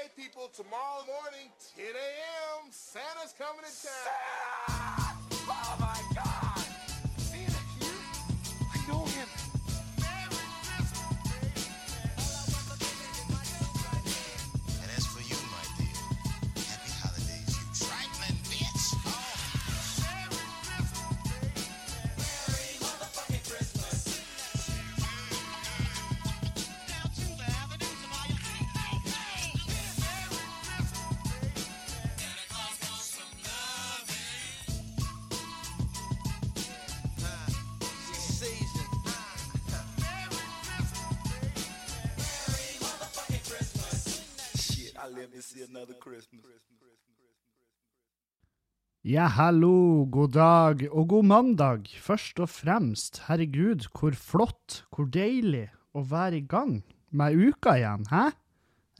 Okay, 0.00 0.08
people, 0.16 0.48
tomorrow 0.54 1.04
morning, 1.04 1.50
10 1.76 1.84
a.m., 1.84 2.70
Santa's 2.70 3.34
coming 3.36 3.60
to 3.60 3.86
town. 3.86 5.16
Oh 5.46 5.89
Ja, 49.00 49.30
hallo, 49.32 50.04
god 50.12 50.34
dag 50.34 50.82
og 50.92 51.06
god 51.08 51.24
mandag, 51.24 51.86
først 52.04 52.36
og 52.44 52.50
fremst. 52.52 53.22
Herregud, 53.30 53.86
hvor 53.96 54.12
flott, 54.12 54.82
hvor 54.92 55.06
deilig 55.08 55.70
å 55.96 56.02
være 56.04 56.36
i 56.36 56.44
gang 56.44 56.82
med 57.08 57.38
uka 57.40 57.78
igjen, 57.80 58.04
hæ? 58.10 58.26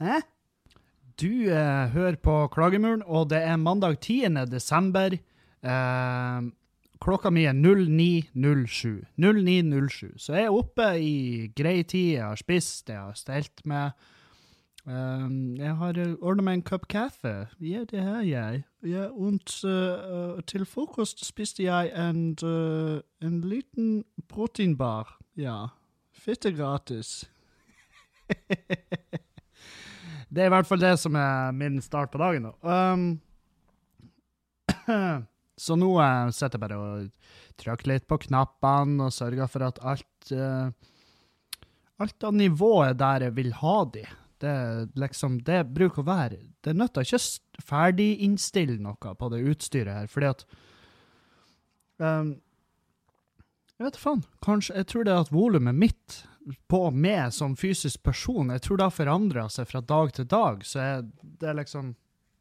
Hæ? 0.01 0.23
Du 1.21 1.29
eh, 1.53 1.93
hører 1.93 2.17
på 2.17 2.39
Klagemuren, 2.49 3.03
og 3.05 3.29
det 3.29 3.43
er 3.45 3.61
mandag 3.61 3.99
10. 3.99 4.41
desember. 4.49 5.19
Eh, 5.61 6.49
klokka 6.97 7.29
mi 7.29 7.45
er 7.45 7.53
09.07. 7.53 9.05
09.07. 9.21 10.17
Så 10.17 10.33
jeg 10.33 10.49
er 10.49 10.57
oppe 10.63 10.89
i 10.97 11.13
grei 11.53 11.83
tid, 11.85 12.15
jeg 12.15 12.25
har 12.25 12.41
spist, 12.41 12.89
jeg 12.89 12.97
har 12.97 13.13
stelt 13.21 13.61
med. 13.69 13.93
Um, 14.81 15.53
jeg 15.61 15.77
har 15.77 16.03
ordnet 16.25 16.47
meg 16.49 16.57
en 16.57 16.69
kopp 16.73 16.89
kaffe. 16.89 17.51
Ja, 17.61 17.85
det 17.85 18.01
har 18.01 18.25
jeg. 18.25 18.65
Ja, 18.81 19.11
og 19.13 19.37
äh, 19.61 20.41
til 20.49 20.65
frokost 20.65 21.21
spiste 21.25 21.63
jeg 21.67 21.91
en, 21.93 22.33
äh, 22.41 23.01
en 23.21 23.41
liten 23.45 24.03
proteinbar. 24.27 25.19
Ja. 25.37 25.67
Fitte 26.11 26.51
gratis. 26.51 27.29
det 30.29 30.41
er 30.41 30.45
i 30.49 30.53
hvert 30.53 30.67
fall 30.67 30.81
det 30.81 30.95
som 30.99 31.15
er 31.15 31.51
min 31.53 31.81
start 31.81 32.11
på 32.11 32.17
dagen, 32.21 32.49
da. 32.49 32.93
Um, 32.93 33.21
så 35.65 35.77
nå 35.77 35.91
uh, 35.99 36.31
sitter 36.33 36.57
jeg 36.57 36.63
bare 36.65 36.79
og 36.81 37.09
trykker 37.61 37.91
litt 37.93 38.07
på 38.09 38.17
knappene 38.25 39.05
og 39.05 39.13
sørger 39.13 39.51
for 39.51 39.67
at 39.67 39.81
alt 39.85 40.33
uh, 40.33 40.71
Alt 42.01 42.23
av 42.25 42.33
nivået 42.33 42.97
der 42.97 43.27
jeg 43.27 43.33
vil 43.37 43.51
ha 43.59 43.75
de. 43.93 44.01
Det, 44.41 44.89
liksom, 44.97 45.41
det 45.45 45.59
bruker 45.69 46.01
å 46.01 46.07
være 46.07 46.39
Det 46.65 46.73
nytter 46.73 47.05
ikke 47.05 47.19
å 47.19 47.65
ferdiginnstille 47.67 48.79
noe 48.81 49.13
på 49.17 49.29
det 49.33 49.43
utstyret 49.51 49.93
her, 49.93 50.09
fordi 50.09 50.31
at 50.31 50.45
um, 52.01 52.31
Jeg 53.77 53.85
vet 53.85 54.01
faen. 54.01 54.23
Kanskje 54.41 54.79
Jeg 54.79 54.89
tror 54.89 55.05
det 55.05 55.13
er 55.13 55.25
at 55.27 55.33
volumet 55.33 55.77
mitt 55.77 56.21
på 56.71 56.79
meg 56.89 57.29
som 57.35 57.53
fysisk 57.53 58.01
person, 58.01 58.49
jeg 58.49 58.63
tror 58.65 58.79
det 58.79 58.85
har 58.87 58.95
forandra 58.95 59.43
seg 59.53 59.67
fra 59.69 59.81
dag 59.85 60.09
til 60.15 60.25
dag. 60.25 60.63
Så 60.65 60.79
jeg, 60.81 61.03
det 61.21 61.51
er 61.51 61.59
liksom 61.59 61.95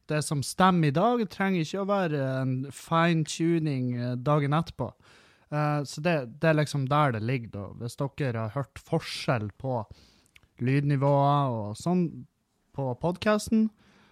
Det 0.09 0.23
som 0.27 0.41
stemmer 0.43 0.89
i 0.89 0.95
dag, 0.97 1.21
trenger 1.31 1.63
ikke 1.63 1.83
å 1.85 1.87
være 1.87 2.21
en 2.41 2.55
fine-tuning 2.75 3.93
eh, 3.95 4.15
dagen 4.19 4.57
etterpå. 4.57 4.89
Uh, 5.55 5.85
så 5.87 6.03
det, 6.03 6.15
det 6.43 6.49
er 6.51 6.57
liksom 6.59 6.89
der 6.91 7.13
det 7.15 7.21
ligger, 7.23 7.53
da. 7.55 7.67
Hvis 7.79 7.95
dere 8.01 8.49
har 8.49 8.57
hørt 8.57 8.81
forskjell 8.89 9.53
på 9.61 9.85
lydnivåer 10.65 11.55
og 11.55 11.79
sånn 11.79 12.07
på 12.77 12.89
podkasten. 13.03 13.69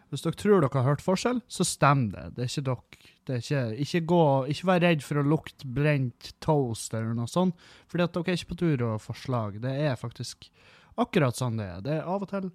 Hvis 0.09 0.25
dere 0.25 0.41
tror 0.41 0.62
dere 0.64 0.72
har 0.72 0.86
hørt 0.86 1.04
forskjell, 1.04 1.42
så 1.53 1.66
stemmer 1.69 2.14
det. 2.14 2.26
Det 2.36 2.44
er 2.44 2.53
ikke 2.53 2.66
dere. 2.70 3.04
Er 3.28 3.42
ikke, 3.42 3.62
ikke, 3.84 4.00
gå, 4.09 4.22
ikke 4.48 4.66
vær 4.70 4.78
redd 4.81 5.03
for 5.04 5.20
å 5.20 5.26
lukte 5.26 5.69
brent 5.69 6.31
toast 6.41 6.94
eller 6.97 7.12
noe 7.12 7.28
sånt, 7.28 7.58
fordi 7.84 8.06
at 8.06 8.14
dere 8.14 8.32
er 8.32 8.38
ikke 8.38 8.54
på 8.54 8.60
tur 8.62 8.84
og 8.87 9.03
forslag. 9.04 9.58
slag. 9.58 9.60
Det 9.66 9.75
er 9.84 10.00
faktisk 10.00 10.48
akkurat 10.97 11.37
sånn 11.37 11.60
det 11.60 11.66
er. 11.69 11.82
Det 11.84 11.92
er 11.98 12.08
av 12.08 12.25
og 12.25 12.31
til 12.32 12.48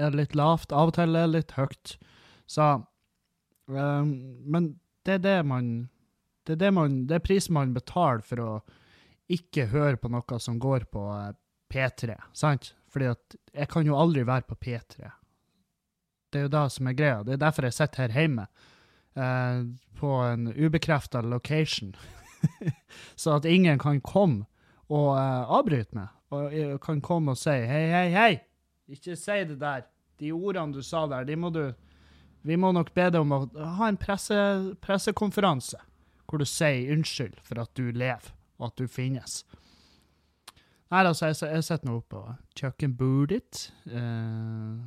er 0.00 0.16
litt 0.16 0.36
lavt, 0.36 0.72
av 0.72 0.90
og 0.90 0.96
til 0.96 1.16
er 1.16 1.26
det 1.26 1.38
litt 1.38 1.56
høyt. 1.56 1.94
Så 2.48 2.68
um, 3.70 4.12
Men 4.44 4.74
det 5.06 5.18
er 5.18 5.24
det 5.24 5.38
man 5.46 5.72
det 6.48 6.56
er, 6.56 6.60
det, 6.64 6.70
man, 6.74 6.94
det 7.06 7.18
er 7.18 7.22
prisen 7.22 7.54
man 7.54 7.74
betaler 7.76 8.24
for 8.26 8.42
å 8.42 8.52
ikke 9.30 9.68
høre 9.70 9.98
på 10.00 10.08
noe 10.10 10.38
som 10.42 10.56
går 10.58 10.88
på 10.90 11.02
eh, 11.14 11.34
P3, 11.70 12.16
sant? 12.32 12.74
Fordi 12.90 13.10
at 13.12 13.36
jeg 13.54 13.68
kan 13.70 13.86
jo 13.86 13.98
aldri 13.98 14.24
være 14.26 14.48
på 14.48 14.58
P3. 14.58 15.10
Det 16.30 16.38
er 16.38 16.46
jo 16.46 16.52
det 16.54 16.64
som 16.74 16.86
er 16.90 16.96
greia. 16.98 17.22
Det 17.26 17.34
er 17.34 17.42
derfor 17.42 17.66
jeg 17.66 17.76
sitter 17.76 18.06
her 18.06 18.14
hjemme, 18.22 18.46
eh, 19.14 19.62
på 19.98 20.14
en 20.26 20.50
ubekrefta 20.54 21.20
location. 21.20 21.94
så 23.20 23.36
at 23.36 23.44
ingen 23.44 23.78
kan 23.78 24.00
komme 24.00 24.46
og 24.90 25.14
eh, 25.18 25.52
avbryte 25.58 25.98
meg, 25.98 26.08
og 26.30 26.80
kan 26.82 27.02
komme 27.02 27.34
og 27.34 27.38
si 27.38 27.54
hei, 27.66 27.84
hei, 27.90 28.08
hei, 28.14 28.32
ikke 28.90 29.16
si 29.18 29.38
det 29.46 29.58
der. 29.60 29.86
De 30.20 30.32
ordene 30.36 30.74
du 30.76 30.82
sa 30.84 31.06
der, 31.08 31.24
de 31.24 31.36
må 31.36 31.50
du 31.50 31.70
Vi 32.42 32.56
må 32.56 32.70
nok 32.72 32.94
be 32.96 33.04
deg 33.12 33.20
om 33.20 33.32
å 33.36 33.38
ha 33.76 33.88
en 33.88 33.98
presse, 34.00 34.34
pressekonferanse 34.80 35.76
hvor 36.24 36.40
du 36.40 36.46
sier 36.46 36.92
unnskyld 36.94 37.40
for 37.44 37.60
at 37.60 37.72
du 37.76 37.90
lever, 37.90 38.30
og 38.56 38.70
at 38.70 38.78
du 38.78 38.86
finnes. 38.88 39.42
Nei, 40.90 41.04
altså, 41.06 41.28
jeg, 41.30 41.38
jeg 41.54 41.64
setter 41.66 41.86
nå 41.86 42.00
oppe 42.00 42.16
på 42.16 42.20
kjøkkenbordet. 42.58 43.60
Eh, 43.94 44.78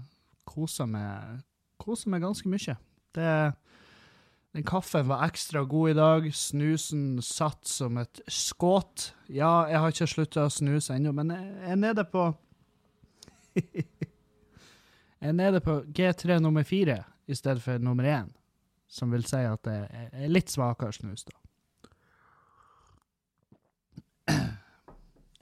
koser 0.50 0.90
meg, 0.92 1.44
koser 1.80 2.12
meg 2.12 2.26
ganske 2.26 2.50
mye. 2.52 2.76
Det, 3.16 3.30
den 4.58 4.66
kaffen 4.68 5.08
var 5.08 5.24
ekstra 5.30 5.64
god 5.70 5.94
i 5.94 5.98
dag. 5.98 6.28
Snusen 6.36 7.22
satt 7.24 7.64
som 7.72 8.02
et 8.02 8.20
skudd. 8.28 9.14
Ja, 9.32 9.64
jeg 9.72 9.80
har 9.80 9.96
ikke 9.96 10.10
slutta 10.12 10.48
å 10.50 10.52
snuse 10.52 10.98
ennå, 10.98 11.16
men 11.16 11.32
jeg 11.32 11.72
er 11.72 11.80
nede 11.80 12.06
på 12.10 12.34
Jeg 13.54 15.30
er 15.30 15.36
nede 15.38 15.62
på 15.64 15.80
G3 15.96 16.40
nummer 16.44 16.68
fire 16.68 17.04
i 17.30 17.36
stedet 17.38 17.64
for 17.64 17.80
nummer 17.80 18.04
én, 18.10 18.34
som 18.92 19.14
vil 19.14 19.24
si 19.30 19.40
at 19.40 19.62
det 19.64 19.78
er 20.12 20.28
litt 20.34 20.52
svakere 20.52 20.92
snus, 20.92 21.24
da. 21.30 21.38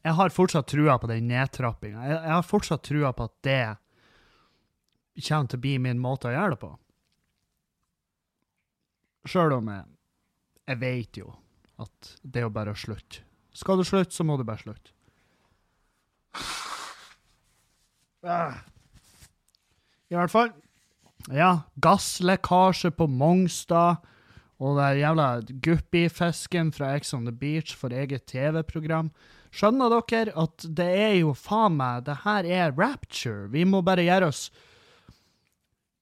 Jeg 0.01 0.17
har 0.17 0.33
fortsatt 0.33 0.69
trua 0.71 0.97
på 0.97 1.09
den 1.11 1.27
nedtrappinga. 1.29 2.05
Jeg, 2.07 2.17
jeg 2.17 2.33
har 2.33 2.47
fortsatt 2.47 2.83
trua 2.85 3.11
på 3.13 3.27
at 3.29 3.35
det 3.45 3.63
kommer 5.27 5.51
til 5.51 5.59
å 5.59 5.65
bli 5.65 5.75
min 5.83 6.01
måte 6.01 6.29
å 6.29 6.33
gjøre 6.33 6.55
det 6.55 6.61
på. 6.63 6.71
Sjøl 9.29 9.53
om 9.59 9.69
jeg, 9.69 9.85
jeg 10.71 10.81
vet 10.81 11.19
jo 11.21 11.35
at 11.81 12.15
det 12.23 12.41
er 12.41 12.47
jo 12.47 12.55
bare 12.55 12.73
å 12.73 12.79
slutte. 12.79 13.21
Skal 13.53 13.77
du 13.77 13.85
slutte, 13.85 14.15
så 14.15 14.25
må 14.25 14.37
du 14.39 14.45
bare 14.47 14.63
slutte. 14.63 14.93
Ah. 18.21 18.61
I 20.11 20.17
hvert 20.17 20.31
fall. 20.33 20.51
Ja, 21.33 21.67
gasslekkasje 21.81 22.93
på 22.95 23.07
Mongstad. 23.09 24.01
Og 24.61 24.77
den 24.77 24.99
jævla 25.01 25.27
guppifisken 25.65 26.69
fra 26.73 26.91
Ex 26.95 27.15
on 27.17 27.25
the 27.25 27.33
Beach 27.33 27.73
for 27.73 27.93
eget 27.93 28.27
TV-program. 28.29 29.09
Skjønner 29.51 29.91
dere 29.91 30.33
at 30.39 30.65
det 30.79 30.87
er 30.95 31.15
jo 31.19 31.33
faen 31.35 31.75
meg 31.75 32.05
Det 32.07 32.21
her 32.23 32.47
er 32.47 32.75
rapture. 32.77 33.49
Vi 33.51 33.65
må 33.67 33.83
bare 33.83 34.05
gjøre 34.07 34.31
oss 34.31 34.45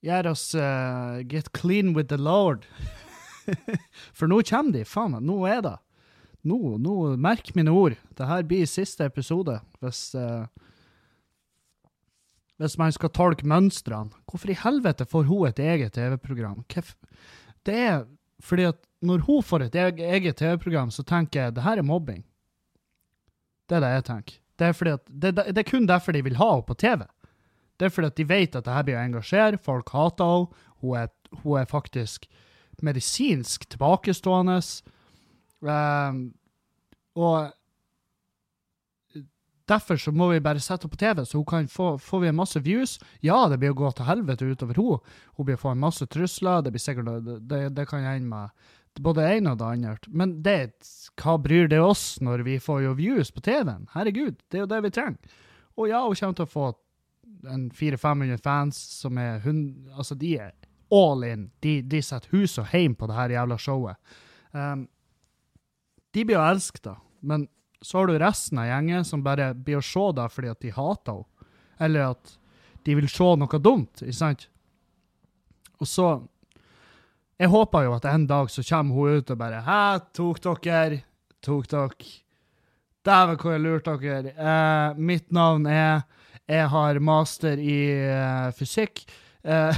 Gjøre 0.05 0.31
oss 0.31 0.45
uh, 0.55 1.19
Get 1.27 1.51
clean 1.57 1.91
with 1.95 2.07
the 2.07 2.17
Lord. 2.17 2.63
For 4.17 4.31
nå 4.31 4.39
kommer 4.47 4.77
de. 4.77 4.85
Faen 4.87 5.11
meg, 5.11 5.25
nå 5.27 5.41
er 5.49 5.63
det. 5.65 5.75
Nå, 6.47 6.77
nå, 6.79 6.93
merk 7.19 7.51
mine 7.57 7.73
ord. 7.75 7.97
Det 8.15 8.29
her 8.29 8.45
blir 8.47 8.69
siste 8.69 9.03
episode. 9.09 9.57
Hvis 9.83 10.13
uh, 10.15 10.45
Hvis 12.63 12.77
man 12.79 12.95
skal 12.95 13.11
tolke 13.11 13.47
mønstrene. 13.47 14.15
Hvorfor 14.29 14.53
i 14.53 14.61
helvete 14.61 15.09
får 15.09 15.27
hun 15.27 15.49
et 15.49 15.59
eget 15.59 15.97
TV-program? 15.99 16.63
Det 17.67 17.75
er 17.75 18.07
fordi 18.39 18.69
at 18.69 18.79
når 19.03 19.25
hun 19.27 19.43
får 19.43 19.67
et 19.67 19.75
eget 19.75 20.37
TV-program, 20.39 20.91
så 20.91 21.03
tenker 21.03 21.41
jeg 21.41 21.55
det 21.55 21.63
her 21.63 21.79
er 21.79 21.87
mobbing. 21.87 22.23
Det 23.69 23.77
er 23.77 23.85
det 23.85 23.93
jeg 23.93 24.05
tenker. 24.09 24.39
Det 24.59 24.67
er, 24.67 24.93
at, 24.93 25.05
det, 25.07 25.35
det 25.37 25.61
er 25.61 25.69
kun 25.69 25.87
derfor 25.87 26.15
de 26.15 26.23
vil 26.25 26.39
ha 26.39 26.49
henne 26.51 26.67
på 26.67 26.75
TV. 26.79 27.05
Det 27.79 27.87
er 27.87 27.93
fordi 27.95 28.09
at 28.11 28.17
de 28.17 28.25
vet 28.27 28.55
at 28.57 28.65
det 28.65 28.73
her 28.75 28.87
blir 28.87 28.97
å 28.99 29.03
engasjere, 29.05 29.61
folk 29.63 29.93
hater 29.95 30.33
henne, 30.33 30.65
hun 30.79 30.97
er, 30.99 31.13
hun 31.43 31.59
er 31.59 31.69
faktisk 31.69 32.27
medisinsk 32.83 33.67
tilbakestående. 33.71 34.59
Um, 35.59 36.19
og 37.19 37.51
derfor 39.69 39.99
så 39.99 40.11
må 40.15 40.29
vi 40.31 40.41
bare 40.43 40.59
sette 40.63 40.87
henne 40.87 40.95
på 40.95 40.99
TV, 40.99 41.23
så 41.25 41.37
hun 41.37 41.47
kan 41.47 41.67
få 41.71 41.91
får 42.01 42.23
vi 42.23 42.31
en 42.31 42.39
masse 42.39 42.59
views. 42.65 42.97
Ja, 43.23 43.45
det 43.51 43.59
blir 43.61 43.75
å 43.75 43.79
gå 43.79 43.91
til 43.95 44.07
helvete 44.07 44.47
utover 44.47 44.79
henne. 44.79 45.15
Hun 45.37 45.47
blir 45.47 45.59
å 45.59 45.63
få 45.63 45.73
en 45.75 45.83
masse 45.83 46.07
trusler. 46.07 46.63
Det 46.63 46.73
blir 46.75 46.83
sikkert, 46.83 47.11
det, 47.25 47.39
det, 47.51 47.61
det 47.77 47.87
kan 47.89 48.03
hende 48.03 48.31
med 48.31 48.67
både 48.99 49.23
det 49.23 49.37
ene 49.37 49.53
og 49.53 49.59
det 49.61 49.69
andre. 49.73 49.95
Men 50.11 50.35
det, 50.43 50.57
hva 51.19 51.37
bryr 51.41 51.69
det 51.71 51.79
oss 51.83 52.19
når 52.23 52.43
vi 52.47 52.59
får 52.63 52.83
jo 52.85 52.95
views 52.99 53.31
på 53.31 53.43
TV-en? 53.45 53.87
Herregud, 53.95 54.39
det 54.49 54.59
er 54.59 54.65
jo 54.65 54.71
det 54.71 54.81
vi 54.85 54.93
trenger. 54.95 55.35
Og 55.79 55.91
ja, 55.91 56.03
hun 56.03 56.17
kommer 56.19 56.39
til 56.39 56.47
å 56.47 56.51
få 56.51 56.69
en 57.47 57.69
400-500 57.71 58.41
fans 58.43 58.79
som 58.99 59.19
er 59.21 59.39
hund... 59.45 59.87
Altså, 59.95 60.17
de 60.19 60.33
er 60.41 60.55
all 60.91 61.23
in. 61.23 61.47
De, 61.63 61.79
de 61.85 62.01
setter 62.03 62.33
hus 62.33 62.57
og 62.59 62.67
heim 62.73 62.97
på 62.97 63.07
det 63.07 63.15
her 63.15 63.35
jævla 63.37 63.59
showet. 63.61 64.15
Um, 64.51 64.87
de 66.11 66.25
blir 66.25 66.39
jo 66.39 66.43
elsket, 66.49 66.83
da. 66.89 66.97
Men 67.21 67.47
så 67.81 68.01
har 68.01 68.09
du 68.09 68.19
resten 68.19 68.59
av 68.59 68.67
gjengen 68.67 69.05
som 69.07 69.23
bare 69.23 69.53
blir 69.55 69.79
å 69.79 69.85
se 69.85 70.05
deg 70.17 70.33
fordi 70.33 70.51
at 70.51 70.63
de 70.65 70.73
hater 70.75 71.21
henne. 71.21 71.35
Eller 71.79 72.09
at 72.09 72.33
de 72.83 72.95
vil 72.97 73.07
se 73.07 73.23
noe 73.39 73.59
dumt, 73.63 74.01
ikke 74.03 74.17
sant? 74.17 74.49
Og 75.79 75.87
så 75.87 76.09
Jeg 77.39 77.53
håper 77.53 77.85
jo 77.85 77.93
at 77.95 78.05
en 78.09 78.25
dag 78.27 78.49
så 78.51 78.63
kommer 78.67 78.95
hun 78.95 79.19
ut 79.19 79.29
og 79.31 79.37
bare 79.39 79.61
Hæ, 79.63 79.83
tok 80.11 80.63
dere? 80.65 81.03
Tok 81.45 81.69
dere? 81.71 82.09
Dæven, 83.07 83.37
hvor 83.39 83.53
jeg 83.53 83.63
lurte 83.63 83.95
dere. 84.01 84.33
Eh, 84.35 84.97
mitt 84.99 85.31
navn 85.31 85.65
er 85.65 86.01
Jeg 86.49 86.67
har 86.67 86.99
master 86.99 87.61
i 87.61 87.77
uh, 88.09 88.49
fysikk. 88.57 89.05
Eh, 89.43 89.75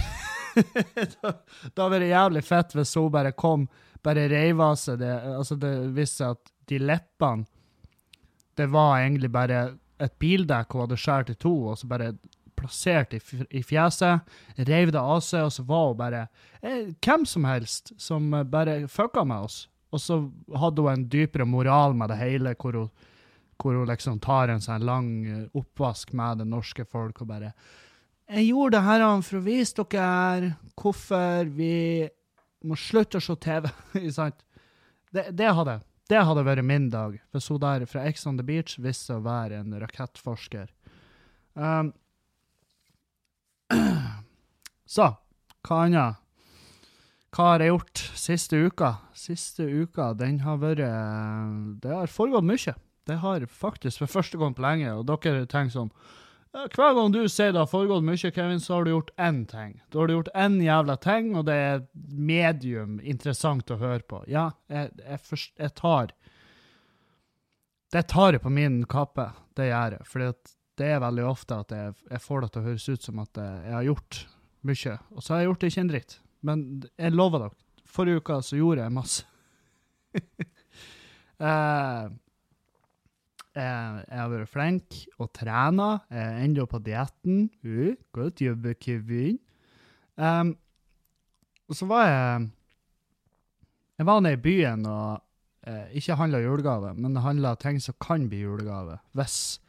da, 1.22 1.34
da 1.76 1.88
var 1.92 2.00
det 2.00 2.10
jævlig 2.10 2.44
fett 2.48 2.74
hvis 2.74 2.96
hun 2.98 3.12
bare 3.12 3.34
kom, 3.36 3.68
bare 4.02 4.26
reiv 4.32 4.62
av 4.64 4.80
seg 4.80 5.02
det. 5.04 5.14
Altså, 5.36 5.60
det 5.60 5.74
viste 5.94 6.24
seg 6.24 6.38
at 6.40 6.54
de 6.72 6.80
leppene 6.82 7.46
Det 8.58 8.70
var 8.72 9.02
egentlig 9.02 9.30
bare 9.32 9.64
et 10.02 10.16
bildekk 10.18 10.74
hun 10.74 10.88
hadde 10.88 10.98
skåret 10.98 11.36
i 11.36 11.38
to, 11.38 11.54
og 11.70 11.78
så 11.78 11.92
bare 11.92 12.14
plassert 12.62 13.16
i, 13.18 13.64
fjeset, 13.66 14.32
reiv 14.70 14.94
det 14.94 15.02
av 15.02 15.20
seg, 15.26 15.48
og 15.48 15.54
så 15.56 15.66
var 15.68 15.90
hun 15.90 16.00
bare 16.00 16.24
eh, 16.62 16.92
hvem 17.02 17.26
som 17.28 17.48
helst 17.50 17.94
som 18.02 18.32
eh, 18.38 18.48
bare 18.48 18.84
fucka 18.92 19.26
med 19.28 19.50
oss. 19.50 19.64
Og 19.92 20.00
så 20.00 20.20
hadde 20.56 20.86
hun 20.86 20.94
en 20.94 21.08
dypere 21.12 21.48
moral 21.48 21.98
med 21.98 22.14
det 22.14 22.20
hele, 22.22 22.56
hvor 22.56 22.78
hun, 22.78 22.90
hvor 23.62 23.76
hun 23.78 23.90
liksom 23.90 24.22
tar 24.24 24.54
en 24.54 24.64
sånn 24.64 24.86
lang 24.88 25.12
eh, 25.26 25.46
oppvask 25.58 26.14
med 26.18 26.44
det 26.44 26.50
norske 26.50 26.86
folk 26.88 27.24
og 27.24 27.34
bare 27.34 27.54
Jeg 28.32 28.48
gjorde 28.48 28.78
det 28.78 28.88
her 28.88 29.06
for 29.28 29.42
å 29.42 29.46
vise 29.46 29.86
dere 29.92 30.56
hvorfor 30.80 31.52
vi 31.52 32.08
må 32.64 32.78
slutte 32.78 33.20
å 33.20 33.24
se 33.24 33.36
TV. 33.42 33.70
Det, 35.12 35.26
det, 35.36 35.50
hadde, 35.52 35.74
det 36.08 36.22
hadde 36.24 36.44
vært 36.48 36.64
min 36.64 36.86
dag, 36.88 37.18
hvis 37.36 37.50
hun 37.52 37.58
der 37.60 37.84
fra 37.84 38.06
Ex 38.08 38.22
on 38.30 38.38
the 38.40 38.46
Beach 38.48 38.78
visste 38.80 39.18
å 39.18 39.24
være 39.26 39.58
en 39.60 39.74
rakettforsker. 39.76 40.70
Um, 41.52 41.90
så, 44.96 45.08
hva 45.68 45.84
annet? 45.86 46.18
Hva 47.32 47.46
har 47.54 47.64
jeg 47.64 47.72
gjort 47.72 48.02
siste 48.20 48.58
uka? 48.68 48.90
Siste 49.16 49.64
uka, 49.64 50.10
den 50.20 50.42
har 50.44 50.58
vært 50.60 50.82
Det 51.84 51.94
har 51.96 52.12
foregått 52.12 52.44
mye. 52.48 52.74
Det 53.08 53.16
har 53.22 53.46
faktisk 53.48 54.02
for 54.04 54.12
første 54.20 54.38
gang 54.42 54.54
på 54.58 54.62
lenge, 54.66 54.92
og 54.94 55.06
dere 55.10 55.46
tenker 55.50 55.72
sånn 55.74 55.94
Hver 56.52 56.92
gang 56.98 57.14
du 57.16 57.22
sier 57.32 57.54
det 57.56 57.62
har 57.62 57.70
foregått 57.72 58.04
mye, 58.04 58.32
Kevin, 58.36 58.60
så 58.60 58.76
har 58.76 58.84
du 58.86 58.92
gjort 58.92 59.14
én 59.18 59.46
ting. 59.48 59.78
Da 59.90 60.02
har 60.02 60.10
du 60.12 60.18
gjort 60.18 60.34
én 60.36 60.58
jævla 60.62 60.98
ting, 61.02 61.32
og 61.40 61.46
det 61.48 61.56
er 61.56 61.86
medium 61.96 62.98
interessant 63.00 63.72
å 63.72 63.80
høre 63.80 64.04
på. 64.04 64.20
Ja, 64.28 64.50
jeg, 64.68 64.92
jeg, 65.00 65.22
forst- 65.30 65.56
jeg 65.64 65.72
tar 65.80 66.12
Det 67.96 68.04
tar 68.12 68.36
jeg 68.36 68.44
på 68.44 68.52
min 68.52 68.82
kappe, 68.92 69.30
det 69.56 69.70
gjør 69.72 69.96
jeg. 69.98 70.06
For 70.12 70.28
det 70.80 70.88
er 70.94 71.04
veldig 71.04 71.26
ofte 71.28 71.58
at 71.64 71.74
jeg, 71.76 71.96
jeg 72.10 72.24
får 72.24 72.44
det 72.44 72.52
til 72.52 72.62
å 72.62 72.68
høres 72.70 72.88
ut 72.90 73.08
som 73.08 73.20
at 73.24 73.42
jeg, 73.42 73.74
har 73.76 73.88
gjort 73.88 74.22
mye, 74.68 74.96
og 75.12 75.24
så 75.24 75.34
har 75.34 75.42
jeg 75.42 75.50
gjort 75.50 75.68
ikke 75.68 75.84
en 75.84 75.92
dritt. 75.92 76.18
Men 76.48 76.66
jeg 76.96 77.16
lover 77.16 77.46
dere, 77.46 77.58
forrige 77.92 78.22
uke 78.22 78.40
så 78.46 78.60
gjorde 78.60 78.88
jeg 78.88 78.98
masse. 79.02 79.28
Eh, 81.42 82.04
jeg, 83.58 84.04
jeg 84.06 84.20
har 84.20 84.28
vært 84.30 84.52
flink 84.52 84.98
og 85.18 85.32
trena. 85.36 85.88
Jeg 86.14 86.22
er 86.22 86.44
ennå 86.46 86.68
på 86.70 86.80
dietten. 86.86 87.48
Uh, 87.66 87.96
godt 88.14 88.44
jobbet, 88.46 88.78
Kevin. 88.78 89.40
Um, 90.22 90.54
og 91.66 91.80
så 91.80 91.88
var 91.90 92.06
jeg 92.06 92.50
Jeg 93.98 94.06
var 94.06 94.22
nede 94.22 94.38
i 94.38 94.42
byen 94.44 94.86
og 94.86 95.22
eh, 95.68 95.92
ikke 96.00 96.16
handla 96.18 96.40
julegave, 96.42 96.94
men 96.98 97.20
handla 97.22 97.52
ting 97.56 97.78
som 97.82 97.94
kan 98.02 98.24
bli 98.30 98.40
julegave. 98.42 98.98
Hvis 99.14 99.60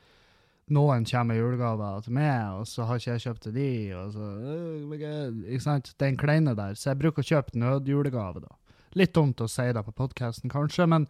noen 0.70 1.05
kommer 1.09 1.35
med 1.35 1.41
julegaver 1.41 2.05
til 2.05 2.14
meg, 2.17 2.61
og 2.61 2.67
så 2.70 2.87
har 2.87 3.00
ikke 3.00 3.17
jeg 3.17 3.25
kjøpt 3.26 3.43
til 3.47 3.55
de, 3.56 3.69
og 3.99 4.12
så 4.14 4.29
øh, 4.38 5.31
Ikke 5.49 5.64
sant? 5.64 5.93
Den 6.00 6.17
kleine 6.17 6.55
der. 6.56 6.75
Så 6.79 6.91
jeg 6.91 7.00
bruker 7.03 7.25
å 7.25 7.31
kjøpe 7.32 7.59
nødjulegave, 7.59 8.44
da. 8.44 8.76
Litt 8.99 9.14
dumt 9.17 9.41
å 9.41 9.49
si 9.49 9.64
det 9.73 9.82
på 9.87 9.94
podkasten, 9.97 10.53
kanskje, 10.53 10.87
men 10.87 11.09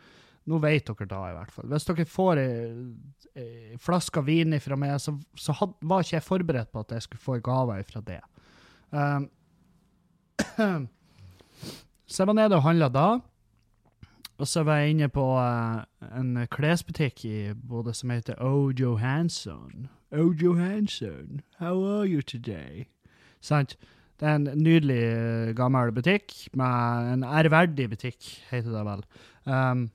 nå 0.48 0.58
vet 0.62 0.88
dere 0.88 1.08
da, 1.10 1.20
i 1.30 1.36
hvert 1.36 1.54
fall. 1.54 1.68
Hvis 1.70 1.86
dere 1.88 2.06
får 2.08 2.40
ei, 2.42 2.54
ei 3.38 3.76
flaske 3.82 4.22
vin 4.26 4.56
fra 4.62 4.78
meg, 4.78 4.96
så, 5.02 5.14
så 5.38 5.54
had, 5.58 5.76
var 5.80 6.02
ikke 6.02 6.16
jeg 6.16 6.26
forberedt 6.26 6.72
på 6.72 6.82
at 6.82 6.96
jeg 6.96 7.06
skulle 7.06 7.22
få 7.22 7.38
gaver 7.38 7.82
gave 7.82 7.90
fra 7.90 8.02
det. 8.06 8.20
Um, 8.90 9.28
så 12.10 12.22
jeg 12.22 12.32
var 12.32 12.38
nede 12.38 12.58
og 12.58 12.66
handla 12.66 12.90
da. 12.92 13.06
Og 14.38 14.48
så 14.48 14.62
var 14.62 14.76
jeg 14.80 14.90
inne 14.90 15.08
på 15.12 15.24
uh, 15.38 15.82
en 16.18 16.46
klesbutikk 16.50 17.24
i 17.24 17.52
Bodø 17.54 17.92
som 17.92 18.10
heter 18.10 18.38
O. 18.42 18.70
Johansson. 18.70 19.88
O. 20.12 20.32
Johansson, 20.32 21.40
how 21.58 21.84
are 21.84 22.06
you 22.06 22.22
today? 22.22 22.86
Sant? 23.40 23.76
Det 24.20 24.28
er 24.28 24.34
en 24.38 24.48
nydelig 24.54 25.00
eh, 25.02 25.48
gammel 25.58 25.90
butikk, 25.92 26.30
med 26.54 27.08
en 27.12 27.24
ærverdig 27.24 27.88
butikk, 27.90 28.28
heter 28.52 28.70
det 28.70 28.82
vel. 28.86 29.00
Um, 29.50 29.88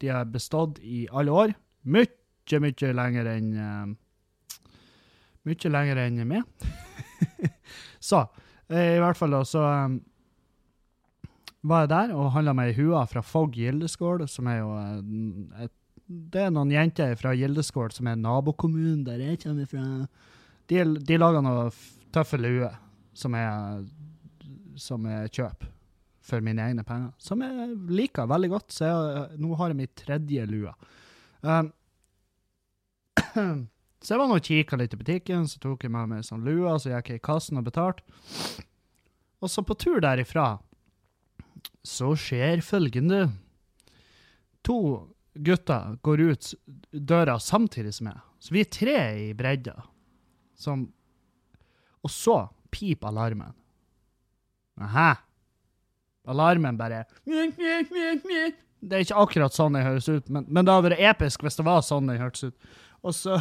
de 0.00 0.10
har 0.12 0.28
bestått 0.28 0.78
i 0.84 1.06
alle 1.12 1.32
år. 1.32 1.54
Mye, 1.84 2.60
mye 2.60 2.92
lenger 2.92 3.30
enn 3.32 3.48
um, 3.56 3.94
Mye 5.48 5.72
lenger 5.72 6.02
enn 6.02 6.20
meg. 6.28 6.68
så, 8.10 8.26
i 8.68 9.00
hvert 9.00 9.16
fall 9.16 9.32
da, 9.32 9.40
så 9.48 9.64
um, 9.64 9.96
var 11.62 11.84
jeg 11.84 11.92
der 11.92 12.12
og 12.16 12.32
handla 12.34 12.54
meg 12.56 12.72
ei 12.72 12.78
hue 12.78 13.00
fra 13.10 13.22
Fogg 13.24 13.56
Gildeskål, 13.58 14.24
som 14.30 14.48
er 14.48 14.60
jo 14.62 14.70
eh, 14.80 15.64
et, 15.66 15.74
Det 16.32 16.44
er 16.46 16.52
noen 16.54 16.72
jenter 16.72 17.16
fra 17.20 17.34
Gildeskål 17.36 17.92
som 17.94 18.08
er 18.10 18.20
nabokommunen 18.20 19.04
der 19.06 19.20
jeg 19.22 19.42
kommer 19.44 19.68
fra. 19.68 19.84
De, 20.70 20.84
de 21.06 21.18
lager 21.18 21.44
noen 21.44 21.74
tøffe 22.14 22.40
luer 22.40 22.78
som 23.14 23.34
jeg, 23.36 23.84
som 24.80 25.04
jeg 25.06 25.34
kjøper 25.36 25.68
for 26.30 26.44
mine 26.44 26.62
egne 26.62 26.84
penger. 26.86 27.12
Som 27.18 27.42
jeg 27.44 27.74
liker 27.90 28.28
veldig 28.30 28.50
godt, 28.52 28.72
så 28.74 28.88
jeg, 28.88 29.26
nå 29.42 29.52
har 29.58 29.72
jeg 29.72 29.80
min 29.80 29.92
tredje 29.98 30.46
lue. 30.50 30.72
Um, 31.42 31.70
så 34.02 34.14
jeg 34.14 34.20
var 34.20 34.30
nå 34.30 34.38
og 34.38 34.46
kikka 34.46 34.78
litt 34.80 34.94
i 34.94 35.00
butikken, 35.00 35.46
så 35.50 35.60
tok 35.62 35.86
jeg 35.86 35.94
med 35.94 36.10
meg 36.10 36.26
sånn 36.26 36.46
lue, 36.46 36.74
så 36.80 36.94
gikk 36.94 37.12
jeg 37.12 37.22
i 37.22 37.24
kassen 37.30 37.60
og 37.60 37.66
betalte. 37.68 38.04
Og 39.40 39.50
så 39.50 39.64
på 39.64 39.76
tur 39.80 40.02
derifra 40.04 40.58
så 41.86 42.12
skjer 42.18 42.60
følgende. 42.64 43.28
To 44.66 44.78
gutter 45.34 45.96
går 46.04 46.20
ut 46.32 46.50
døra 46.92 47.38
samtidig 47.40 47.94
som 47.96 48.10
meg. 48.10 48.20
Så 48.40 48.54
vi 48.54 48.64
er 48.64 48.72
tre 48.72 48.98
i 49.28 49.30
bredda. 49.36 49.76
Som 50.56 50.90
Og 52.00 52.10
så 52.12 52.48
piper 52.72 53.08
alarmen. 53.08 53.52
Aha. 54.80 55.14
Alarmen 56.30 56.76
bare 56.78 57.04
Det 58.80 58.96
er 58.96 59.04
ikke 59.04 59.20
akkurat 59.20 59.52
sånn 59.56 59.76
det 59.76 59.84
høres 59.84 60.08
ut, 60.08 60.28
men, 60.32 60.46
men 60.48 60.64
det 60.64 60.72
hadde 60.72 60.88
vært 60.88 61.02
episk 61.10 61.42
hvis 61.44 61.58
det 61.58 61.66
var 61.66 61.82
sånn 61.84 62.08
det 62.08 62.20
hørtes 62.20 62.48
ut. 62.48 62.70
Og 63.04 63.16
så 63.16 63.40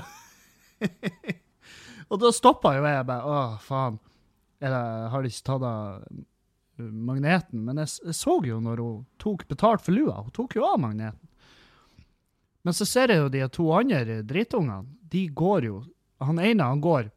Og 2.10 2.20
da 2.20 2.32
stoppa 2.34 2.74
jo 2.78 2.86
jeg 2.88 3.06
bare 3.08 3.28
Å, 3.28 3.40
faen. 3.64 4.00
Eller 4.60 5.08
har 5.14 5.24
de 5.24 5.32
ikke 5.32 5.48
tatt 5.52 5.66
av 5.68 6.04
magneten? 6.80 7.64
Men 7.68 7.82
jeg, 7.84 7.92
jeg 8.06 8.18
så 8.18 8.38
jo 8.46 8.60
når 8.64 8.84
hun 8.84 9.06
tok 9.22 9.46
betalt 9.50 9.84
for 9.86 9.96
lua. 9.96 10.22
Hun 10.26 10.36
tok 10.36 10.58
jo 10.58 10.66
av 10.68 10.80
magneten. 10.82 11.30
Men 12.68 12.76
så 12.76 12.86
ser 12.88 13.14
jeg 13.14 13.22
jo 13.22 13.32
de 13.32 13.46
to 13.56 13.70
andre 13.76 14.20
drittungene. 14.28 14.84
De 15.10 15.28
går 15.34 15.66
jo 15.70 15.80
Han 16.20 16.38
ene 16.44 16.66
han 16.68 16.82
går 16.84 17.08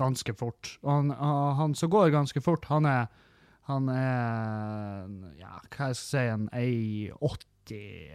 ganske 0.00 0.32
fort. 0.34 0.78
Og 0.82 0.90
han, 0.90 1.10
han 1.58 1.74
som 1.76 1.90
går 1.92 2.14
ganske 2.14 2.40
fort, 2.40 2.64
han 2.70 2.88
er 2.88 3.06
Han 3.68 3.88
er 3.92 5.06
Ja, 5.40 5.58
hva 5.74 5.90
jeg 5.90 5.98
skal 5.98 6.00
si 6.00 6.24
En 6.32 6.48
ei 6.54 7.10
80 7.20 7.52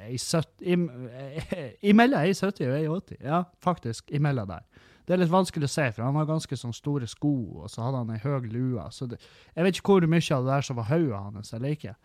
Ei 0.07 0.17
70 0.17 0.85
eh, 1.11 1.73
Imellom 1.91 2.23
ei 2.23 2.33
70 2.33 2.69
og 2.69 2.77
ei 2.77 2.87
80. 2.87 3.17
Ja, 3.19 3.43
faktisk. 3.59 4.11
Imellom 4.15 4.47
der. 4.47 4.63
Det 5.11 5.17
er 5.17 5.25
litt 5.25 5.31
vanskelig 5.33 5.67
å 5.67 5.71
se, 5.73 5.85
for 5.91 6.05
han 6.05 6.15
har 6.15 6.27
ganske 6.29 6.55
sånn 6.55 6.71
store 6.71 7.03
sko, 7.11 7.33
og 7.59 7.65
så 7.67 7.81
hadde 7.83 7.99
han 7.99 8.11
ei 8.15 8.21
høy 8.23 8.45
lue. 8.47 8.85
Så 8.95 9.09
det, 9.11 9.17
jeg 9.57 9.65
vet 9.65 9.75
ikke 9.75 9.97
hvor 9.97 10.05
mye 10.07 10.23
av 10.37 10.45
det 10.45 10.53
der 10.53 10.63
som 10.63 10.77
var 10.77 10.87
hodet 10.87 11.17
hans 11.19 11.51
eller 11.57 11.73
ikke. 11.75 11.95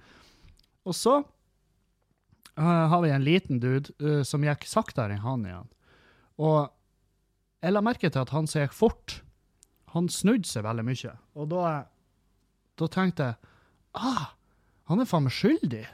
Og 0.82 0.96
så 0.98 1.12
uh, 1.22 2.64
har 2.90 3.04
vi 3.04 3.12
en 3.14 3.22
liten 3.22 3.60
dude 3.62 3.94
uh, 4.02 4.24
som 4.26 4.42
gikk 4.42 4.66
saktere 4.66 5.14
enn 5.14 5.22
han 5.22 5.46
igjen. 5.46 5.70
Og 6.42 6.58
jeg 7.62 7.76
la 7.76 7.86
merke 7.86 8.10
til 8.10 8.24
at 8.26 8.34
han 8.34 8.50
som 8.50 8.64
gikk 8.64 8.74
fort, 8.74 9.20
han 9.94 10.10
snudde 10.10 10.50
seg 10.50 10.66
veldig 10.66 10.88
mye. 10.90 11.14
Og 11.38 11.46
da, 11.54 11.76
da 12.74 12.88
tenkte 12.90 13.30
jeg 13.30 13.54
ah, 14.02 14.32
han 14.90 14.98
er 14.98 15.06
faen 15.06 15.28
meg 15.28 15.38
skyldig. 15.38 15.84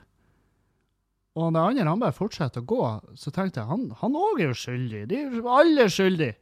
Og 1.36 1.52
den 1.52 1.60
andre 1.60 1.92
han 1.92 2.00
bare 2.00 2.16
fortsetter 2.16 2.64
å 2.64 2.72
gå, 2.72 2.80
så 3.20 3.36
tenkte 3.36 3.60
jeg 3.60 3.68
han, 3.68 3.90
òg 4.00 4.40
er 4.40 4.48
jo 4.48 4.62
skyldig. 4.64 5.10
De 5.12 5.26
er 5.28 5.52
alle 5.60 5.92
skyldige. 5.92 6.38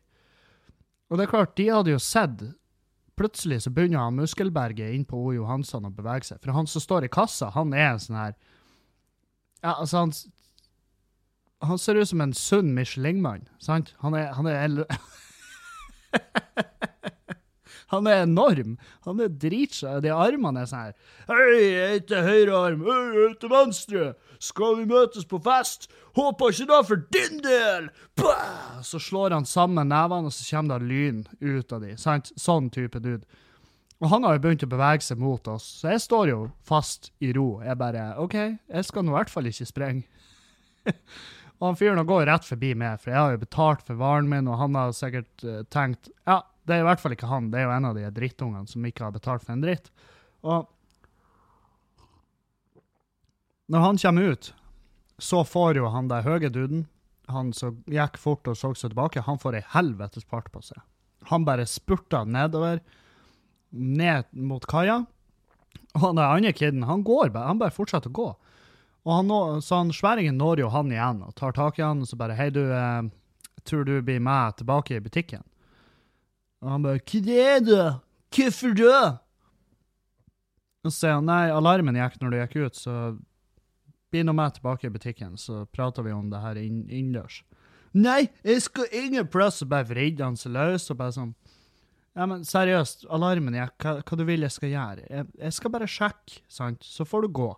Og 1.11 1.19
det 1.19 1.27
er 1.27 1.33
klart, 1.33 1.57
de 1.59 1.71
hadde 1.71 1.95
jo 1.95 2.01
sett 2.03 2.49
Plutselig 3.21 3.59
så 3.67 3.71
begynner 3.75 4.01
han 4.01 4.17
Muskelberget 4.17 4.95
inn 4.97 5.03
på 5.05 5.19
O. 5.19 5.33
Johansson 5.37 5.85
å 5.85 5.91
bevege 5.93 6.25
seg. 6.25 6.39
For 6.41 6.57
han 6.57 6.65
som 6.71 6.81
står 6.81 7.05
i 7.05 7.11
kassa, 7.13 7.51
han 7.53 7.75
er 7.77 7.91
en 7.91 8.01
sånn 8.01 8.17
her 8.17 8.31
Ja, 9.61 9.75
altså, 9.75 10.07
han 10.07 10.15
Han 11.69 11.83
ser 11.83 12.01
ut 12.01 12.09
som 12.09 12.23
en 12.25 12.33
sunn 12.33 12.73
Michelin-mann, 12.73 13.45
sant? 13.61 13.93
Han 14.01 14.17
er, 14.17 14.31
han 14.33 14.49
er 14.49 14.81
Han 17.91 18.07
er 18.07 18.25
enorm. 18.25 18.77
Han 19.07 19.21
er 19.23 19.33
dritsvær. 19.43 20.01
De 20.05 20.13
armene 20.15 20.63
er 20.63 20.71
sånn 20.71 20.91
her 20.91 20.95
Hei, 21.31 21.61
jeg 21.67 21.97
heter 21.97 22.27
høyre. 22.27 22.61
Hei, 22.87 23.01
jeg 23.17 23.33
heter 23.33 23.53
venstre. 23.53 24.11
Skal 24.41 24.79
vi 24.79 24.87
møtes 24.89 25.27
på 25.29 25.41
fest? 25.45 25.91
Håper 26.17 26.55
ikke 26.55 26.69
det 26.71 26.81
for 26.89 27.03
din 27.13 27.43
del! 27.45 27.91
Bah! 28.19 28.81
Så 28.87 28.99
slår 29.03 29.37
han 29.37 29.47
sammen 29.47 29.91
nevene, 29.93 30.31
og 30.31 30.35
så 30.35 30.47
kommer 30.49 30.81
det 30.81 30.89
lyn 30.91 31.21
ut 31.43 31.75
av 31.77 31.85
de. 31.85 31.93
Sant? 32.01 32.33
Sånn 32.41 32.71
type 32.73 33.03
dude. 33.05 33.27
Og 34.01 34.09
han 34.09 34.25
har 34.25 34.39
jo 34.39 34.45
begynt 34.47 34.65
å 34.65 34.71
bevege 34.71 35.05
seg 35.05 35.21
mot 35.21 35.49
oss, 35.53 35.67
så 35.83 35.93
jeg 35.93 36.01
står 36.07 36.31
jo 36.33 36.39
fast 36.65 37.11
i 37.21 37.35
ro. 37.37 37.61
Jeg 37.61 37.77
bare 37.81 38.15
OK, 38.23 38.37
jeg 38.57 38.89
skal 38.89 39.05
nå 39.05 39.13
i 39.13 39.19
hvert 39.19 39.33
fall 39.33 39.51
ikke 39.51 39.69
sprenge. 39.69 40.07
og 41.61 41.67
han 41.67 41.77
fyren 41.77 42.01
går 42.09 42.25
rett 42.31 42.49
forbi 42.49 42.73
meg, 42.81 42.97
for 43.03 43.13
jeg 43.13 43.21
har 43.21 43.35
jo 43.37 43.43
betalt 43.43 43.85
for 43.85 44.01
varen 44.01 44.31
min, 44.31 44.49
og 44.49 44.57
han 44.63 44.79
har 44.81 44.97
sikkert 44.97 45.45
uh, 45.45 45.61
tenkt 45.69 46.09
Ja, 46.25 46.41
det 46.71 46.79
er 46.79 46.85
i 46.85 46.87
hvert 46.87 47.03
fall 47.03 47.17
ikke 47.17 47.31
han, 47.31 47.51
det 47.51 47.61
er 47.61 47.67
jo 47.67 47.75
en 47.75 47.89
av 47.91 47.99
de 47.99 48.07
drittungene 48.15 48.71
som 48.71 48.87
ikke 48.87 49.09
har 49.09 49.15
betalt 49.15 49.43
for 49.43 49.55
en 49.55 49.65
dritt. 49.65 49.91
Og 50.47 50.69
når 53.71 53.85
han 53.87 54.01
kommer 54.03 54.33
ut, 54.33 54.53
så 55.21 55.45
får 55.45 55.79
jo 55.79 55.91
han 55.93 56.09
der 56.11 56.25
høye 56.27 56.51
duden, 56.51 56.87
han 57.31 57.53
som 57.55 57.83
gikk 57.91 58.17
fort 58.19 58.49
og 58.51 58.57
så 58.59 58.73
seg 58.75 58.91
tilbake, 58.91 59.23
han 59.27 59.39
får 59.39 59.61
ei 59.61 59.67
helvetes 59.75 60.27
fart 60.27 60.49
på 60.51 60.63
seg. 60.65 60.81
Han 61.31 61.45
bare 61.47 61.69
spurter 61.69 62.27
nedover, 62.27 62.81
ned 63.71 64.31
mot 64.35 64.65
kaia. 64.67 65.05
Og 66.01 66.15
der 66.17 66.27
andre 66.27 66.55
kiden, 66.57 66.87
han 66.89 67.05
går 67.07 67.31
bare, 67.35 67.51
han 67.51 67.61
bare 67.61 67.75
fortsetter 67.75 68.11
å 68.11 68.17
gå. 68.17 68.29
Og 69.07 69.13
han 69.15 69.31
nå, 69.31 69.41
så 69.65 69.83
han 69.83 69.93
sværingen 69.95 70.39
når 70.41 70.65
jo 70.65 70.73
han 70.75 70.91
igjen 70.93 71.23
og 71.25 71.37
tar 71.39 71.55
tak 71.57 71.79
i 71.79 71.85
han 71.87 72.03
og 72.05 72.11
så 72.11 72.19
bare 72.21 72.37
Hei, 72.37 72.51
du, 72.53 72.65
eh, 72.75 73.07
tror 73.65 73.87
du 73.87 74.01
blir 74.05 74.21
med 74.21 74.59
tilbake 74.59 74.99
i 74.99 75.05
butikken? 75.05 75.45
Og 76.61 76.71
han 76.75 76.85
bare 76.85 77.01
Hva 77.01 77.41
er 77.41 77.61
det? 77.65 77.89
Hvorfor 78.31 78.77
det? 78.77 79.03
Og 80.81 80.93
så 80.93 80.97
sier 80.97 81.19
han 81.19 81.29
nei, 81.29 81.51
alarmen 81.53 81.99
gikk 81.99 82.21
når 82.21 82.33
du 82.33 82.39
gikk 82.39 82.57
ut, 82.65 82.79
så 82.79 82.95
bli 84.11 84.23
nå 84.25 84.35
med 84.35 84.57
tilbake 84.57 84.89
i 84.89 84.93
butikken, 84.93 85.37
så 85.39 85.65
prater 85.71 86.07
vi 86.07 86.15
om 86.15 86.31
det 86.33 86.41
her 86.43 86.59
inn, 86.61 86.83
innendørs. 86.89 87.43
Nei, 87.93 88.29
jeg 88.47 88.63
skal 88.65 88.93
ingen 88.95 89.27
plass, 89.31 89.61
og 89.65 89.71
bare 89.73 89.89
vridde 89.89 90.25
han 90.25 90.39
seg 90.39 90.55
løs, 90.55 90.89
og 90.93 91.01
bare 91.01 91.17
sånn 91.17 91.35
Ja, 92.19 92.27
men 92.27 92.43
seriøst, 92.47 93.05
alarmen 93.13 93.55
gikk, 93.55 93.77
hva, 93.85 93.99
hva 94.03 94.19
du 94.19 94.25
vil 94.27 94.47
jeg 94.47 94.55
skal 94.55 94.73
gjøre? 94.73 95.05
Jeg, 95.11 95.29
jeg 95.45 95.57
skal 95.57 95.75
bare 95.75 95.91
sjekke, 95.91 96.41
sant, 96.51 96.87
så 96.87 97.07
får 97.07 97.27
du 97.27 97.35
gå. 97.39 97.51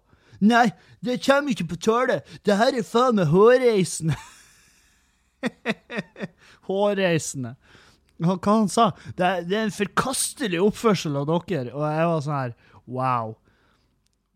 Nei, 0.43 0.67
det 1.05 1.21
kommer 1.25 1.55
ikke 1.55 1.71
på 1.73 1.79
tale, 1.87 2.19
det 2.45 2.59
her 2.59 2.77
er 2.77 2.87
faen 2.87 3.17
meg 3.21 3.31
hårreisende. 3.33 4.19
hårreisende. 6.69 7.55
Hva 8.23 8.39
han 8.47 8.71
sa? 8.73 8.91
Det 9.19 9.27
er, 9.27 9.47
det 9.49 9.59
er 9.59 9.69
en 9.69 9.75
forkastelig 9.75 10.61
oppførsel 10.63 11.19
av 11.21 11.29
dere. 11.31 11.73
Og 11.75 11.87
jeg 11.87 12.09
var 12.13 12.25
sånn 12.27 12.39
her, 12.39 12.55
wow. 12.87 13.35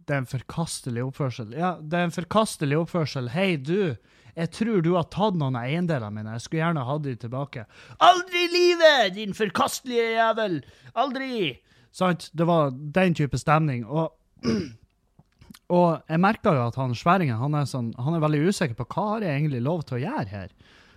Det 0.07 0.15
er 0.15 0.23
en 0.23 0.31
forkastelig 0.31 1.03
oppførsel. 1.09 1.55
Ja, 1.59 1.77
det 1.83 1.99
er 1.99 2.09
en 2.09 2.15
forkastelig 2.15 2.79
oppførsel. 2.79 3.33
Hei, 3.35 3.57
du. 3.59 3.97
Jeg 4.37 4.51
tror 4.53 4.83
du 4.85 4.93
har 4.95 5.07
tatt 5.11 5.37
noen 5.41 5.57
av 5.57 5.65
eiendelene 5.65 6.13
mine. 6.13 6.35
Jeg 6.37 6.45
skulle 6.45 6.61
gjerne 6.61 6.85
hatt 6.87 7.05
de 7.07 7.15
tilbake. 7.19 7.65
Aldri 8.05 8.43
i 8.45 8.51
livet, 8.53 9.15
din 9.17 9.33
forkastelige 9.35 10.11
jævel! 10.19 10.59
Aldri! 11.01 11.55
Sant? 11.97 12.29
Det 12.37 12.45
var 12.47 12.75
den 12.75 13.17
type 13.17 13.41
stemning. 13.41 13.87
Og, 13.89 14.13
og 15.79 15.89
jeg 16.05 16.23
merka 16.23 16.53
jo 16.53 16.67
at 16.67 16.77
han 16.79 16.93
sværingen 16.95 17.41
han 17.41 17.57
er, 17.57 17.65
sånn, 17.71 17.95
han 17.97 18.19
er 18.19 18.25
veldig 18.27 18.43
usikker 18.51 18.77
på 18.77 18.89
hva 18.93 19.07
har 19.15 19.25
jeg 19.25 19.41
egentlig 19.41 19.65
lov 19.65 19.87
til 19.89 19.99
å 19.99 20.03
gjøre 20.05 20.29
her. 20.35 20.53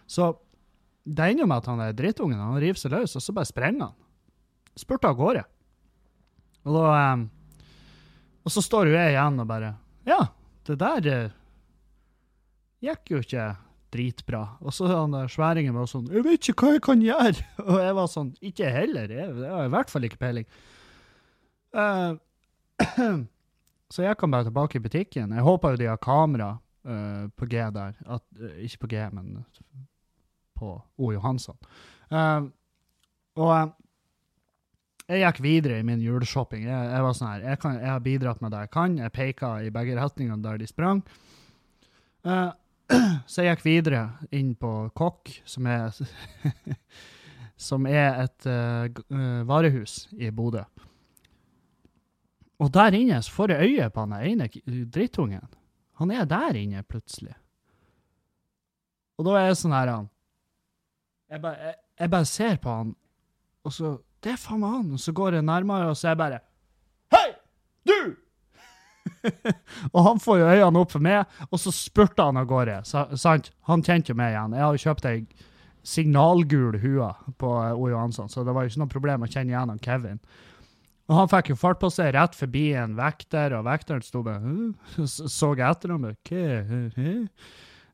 Så 0.10 0.34
det 1.10 1.26
ender 1.26 1.44
jo 1.44 1.50
med 1.50 1.64
at 1.64 1.70
han 1.72 1.82
er 1.82 1.96
drittungen. 1.98 2.42
Han 2.42 2.62
river 2.62 2.78
seg 2.78 2.94
løs, 2.94 3.16
og 3.18 3.24
så 3.24 3.34
bare 3.34 3.50
sprenger 3.50 3.90
han. 3.90 3.96
Spurter 4.78 5.10
av 5.10 5.18
gårde. 5.18 5.44
Og 6.68 6.76
da 6.76 6.90
um, 7.16 7.26
Og 8.46 8.54
så 8.54 8.62
står 8.64 8.92
jeg 8.92 9.14
igjen 9.14 9.40
og 9.40 9.48
bare 9.48 9.74
Ja, 10.08 10.20
det 10.68 10.76
der 10.82 11.08
uh, 11.10 11.36
gikk 12.84 13.14
jo 13.14 13.22
ikke 13.24 13.48
dritbra. 13.90 14.44
Og 14.62 14.76
så 14.76 14.88
han 14.92 15.16
der 15.16 15.32
sværingen 15.32 15.74
var 15.74 15.90
sånn 15.90 16.08
'Jeg 16.12 16.24
vet 16.24 16.50
ikke 16.52 16.66
hva 16.66 16.74
jeg 16.76 16.84
kan 16.86 17.02
gjøre.' 17.02 17.46
Og 17.72 17.80
jeg 17.82 17.96
var 17.98 18.08
sånn 18.08 18.32
'Ikke 18.38 18.72
heller. 18.72 19.10
Jeg, 19.10 19.36
jeg 19.36 19.52
har 19.52 19.66
i 19.66 19.74
hvert 19.74 19.90
fall 19.90 20.06
ikke 20.06 20.22
peiling'. 20.22 20.50
Uh, 21.74 22.14
så 23.94 24.06
jeg 24.06 24.18
kom 24.18 24.32
bare 24.32 24.46
tilbake 24.46 24.78
i 24.78 24.84
butikken. 24.84 25.34
Jeg 25.34 25.46
håper 25.46 25.74
jo 25.74 25.82
de 25.82 25.90
har 25.90 25.98
kamera 25.98 26.52
uh, 26.86 27.26
på 27.36 27.50
G 27.50 27.66
der. 27.74 27.98
At, 28.06 28.24
uh, 28.38 28.54
ikke 28.62 28.86
på 28.86 28.92
G, 28.94 29.10
men 29.12 29.46
på 30.60 30.76
O. 30.78 31.12
Johansson. 31.16 31.58
Uh, 32.12 32.50
og 33.40 33.54
eh, 33.56 33.76
jeg 35.10 35.24
gikk 35.24 35.40
videre 35.42 35.80
i 35.80 35.86
min 35.86 36.02
juleshopping. 36.04 36.66
Jeg, 36.68 36.90
jeg 36.94 37.06
var 37.06 37.16
sånn 37.18 37.32
her, 37.32 37.46
jeg, 37.54 37.62
kan, 37.64 37.78
jeg 37.80 37.90
har 37.90 38.02
bidratt 38.06 38.42
med 38.44 38.54
det 38.54 38.64
jeg 38.66 38.74
kan. 38.76 38.98
Jeg 39.00 39.16
peka 39.16 39.54
i 39.66 39.72
begge 39.74 39.96
retningene 39.98 40.44
der 40.44 40.60
de 40.62 40.68
sprang. 40.70 41.02
Uh, 42.28 42.52
så 43.30 43.46
jeg 43.46 43.56
gikk 43.56 43.66
videre 43.66 44.04
inn 44.36 44.54
på 44.60 44.74
Kokk, 44.98 45.32
som 45.48 45.70
er 45.70 45.94
Som 47.60 47.84
er 47.92 48.22
et 48.22 48.46
uh, 48.48 48.86
eh, 48.88 49.42
varehus 49.44 50.06
i 50.16 50.30
Bodø. 50.32 50.62
Og 52.64 52.70
der 52.72 52.96
inne 52.96 53.18
så 53.20 53.34
får 53.36 53.52
jeg 53.52 53.74
øye 53.74 53.90
på 53.92 54.06
han 54.06 54.14
ene 54.16 54.48
drittungen. 54.88 55.44
Han 56.00 56.14
er 56.16 56.24
der 56.24 56.56
inne 56.56 56.86
plutselig. 56.88 57.36
Og 59.20 59.28
da 59.28 59.36
er 59.36 59.50
jeg 59.50 59.60
sånn 59.60 59.76
her 59.76 59.92
han 59.92 60.08
jeg 61.30 61.42
bare, 61.44 61.58
jeg, 61.70 61.76
jeg 62.00 62.10
bare 62.14 62.26
ser 62.26 62.56
på 62.64 62.70
han, 62.80 62.96
og 63.66 63.74
så 63.76 63.98
Det 64.24 64.32
er 64.34 64.40
faen 64.42 64.60
meg 64.60 64.72
han. 64.74 64.88
Og 64.96 65.00
så 65.00 65.12
går 65.16 65.38
jeg 65.38 65.44
nærmere, 65.48 65.90
og 65.94 65.96
så 65.98 66.08
er 66.10 66.16
jeg 66.16 66.18
bare 66.20 66.40
Hei! 67.16 67.28
Du! 67.88 68.16
og 69.94 70.04
han 70.06 70.20
får 70.22 70.40
jo 70.42 70.50
øynene 70.50 70.82
opp 70.84 70.92
for 70.94 71.04
meg, 71.04 71.38
og 71.50 71.60
så 71.60 71.72
spurter 71.76 72.28
han 72.30 72.38
av 72.40 72.46
gårde. 72.50 72.82
sa- 72.86 73.08
Sant? 73.20 73.52
Han 73.70 73.82
kjente 73.84 74.12
jo 74.12 74.18
meg 74.20 74.34
igjen. 74.34 74.54
Jeg 74.58 74.64
har 74.66 74.76
jo 74.76 74.84
kjøpt 74.84 75.08
ei 75.10 75.22
signalgul 75.90 76.76
hue 76.84 77.08
på 77.40 77.50
eh, 77.64 77.72
O. 77.74 77.88
Johansson, 77.90 78.30
så 78.30 78.44
det 78.44 78.54
var 78.54 78.66
jo 78.68 78.74
ikke 78.74 78.82
noe 78.84 78.92
problem 78.94 79.24
å 79.26 79.30
kjenne 79.32 79.54
igjen 79.56 79.72
han 79.74 79.80
Kevin. 79.84 80.20
Og 81.10 81.16
han 81.18 81.32
fikk 81.32 81.50
jo 81.54 81.58
fart 81.58 81.80
på 81.82 81.90
seg 81.90 82.12
rett 82.14 82.36
forbi 82.38 82.68
en 82.78 82.94
vekter, 83.00 83.56
og 83.58 83.64
vekteren 83.66 84.04
sto 84.06 84.22
bare 84.28 85.08
så 85.10 85.54
jeg 85.58 85.66
etter 85.66 85.96
ham. 85.96 86.06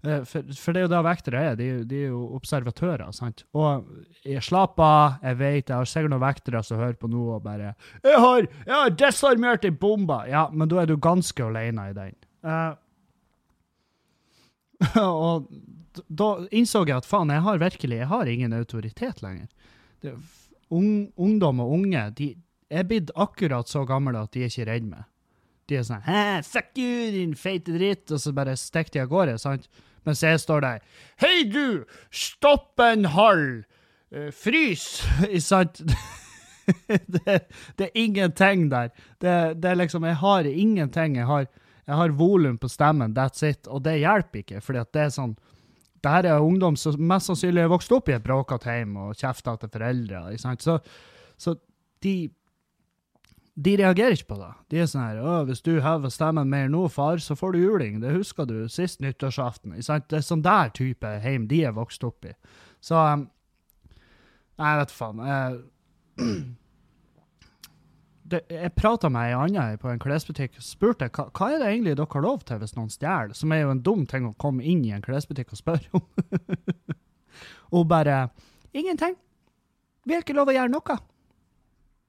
Eh, 0.05 0.23
For, 0.29 0.45
for 0.53 0.75
det 0.75 0.81
er 0.81 0.85
jo 0.85 0.91
det 0.93 1.01
vektere 1.07 1.43
er. 1.49 1.57
De, 1.59 1.67
de 1.89 2.01
er 2.05 2.13
jo 2.13 2.21
observatører. 2.37 3.11
sant? 3.15 3.43
Og 3.57 3.87
jeg 4.25 4.43
slapp 4.45 4.79
av, 4.83 5.19
jeg 5.23 5.39
vet, 5.41 5.69
jeg 5.69 5.75
har 5.75 5.89
sikkert 5.89 6.13
noen 6.13 6.25
vektere 6.25 6.63
som 6.65 6.81
hører 6.81 6.97
på 7.01 7.09
nå 7.11 7.23
og 7.35 7.43
bare 7.45 7.73
'Jeg 8.03 8.19
har, 8.19 8.47
jeg 8.65 8.75
har 8.75 8.89
desarmert 8.89 9.65
ei 9.65 9.71
bombe!' 9.71 10.27
Ja, 10.29 10.49
men 10.51 10.69
da 10.69 10.81
er 10.81 10.85
du 10.85 10.97
ganske 10.97 11.43
alene 11.43 11.89
i 11.89 11.93
den. 11.93 12.15
Uh, 12.45 12.75
og 15.01 15.49
da 16.09 16.29
innså 16.51 16.85
jeg 16.85 16.97
at 16.97 17.05
faen, 17.07 17.31
jeg 17.31 17.41
har 17.41 17.57
virkelig 17.57 17.97
jeg 17.97 18.07
har 18.07 18.25
ingen 18.27 18.53
autoritet 18.53 19.21
lenger. 19.23 19.47
Det, 20.03 20.13
un, 20.69 21.11
ungdom 21.15 21.59
og 21.63 21.71
unge 21.71 22.09
de 22.17 22.35
er 22.69 22.83
blitt 22.83 23.11
akkurat 23.15 23.69
så 23.69 23.85
gamle 23.87 24.19
at 24.19 24.33
de 24.33 24.43
er 24.43 24.51
ikke 24.51 24.67
redde 24.69 24.89
meg. 24.91 25.03
De 25.69 25.79
er 25.79 25.83
sånn 25.87 26.03
'Hæ, 26.05 26.43
fuck 26.45 26.77
you, 26.77 27.11
din 27.11 27.33
feite 27.33 27.73
dritt', 27.73 28.11
og 28.11 28.19
så 28.21 28.33
bare 28.35 28.55
stikker 28.55 28.91
de 28.91 28.99
av 29.01 29.09
gårde. 29.09 29.39
sant? 29.39 29.67
Mens 30.05 30.23
jeg 30.23 30.39
står 30.39 30.61
der 30.61 30.79
'Hei, 31.21 31.43
du! 31.49 31.85
Stopp 32.11 32.79
en 32.79 33.05
hall! 33.05 33.65
Eh, 34.11 34.31
frys!' 34.31 35.03
Ikke 35.29 35.41
sant? 35.41 35.81
det, 36.87 37.41
det 37.77 37.85
er 37.87 37.93
ingenting 37.95 38.69
der. 38.71 38.89
Det, 39.21 39.61
det 39.61 39.71
er 39.71 39.75
liksom 39.75 40.03
Jeg 40.03 40.15
har 40.15 40.45
ingenting. 40.45 41.15
Jeg 41.15 41.25
har, 41.25 41.47
jeg 41.87 41.95
har 41.95 42.09
volum 42.09 42.57
på 42.57 42.67
stemmen, 42.67 43.17
that's 43.17 43.43
it. 43.45 43.67
Og 43.67 43.83
det 43.83 43.99
hjelper 43.99 44.39
ikke, 44.39 44.61
fordi 44.61 44.79
at 44.79 44.93
det 44.93 45.01
er 45.01 45.09
sånn 45.09 45.35
det 46.05 46.11
her 46.13 46.27
er 46.29 46.43
ungdom 46.45 46.75
som 46.77 46.99
mest 47.01 47.31
sannsynlig 47.31 47.63
har 47.63 47.71
vokst 47.71 47.93
opp 47.95 48.09
i 48.11 48.13
et 48.13 48.23
bråkete 48.23 48.73
hjem 48.77 48.97
og 49.07 49.15
kjefta 49.17 49.55
til 49.57 49.71
foreldre. 49.73 50.19
Ikke 50.35 50.43
sant? 50.43 50.61
Så, 50.61 50.75
så 51.37 51.55
de 52.05 52.29
de 53.55 53.77
reagerer 53.79 54.17
ikke 54.17 54.33
på 54.33 54.39
det. 54.39 54.51
De 54.69 54.79
er 54.81 54.87
sånn 54.91 55.05
her 55.05 55.21
Å, 55.23 55.35
'Hvis 55.47 55.63
du 55.63 55.79
hever 55.79 56.11
stemmen 56.11 56.49
mer 56.49 56.67
nå, 56.67 56.89
far, 56.91 57.17
så 57.23 57.37
får 57.39 57.53
du 57.53 57.59
juling.' 57.59 58.01
Det 58.01 58.11
husker 58.11 58.45
du 58.45 58.67
sist 58.67 58.99
nyttårsaften. 58.99 59.71
Det 59.71 60.17
er 60.17 60.25
sånn 60.25 60.43
der 60.43 60.69
type 60.69 61.07
heim 61.23 61.47
de 61.47 61.63
er 61.63 61.71
vokst 61.71 62.03
opp 62.03 62.25
i. 62.25 62.33
Så, 62.81 62.95
um, 62.95 63.29
Nei, 64.57 64.77
vet 64.79 64.91
faen. 64.91 65.19
Jeg, 65.19 65.57
det, 68.31 68.41
jeg 68.49 68.75
prata 68.75 69.09
med 69.11 69.29
ei 69.29 69.33
anna 69.35 69.77
på 69.77 69.89
en 69.91 69.99
klesbutikk 69.99 70.55
og 70.61 70.63
spurte 70.63 71.09
hva, 71.09 71.27
hva 71.35 71.49
er 71.51 71.59
det 71.59 71.71
egentlig 71.73 71.97
dere 71.99 72.07
har 72.13 72.23
lov 72.23 72.45
til 72.47 72.61
hvis 72.61 72.75
noen 72.77 72.93
stjeler, 72.93 73.35
som 73.35 73.51
er 73.51 73.65
jo 73.65 73.73
en 73.73 73.83
dum 73.83 74.05
ting 74.07 74.29
å 74.29 74.35
komme 74.39 74.63
inn 74.63 74.85
i 74.87 74.93
en 74.95 75.03
klesbutikk 75.03 75.51
og 75.51 75.59
spørre 75.59 75.99
om. 75.99 76.07
hun 77.73 77.87
bare 77.91 78.29
Ingenting. 78.75 79.15
Vi 80.05 80.13
har 80.13 80.23
ikke 80.23 80.35
lov 80.35 80.49
å 80.51 80.55
gjøre 80.55 80.71
noe. 80.71 80.97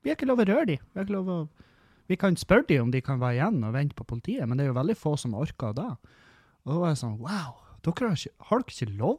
Vi 0.02 0.10
har 0.10 0.18
ikke 0.18 0.28
lov 0.28 0.42
å 0.42 0.48
røre 0.48 0.66
dem. 0.68 0.82
Vi, 0.94 1.38
vi 2.12 2.18
kan 2.20 2.36
spørre 2.38 2.68
dem 2.68 2.86
om 2.86 2.94
de 2.94 3.02
kan 3.04 3.20
være 3.22 3.40
igjen 3.40 3.62
og 3.66 3.74
vente 3.74 3.96
på 3.98 4.06
politiet, 4.06 4.46
men 4.46 4.58
det 4.58 4.66
er 4.66 4.72
jo 4.72 4.78
veldig 4.78 4.96
få 4.98 5.16
som 5.20 5.34
orker 5.38 5.74
det. 5.76 5.90
Og 6.66 6.72
da 6.72 6.80
var 6.82 6.92
jeg 6.92 7.00
sånn 7.02 7.18
Wow, 7.22 7.56
dere 7.86 8.10
har, 8.10 8.18
ikke, 8.18 8.46
har 8.50 8.62
dere 8.62 8.76
ikke 8.76 8.98
lov? 9.00 9.18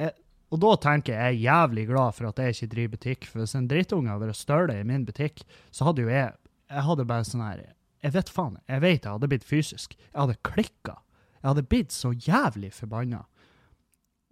Jeg, 0.00 0.14
og 0.52 0.60
da 0.60 0.72
tenker 0.84 1.14
jeg 1.16 1.20
jeg 1.20 1.34
er 1.34 1.44
jævlig 1.46 1.86
glad 1.88 2.16
for 2.16 2.28
at 2.28 2.40
jeg 2.42 2.56
ikke 2.56 2.72
driver 2.74 2.96
butikk. 2.96 3.28
For 3.28 3.42
hvis 3.42 3.54
en 3.56 3.68
drittunge 3.70 4.12
hadde 4.12 4.28
vært 4.28 4.40
støle 4.40 4.76
i 4.76 4.88
min 4.88 5.06
butikk, 5.08 5.44
så 5.72 5.88
hadde 5.88 6.04
jo 6.04 6.12
jeg 6.12 6.32
Jeg 6.72 6.84
hadde 6.86 7.04
bare 7.04 7.24
sånn 7.28 7.44
her 7.44 7.62
Jeg 8.02 8.12
vet 8.12 8.28
faen. 8.32 8.58
Jeg 8.68 8.80
vet 8.80 9.04
jeg 9.04 9.12
hadde 9.12 9.28
blitt 9.28 9.44
fysisk. 9.44 9.96
Jeg 9.96 10.20
hadde 10.20 10.36
klikka. 10.44 10.96
Jeg 11.42 11.48
hadde 11.48 11.68
blitt 11.68 11.92
så 11.92 12.12
jævlig 12.12 12.72
forbanna. 12.72 13.24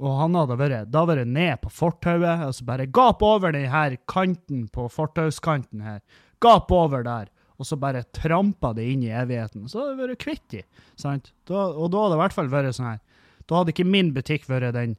Og 0.00 0.16
han 0.16 0.36
hadde 0.38 0.56
vært, 0.56 0.88
da 0.88 1.02
vært 1.08 1.28
ned 1.28 1.60
på 1.60 1.70
fortauet, 1.76 2.46
og 2.46 2.54
så 2.56 2.64
bare 2.64 2.88
gap 2.88 3.20
over 3.24 3.52
den 3.52 3.68
her 3.68 3.98
kanten 4.08 4.64
på 4.72 4.86
fortauskanten 4.88 5.84
her. 5.84 6.00
Gap 6.40 6.72
over 6.72 7.04
der. 7.04 7.28
Og 7.60 7.68
så 7.68 7.76
bare 7.76 8.06
trampa 8.16 8.72
det 8.72 8.86
inn 8.88 9.02
i 9.04 9.12
evigheten. 9.12 9.66
Så 9.68 9.82
hadde 9.82 9.98
det 9.98 10.06
vært 10.06 10.22
kvitt 10.22 10.46
de. 10.54 10.62
Sant? 10.96 11.34
Da, 11.44 11.66
og 11.68 11.92
da 11.92 12.06
hadde 12.06 12.14
det 12.14 12.18
i 12.18 12.22
hvert 12.22 12.36
fall 12.38 12.52
vært 12.52 12.76
sånn 12.78 12.88
her. 12.94 13.02
Da 13.44 13.58
hadde 13.60 13.74
ikke 13.74 13.88
min 13.88 14.14
butikk 14.16 14.46
vært 14.48 14.72
den 14.76 14.94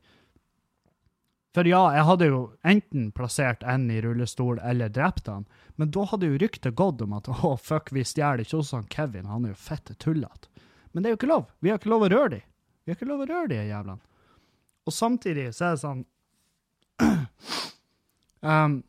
For 1.55 1.67
ja, 1.67 1.81
jeg 1.95 2.05
hadde 2.07 2.27
jo 2.29 2.41
enten 2.67 3.09
plassert 3.15 3.65
en 3.67 3.89
i 3.91 3.97
rullestol 4.03 4.61
eller 4.63 4.93
drept 4.93 5.27
han, 5.27 5.47
men 5.75 5.89
da 5.91 6.05
hadde 6.07 6.29
jo 6.29 6.37
ryktet 6.39 6.77
gått 6.79 7.01
om 7.03 7.17
at 7.17 7.27
å, 7.27 7.57
fuck, 7.59 7.89
vi 7.91 8.05
stjeler 8.07 8.45
ikke 8.45 8.61
hos 8.61 8.71
han 8.71 8.87
Kevin, 8.91 9.27
han 9.27 9.43
er 9.43 9.51
jo 9.51 9.59
fette 9.59 9.97
tullete. 9.99 10.47
Men 10.93 11.03
det 11.03 11.09
er 11.09 11.15
jo 11.15 11.19
ikke 11.19 11.31
lov. 11.31 11.49
Vi 11.59 11.73
har 11.73 11.81
ikke 11.81 11.91
lov 11.91 12.05
å 12.07 12.11
røre 12.13 12.31
de. 12.37 12.41
Vi 12.85 12.91
har 12.93 12.99
ikke 12.99 13.09
lov 13.09 13.25
å 13.25 13.29
røre 13.33 13.51
de 13.51 13.59
jævlene. 13.65 14.10
Og 14.85 14.95
samtidig 14.95 15.49
så 15.55 15.69
er 15.69 15.75
det 15.75 15.81
sånn 15.83 16.01
um, 18.53 18.79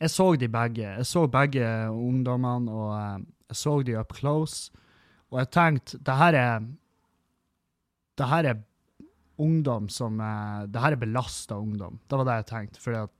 Jeg 0.00 0.12
så 0.12 0.28
de 0.40 0.48
begge. 0.52 0.86
Jeg 1.00 1.08
så 1.08 1.26
begge 1.30 1.66
ungdommene, 1.92 2.72
og 2.72 2.94
um, 2.94 3.26
jeg 3.50 3.60
så 3.62 3.76
de 3.86 3.98
up 4.00 4.14
close. 4.16 4.72
Og 5.32 5.40
jeg 5.42 5.52
tenkte 5.54 6.00
det 6.06 6.16
her 6.16 6.38
er 6.38 6.66
Det 8.16 8.26
her 8.30 8.48
er 8.52 8.64
ungdom 9.42 9.88
som 9.92 10.20
uh, 10.20 10.64
Det 10.64 10.80
her 10.80 10.96
er 10.96 11.04
belasta 11.04 11.58
ungdom. 11.58 12.00
Det 12.08 12.18
var 12.18 12.28
det 12.28 12.40
jeg 12.40 12.50
tenkte. 12.52 12.96
At 13.02 13.12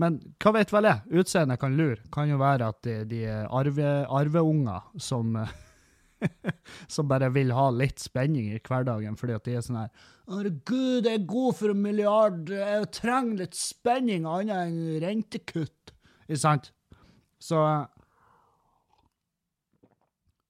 men 0.00 0.18
hva 0.42 0.52
vet 0.56 0.72
vel 0.72 0.88
jeg? 0.88 1.20
Utseendet 1.22 1.60
kan 1.60 1.76
lure. 1.76 2.02
Kan 2.12 2.28
jo 2.28 2.38
være 2.40 2.68
at 2.68 2.82
de, 2.84 2.96
de 3.08 3.22
er 3.24 3.46
arve, 3.48 3.92
arveunger 4.12 4.84
som 5.00 5.36
eh, 5.40 5.54
som 6.94 7.08
bare 7.08 7.28
vil 7.34 7.52
ha 7.54 7.66
litt 7.74 8.00
spenning 8.02 8.48
i 8.52 8.60
hverdagen, 8.60 9.18
fordi 9.20 9.36
at 9.36 9.46
de 9.46 9.56
er 9.56 9.64
sånn 9.64 9.80
her 9.82 10.12
Herregud, 10.26 11.06
jeg 11.06 11.20
er 11.20 11.26
god 11.30 11.54
for 11.54 11.70
en 11.70 11.82
milliard, 11.84 12.48
jeg 12.50 12.88
trenger 12.96 13.44
litt 13.44 13.54
spenning 13.54 14.24
annet 14.26 14.56
enn 14.56 14.96
rentekutt. 15.04 15.92
Ikke 16.26 16.40
sant? 16.42 16.72
Så 17.38 17.60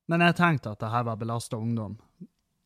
Men 0.08 0.22
jeg 0.22 0.38
tenkte 0.38 0.72
at 0.72 0.80
det 0.80 0.92
her 0.94 1.04
var 1.08 1.18
belasta 1.20 1.58
ungdom. 1.58 1.98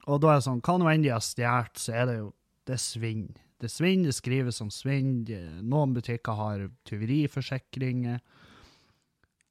Og 0.07 0.21
da 0.21 0.30
er 0.30 0.38
det 0.38 0.47
sånn, 0.47 0.61
hva 0.62 0.76
nå 0.78 0.90
enn 0.92 1.02
de 1.02 1.11
har 1.11 1.25
stjålet, 1.25 1.80
så 1.80 1.95
er 1.97 2.07
det 2.07 2.19
jo 2.21 2.28
Det 2.69 2.76
er 2.76 2.83
svinn. 2.85 3.25
Det 3.59 3.66
er 3.66 3.73
svinn, 3.73 4.04
det 4.07 4.12
skrives 4.14 4.61
som 4.61 4.69
svinn. 4.71 5.25
Noen 5.66 5.95
butikker 5.97 6.37
har 6.38 6.69
tyveriforsikringer. 6.87 8.21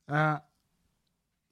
Eh, 0.10 0.38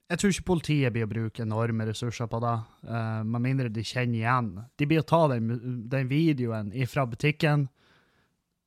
jeg 0.08 0.20
tror 0.20 0.32
ikke 0.32 0.48
politiet 0.48 0.94
blir 0.94 1.04
å 1.04 1.10
bruke 1.10 1.44
enorme 1.44 1.84
ressurser 1.90 2.28
på 2.32 2.40
det, 2.40 2.54
uh, 2.88 3.20
med 3.28 3.44
mindre 3.44 3.68
de 3.72 3.84
kjenner 3.84 4.22
igjen. 4.22 4.50
De 4.80 4.88
blir 4.88 5.02
å 5.02 5.08
ta 5.08 5.26
den, 5.34 5.50
den 5.92 6.08
videoen 6.08 6.72
fra 6.88 7.04
butikken. 7.08 7.66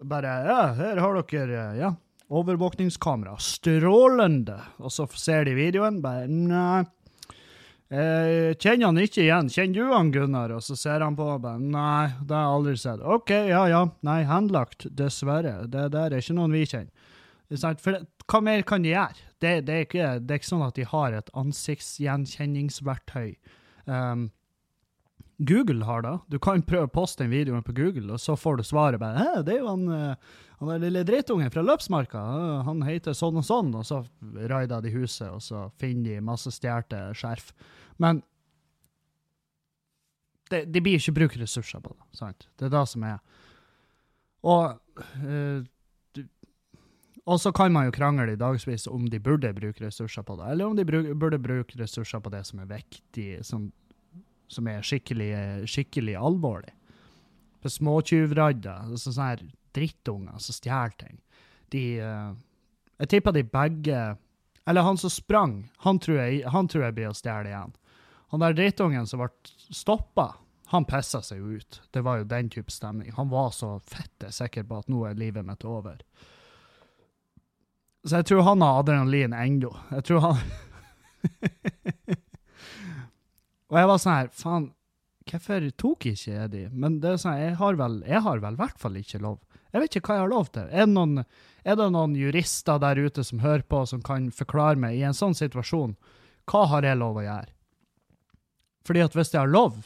Bare 0.01 0.35
Ja, 0.45 0.61
her 0.77 1.01
har 1.01 1.17
dere 1.29 1.65
ja, 1.77 1.91
overvåkningskamera. 2.29 3.35
Strålende! 3.41 4.57
Og 4.81 4.93
så 4.93 5.07
ser 5.17 5.45
de 5.49 5.57
videoen. 5.57 6.01
Bare 6.01 6.27
Nei. 6.29 6.83
Jeg 7.91 8.55
kjenner 8.63 8.87
han 8.87 9.01
ikke 9.01 9.25
igjen. 9.25 9.49
Kjenner 9.51 9.75
du 9.75 9.91
han, 9.91 10.11
Gunnar? 10.13 10.53
Og 10.55 10.63
så 10.63 10.77
ser 10.79 11.03
han 11.03 11.17
på 11.17 11.25
og 11.27 11.41
bare 11.43 11.59
Nei, 11.59 12.13
det 12.23 12.37
har 12.37 12.45
jeg 12.45 12.59
aldri 12.59 12.75
sett. 12.79 13.01
OK, 13.03 13.33
ja 13.49 13.65
ja. 13.67 13.81
Nei, 14.07 14.21
henlagt. 14.29 14.87
Dessverre. 14.95 15.57
Det 15.67 15.89
der 15.91 16.13
er 16.13 16.23
ikke 16.23 16.37
noen 16.37 16.55
vi 16.55 16.63
kjenner. 16.69 17.09
For 17.83 17.99
hva 18.31 18.41
mer 18.45 18.63
kan 18.63 18.85
de 18.85 18.93
gjøre? 18.93 19.30
Det, 19.41 19.55
det, 19.65 19.73
er 19.73 19.87
ikke, 19.87 20.09
det 20.21 20.35
er 20.35 20.39
ikke 20.41 20.51
sånn 20.51 20.67
at 20.67 20.77
de 20.77 20.85
har 20.85 21.15
et 21.17 21.31
ansiktsgjenkjenningsverktøy. 21.41 23.31
Um, 23.89 24.29
Google 25.41 25.85
har 25.87 26.03
det. 26.05 26.13
Du 26.29 26.37
kan 26.39 26.61
prøve 26.61 26.85
å 26.85 26.93
poste 26.93 27.23
den 27.23 27.31
videoen 27.33 27.63
på 27.65 27.73
Google, 27.73 28.13
og 28.13 28.21
så 28.21 28.35
får 28.37 28.59
du 28.59 28.63
svaret 28.67 29.01
bare 29.01 29.41
det 29.41 29.55
er 29.55 29.63
jo 29.63 29.71
han, 29.71 29.87
eh, 29.89 30.35
han 30.59 30.69
der 30.69 30.83
lille 30.83 31.01
drittungen 31.07 31.49
fra 31.53 31.63
Løpsmarka. 31.65 32.21
Han 32.67 32.83
heter 32.85 33.17
sånn 33.17 33.39
og 33.41 33.47
sånn, 33.47 33.71
og 33.73 33.87
så 33.87 34.03
raider 34.51 34.83
de 34.85 34.93
huset, 34.93 35.31
og 35.33 35.41
så 35.41 35.63
finner 35.81 36.19
de 36.19 36.27
masse 36.27 36.53
stjålne 36.53 37.07
skjerf. 37.17 37.49
Men 37.97 38.21
det, 40.51 40.67
de 40.69 40.83
blir 40.83 40.99
ikke 40.99 41.15
brukt 41.17 41.41
ressurser 41.41 41.81
på 41.81 41.95
det. 41.95 42.05
sant? 42.19 42.47
Det 42.59 42.67
er 42.69 42.75
det 42.77 42.85
som 42.93 43.03
er. 43.09 43.19
Og 44.43 44.77
du- 45.17 45.65
og 47.29 47.41
så 47.41 47.51
kan 47.53 47.73
man 47.73 47.87
jo 47.87 47.93
krangle 47.95 48.33
i 48.33 48.39
dagsvis 48.39 48.87
om 48.89 49.05
de 49.09 49.19
burde 49.21 49.53
bruke 49.53 49.83
ressurser 49.83 50.25
på 50.25 50.35
det, 50.39 50.47
eller 50.51 50.65
om 50.65 50.77
de 50.77 50.85
burde 50.85 51.39
bruke 51.41 51.77
ressurser 51.79 52.19
på 52.19 52.31
det 52.33 52.43
som 52.47 52.63
er 52.63 52.71
viktig, 52.71 53.27
som, 53.45 53.69
som 54.49 54.67
er 54.67 54.85
skikkelig, 54.85 55.33
skikkelig 55.69 56.15
alvorlig. 56.17 56.73
For 57.61 57.69
småtyvradder, 57.69 58.87
altså 58.87 59.11
sånne 59.11 59.27
her 59.29 59.43
drittunger 59.77 60.41
som 60.41 60.57
stjeler 60.57 60.97
ting, 60.97 61.19
de 61.71 61.83
eh, 62.03 62.31
Jeg 63.01 63.09
tipper 63.09 63.31
de 63.31 63.41
begge 63.47 63.99
Eller 64.67 64.83
han 64.83 64.97
som 64.97 65.09
sprang, 65.09 65.71
han 65.77 65.99
tror 65.99 66.17
jeg, 66.19 66.43
han 66.45 66.67
tror 66.67 66.83
jeg 66.83 66.93
blir 66.93 67.09
å 67.09 67.15
stjele 67.17 67.49
igjen. 67.49 67.71
Han 68.29 68.43
der 68.43 68.53
drittungen 68.53 69.07
som 69.07 69.23
ble 69.23 69.29
stoppa, 69.73 70.35
han 70.71 70.85
pissa 70.85 71.21
seg 71.25 71.41
jo 71.41 71.57
ut. 71.57 71.79
Det 71.91 72.03
var 72.05 72.19
jo 72.19 72.27
den 72.29 72.49
type 72.49 72.71
stemning. 72.71 73.11
Han 73.17 73.31
var 73.31 73.49
så 73.51 73.73
fette 73.83 74.29
sikker 74.31 74.63
på 74.69 74.77
at 74.83 74.91
nå 74.91 75.01
er 75.09 75.17
livet 75.19 75.47
mitt 75.47 75.65
over. 75.67 75.97
Så 78.07 78.17
jeg 78.17 78.27
tror 78.31 78.45
han 78.47 78.63
har 78.65 78.79
adrenalin 78.81 79.33
ennå. 79.37 79.71
Jeg 79.91 80.05
tror 80.07 80.23
han 80.25 80.39
Og 83.71 83.77
jeg 83.77 83.87
var 83.87 83.99
sånn 84.01 84.17
her, 84.17 84.29
faen, 84.35 84.65
hvorfor 85.29 85.67
tok 85.79 86.07
ikke 86.09 86.33
jeg 86.33 86.49
de? 86.51 86.63
Men 86.73 86.97
det 86.99 87.13
er 87.13 87.21
sånn, 87.21 87.37
jeg 87.39 87.53
har 87.61 87.77
vel, 87.79 88.01
jeg 88.03 88.23
har 88.25 88.41
vel 88.43 88.57
hvert 88.59 88.81
fall 88.81 88.97
ikke 88.99 89.21
lov. 89.23 89.37
Jeg 89.71 89.83
vet 89.83 89.95
ikke 89.95 90.09
hva 90.09 90.17
jeg 90.17 90.25
har 90.25 90.33
lov 90.33 90.49
til. 90.51 90.65
Er 90.67 90.83
det, 90.83 90.91
noen, 90.91 91.21
er 91.63 91.77
det 91.79 91.87
noen 91.93 92.17
jurister 92.19 92.81
der 92.83 92.99
ute 92.99 93.23
som 93.23 93.39
hører 93.39 93.63
på, 93.63 93.85
som 93.87 94.01
kan 94.03 94.27
forklare 94.35 94.81
meg 94.81 94.97
i 94.97 95.05
en 95.07 95.15
sånn 95.15 95.37
situasjon, 95.37 95.95
hva 96.51 96.65
har 96.73 96.83
jeg 96.89 96.99
lov 96.99 97.21
å 97.21 97.23
gjøre? 97.23 97.53
Fordi 98.89 99.05
at 99.05 99.15
hvis 99.15 99.31
jeg 99.31 99.39
har 99.39 99.53
lov, 99.53 99.85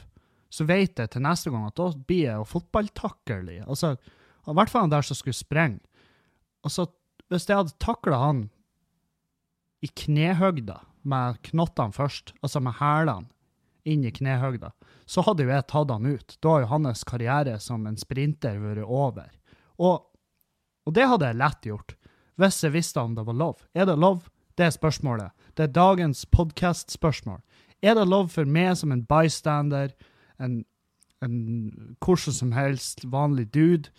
så 0.50 0.66
vet 0.66 0.98
jeg 0.98 1.12
til 1.12 1.22
neste 1.26 1.52
gang 1.54 1.68
at 1.68 1.78
da 1.78 1.92
blir 1.94 2.24
jeg 2.24 2.40
jo 2.40 2.48
fotballtakkerlig. 2.48 3.60
Altså, 3.68 3.94
i 4.48 4.56
hvert 4.56 4.72
fall 4.72 4.88
han 4.88 4.94
der 4.94 5.06
som 5.06 5.20
skulle 5.20 5.38
sprenge. 5.38 5.84
Og 6.66 6.74
så, 6.74 6.88
hvis 7.32 7.48
jeg 7.50 7.58
hadde 7.58 7.78
takla 7.82 8.20
han 8.22 8.44
i 9.86 9.90
knehøgda, 9.90 10.82
med 11.06 11.38
knottene 11.46 11.94
først, 11.94 12.34
altså 12.42 12.60
med 12.66 12.78
hælene 12.80 13.30
inn 13.86 14.06
i 14.08 14.12
knehøgda, 14.14 14.72
så 15.06 15.22
hadde 15.22 15.46
jo 15.46 15.52
jeg 15.54 15.68
tatt 15.70 15.92
han 15.94 16.08
ut. 16.10 16.38
Da 16.42 16.56
har 16.56 16.64
jo 16.64 16.72
hans 16.72 17.04
karriere 17.06 17.60
som 17.62 17.86
en 17.86 18.00
sprinter 18.02 18.58
vært 18.58 18.82
over. 18.82 19.30
Og, 19.78 20.08
og 20.86 20.96
det 20.98 21.06
hadde 21.12 21.30
jeg 21.30 21.42
lett 21.42 21.68
gjort, 21.70 21.94
hvis 22.42 22.64
jeg 22.66 22.74
visste 22.74 23.04
om 23.04 23.14
det 23.18 23.28
var 23.28 23.38
lov. 23.38 23.62
Er 23.78 23.86
det 23.86 24.00
lov? 24.02 24.26
Det 24.58 24.66
er 24.66 24.74
spørsmålet. 24.74 25.36
Det 25.54 25.68
er 25.68 25.76
dagens 25.76 26.26
podcast-spørsmål. 26.34 27.44
Er 27.86 27.94
det 27.94 28.08
lov 28.10 28.32
for 28.34 28.50
meg 28.50 28.74
som 28.80 28.92
en 28.96 29.06
bystander, 29.06 29.94
en, 30.42 30.64
en 31.22 31.96
hvordan 32.02 32.40
som 32.40 32.56
helst 32.56 33.06
vanlig 33.12 33.52
dude, 33.54 33.94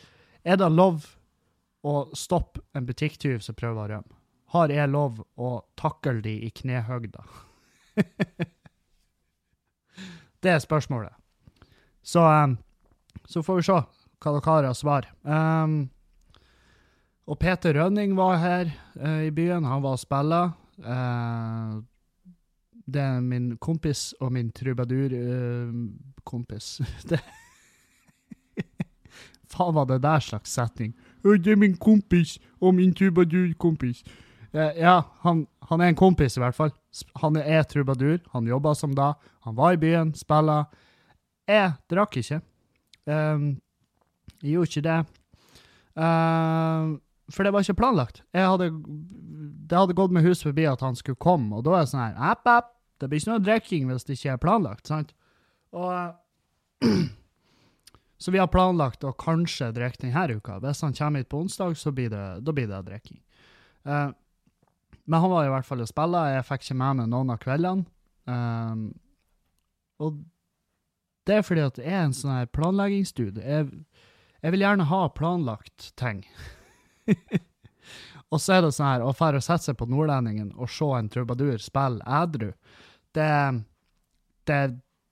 er 0.45 0.59
det 0.59 0.73
lov 0.73 1.05
å 1.87 1.95
stoppe 2.17 2.61
en 2.77 2.87
butikktyv 2.89 3.39
som 3.45 3.55
prøver 3.59 3.83
å 3.83 3.91
rømme? 3.95 4.15
Har 4.55 4.71
jeg 4.71 4.93
lov 4.93 5.13
å 5.43 5.51
takle 5.79 6.21
de 6.25 6.35
i 6.47 6.51
knehøgda? 6.55 7.23
det 10.43 10.51
er 10.53 10.61
spørsmålet. 10.63 11.15
Så, 12.07 12.23
um, 12.23 12.57
så 13.27 13.43
får 13.43 13.57
vi 13.59 13.63
se 13.67 13.79
hva 14.23 14.33
dere 14.33 14.47
har 14.47 14.65
av 14.71 14.77
svar. 14.79 15.03
Um, 15.23 15.91
og 17.27 17.39
Peter 17.43 17.75
Rønning 17.75 18.15
var 18.19 18.37
her 18.39 18.65
uh, 19.01 19.23
i 19.27 19.31
byen. 19.35 19.65
Han 19.67 19.83
var 19.83 19.93
og 19.99 20.03
spilla. 20.03 20.43
Uh, 20.79 21.83
det 22.87 23.03
er 23.03 23.21
min 23.21 23.57
kompis 23.59 24.15
og 24.23 24.33
min 24.33 24.53
trubadur-kompis. 24.55 26.81
det 27.11 27.19
Faen, 29.57 29.75
var 29.75 29.89
det 29.89 30.03
der 30.05 30.21
slags 30.21 30.53
setning? 30.53 30.95
Det 31.25 31.53
er 31.53 31.59
min 31.59 31.77
kompis 31.81 32.37
og 32.61 32.77
min 32.77 32.95
trubadur-kompis. 32.95 34.05
Eh, 34.53 34.79
ja, 34.81 35.03
han, 35.25 35.47
han 35.69 35.81
er 35.81 35.93
en 35.93 35.99
kompis 35.99 36.37
i 36.37 36.43
hvert 36.43 36.57
fall. 36.57 36.73
Han 37.23 37.37
er 37.41 37.67
trubadur, 37.69 38.21
han 38.33 38.49
jobba 38.49 38.75
som 38.75 38.95
da. 38.97 39.15
Han 39.49 39.57
var 39.57 39.77
i 39.77 39.81
byen, 39.81 40.15
spilla. 40.17 40.65
Jeg 41.49 41.75
drakk 41.91 42.17
ikke. 42.21 42.41
Um, 43.07 43.59
jeg 44.43 44.57
gjorde 44.57 44.71
ikke 44.71 44.87
det. 44.87 45.01
Um, 45.97 46.97
for 47.33 47.47
det 47.47 47.53
var 47.53 47.65
ikke 47.65 47.79
planlagt. 47.79 48.23
Hadde, 48.35 48.71
det 49.71 49.79
hadde 49.79 49.97
gått 49.99 50.15
med 50.15 50.27
hus 50.27 50.43
forbi 50.47 50.67
at 50.69 50.83
han 50.85 50.97
skulle 50.99 51.21
komme, 51.21 51.57
og 51.57 51.67
da 51.67 51.77
er 51.77 51.85
det 51.85 51.93
sånn 51.93 52.05
her 52.05 52.33
app, 52.33 52.49
app. 52.51 52.73
Det 52.97 53.11
blir 53.11 53.21
ikke 53.21 53.35
noe 53.35 53.45
drikking 53.45 53.91
hvis 53.91 54.07
det 54.09 54.17
ikke 54.17 54.35
er 54.35 54.43
planlagt, 54.43 54.89
sant? 54.89 55.13
Og 55.77 55.91
eh, 55.93 56.97
Så 58.19 58.33
vi 58.33 58.41
har 58.41 58.49
planlagt 58.49 59.05
å 59.05 59.13
kanskje 59.13 59.73
drikke 59.77 60.07
denne 60.07 60.39
uka. 60.39 60.61
Hvis 60.65 60.81
han 60.85 60.95
kommer 60.97 61.21
hit 61.21 61.29
på 61.33 61.41
onsdag, 61.45 61.77
så 61.77 61.93
blir 61.93 62.11
det, 62.13 62.25
da 62.45 62.55
blir 62.57 62.69
det 62.71 62.85
drikking. 62.87 63.21
Uh, 63.87 64.13
men 65.05 65.21
han 65.21 65.31
var 65.31 65.47
i 65.47 65.51
hvert 65.53 65.67
fall 65.69 65.85
og 65.85 65.91
spille. 65.91 66.23
Jeg 66.33 66.47
fikk 66.49 66.65
ikke 66.65 66.79
med 66.81 67.01
meg 67.01 67.11
noen 67.13 67.35
av 67.35 67.43
kveldene. 67.43 67.85
Um, 68.27 68.87
og 70.03 70.23
det 71.27 71.39
er 71.39 71.45
fordi 71.47 71.67
at 71.67 71.79
det 71.79 71.87
er 71.87 72.01
en 72.05 72.15
sånn 72.17 72.35
her 72.35 72.49
planleggingsdude. 72.55 73.43
Jeg, 73.43 73.69
jeg 74.43 74.55
vil 74.55 74.65
gjerne 74.65 74.89
ha 74.91 75.03
planlagt 75.15 75.91
ting. 75.99 76.25
og 78.33 78.41
så 78.43 78.57
er 78.57 78.65
det 78.65 78.73
sånn 78.77 78.89
her, 78.89 79.05
å 79.07 79.15
dra 79.15 79.39
å 79.39 79.45
sette 79.45 79.69
seg 79.69 79.79
på 79.79 79.89
Nordlendingen 79.91 80.53
og 80.57 80.71
se 80.73 80.89
en 80.97 81.11
trubadur 81.13 81.63
spille 81.63 82.03
ædru, 82.03 82.51
det, 83.17 83.31
det, 84.49 84.61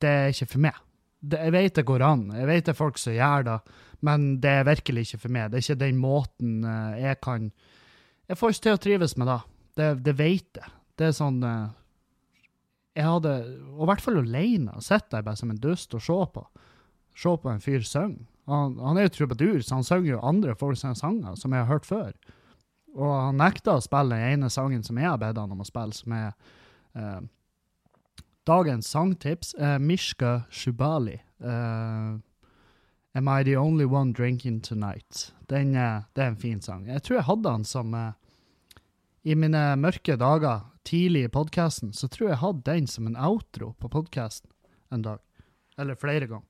det 0.02 0.14
er 0.24 0.34
ikke 0.34 0.50
for 0.56 0.66
meg. 0.66 0.80
Det, 1.24 1.40
jeg 1.40 1.54
vet 1.54 1.78
det 1.78 1.86
går 1.88 2.04
an, 2.04 2.26
jeg 2.36 2.48
vet 2.50 2.66
det 2.66 2.72
er 2.74 2.76
folk 2.78 2.98
som 3.00 3.14
gjør 3.16 3.46
det, 3.48 3.56
men 4.04 4.26
det 4.42 4.50
er 4.50 4.66
virkelig 4.68 5.06
ikke 5.06 5.22
for 5.22 5.32
meg. 5.36 5.48
Det 5.50 5.58
er 5.58 5.64
ikke 5.64 5.80
den 5.84 6.02
måten 6.02 6.58
eh, 6.68 6.98
jeg 7.00 7.20
kan 7.24 7.46
Jeg 8.28 8.40
får 8.40 8.52
ikke 8.52 8.64
til 8.66 8.76
å 8.76 8.82
trives 8.84 9.16
med 9.20 9.30
det. 9.30 9.38
Det, 9.78 9.88
det 10.04 10.14
vet 10.18 10.60
jeg. 10.60 10.74
Det 10.98 11.08
er 11.08 11.16
sånn 11.16 11.40
eh, 11.44 11.72
Jeg 12.98 13.08
hadde 13.08 13.32
Og 13.74 13.82
i 13.86 13.88
hvert 13.90 14.04
fall 14.04 14.20
alene. 14.20 14.76
sitter 14.80 15.16
der 15.18 15.26
bare 15.26 15.40
som 15.40 15.50
en 15.50 15.60
dust 15.60 15.96
og 15.96 16.04
se 16.04 16.20
på. 16.36 16.44
Se 17.14 17.36
på 17.40 17.50
en 17.50 17.62
fyr 17.64 17.84
synge. 17.86 18.26
Han, 18.50 18.76
han 18.76 18.98
er 18.98 19.06
jo 19.06 19.14
trubadur, 19.14 19.60
så 19.64 19.78
han 19.78 19.86
synger 19.86 20.10
jo 20.10 20.24
andre 20.26 20.54
folk 20.60 20.76
sine 20.76 20.96
sanger, 20.98 21.36
som 21.40 21.54
jeg 21.54 21.64
har 21.64 21.70
hørt 21.70 21.86
før. 21.88 22.12
Og 22.94 23.08
han 23.08 23.38
nekta 23.40 23.78
å 23.78 23.82
spille 23.82 24.18
den 24.18 24.34
ene 24.34 24.50
sangen 24.52 24.84
som 24.84 24.98
jeg 25.00 25.08
har 25.08 25.20
bedt 25.22 25.40
han 25.40 25.54
om 25.54 25.62
å 25.64 25.66
spille, 25.66 25.96
som 25.96 26.12
er 26.12 26.34
eh, 26.92 27.22
Dagens 28.44 28.86
sangtips 28.86 29.54
er 29.58 29.78
Mishka 29.78 30.44
Shubali. 30.50 31.18
Uh, 31.40 32.20
Am 33.16 33.28
I 33.28 33.42
the 33.44 33.56
only 33.56 33.84
one 33.84 34.12
drinking 34.12 34.60
tonight? 34.60 35.32
Den, 35.48 35.72
det 35.72 36.22
er 36.22 36.28
en 36.28 36.36
fin 36.36 36.60
sang. 36.60 36.88
Jeg 36.88 37.02
tror 37.02 37.16
jeg 37.16 37.24
hadde 37.24 37.48
den 37.48 37.64
som 37.64 37.94
uh, 37.94 38.12
I 39.24 39.34
mine 39.34 39.76
mørke 39.76 40.16
dager 40.20 40.66
tidlig 40.84 41.24
i 41.24 41.32
podkasten, 41.32 41.92
så 41.92 42.08
tror 42.08 42.28
jeg 42.28 42.42
hadde 42.42 42.66
den 42.66 42.86
som 42.86 43.06
en 43.06 43.16
outro 43.16 43.72
på 43.80 43.88
podkasten 43.88 44.50
en 44.92 45.02
dag. 45.02 45.22
Eller 45.78 45.94
flere 45.94 46.26
ganger. 46.26 46.46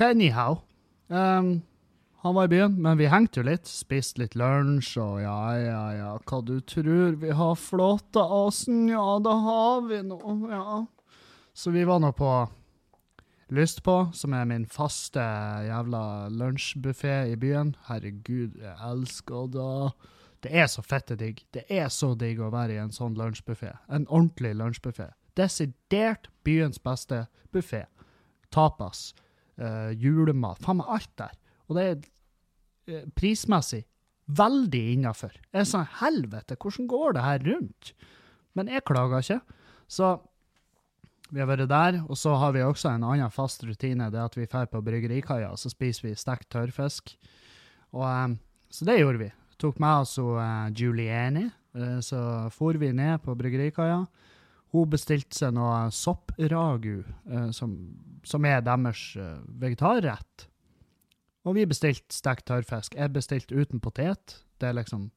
Anyhow. 0.00 0.60
Um, 1.08 1.62
han 2.24 2.34
var 2.34 2.44
i 2.48 2.48
byen, 2.48 2.76
men 2.82 2.98
vi 2.98 3.06
hengte 3.06 3.40
jo 3.40 3.46
litt. 3.46 3.68
Spiste 3.70 4.22
litt 4.24 4.34
lunsj 4.38 4.96
og 4.98 5.20
ja, 5.22 5.40
ja, 5.54 5.82
ja, 5.94 6.12
hva 6.26 6.40
du 6.42 6.56
tror? 6.66 7.18
Vi 7.22 7.30
har 7.30 7.58
flåteasen, 7.58 8.88
ja, 8.90 9.06
da 9.22 9.34
har 9.44 9.84
vi 9.86 10.00
noe, 10.06 10.38
ja. 10.50 10.78
Så 11.54 11.70
vi 11.74 11.84
var 11.86 12.02
nå 12.02 12.12
på 12.18 12.32
Lyst 13.48 13.80
på, 13.80 14.10
som 14.12 14.34
er 14.36 14.44
min 14.44 14.66
faste 14.68 15.22
jævla 15.64 16.28
lunsjbuffé 16.28 17.30
i 17.30 17.36
byen. 17.40 17.70
Herregud, 17.86 18.58
jeg 18.60 18.74
elsker 18.90 19.46
det. 19.54 19.92
Det 20.44 20.52
er 20.52 20.66
så 20.68 20.84
fette 20.84 21.16
digg. 21.16 21.40
Det 21.56 21.62
er 21.72 21.88
så 21.88 22.10
digg 22.18 22.42
å 22.44 22.50
være 22.52 22.76
i 22.76 22.82
en 22.82 22.92
sånn 22.92 23.16
lunsjbuffé. 23.16 23.70
En 23.88 24.04
ordentlig 24.04 24.52
lunsjbuffé. 24.58 25.08
Desidert 25.40 26.28
byens 26.44 26.76
beste 26.84 27.24
buffé. 27.54 27.86
Tapas, 28.52 29.14
Uh, 29.58 29.90
julemat, 29.98 30.60
faen 30.62 30.78
meg 30.78 30.90
alt 30.94 31.10
der. 31.18 31.32
Og 31.68 31.76
det 31.76 31.84
er 31.84 31.96
eh, 32.88 33.06
prismessig 33.16 33.84
veldig 34.28 34.82
innafor. 34.94 35.36
Jeg 35.54 35.68
sånn, 35.68 35.86
helvete, 36.02 36.56
hvordan 36.60 36.88
går 36.90 37.16
det 37.16 37.24
her 37.24 37.44
rundt? 37.46 37.92
Men 38.58 38.72
jeg 38.72 38.84
klager 38.88 39.24
ikke. 39.24 39.56
Så 39.88 40.10
vi 41.32 41.40
har 41.40 41.48
vært 41.48 41.68
der, 41.70 42.00
og 42.08 42.16
så 42.16 42.34
har 42.40 42.54
vi 42.56 42.64
også 42.64 42.92
en 42.92 43.06
annen 43.08 43.32
fast 43.32 43.64
rutine, 43.64 44.08
det 44.12 44.20
er 44.20 44.28
at 44.28 44.36
vi 44.36 44.48
drar 44.48 44.68
på 44.68 44.80
bryggerikaia, 44.84 45.50
og 45.52 45.60
så 45.60 45.72
spiser 45.72 46.08
vi 46.08 46.16
stekt 46.16 46.48
tørrfisk. 46.52 47.14
Og, 47.92 48.04
eh, 48.04 48.36
så 48.72 48.88
det 48.88 48.98
gjorde 49.00 49.24
vi. 49.24 49.30
Tok 49.58 49.80
med 49.82 50.04
oss 50.04 50.18
Juliane, 50.78 51.50
eh, 51.74 51.98
så 52.04 52.50
for 52.54 52.78
vi 52.80 52.92
ned 52.92 53.24
på 53.24 53.36
bryggerikaia. 53.36 54.06
Hun 54.72 54.90
bestilte 54.92 55.32
seg 55.32 55.54
noe 55.56 55.88
soppragu, 55.88 57.00
som, 57.56 57.70
som 58.20 58.44
er 58.44 58.60
deres 58.60 59.14
vegetarrett. 59.48 60.44
Og 61.46 61.54
vi 61.54 61.66
bestilte 61.68 62.14
stekt 62.14 62.48
tørrfisk. 62.50 62.96
Jeg 62.98 63.14
bestilte 63.14 63.54
uten 63.54 63.80
potet. 63.80 64.40
Det 64.58 64.68
er 64.68 64.78
liksom 64.80 65.10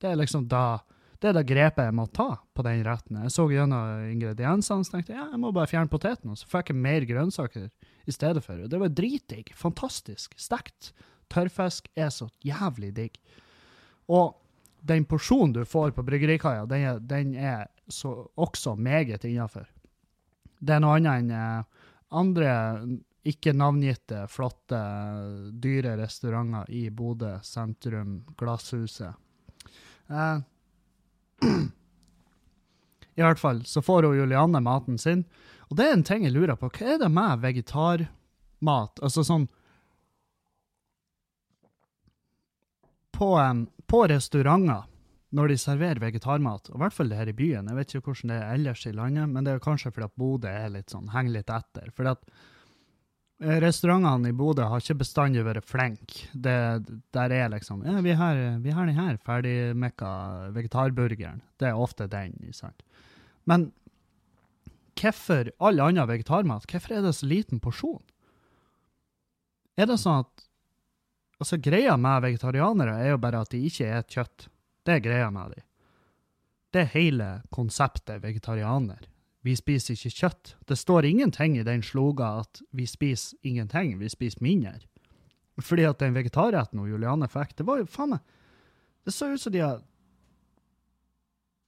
Det 0.00 0.08
er 0.08 0.16
liksom 0.16 0.48
da 0.48 0.80
det 1.20 1.28
er 1.28 1.34
det 1.36 1.48
grepet 1.50 1.84
jeg 1.84 1.92
må 1.92 2.06
ta 2.08 2.38
på 2.56 2.64
den 2.64 2.80
retten. 2.86 3.18
Jeg 3.20 3.32
så 3.34 3.44
gjennom 3.52 4.06
ingrediensene 4.08 4.80
og 4.80 4.88
tenkte 4.88 5.12
ja, 5.12 5.26
jeg 5.28 5.40
må 5.42 5.50
bare 5.52 5.68
fjerne 5.68 5.92
poteten, 5.92 6.32
og 6.32 6.38
så 6.40 6.48
fikk 6.48 6.72
jeg 6.72 6.80
mer 6.80 7.04
grønnsaker 7.04 7.66
i 8.08 8.14
stedet 8.14 8.40
for. 8.40 8.62
Og 8.64 8.70
det 8.72 8.80
var 8.80 8.94
dritdigg. 8.96 9.52
Fantastisk. 9.52 10.32
Stekt 10.40 10.94
tørrfisk 11.28 11.90
er 11.92 12.08
så 12.14 12.30
jævlig 12.40 12.94
digg. 12.96 13.20
Og 14.08 14.32
den 14.80 15.04
porsjonen 15.04 15.52
du 15.58 15.60
får 15.68 15.92
på 15.92 16.06
bryggerikaia, 16.08 16.64
den 16.64 16.86
er, 16.88 17.04
den 17.04 17.34
er 17.36 17.68
så 17.92 18.14
også 18.40 18.74
meget 18.80 19.28
innafor. 19.28 19.68
Det 20.60 20.76
er 20.76 20.80
noe 20.80 20.96
annet 20.96 21.20
enn 21.20 21.30
eh, 21.36 21.84
andre 22.16 22.54
ikke 23.28 23.52
navngitte, 23.52 24.24
flotte, 24.32 24.80
dyre 25.60 25.96
restauranter 26.00 26.70
i 26.72 26.86
Bodø 26.90 27.34
sentrum, 27.44 28.20
Glasshuset. 28.38 29.14
Eh, 30.08 30.38
I 33.14 33.22
hvert 33.22 33.38
fall 33.40 33.64
så 33.68 33.82
får 33.84 34.08
hun 34.08 34.16
Julianne 34.16 34.60
maten 34.64 34.98
sin. 34.98 35.24
Og 35.68 35.76
det 35.76 35.86
er 35.86 35.98
en 35.98 36.06
ting 36.06 36.24
jeg 36.24 36.34
lurer 36.34 36.56
på. 36.58 36.70
Hva 36.72 36.94
er 36.94 37.02
det 37.02 37.10
med 37.12 37.42
vegetarmat? 37.44 39.02
Altså 39.02 39.24
sånn 39.26 39.48
På, 43.20 43.34
em, 43.36 43.66
på 43.84 44.06
restauranter, 44.08 44.86
når 45.36 45.50
de 45.52 45.56
serverer 45.60 46.00
vegetarmat, 46.00 46.70
og 46.70 46.78
i 46.78 46.80
hvert 46.80 46.94
fall 46.96 47.10
det 47.12 47.18
her 47.18 47.28
i 47.28 47.34
byen, 47.36 47.66
jeg 47.68 47.76
vet 47.76 47.92
ikke 47.92 48.14
hvordan 48.14 48.30
det 48.32 48.38
er 48.38 48.54
ellers 48.54 48.84
i 48.88 48.92
landet, 48.96 49.28
men 49.28 49.44
det 49.44 49.52
er 49.52 49.60
kanskje 49.60 49.92
fordi 49.92 50.06
at 50.08 50.16
Bodø 50.16 50.48
er 50.48 50.72
litt 50.72 50.94
sånn, 50.94 51.10
henger 51.12 51.34
litt 51.34 51.52
etter. 51.52 51.90
Fordi 51.92 52.14
at 52.14 52.24
restaurantene 53.40 54.28
i 54.28 54.36
Bodø 54.36 54.66
har 54.68 54.82
ikke 54.82 55.00
bestandig 55.00 55.42
vært 55.46 55.64
flinke. 55.64 56.28
Der 56.36 57.32
er 57.32 57.48
liksom 57.52 57.84
ja, 57.86 57.96
vi 58.04 58.12
har, 58.16 58.40
vi 58.60 58.74
har 58.76 58.88
den 58.88 58.98
her 58.98 59.16
ferdigmekka 59.24 60.10
vegetarburgeren. 60.56 61.40
Det 61.60 61.70
er 61.70 61.80
ofte 61.80 62.08
den, 62.10 62.36
sant. 62.56 62.84
Men 63.48 63.70
hvorfor 65.00 65.48
all 65.58 65.80
annen 65.80 66.08
vegetarmat, 66.10 66.68
hvorfor 66.68 66.98
er 66.98 67.06
det 67.06 67.16
så 67.16 67.28
liten 67.30 67.62
porsjon? 67.64 68.02
Er 69.80 69.88
det 69.88 70.00
sånn 70.02 70.24
at 70.26 70.46
Altså, 71.40 71.56
greia 71.56 71.94
med 71.96 72.20
vegetarianere 72.20 72.98
er 73.00 73.14
jo 73.14 73.20
bare 73.22 73.38
at 73.40 73.48
de 73.54 73.62
ikke 73.64 73.86
et 73.96 74.12
kjøtt. 74.12 74.42
Det 74.84 74.92
er 74.92 75.04
greia 75.06 75.30
med 75.32 75.54
de. 75.54 75.62
Det 76.68 76.82
er 76.82 76.90
hele 76.92 77.28
konseptet 77.48 78.20
vegetarianer. 78.20 79.06
Vi 79.46 79.54
spiser 79.56 79.96
ikke 79.96 80.12
kjøtt. 80.12 80.54
Det 80.68 80.76
står 80.76 81.08
ingenting 81.08 81.56
i 81.56 81.64
den 81.64 81.82
sloga 81.84 82.40
at 82.42 82.60
vi 82.76 82.86
spiser 82.88 83.38
ingenting, 83.46 83.94
vi 84.00 84.10
spiser 84.12 84.42
mindre. 84.44 84.78
Fordi 85.60 85.86
at 85.88 86.00
den 86.00 86.16
vegetarretten 86.16 86.80
Juliane 86.88 87.28
fikk, 87.28 87.56
det 87.58 87.66
var 87.68 87.80
jo 87.80 87.88
faen 87.88 88.14
meg 88.14 88.36
Det 89.04 89.12
så 89.12 89.28
ut 89.32 89.40
som 89.42 89.52
de 89.52 89.60
har 89.60 89.82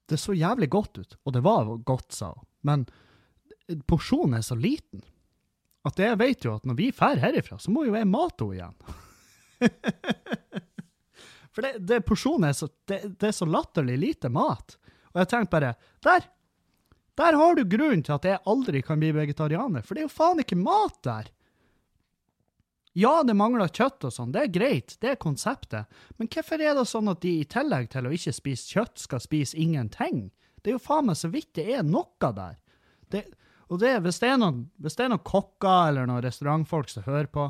Det 0.09 0.19
så 0.21 0.33
jævlig 0.37 0.69
godt 0.73 0.99
ut, 0.99 1.17
og 1.25 1.33
det 1.33 1.43
var 1.45 1.71
godt, 1.85 2.13
sa 2.13 2.33
hun. 2.33 2.47
Men 2.63 2.87
porsjonen 3.89 4.37
er 4.39 4.45
så 4.45 4.57
liten 4.59 5.03
at 5.89 5.99
jeg 5.99 6.19
vet 6.21 6.45
jo 6.45 6.55
at 6.55 6.67
når 6.69 6.77
vi 6.79 6.91
drar 6.95 7.19
herifra, 7.19 7.59
så 7.59 7.73
må 7.75 7.87
jo 7.89 7.97
jeg 7.97 8.07
mate 8.07 8.45
henne 8.45 8.55
igjen. 8.55 8.77
For 11.53 11.65
det, 11.65 11.73
det 11.89 12.05
porsjonen 12.07 12.49
er 12.49 12.55
så, 12.57 12.69
det, 12.89 13.01
det 13.19 13.31
er 13.31 13.35
så 13.35 13.49
latterlig 13.49 13.97
lite 13.99 14.31
mat. 14.33 14.77
Og 15.13 15.21
jeg 15.21 15.31
tenkte 15.33 15.53
bare, 15.53 15.73
der, 16.05 16.29
der 17.21 17.37
har 17.37 17.57
du 17.57 17.63
grunnen 17.69 18.03
til 18.07 18.17
at 18.17 18.27
jeg 18.27 18.43
aldri 18.49 18.81
kan 18.85 19.01
bli 19.01 19.13
vegetarianer, 19.15 19.85
for 19.85 19.95
det 19.95 20.05
er 20.05 20.09
jo 20.09 20.15
faen 20.15 20.41
ikke 20.43 20.59
mat 20.61 20.99
der. 21.05 21.31
Ja, 22.97 23.23
det 23.25 23.35
mangler 23.37 23.73
kjøtt 23.73 24.05
og 24.05 24.13
sånn, 24.13 24.33
det 24.35 24.43
er 24.43 24.53
greit, 24.53 24.97
det 25.01 25.15
er 25.15 25.21
konseptet, 25.21 25.89
men 26.21 26.29
hvorfor 26.33 26.61
er 26.61 26.77
det 26.77 26.85
sånn 26.89 27.09
at 27.13 27.23
de 27.25 27.39
i 27.41 27.49
tillegg 27.49 27.89
til 27.93 28.09
å 28.09 28.13
ikke 28.13 28.35
spise 28.37 28.75
kjøtt, 28.75 28.99
skal 29.01 29.23
spise 29.25 29.57
ingenting? 29.61 30.27
Det 30.61 30.73
er 30.73 30.77
jo 30.77 30.85
faen 30.85 31.09
meg 31.09 31.19
så 31.19 31.31
vidt 31.33 31.55
det 31.57 31.67
er 31.75 31.87
noe 31.87 32.33
der. 32.37 32.59
Det, 33.13 33.25
og 33.73 33.81
det, 33.81 33.95
hvis, 34.05 34.21
det 34.21 34.29
er 34.29 34.41
noen, 34.41 34.67
noen 34.77 35.25
kokker 35.25 35.89
eller 35.89 36.09
noen 36.09 36.25
restaurantfolk 36.25 36.93
som 36.93 37.07
hører 37.09 37.31
på, 37.33 37.49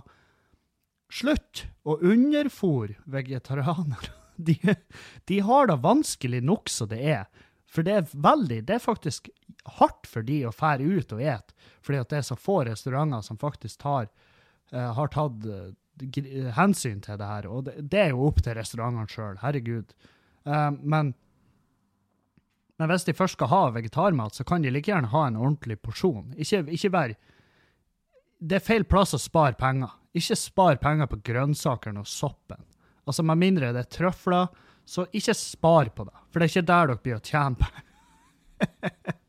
slutt 1.13 1.67
å 1.85 1.99
underfòre 1.99 2.99
vegetarianere. 3.11 4.19
De, 4.43 4.57
de 5.29 5.37
har 5.45 5.69
det 5.69 5.75
vanskelig 5.85 6.39
nok 6.43 6.71
som 6.73 6.89
det 6.91 6.99
er. 7.15 7.27
For 7.71 7.85
det 7.87 7.93
er 7.95 8.07
veldig, 8.11 8.63
det 8.67 8.75
er 8.75 8.81
faktisk 8.83 9.29
hardt 9.79 10.09
for 10.11 10.27
de 10.27 10.43
å 10.47 10.55
fære 10.55 10.87
ut 10.87 11.15
og 11.15 11.23
et, 11.23 11.55
fordi 11.85 12.01
at 12.03 12.11
det 12.11 12.21
er 12.21 12.27
så 12.27 12.39
få 12.39 12.63
restauranter 12.67 13.23
som 13.25 13.39
faktisk 13.41 13.83
tar, 13.83 14.09
uh, 14.75 14.91
har 14.97 15.13
tatt 15.15 15.47
uh, 15.47 15.71
hensyn 16.57 17.03
til 17.05 17.19
det 17.21 17.29
her. 17.29 17.49
Og 17.49 17.67
det, 17.69 17.77
det 17.91 18.01
er 18.07 18.15
jo 18.15 18.27
opp 18.29 18.43
til 18.43 18.57
restaurantene 18.59 19.11
sjøl, 19.11 19.39
herregud. 19.43 19.95
Uh, 20.49 20.71
men, 20.83 21.13
men 22.81 22.93
hvis 22.93 23.07
de 23.07 23.17
først 23.17 23.39
skal 23.39 23.53
ha 23.53 23.63
vegetarmat, 23.77 24.35
så 24.35 24.47
kan 24.49 24.65
de 24.65 24.73
like 24.73 24.91
gjerne 24.91 25.13
ha 25.13 25.27
en 25.29 25.39
ordentlig 25.39 25.79
porsjon. 25.83 26.35
Ikke, 26.37 26.65
ikke 26.75 26.93
bare 26.93 27.21
Det 28.43 28.59
er 28.59 28.67
feil 28.67 28.85
plass 28.85 29.15
å 29.15 29.23
spare 29.23 29.55
penger. 29.55 29.95
Ikke 30.19 30.37
spar 30.37 30.77
penger 30.83 31.09
på 31.09 31.21
grønnsakene 31.25 32.03
og 32.03 32.11
soppen. 32.11 32.61
Altså, 33.07 33.23
Med 33.23 33.39
mindre 33.39 33.73
det 33.73 33.87
er 33.87 33.95
trøfler, 33.99 34.51
så 34.85 35.07
ikke 35.15 35.35
spar 35.39 35.89
på 35.95 36.05
det. 36.09 36.19
For 36.31 36.41
det 36.41 36.47
er 36.47 36.51
ikke 36.51 36.69
der 36.69 36.91
dere 36.91 37.03
blir 37.03 37.19
å 37.19 37.25
tjene 37.25 37.59
penger. 37.63 37.89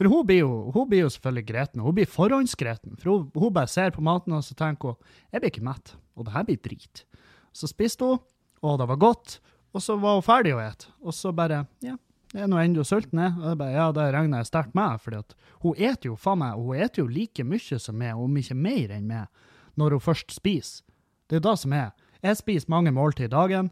For 0.00 0.08
hun 0.08 0.26
blir, 0.26 0.42
jo, 0.42 0.52
hun 0.74 0.88
blir 0.88 1.04
jo 1.04 1.10
selvfølgelig 1.12 1.46
greten. 1.48 1.82
Hun 1.84 1.96
blir 1.96 2.08
forhåndsgreten. 2.08 2.96
For 3.00 3.12
hun, 3.12 3.26
hun 3.36 3.54
bare 3.54 3.70
ser 3.70 3.92
på 3.94 4.04
maten 4.04 4.34
og 4.34 4.44
så 4.46 4.56
tenker 4.58 4.94
hun, 4.94 5.10
jeg 5.30 5.42
blir 5.42 5.52
ikke 5.52 5.66
mett, 5.66 5.96
og 6.16 6.26
det 6.26 6.36
her 6.36 6.46
blir 6.48 6.62
drit. 6.64 7.04
Så 7.52 7.68
spiste 7.68 8.08
hun, 8.08 8.22
og 8.64 8.78
det 8.80 8.88
var 8.88 9.00
godt, 9.02 9.36
og 9.72 9.84
så 9.84 9.96
var 10.00 10.16
hun 10.16 10.24
ferdig 10.24 10.54
å 10.56 10.62
ete. 10.62 10.88
Og 11.04 11.14
så 11.16 11.32
bare, 11.36 11.64
ja, 11.84 11.98
jeg 12.32 12.46
er 12.46 12.48
nå 12.48 12.60
ennå 12.62 12.84
sulten, 12.88 13.20
jeg. 13.20 13.34
Og 13.36 13.50
jeg 13.50 13.60
bare, 13.60 13.76
ja, 13.76 13.88
det 13.92 14.08
regner 14.14 14.40
jeg 14.40 14.48
sterkt 14.48 14.76
med, 14.78 15.00
for 15.04 15.18
hun 15.66 15.76
eter 15.76 16.08
jo, 16.08 16.16
faen 16.16 16.40
meg, 16.40 16.56
hun 16.56 16.80
eter 16.80 17.02
jo 17.02 17.10
like 17.12 17.44
mye 17.44 17.78
som 17.82 17.98
meg, 18.00 18.16
om 18.16 18.40
ikke 18.40 18.56
mer 18.56 18.94
enn 18.96 19.08
meg, 19.10 19.44
når 19.76 19.96
hun 19.96 20.04
først 20.08 20.32
spiser. 20.32 20.84
Det 21.28 21.38
er 21.38 21.44
det 21.44 21.54
som 21.60 21.72
er. 21.76 21.92
Jeg 22.22 22.38
spiser 22.38 22.72
mange 22.72 22.92
måltid 22.92 23.28
i 23.28 23.32
dagen. 23.32 23.70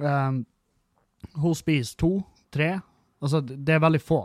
Um, 0.00 0.42
hun 1.40 1.56
spiser 1.56 1.96
to, 2.00 2.10
tre. 2.52 2.74
Altså, 3.20 3.40
det 3.40 3.74
er 3.74 3.82
veldig 3.82 4.00
få. 4.04 4.22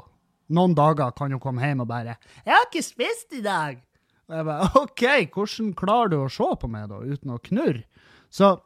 Noen 0.53 0.75
dager 0.77 1.13
kan 1.17 1.31
hun 1.33 1.41
komme 1.41 1.65
hjem 1.65 1.81
og 1.81 1.87
bare 1.89 2.17
'Jeg 2.45 2.53
har 2.53 2.65
ikke 2.67 2.83
spist 2.83 3.33
i 3.33 3.41
dag!' 3.41 3.81
Og 4.29 4.35
jeg 4.35 4.45
bare 4.45 4.69
'OK, 4.75 5.03
hvordan 5.33 5.73
klarer 5.73 6.09
du 6.09 6.17
å 6.17 6.29
se 6.29 6.49
på 6.61 6.67
meg, 6.69 6.89
da, 6.89 6.99
uten 6.99 7.31
å 7.31 7.41
knurre?' 7.41 7.85
Så 8.29 8.59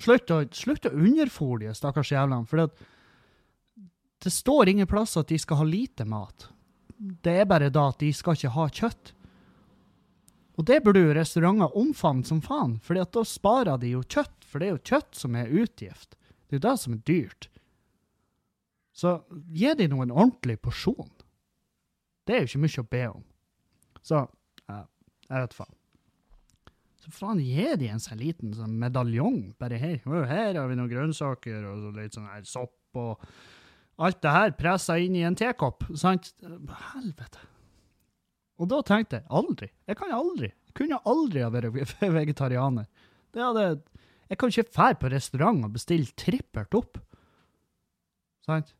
slutt 0.00 0.30
å, 0.30 0.44
slutt 0.50 0.86
å 0.86 0.94
underfòre 0.94 1.66
de 1.66 1.74
stakkars 1.74 2.12
jævlene, 2.12 2.46
for 2.46 2.56
det, 2.56 2.70
det 4.24 4.32
står 4.32 4.68
ingen 4.68 4.86
plass 4.86 5.16
at 5.16 5.28
de 5.28 5.38
skal 5.38 5.60
ha 5.60 5.64
lite 5.64 6.04
mat. 6.04 6.48
Det 6.98 7.40
er 7.42 7.48
bare 7.48 7.70
da 7.70 7.88
at 7.88 7.98
de 7.98 8.12
skal 8.12 8.36
ikke 8.36 8.54
ha 8.56 8.68
kjøtt. 8.68 9.12
Og 10.60 10.66
det 10.68 10.82
burde 10.84 11.00
jo 11.00 11.14
restauranter 11.16 11.76
omfavne 11.76 12.26
som 12.28 12.42
faen, 12.44 12.78
for 12.84 12.98
da 12.98 13.24
sparer 13.24 13.80
de 13.80 13.94
jo 13.94 14.02
kjøtt, 14.04 14.44
for 14.44 14.60
det 14.60 14.68
er 14.68 14.74
jo 14.74 14.84
kjøtt 14.92 15.16
som 15.16 15.36
er 15.40 15.48
utgift. 15.48 16.16
Det 16.48 16.56
er 16.56 16.60
jo 16.60 16.66
det 16.66 16.76
som 16.82 16.96
er 16.96 17.04
dyrt. 17.08 17.48
Så 19.00 19.16
gi 19.56 19.72
de 19.78 19.88
nå 19.88 20.02
en 20.04 20.12
ordentlig 20.12 20.58
porsjon. 20.60 21.08
Det 22.28 22.36
er 22.36 22.42
jo 22.42 22.50
ikke 22.50 22.64
mye 22.66 22.82
å 22.82 22.88
be 22.94 23.04
om. 23.08 23.22
Så 24.04 24.18
ja, 24.68 24.80
jeg 25.30 25.44
vet 25.44 25.56
faen. 25.56 25.76
Så 27.00 27.12
faen, 27.16 27.40
gi 27.40 27.64
de 27.80 27.88
en 27.88 28.02
sånn 28.02 28.20
liten 28.20 28.52
sånn 28.56 28.76
medaljong. 28.80 29.38
Bare 29.60 29.78
her. 29.80 30.02
Her 30.04 30.58
har 30.58 30.68
vi 30.68 30.76
noen 30.76 30.90
grønnsaker 30.90 31.64
og 31.70 31.94
litt 31.96 32.16
sånn 32.18 32.28
her 32.28 32.44
sopp 32.48 33.00
og 33.00 33.24
alt 34.00 34.20
det 34.24 34.32
her 34.34 34.52
pressa 34.56 34.98
inn 35.00 35.16
i 35.16 35.24
en 35.24 35.38
tekopp. 35.38 35.86
Sant? 35.98 36.32
Helvete. 36.92 37.46
Og 38.60 38.68
da 38.68 38.82
tenkte 38.84 39.22
jeg 39.22 39.30
aldri. 39.40 39.70
Jeg 39.88 39.96
kan 39.96 40.12
aldri. 40.12 40.50
Jeg 40.68 40.76
kunne 40.76 41.00
aldri 41.08 41.44
ha 41.44 41.48
vært 41.52 41.96
vegetarianer. 42.20 42.88
Det 43.32 43.40
hadde, 43.46 43.64
jeg 44.28 44.40
kan 44.40 44.52
ikke 44.52 44.76
fære 44.76 45.00
på 45.00 45.12
restaurant 45.14 45.64
og 45.64 45.72
bestille 45.78 46.12
trippelt 46.20 46.76
opp. 46.76 47.00
Sant? 48.44 48.74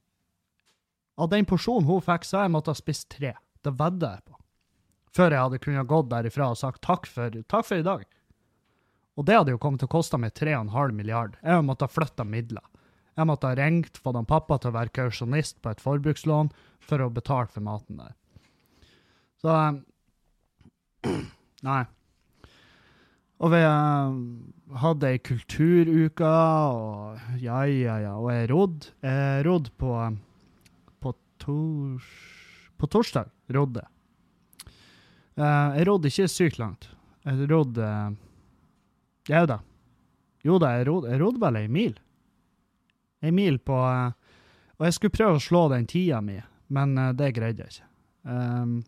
Av 1.21 1.29
den 1.29 1.45
porsjonen 1.49 1.89
hun 1.89 2.01
fikk, 2.05 2.25
så 2.25 2.45
jeg 2.45 2.53
måtte 2.55 2.73
ha 2.73 2.79
spist 2.79 3.11
tre. 3.13 3.35
Det 3.61 3.75
vedder 3.77 4.17
jeg 4.17 4.25
på. 4.31 4.39
Før 5.17 5.35
jeg 5.35 5.45
hadde 5.45 5.63
kunnet 5.65 5.91
gått 5.91 6.11
derifra 6.11 6.51
og 6.55 6.59
sagt 6.61 6.83
takk 6.87 7.09
for, 7.11 7.35
takk 7.51 7.67
for 7.67 7.83
i 7.83 7.87
dag. 7.87 8.07
Og 9.19 9.27
det 9.29 9.37
hadde 9.37 9.53
jo 9.53 9.61
kommet 9.61 9.83
til 9.83 9.91
å 9.91 9.97
koste 9.99 10.21
meg 10.23 10.33
3,5 10.39 10.95
milliard. 10.97 11.37
Jeg 11.45 11.67
måtte 11.67 11.85
ha 11.85 11.93
flytta 11.93 12.25
midler. 12.25 12.65
Jeg 13.19 13.29
måtte 13.29 13.51
ha 13.51 13.59
ringt, 13.59 13.99
fått 14.01 14.17
han 14.17 14.29
pappa 14.29 14.57
til 14.57 14.71
å 14.71 14.79
være 14.79 14.95
kausjonist 14.97 15.59
på 15.61 15.75
et 15.75 15.83
forbrukslån 15.83 16.53
for 16.81 17.03
å 17.05 17.11
betale 17.13 17.51
for 17.53 17.67
maten 17.67 18.01
der. 18.01 18.15
Så 19.43 19.53
eh, 19.53 21.11
Nei. 21.69 21.83
Og 23.41 23.53
vi 23.53 23.61
eh, 23.65 24.17
hadde 24.81 25.11
ei 25.11 25.21
kulturuke, 25.25 26.31
og 26.31 27.41
ja, 27.43 27.63
ja, 27.69 27.99
ja. 28.05 28.17
Og 28.17 28.31
jeg 28.33 28.51
rodde. 28.53 28.93
Jeg 29.05 29.45
rodde 29.49 29.73
på, 29.81 29.95
på, 29.99 30.30
tors, 31.41 32.07
på 32.79 32.89
torsdag. 32.91 33.31
Rodde. 33.55 33.85
uh, 35.37 35.71
jeg 35.77 35.87
rodde 35.89 36.13
ikke 36.13 36.29
sykt 36.31 36.61
langt. 36.61 36.91
Jeg 37.25 37.51
rodde 37.51 37.87
uh, 37.87 38.19
Jau 39.31 39.45
da. 39.47 39.61
Jo 40.47 40.57
da, 40.61 40.73
jeg 40.79 40.89
rodde, 40.89 41.11
jeg 41.13 41.21
rådde 41.21 41.43
vel 41.43 41.59
ei 41.61 41.69
mil. 41.69 41.99
Ei 43.21 43.33
mil 43.35 43.59
på 43.61 43.77
uh, 43.77 44.13
Og 44.79 44.87
jeg 44.89 44.97
skulle 44.97 45.17
prøve 45.17 45.37
å 45.37 45.45
slå 45.45 45.67
den 45.73 45.89
tida 45.91 46.23
mi, 46.25 46.39
men 46.73 46.95
eh, 46.97 47.11
det 47.13 47.35
greide 47.37 47.67
jeg 47.67 47.75
ikke. 47.75 47.89
Um, 48.25 48.79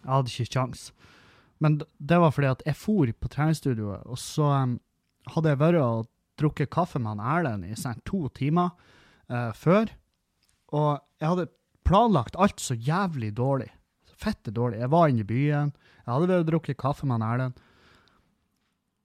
jeg 0.00 0.10
hadde 0.10 0.32
ikke 0.32 0.54
kjangs. 0.56 0.80
Men 1.62 1.76
det 1.78 2.18
var 2.18 2.32
fordi 2.34 2.48
at 2.50 2.64
jeg 2.66 2.78
for 2.80 3.12
på 3.12 3.30
treningsstudioet, 3.30 4.02
og 4.10 4.18
så 4.18 4.48
um, 4.64 4.72
hadde 5.36 5.52
jeg 5.52 5.60
vært 5.60 5.78
og 5.84 6.08
drukket 6.40 6.72
kaffe 6.74 6.98
med 6.98 7.14
han 7.14 7.22
Erlend 7.22 7.68
i 7.68 7.78
sånn 7.78 8.02
to 8.08 8.24
timer 8.34 8.72
uh, 9.30 9.52
før. 9.54 9.92
Og 10.74 10.98
jeg 11.22 11.30
hadde 11.30 11.46
planlagt 11.86 12.36
alt 12.36 12.60
så 12.62 12.74
jævlig 12.74 13.32
dårlig. 13.36 13.70
Fette 14.20 14.52
dårlig. 14.54 14.80
Jeg 14.80 14.92
var 14.92 15.10
inne 15.10 15.24
i 15.24 15.28
byen, 15.28 15.72
jeg 16.04 16.12
hadde 16.12 16.28
vært 16.30 16.44
og 16.44 16.50
drukket 16.50 16.80
kaffe 16.80 17.08
med 17.08 17.24
Erlend. 17.24 17.60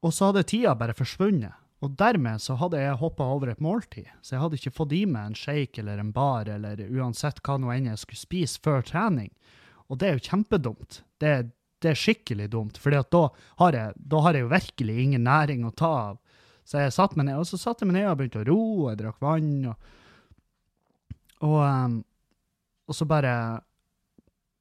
Og 0.06 0.14
så 0.16 0.30
hadde 0.30 0.46
tida 0.48 0.76
bare 0.80 0.96
forsvunnet. 0.96 1.56
Og 1.80 1.94
dermed 1.96 2.42
så 2.44 2.58
hadde 2.60 2.80
jeg 2.82 3.00
hoppa 3.00 3.24
over 3.24 3.52
et 3.54 3.62
måltid, 3.64 4.10
så 4.22 4.36
jeg 4.36 4.42
hadde 4.44 4.58
ikke 4.60 4.76
fått 4.76 4.96
i 4.98 5.06
meg 5.08 5.30
en 5.30 5.38
shake 5.38 5.80
eller 5.80 6.02
en 6.02 6.12
bar 6.12 6.50
eller 6.52 6.82
uansett 6.92 7.40
hva 7.40 7.56
nå 7.56 7.72
enn 7.72 7.88
jeg 7.88 8.02
skulle 8.02 8.20
spise 8.20 8.60
før 8.64 8.84
trening. 8.84 9.30
Og 9.88 10.02
det 10.02 10.10
er 10.10 10.18
jo 10.18 10.26
kjempedumt. 10.28 11.00
Det, 11.24 11.32
det 11.80 11.94
er 11.94 12.02
skikkelig 12.02 12.50
dumt, 12.52 12.80
for 12.84 12.92
da, 12.92 13.04
da 13.08 14.20
har 14.26 14.36
jeg 14.36 14.44
jo 14.44 14.52
virkelig 14.52 14.98
ingen 15.06 15.24
næring 15.24 15.64
å 15.64 15.72
ta 15.72 15.94
av. 16.12 16.20
Så 16.68 16.84
jeg 16.84 16.94
satt 16.94 17.16
meg 17.18 17.30
ned, 17.30 17.40
og 17.40 17.48
så 17.48 17.58
satte 17.58 17.86
jeg 17.86 17.94
meg 17.94 18.02
ned 18.02 18.12
og 18.12 18.20
begynte 18.20 18.44
å 18.44 18.50
ro, 18.52 18.60
og 18.84 18.92
jeg 18.92 19.00
drakk 19.00 19.24
vann, 19.24 19.54
og, 19.72 19.96
og, 21.48 21.58
ehm, 21.64 21.96
og 22.90 22.98
så 22.98 23.06
bare, 23.10 23.32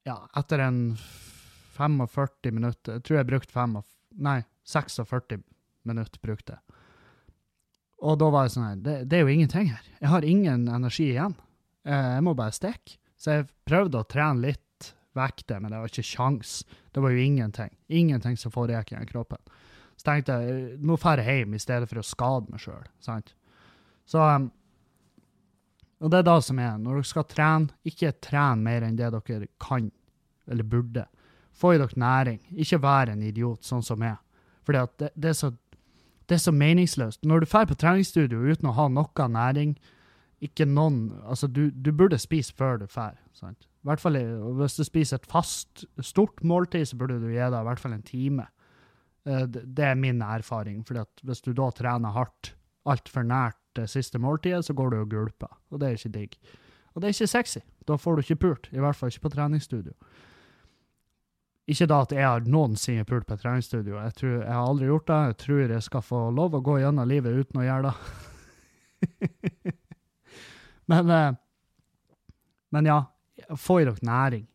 ja, 0.06 0.16
etter 0.36 0.62
en 0.66 0.80
45 1.78 2.52
minutter, 2.52 2.98
jeg 2.98 3.06
tror 3.06 3.20
jeg 3.20 3.28
brukte 3.30 3.54
5, 3.54 3.78
nei, 4.24 4.40
46 4.68 5.40
minutter 5.88 6.20
brukte 6.22 6.56
jeg. 6.58 6.78
Og 8.04 8.18
da 8.20 8.28
var 8.30 8.46
jeg 8.46 8.54
sånn 8.54 8.66
her, 8.68 8.80
det, 8.84 8.96
det 9.10 9.18
er 9.18 9.24
jo 9.24 9.34
ingenting 9.34 9.70
her. 9.72 9.86
Jeg 9.98 10.10
har 10.12 10.26
ingen 10.26 10.68
energi 10.70 11.08
igjen. 11.10 11.34
Eh, 11.82 12.10
Jeg 12.18 12.24
må 12.26 12.34
bare 12.38 12.54
stikke. 12.54 12.98
Så 13.18 13.32
jeg 13.34 13.48
prøvde 13.66 13.98
å 13.98 14.06
trene 14.06 14.44
litt 14.44 14.92
vekk 15.18 15.42
men 15.58 15.72
det 15.72 15.80
var 15.80 15.90
ikke 15.90 16.04
sjans. 16.06 16.60
Det 16.94 17.02
var 17.02 17.10
jo 17.10 17.24
ingenting. 17.24 17.72
Ingenting 17.90 18.36
som 18.38 18.52
foregikk 18.54 18.92
i 18.92 18.98
den 19.00 19.08
kroppen. 19.10 19.40
Så 19.98 20.06
tenkte 20.06 20.36
jeg, 20.44 20.76
nå 20.78 20.94
drar 21.02 21.18
jeg 21.24 21.40
hjem 21.42 21.56
i 21.58 21.62
stedet 21.62 21.88
for 21.90 21.98
å 21.98 22.06
skade 22.06 22.52
meg 22.52 22.62
sjøl. 22.62 22.84
Så 23.02 24.22
um, 24.22 24.46
Og 26.00 26.10
det 26.12 26.20
er 26.20 26.26
det 26.28 26.36
som 26.46 26.58
er, 26.62 26.76
når 26.78 27.00
dere 27.00 27.10
skal 27.10 27.24
trene, 27.26 27.72
ikke 27.88 28.12
tren 28.22 28.60
mer 28.62 28.84
enn 28.86 28.98
det 28.98 29.10
dere 29.14 29.48
kan, 29.62 29.90
eller 30.46 30.64
burde. 30.64 31.06
Få 31.58 31.74
i 31.74 31.78
dere 31.80 31.98
næring. 31.98 32.38
Ikke 32.54 32.78
vær 32.82 33.10
en 33.10 33.22
idiot, 33.26 33.64
sånn 33.66 33.82
som 33.82 34.02
jeg. 34.06 34.16
Fordi 34.68 34.84
det, 35.02 35.08
det, 35.16 35.32
er 35.32 35.38
så, 35.38 35.50
det 36.28 36.36
er 36.38 36.42
så 36.44 36.54
meningsløst. 36.54 37.24
Når 37.26 37.42
du 37.42 37.48
drar 37.50 37.66
på 37.66 37.78
treningsstudio 37.80 38.44
uten 38.46 38.70
å 38.70 38.76
ha 38.76 38.86
noe 38.92 39.28
næring, 39.34 39.74
ikke 40.44 40.68
noen 40.70 41.16
Altså, 41.26 41.48
du, 41.50 41.70
du 41.74 41.90
burde 41.90 42.18
spise 42.22 42.54
før 42.54 42.78
du 42.78 42.86
drar. 42.86 43.16
sant? 43.34 43.66
I 43.82 43.88
hvert 43.90 44.02
fall, 44.02 44.18
Hvis 44.60 44.76
du 44.78 44.84
spiser 44.86 45.18
et 45.18 45.26
fast, 45.26 45.84
stort 45.98 46.44
måltid, 46.46 46.86
så 46.86 46.96
burde 47.00 47.18
du 47.18 47.26
gi 47.32 47.40
deg 47.42 47.58
i 47.58 47.66
hvert 47.66 47.82
fall 47.82 47.96
en 47.96 48.06
time. 48.06 48.46
Eh, 49.26 49.46
Det 49.50 49.84
er 49.84 49.98
min 49.98 50.22
erfaring. 50.22 50.84
fordi 50.86 51.02
hvis 51.24 51.42
du 51.42 51.52
da 51.52 51.70
trener 51.70 52.14
hardt 52.14 52.54
altfor 52.86 53.26
nært 53.26 53.57
det 53.78 53.88
siste 53.90 54.20
måltidet, 54.20 54.64
så 54.66 54.74
går 54.76 54.90
du 54.92 55.00
og 55.00 55.10
gulper. 55.12 55.52
Og 55.72 55.80
det 55.80 55.88
er 55.88 55.98
ikke 55.98 56.14
digg. 56.14 56.38
Og 56.94 57.02
det 57.02 57.08
er 57.08 57.14
ikke 57.14 57.30
sexy. 57.30 57.60
Da 57.86 57.96
får 57.96 58.16
du 58.16 58.24
ikke 58.24 58.42
pult. 58.42 58.70
I 58.74 58.82
hvert 58.82 58.98
fall 58.98 59.12
ikke 59.12 59.28
på 59.28 59.34
treningsstudio. 59.36 59.94
Ikke 61.68 61.86
da 61.86 62.00
at 62.02 62.14
jeg 62.16 62.24
har 62.24 62.46
noensinne 62.48 63.04
pult 63.08 63.26
på 63.28 63.36
treningsstudio. 63.38 63.98
Jeg, 64.00 64.14
tror, 64.16 64.32
jeg 64.40 64.54
har 64.56 64.64
aldri 64.64 64.88
gjort 64.88 65.10
det. 65.10 65.18
Jeg 65.28 65.36
tror 65.44 65.60
jeg 65.62 65.84
skal 65.84 66.04
få 66.04 66.22
lov 66.34 66.56
å 66.56 66.62
gå 66.64 66.78
gjennom 66.80 67.08
livet 67.08 67.36
uten 67.36 67.60
å 67.60 67.66
gjøre 67.66 67.92
det. 67.92 69.74
men, 70.90 71.12
eh, 71.12 71.36
men 72.74 72.88
ja, 72.88 72.98
få 73.54 73.82
i 73.82 73.86
dere 73.86 74.08
næring. 74.08 74.48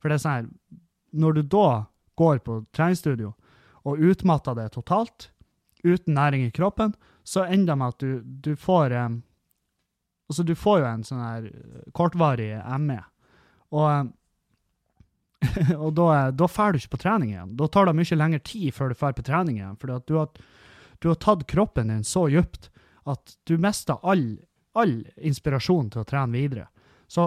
For 0.00 0.08
det 0.08 0.16
er 0.16 0.24
sånn 0.24 0.38
her, 0.38 0.48
når 1.10 1.36
du 1.36 1.42
da 1.58 1.68
går 2.20 2.40
på 2.46 2.62
treningsstudio, 2.76 3.34
og 3.88 4.00
utmatter 4.04 4.56
det 4.56 4.70
totalt, 4.76 5.30
uten 5.84 6.14
næring 6.14 6.46
i 6.46 6.54
kroppen, 6.54 6.94
så 7.30 7.44
ender 7.46 7.72
det 7.72 7.78
med 7.78 7.92
at 7.94 8.02
du, 8.02 8.22
du 8.50 8.56
får 8.58 8.96
um, 8.96 9.22
Altså, 10.30 10.44
du 10.46 10.54
får 10.54 10.76
jo 10.78 10.86
en 10.86 11.00
sånn 11.02 11.22
her 11.24 11.46
eh, 11.48 11.86
kortvarig 11.90 12.52
ME. 12.78 13.00
Og, 13.74 13.86
eh, 13.90 15.72
og 15.84 15.96
da, 15.98 16.04
da 16.30 16.46
drar 16.46 16.70
du 16.70 16.78
ikke 16.78 16.92
på 16.92 17.00
trening 17.02 17.32
igjen. 17.32 17.56
Da 17.58 17.66
tar 17.66 17.90
det 17.90 17.96
mye 17.98 18.18
lengre 18.20 18.38
tid 18.46 18.76
før 18.76 18.92
du 18.92 18.94
drar 19.00 19.16
på 19.18 19.24
trening 19.26 19.58
igjen. 19.58 19.74
For 19.82 19.98
du, 20.06 20.14
du 21.02 21.08
har 21.10 21.18
tatt 21.18 21.42
kroppen 21.50 21.90
din 21.90 22.06
så 22.06 22.28
dypt 22.30 22.70
at 23.10 23.34
du 23.50 23.56
mister 23.58 23.98
all, 24.06 24.22
all 24.78 25.00
inspirasjon 25.18 25.90
til 25.90 26.04
å 26.04 26.06
trene 26.06 26.38
videre. 26.38 26.68
Så 27.10 27.26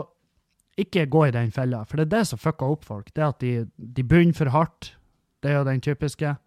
ikke 0.80 1.10
gå 1.12 1.28
i 1.28 1.36
den 1.36 1.52
fella, 1.52 1.84
for 1.84 2.00
det 2.00 2.08
er 2.08 2.14
det 2.16 2.26
som 2.32 2.40
fucker 2.40 2.72
opp 2.72 2.88
folk. 2.88 3.12
Det 3.12 3.28
at 3.28 3.44
de, 3.44 3.66
de 3.76 4.08
begynner 4.08 4.40
for 4.40 4.56
hardt. 4.56 4.94
Det 5.44 5.52
er 5.52 5.60
jo 5.60 5.68
den 5.68 5.84
typiske. 5.84 6.38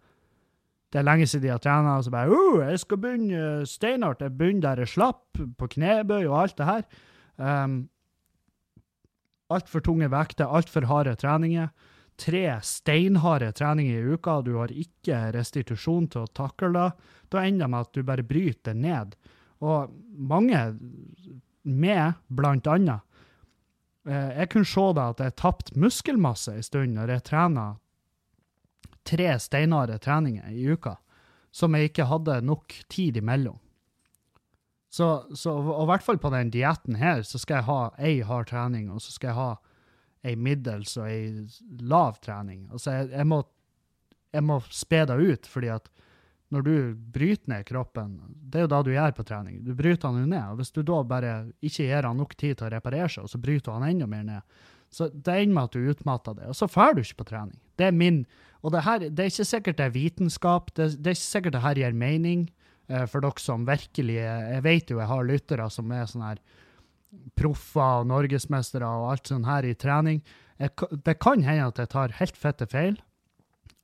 Det 0.93 1.01
er 1.01 1.05
lenge 1.05 1.27
siden 1.27 1.43
de 1.43 1.51
har 1.51 1.59
trena, 1.59 1.97
og 1.97 2.03
så 2.03 2.11
bare 2.11 2.31
uh, 2.31 2.63
'Jeg 2.63 2.79
skal 2.79 2.97
begynne 2.97 3.65
steinhardt. 3.65 4.21
Jeg 4.21 4.37
begynner 4.37 4.61
der 4.61 4.83
jeg 4.85 4.87
slapp, 4.87 5.37
på 5.57 5.67
knebøy 5.67 6.25
og 6.27 6.41
alt 6.41 6.57
det 6.57 6.65
her.' 6.65 6.87
Um, 7.37 7.89
Altfor 9.47 9.79
tunge 9.79 10.09
vekter, 10.11 10.49
altfor 10.51 10.87
harde 10.89 11.15
treninger. 11.15 11.69
Tre 12.19 12.43
steinharde 12.65 13.51
treninger 13.55 13.99
i 13.99 14.15
uka, 14.15 14.39
og 14.39 14.47
du 14.47 14.57
har 14.57 14.73
ikke 14.73 15.31
restitusjon 15.35 16.09
til 16.11 16.25
å 16.25 16.31
takle 16.35 16.73
det. 16.75 16.87
Da 17.31 17.45
ender 17.45 17.65
det 17.65 17.71
med 17.71 17.85
at 17.85 17.93
du 17.93 18.03
bare 18.03 18.25
bryter 18.27 18.75
ned. 18.75 19.15
Og 19.63 19.93
mange, 20.17 20.59
med 21.63 22.19
blant 22.27 22.67
annet, 22.67 23.05
eh, 24.07 24.39
jeg 24.41 24.49
kunne 24.51 24.71
se 24.73 24.87
da 24.97 25.09
at 25.13 25.23
jeg 25.23 25.37
tapte 25.39 25.79
muskelmasse 25.79 26.57
en 26.57 26.65
stund 26.65 26.97
når 26.97 27.15
jeg 27.15 27.27
trena 27.31 27.67
tre 29.07 29.37
steinharde 29.39 29.97
treninger 30.03 30.51
i 30.51 30.67
uka, 30.67 30.97
som 31.51 31.75
jeg 31.75 31.91
ikke 31.91 32.09
hadde 32.09 32.41
nok 32.45 32.75
tid 32.91 33.17
imellom. 33.17 33.57
Så, 34.89 35.07
så 35.35 35.53
og 35.57 35.83
i 35.83 35.89
hvert 35.91 36.05
fall 36.05 36.19
på 36.21 36.31
den 36.33 36.51
dietten 36.53 36.97
her, 36.99 37.23
så 37.27 37.39
skal 37.41 37.59
jeg 37.59 37.67
ha 37.67 37.81
ei 37.99 38.19
hard 38.25 38.49
trening, 38.51 38.89
og 38.91 39.03
så 39.03 39.13
skal 39.13 39.31
jeg 39.31 39.37
ha 39.37 39.49
ei 40.27 40.35
middels 40.39 40.95
og 40.97 41.09
ei 41.09 41.47
lav 41.83 42.19
trening. 42.23 42.65
Altså, 42.71 42.95
jeg, 42.95 43.11
jeg 43.13 43.27
må, 43.29 43.41
jeg 44.33 44.45
må 44.47 44.59
spe 44.73 45.03
det 45.09 45.17
ut, 45.19 45.49
fordi 45.51 45.71
at 45.75 45.91
når 46.55 46.63
du 46.63 46.75
bryter 46.95 47.51
ned 47.51 47.65
kroppen, 47.67 48.15
det 48.47 48.61
er 48.61 48.65
jo 48.65 48.71
da 48.71 48.79
du 48.85 48.93
gjør 48.93 49.13
på 49.17 49.25
trening, 49.27 49.59
du 49.65 49.73
bryter 49.75 50.07
den 50.07 50.23
jo 50.23 50.31
ned, 50.31 50.45
og 50.53 50.61
hvis 50.61 50.71
du 50.71 50.79
da 50.87 51.01
bare 51.03 51.33
ikke 51.59 51.89
gir 51.89 52.07
han 52.07 52.19
nok 52.21 52.37
tid 52.39 52.55
til 52.55 52.69
å 52.69 52.71
reparere 52.71 53.09
seg, 53.11 53.27
og 53.27 53.33
så 53.33 53.41
bryter 53.43 53.75
han 53.75 53.87
enda 53.89 54.07
mer 54.07 54.23
ned, 54.27 54.59
så 54.89 55.09
det 55.11 55.33
ender 55.35 55.55
med 55.57 55.67
at 55.67 55.75
du 55.75 55.89
utmatter 55.91 56.37
det, 56.37 56.47
og 56.47 56.55
så 56.55 56.69
drar 56.71 56.95
du 56.95 57.03
ikke 57.03 57.19
på 57.25 57.27
trening. 57.33 57.57
Det 57.75 57.89
er 57.89 57.95
min, 57.95 58.21
og 58.63 58.73
det 58.73 58.83
her, 58.85 59.07
det 59.09 59.23
er 59.23 59.31
ikke 59.31 59.51
sikkert 59.51 59.79
det 59.79 59.87
er 59.87 59.95
vitenskap, 59.95 60.71
det, 60.75 60.91
det 60.97 61.11
er 61.11 61.17
ikke 61.17 61.31
sikkert 61.31 61.57
det 61.57 61.63
her 61.65 61.81
gir 61.81 61.97
mening, 61.97 62.47
eh, 62.89 63.05
for 63.09 63.23
dere 63.23 63.43
som 63.43 63.67
virkelig, 63.67 64.17
jeg 64.21 64.63
vet 64.65 64.93
jo 64.93 65.01
jeg 65.01 65.11
har 65.11 65.27
lyttere 65.27 65.69
som 65.73 65.91
er 65.93 66.09
sånne 66.09 66.31
her 66.33 66.41
proffer 67.37 68.01
og 68.01 68.09
norgesmestere 68.09 68.87
og 68.87 69.11
alt 69.13 69.31
sånn 69.31 69.47
her 69.47 69.65
i 69.65 69.75
trening. 69.79 70.23
Jeg, 70.57 70.73
det 71.05 71.17
kan 71.21 71.43
hende 71.45 71.69
at 71.69 71.79
jeg 71.81 71.91
tar 71.93 72.15
helt 72.19 72.39
fette 72.39 72.67
feil, 72.69 72.97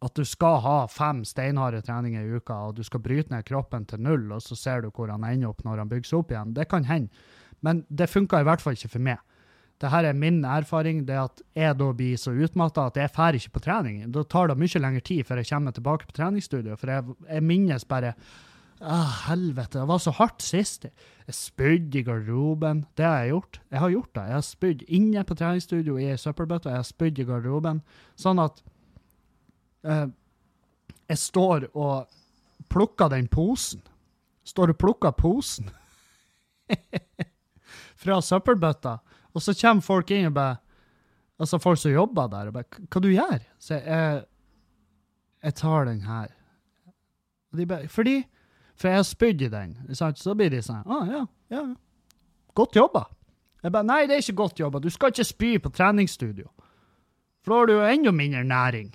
at 0.04 0.18
du 0.20 0.26
skal 0.28 0.58
ha 0.66 0.78
fem 0.92 1.22
steinharde 1.28 1.80
treninger 1.86 2.26
i 2.26 2.40
uka, 2.40 2.58
og 2.68 2.76
du 2.76 2.84
skal 2.84 3.02
bryte 3.04 3.32
ned 3.32 3.46
kroppen 3.48 3.86
til 3.88 4.02
null, 4.04 4.26
og 4.36 4.44
så 4.44 4.58
ser 4.60 4.84
du 4.84 4.90
hvor 4.92 5.12
han 5.12 5.24
ender 5.24 5.54
opp 5.54 5.64
når 5.64 5.84
han 5.84 5.92
bygger 5.92 6.10
seg 6.10 6.20
opp 6.20 6.34
igjen. 6.34 6.56
Det 6.58 6.68
kan 6.72 6.90
hende. 6.90 7.24
Men 7.64 7.86
det 7.88 8.10
funka 8.12 8.42
i 8.42 8.48
hvert 8.48 8.64
fall 8.64 8.76
ikke 8.76 8.92
for 8.98 9.06
meg. 9.06 9.22
Dette 9.82 10.00
er 10.08 10.16
min 10.16 10.44
erfaring, 10.46 11.04
det 11.08 11.18
at 11.20 11.42
jeg 11.58 11.76
da 11.80 11.90
blir 11.98 12.20
så 12.20 12.32
utmatta 12.32 12.88
at 12.88 12.98
jeg 13.00 13.12
drar 13.16 13.36
ikke 13.36 13.56
på 13.58 13.64
trening. 13.66 14.00
Da 14.14 14.24
tar 14.24 14.52
det 14.52 14.60
mye 14.62 14.82
lengre 14.82 15.04
tid 15.04 15.26
før 15.28 15.42
jeg 15.42 15.50
kommer 15.50 15.76
tilbake 15.76 16.08
på 16.08 16.16
treningsstudio, 16.16 16.78
for 16.80 16.94
jeg, 16.94 17.16
jeg 17.28 17.44
minnes 17.44 17.88
bare 17.90 18.14
Ah, 18.84 19.30
helvete, 19.30 19.80
det 19.80 19.88
var 19.88 20.00
så 20.04 20.12
hardt 20.12 20.44
sist. 20.44 20.84
Jeg 21.28 21.36
spydde 21.36 22.00
i 22.00 22.04
garderoben. 22.04 22.82
Det 22.98 23.06
har 23.06 23.22
jeg 23.22 23.30
gjort. 23.30 23.60
Jeg 23.72 23.80
har 23.80 23.90
gjort 23.94 24.16
det. 24.16 24.24
Jeg 24.28 24.34
har 24.34 24.42
spydd 24.42 24.82
inne 24.88 25.24
på 25.24 25.38
treningsstudio 25.40 25.96
i 25.98 26.10
ei 26.12 26.18
søppelbøtte, 26.20 26.70
jeg 26.70 26.82
har 26.82 26.90
spydd 26.90 27.22
i 27.24 27.26
garderoben. 27.30 27.80
Sånn 28.20 28.42
at 28.44 28.60
eh, 29.88 30.10
jeg 31.08 31.22
står 31.22 31.70
og 31.72 32.12
plukker 32.74 33.14
den 33.14 33.30
posen. 33.32 33.86
Står 34.44 34.74
og 34.74 34.82
plukker 34.82 35.16
posen 35.16 35.70
fra 38.04 38.20
søppelbøtta, 38.20 38.98
og 39.34 39.42
så 39.42 39.54
kommer 39.62 39.82
folk 39.82 40.12
inn 40.12 40.28
og 40.30 40.34
bare 40.38 40.60
Altså 41.42 41.58
folk 41.58 41.80
som 41.82 41.92
jobber 41.92 42.28
der, 42.30 42.48
og 42.48 42.54
bare 42.54 42.64
'Hva 42.64 43.00
du 43.02 43.08
gjør?' 43.10 43.42
Så 43.60 43.74
jeg, 43.74 43.84
jeg, 43.88 44.26
jeg 45.44 45.54
tar 45.56 45.86
den 45.86 46.02
her. 46.02 46.28
Og 47.52 47.58
de 47.58 47.66
bare, 47.66 47.88
fordi 47.88 48.24
For 48.76 48.88
jeg 48.88 48.96
har 48.98 49.04
spydd 49.04 49.42
i 49.42 49.48
den. 49.50 49.96
sant? 49.96 50.20
Så 50.20 50.36
blir 50.36 50.50
de 50.50 50.62
sånn 50.62 50.84
'Å, 50.86 51.08
ja, 51.10 51.26
ja. 51.50 51.58
ja. 51.58 51.76
Godt 52.56 52.76
jobba'. 52.76 53.06
Jeg 53.64 53.72
bare 53.72 53.84
'Nei, 53.84 54.06
det 54.08 54.16
er 54.16 54.22
ikke 54.22 54.36
godt 54.36 54.60
jobba. 54.60 54.80
Du 54.80 54.90
skal 54.90 55.10
ikke 55.12 55.24
spy 55.26 55.58
på 55.58 55.70
treningsstudio'. 55.70 56.50
For 57.44 57.52
da 57.52 57.58
har 57.60 57.66
du 57.66 57.74
jo 57.74 57.82
enda 57.82 58.12
mindre 58.12 58.44
næring. 58.44 58.94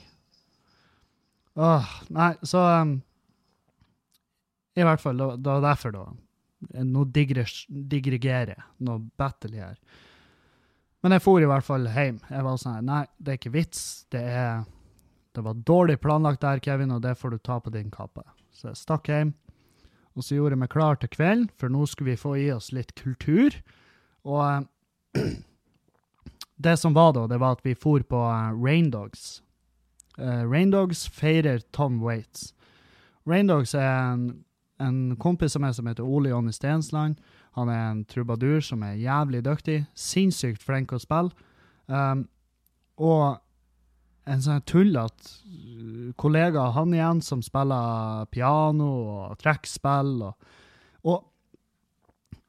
Åh, 1.56 2.02
nei, 2.10 2.34
så 2.42 2.58
um, 2.80 3.02
I 4.76 4.82
hvert 4.86 5.00
fall, 5.00 5.18
det 5.18 5.44
var 5.44 5.60
derfor, 5.60 5.90
da. 5.90 6.04
Nå 6.84 7.04
digres- 7.04 7.66
digregerer 7.68 8.54
jeg 8.54 8.62
noe 8.78 9.02
battle 9.18 9.56
her. 9.58 9.76
Men 11.02 11.14
jeg 11.14 11.22
for 11.22 11.42
i 11.42 11.46
hvert 11.46 11.66
fall 11.66 11.86
hjem. 11.94 12.18
Jeg 12.26 12.44
var 12.44 12.58
sånn 12.58 12.86
Nei, 12.88 13.04
det 13.22 13.34
er 13.34 13.40
ikke 13.40 13.54
vits. 13.54 13.82
Det 14.10 14.22
er 14.22 14.64
Det 15.36 15.44
var 15.44 15.54
dårlig 15.54 16.00
planlagt 16.02 16.40
der, 16.42 16.58
Kevin, 16.58 16.90
og 16.90 17.02
det 17.02 17.14
får 17.14 17.30
du 17.30 17.38
ta 17.38 17.60
på 17.60 17.70
din 17.70 17.92
kappe. 17.94 18.24
Så 18.50 18.72
jeg 18.72 18.80
stakk 18.80 19.06
hjem. 19.06 19.34
Og 20.18 20.24
så 20.26 20.34
gjorde 20.34 20.56
jeg 20.56 20.62
meg 20.64 20.72
klar 20.72 20.96
til 20.98 21.12
kvelden, 21.12 21.46
for 21.54 21.70
nå 21.70 21.84
skulle 21.86 22.10
vi 22.10 22.18
få 22.18 22.32
i 22.40 22.48
oss 22.50 22.72
litt 22.74 22.90
kultur. 22.98 23.54
Og 24.26 24.42
eh, 25.14 25.28
det 26.66 26.74
som 26.80 26.96
var 26.96 27.12
da, 27.14 27.28
det 27.30 27.38
var 27.38 27.54
at 27.54 27.62
vi 27.62 27.76
for 27.78 28.02
på 28.02 28.24
eh, 28.26 28.50
Raindogs. 28.58 29.44
Uh, 30.18 30.42
Raindogs 30.50 31.04
feirer 31.14 31.62
Tom 31.70 32.00
Waits. 32.02 32.52
Raindogs 33.28 33.76
er 33.78 33.86
en, 33.86 34.24
en 34.82 35.14
kompis 35.22 35.54
av 35.54 35.62
meg 35.62 35.76
som 35.76 35.86
heter 35.86 36.02
Ole 36.02 36.32
Jonny 36.32 36.50
Stensland. 36.50 37.20
Han 37.58 37.70
er 37.72 37.84
en 37.90 38.04
trubadur 38.06 38.62
som 38.62 38.82
er 38.86 39.00
jævlig 39.00 39.42
dyktig, 39.46 39.82
sinnssykt 39.98 40.62
flink 40.62 40.94
å 40.94 41.00
spille. 41.02 41.34
Um, 41.90 42.26
og 43.02 43.40
en 44.28 44.44
sånn 44.44 44.64
tullete 44.68 45.32
uh, 45.48 46.12
kollega 46.20 46.68
av 46.68 46.76
han 46.76 46.94
igjen, 46.94 47.22
som 47.24 47.42
spiller 47.44 48.28
piano 48.32 48.90
og 49.16 49.40
trekkspill. 49.42 50.14
Og, 50.28 50.54
og 51.08 51.26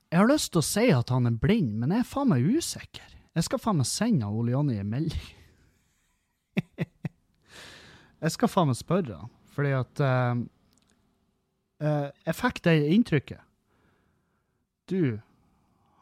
jeg 0.09 0.21
har 0.21 0.29
lyst 0.29 0.53
til 0.53 0.61
å 0.61 0.67
si 0.69 0.85
at 0.93 1.13
han 1.13 1.29
er 1.29 1.41
blind, 1.41 1.75
men 1.81 1.95
jeg 1.95 2.03
er 2.03 2.11
faen 2.11 2.31
meg 2.31 2.45
usikker. 2.45 3.17
Jeg 3.37 3.45
skal 3.47 3.61
faen 3.61 3.79
meg 3.79 3.89
sende 3.89 4.29
Ole 4.29 4.55
Jonny 4.55 4.79
en 4.81 4.93
melding. 4.93 5.27
jeg 8.23 8.33
skal 8.35 8.51
faen 8.51 8.71
meg 8.71 8.79
spørre 8.79 9.21
han, 9.21 9.35
fordi 9.53 9.75
at 9.77 10.01
uh, 10.03 10.41
uh, 11.85 12.07
Jeg 12.25 12.39
fikk 12.41 12.65
det 12.65 12.75
inntrykket. 12.95 13.45
Du, 14.89 15.19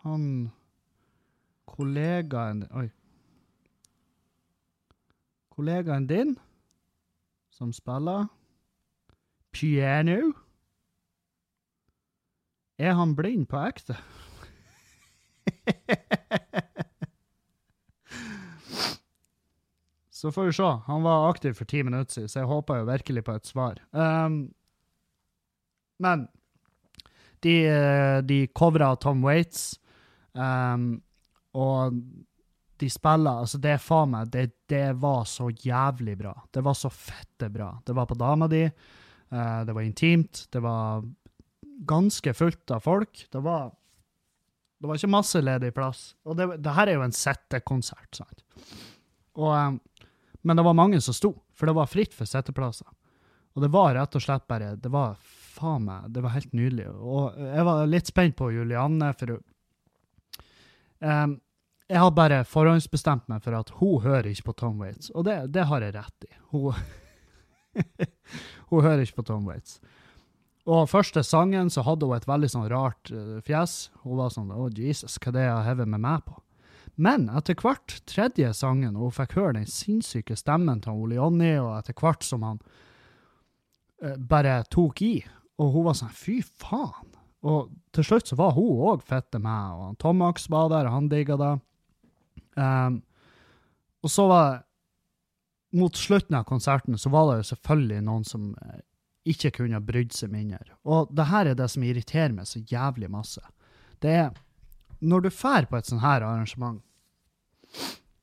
han 0.01 0.51
Kollegaen 1.65 2.63
Oi. 2.71 2.87
Kollegaen 5.51 6.07
din, 6.07 6.37
som 7.51 7.73
spiller 7.73 8.27
piano 9.51 10.31
Er 12.77 12.93
han 12.93 13.15
blind 13.15 13.47
på 13.51 13.59
ekte? 13.67 13.97
Så 20.17 20.31
får 20.31 20.45
vi 20.45 20.53
se. 20.53 20.63
Han 20.63 21.03
var 21.03 21.29
aktiv 21.29 21.53
for 21.53 21.65
ti 21.65 21.83
minutter 21.83 22.13
siden, 22.13 22.29
så 22.29 22.39
jeg 22.39 22.47
håper 22.47 22.79
jo 22.79 22.87
virkelig 22.87 23.23
på 23.23 23.35
et 23.37 23.45
svar. 23.45 23.77
Um, 23.91 24.53
men 25.99 26.27
de, 27.45 27.55
eh, 27.69 28.19
de 28.21 28.47
covra 28.47 28.95
Tom 28.95 29.23
Waits, 29.25 29.79
um, 30.33 30.95
og 31.57 31.97
de 32.77 32.89
spiller 32.93 33.41
Altså, 33.41 33.57
det 33.61 33.71
er 33.73 33.81
faen 33.81 34.11
meg 34.13 34.29
det, 34.33 34.45
det 34.69 34.85
var 35.01 35.25
så 35.29 35.49
jævlig 35.49 36.17
bra. 36.19 36.33
Det 36.53 36.61
var 36.65 36.77
så 36.77 36.91
fette 36.93 37.49
bra. 37.49 37.71
Det 37.85 37.95
var 37.97 38.05
på 38.05 38.17
dama 38.17 38.49
di, 38.51 38.63
uh, 38.67 39.61
det 39.65 39.73
var 39.73 39.81
intimt, 39.81 40.45
det 40.53 40.61
var 40.61 41.05
ganske 41.87 42.33
fullt 42.33 42.71
av 42.71 42.85
folk. 42.85 43.25
Det 43.31 43.41
var 43.43 43.71
det 44.77 44.85
var 44.85 44.99
ikke 44.99 45.09
masse 45.09 45.39
ledig 45.41 45.71
plass. 45.73 46.11
Og 46.29 46.37
det, 46.37 46.51
det 46.61 46.73
her 46.77 46.89
er 46.89 46.99
jo 46.99 47.05
en 47.07 47.15
settekonsert, 47.15 48.19
sant? 48.19 48.43
Og, 49.37 49.49
um, 49.49 49.79
men 50.45 50.59
det 50.59 50.65
var 50.67 50.77
mange 50.77 50.99
som 51.01 51.15
sto, 51.17 51.31
for 51.57 51.69
det 51.69 51.73
var 51.77 51.89
fritt 51.89 52.13
for 52.13 52.29
setteplasser. 52.29 52.87
Og 53.57 53.63
det 53.65 53.71
var 53.73 53.95
rett 53.97 54.13
og 54.13 54.21
slett 54.21 54.45
bare 54.45 54.75
Det 54.77 54.89
var 54.93 55.15
faen 55.57 55.85
meg 55.87 56.11
Det 56.13 56.23
var 56.23 56.35
helt 56.35 56.53
nydelig. 56.55 56.87
Og 56.93 57.35
jeg 57.41 57.65
var 57.67 57.89
litt 57.89 58.09
spent 58.09 58.37
på 58.39 58.51
Julianne, 58.53 59.11
for 59.17 59.37
um, 60.99 61.35
Jeg 61.87 62.03
har 62.03 62.15
bare 62.15 62.43
forhåndsbestemt 62.47 63.27
meg 63.31 63.43
for 63.43 63.57
at 63.57 63.73
hun 63.81 64.01
hører 64.05 64.31
ikke 64.31 64.51
på 64.51 64.57
Tom 64.63 64.81
Waits, 64.83 65.11
og 65.13 65.27
det, 65.27 65.39
det 65.55 65.67
har 65.69 65.85
jeg 65.85 65.95
rett 65.97 66.27
i. 66.29 66.33
Hun 66.53 66.73
hun 68.71 68.83
hører 68.83 69.05
ikke 69.05 69.21
på 69.21 69.29
Tom 69.29 69.47
Waits. 69.47 69.79
Og 70.67 70.89
første 70.91 71.23
sangen 71.23 71.69
så 71.71 71.83
hadde 71.87 72.09
hun 72.09 72.17
et 72.17 72.27
veldig 72.27 72.49
sånn 72.51 72.67
rart 72.71 73.11
eh, 73.13 73.37
fjes. 73.47 73.87
Hun 74.03 74.19
var 74.19 74.33
sånn 74.33 74.51
Å, 74.51 74.67
Jesus, 74.75 75.15
hva 75.21 75.31
er 75.31 75.37
det 75.37 75.45
jeg 75.45 75.67
hevet 75.69 75.91
med 75.93 76.03
meg 76.03 76.25
på? 76.27 76.35
Men 76.97 77.27
etter 77.29 77.55
hvert, 77.61 77.99
tredje 78.09 78.49
sangen, 78.57 78.95
og 78.97 79.11
hun 79.11 79.15
fikk 79.19 79.37
høre 79.37 79.59
den 79.59 79.69
sinnssyke 79.69 80.35
stemmen 80.35 80.81
til 80.81 80.97
Ole 80.97 81.19
Jonny, 81.19 81.53
og 81.61 81.75
etter 81.77 81.95
hvert 81.97 82.25
som 82.25 82.43
han 82.43 82.59
eh, 84.01 84.17
bare 84.17 84.59
tok 84.73 85.03
i, 85.05 85.13
og 85.57 85.73
hun 85.73 85.87
var 85.87 85.97
sånn 85.97 86.13
Fy 86.13 86.39
faen! 86.45 87.13
Og 87.47 87.69
til 87.95 88.05
slutt 88.05 88.29
så 88.29 88.37
var 88.37 88.55
hun 88.55 88.81
òg 88.89 89.03
fette 89.07 89.39
med, 89.39 89.77
og 89.77 89.97
Tomax 90.01 90.49
var 90.51 90.71
der, 90.73 90.89
og 90.89 90.95
han 90.95 91.09
digga 91.11 91.37
det. 91.39 91.51
Um, 92.57 93.01
og 94.03 94.13
så 94.13 94.25
var 94.29 94.47
det 94.49 94.63
Mot 95.77 95.97
slutten 95.99 96.31
av 96.37 96.45
konserten 96.47 96.95
så 96.97 97.09
var 97.11 97.25
det 97.27 97.33
jo 97.41 97.47
selvfølgelig 97.49 98.03
noen 98.07 98.21
som 98.25 98.45
eh, 98.55 98.77
ikke 99.27 99.51
kunne 99.57 99.81
brydd 99.83 100.13
seg 100.15 100.31
mindre. 100.31 100.77
Og 100.87 101.11
det 101.11 101.25
her 101.27 101.49
er 101.51 101.57
det 101.59 101.67
som 101.73 101.83
irriterer 101.83 102.31
meg 102.33 102.47
så 102.47 102.61
jævlig 102.63 103.09
masse. 103.11 103.43
Det 103.99 104.13
er 104.15 104.29
når 105.03 105.25
du 105.25 105.29
fær 105.29 105.67
på 105.67 105.75
et 105.77 105.89
sånn 105.89 106.01
her 106.01 106.23
arrangement, 106.23 106.79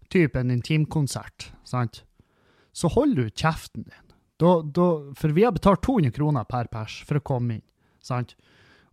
typ 0.09 0.41
en 0.41 0.55
intimkonsert, 0.57 1.51
sant, 1.69 2.01
så 2.73 2.91
holder 2.97 3.29
du 3.29 3.43
kjeften 3.45 3.85
din. 3.87 4.04
Da, 4.37 4.63
da, 4.63 4.89
for 5.15 5.35
vi 5.35 5.45
har 5.47 5.55
betalt 5.55 5.83
200 5.87 6.11
kroner 6.17 6.47
per 6.49 6.67
pers 6.73 6.99
for 7.07 7.21
å 7.21 7.25
komme 7.25 7.59
inn, 7.59 7.65
sant? 8.03 8.35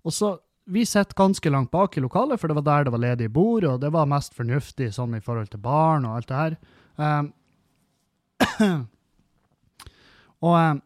Og 0.06 0.14
så, 0.14 0.36
vi 0.70 0.86
sitter 0.86 1.18
ganske 1.18 1.50
langt 1.50 1.72
bak 1.74 1.98
i 1.98 2.04
lokalet, 2.04 2.39
for 2.39 2.50
det 2.50 2.60
var 2.60 2.68
der 2.68 2.86
det 2.86 2.94
var 2.94 3.02
ledige 3.02 3.34
bord, 3.34 3.66
og 3.66 3.82
det 3.82 3.89
var 3.94 4.10
mest 4.10 4.38
fornuftig 4.38 4.92
sånn 4.94 5.18
i 5.18 5.24
forhold 5.24 5.50
til 5.52 5.64
barn 5.64 6.06
og 6.06 6.20
alt 6.20 6.30
det 6.30 6.42
her. 6.42 6.58
Um, 7.02 7.32
og, 10.46 10.54
um, 10.54 10.82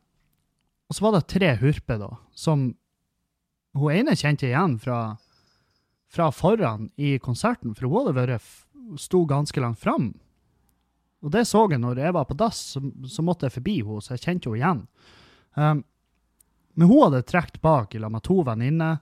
og 0.88 0.98
så 0.98 1.06
var 1.06 1.18
det 1.18 1.26
tre 1.36 1.54
hurper 1.60 2.00
da, 2.00 2.12
som 2.32 2.70
hun 3.76 3.92
ene 3.92 4.16
kjente 4.16 4.48
igjen 4.48 4.78
fra, 4.80 5.18
fra 6.08 6.30
foran 6.32 6.90
i 6.96 7.18
konserten, 7.20 7.76
for 7.76 7.90
hun 7.90 8.06
hadde 8.06 8.20
vært, 8.22 8.54
sto 9.02 9.26
ganske 9.28 9.60
langt 9.60 9.82
fram. 9.82 10.14
Og 11.26 11.32
det 11.34 11.48
så 11.50 11.64
jeg 11.72 11.82
når 11.82 11.98
jeg 11.98 12.14
var 12.14 12.28
på 12.30 12.38
dass, 12.38 12.60
så, 12.76 12.82
så 13.10 13.26
måtte 13.26 13.48
jeg 13.48 13.58
forbi 13.58 13.80
henne, 13.82 14.02
så 14.06 14.14
jeg 14.14 14.22
kjente 14.28 14.52
henne 14.52 14.62
igjen. 14.62 14.82
Um, 15.58 15.84
men 16.76 16.92
hun 16.92 17.02
hadde 17.08 17.24
trukket 17.26 17.62
bak 17.66 17.96
i 17.96 18.02
lag 18.04 18.12
med 18.14 18.22
to 18.28 18.44
venninner, 18.46 19.00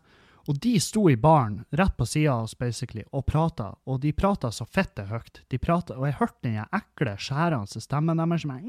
og 0.47 0.57
de 0.63 0.79
sto 0.83 1.09
i 1.11 1.15
baren 1.19 1.61
rett 1.71 1.95
på 1.97 2.05
sida 2.07 2.33
av 2.35 2.43
oss 2.45 2.55
basically, 2.59 3.03
og 3.11 3.25
prata, 3.27 3.73
og 3.87 3.99
de 4.03 4.11
prata 4.15 4.51
så 4.51 4.65
fitte 4.67 5.05
høyt. 5.07 5.41
De 5.51 5.59
pratet, 5.59 5.95
og 5.97 6.07
jeg 6.07 6.17
hørte 6.19 6.47
den 6.47 6.59
ekle, 6.63 7.15
skjærende 7.19 7.83
stemmen 7.83 8.19
deres 8.19 8.43
som 8.43 8.51
er 8.55 8.63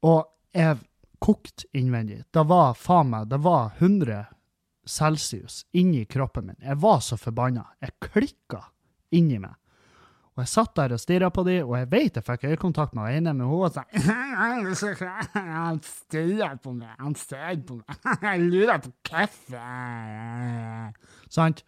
Og 0.00 0.20
jeg 0.56 0.76
kokte 1.20 1.68
innvendig. 1.76 2.22
Det 2.32 2.44
var 2.48 2.76
faen 2.76 3.10
meg, 3.12 3.28
det 3.28 3.40
var 3.44 3.72
100 3.78 4.24
celsius 4.90 5.64
inni 5.78 6.04
kroppen 6.10 6.50
min. 6.50 6.60
Jeg 6.60 6.78
var 6.82 7.00
så 7.04 7.18
forbanna. 7.20 7.64
Jeg 7.82 7.96
klikka 8.10 8.64
inni 9.16 9.38
meg. 9.42 9.56
Og 10.36 10.44
jeg 10.44 10.50
satt 10.52 10.76
der 10.78 10.94
og 10.94 11.00
stirra 11.02 11.28
på 11.34 11.42
dem, 11.44 11.66
og 11.66 11.74
jeg 11.76 11.88
vet 11.90 12.16
jeg 12.16 12.24
fikk 12.24 12.44
øyekontakt 12.52 12.94
med 12.96 13.10
henne, 13.10 13.32
men 13.34 13.48
hun 13.50 13.64
var 13.64 13.72
sånn 13.74 13.88
Han 15.58 15.80
stirrer 15.84 16.54
på 16.62 16.72
meg, 16.76 16.94
han 16.96 17.16
stirrer 17.18 17.58
på 17.66 17.80
meg, 17.80 18.06
jeg 18.28 18.46
lurer 18.46 18.80
på 18.80 18.92
kaffe. 19.04 19.64
Sant? 21.28 21.64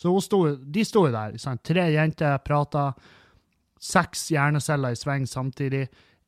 Så 0.00 0.14
sto, 0.24 0.40
de 0.56 0.86
sto 0.86 1.04
der, 1.10 1.36
sant? 1.42 1.62
tre 1.66 1.88
jenter 1.92 2.38
prata, 2.46 2.92
seks 3.82 4.28
hjerneceller 4.32 4.94
i 4.94 4.98
sving 4.98 5.26
samtidig. 5.28 5.84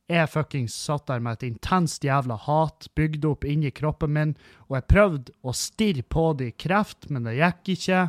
Jeg 0.07 0.31
fuckings 0.31 0.75
satt 0.87 1.09
der 1.11 1.23
med 1.23 1.41
et 1.41 1.49
intenst 1.49 2.05
jævla 2.07 2.37
hat 2.45 2.87
bygd 2.95 3.25
opp 3.27 3.47
inni 3.49 3.73
kroppen 3.75 4.13
min, 4.15 4.35
og 4.69 4.77
jeg 4.79 4.87
prøvde 4.93 5.35
å 5.43 5.55
stirre 5.57 6.05
på 6.07 6.29
det 6.39 6.53
i 6.53 6.55
kreft, 6.67 7.09
men 7.11 7.27
det 7.27 7.35
gikk 7.41 7.73
ikke. 7.75 8.05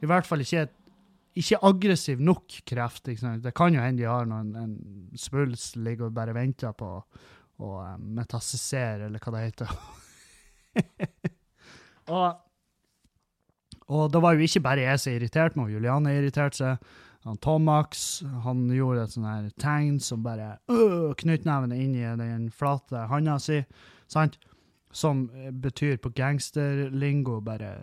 I 0.00 0.08
hvert 0.08 0.28
fall 0.28 0.44
ikke, 0.44 0.64
ikke 1.36 1.60
aggressiv 1.68 2.22
nok 2.24 2.56
kreft. 2.68 3.10
Det 3.10 3.52
kan 3.58 3.76
jo 3.76 3.84
hende 3.84 4.00
de 4.00 4.08
har 4.08 4.30
noen 4.30 4.54
en 4.56 4.72
svulst 5.12 5.76
ligger 5.76 6.08
og 6.08 6.16
bare 6.16 6.36
venter 6.36 6.72
på 6.72 6.94
å 7.62 7.74
eh, 7.84 8.00
metastasere, 8.00 9.10
eller 9.10 9.20
hva 9.20 9.36
det 9.36 9.44
heter. 9.44 9.76
og, 12.16 12.40
og 13.92 14.04
det 14.12 14.24
var 14.24 14.36
jo 14.38 14.48
ikke 14.48 14.64
bare 14.64 14.88
jeg 14.88 15.04
som 15.04 15.12
irriterte 15.18 15.60
meg, 15.60 15.76
Juliane 15.76 16.16
irriterte 16.16 16.62
seg. 16.62 16.92
Han 17.24 17.38
Tomax 17.38 18.22
han 18.42 18.64
gjorde 18.74 19.04
et 19.04 19.12
sånn 19.14 19.28
her 19.28 19.50
tegn 19.62 20.00
som 20.02 20.24
bare 20.24 20.56
øh, 20.72 21.12
knyttneven 21.18 21.74
inn 21.76 21.94
i 21.94 22.02
den 22.18 22.48
flate 22.50 23.04
handa 23.12 23.36
si, 23.42 23.60
sant? 24.10 24.40
Som 24.92 25.28
eh, 25.36 25.52
betyr 25.54 26.00
på 26.02 26.10
gangsterlingo 26.16 27.38
bare 27.40 27.76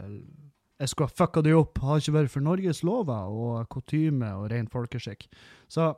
Jeg 0.80 0.92
skulle 0.92 1.10
ha 1.10 1.16
fucka 1.22 1.42
de 1.44 1.56
opp, 1.56 1.80
har 1.84 2.00
ikke 2.00 2.18
vært 2.18 2.34
for 2.36 2.44
Norges 2.44 2.84
lover 2.84 3.32
og 3.32 3.72
kutyme 3.72 4.34
og 4.36 4.52
ren 4.52 4.68
folkeskikk. 4.72 5.26
Så 5.68 5.94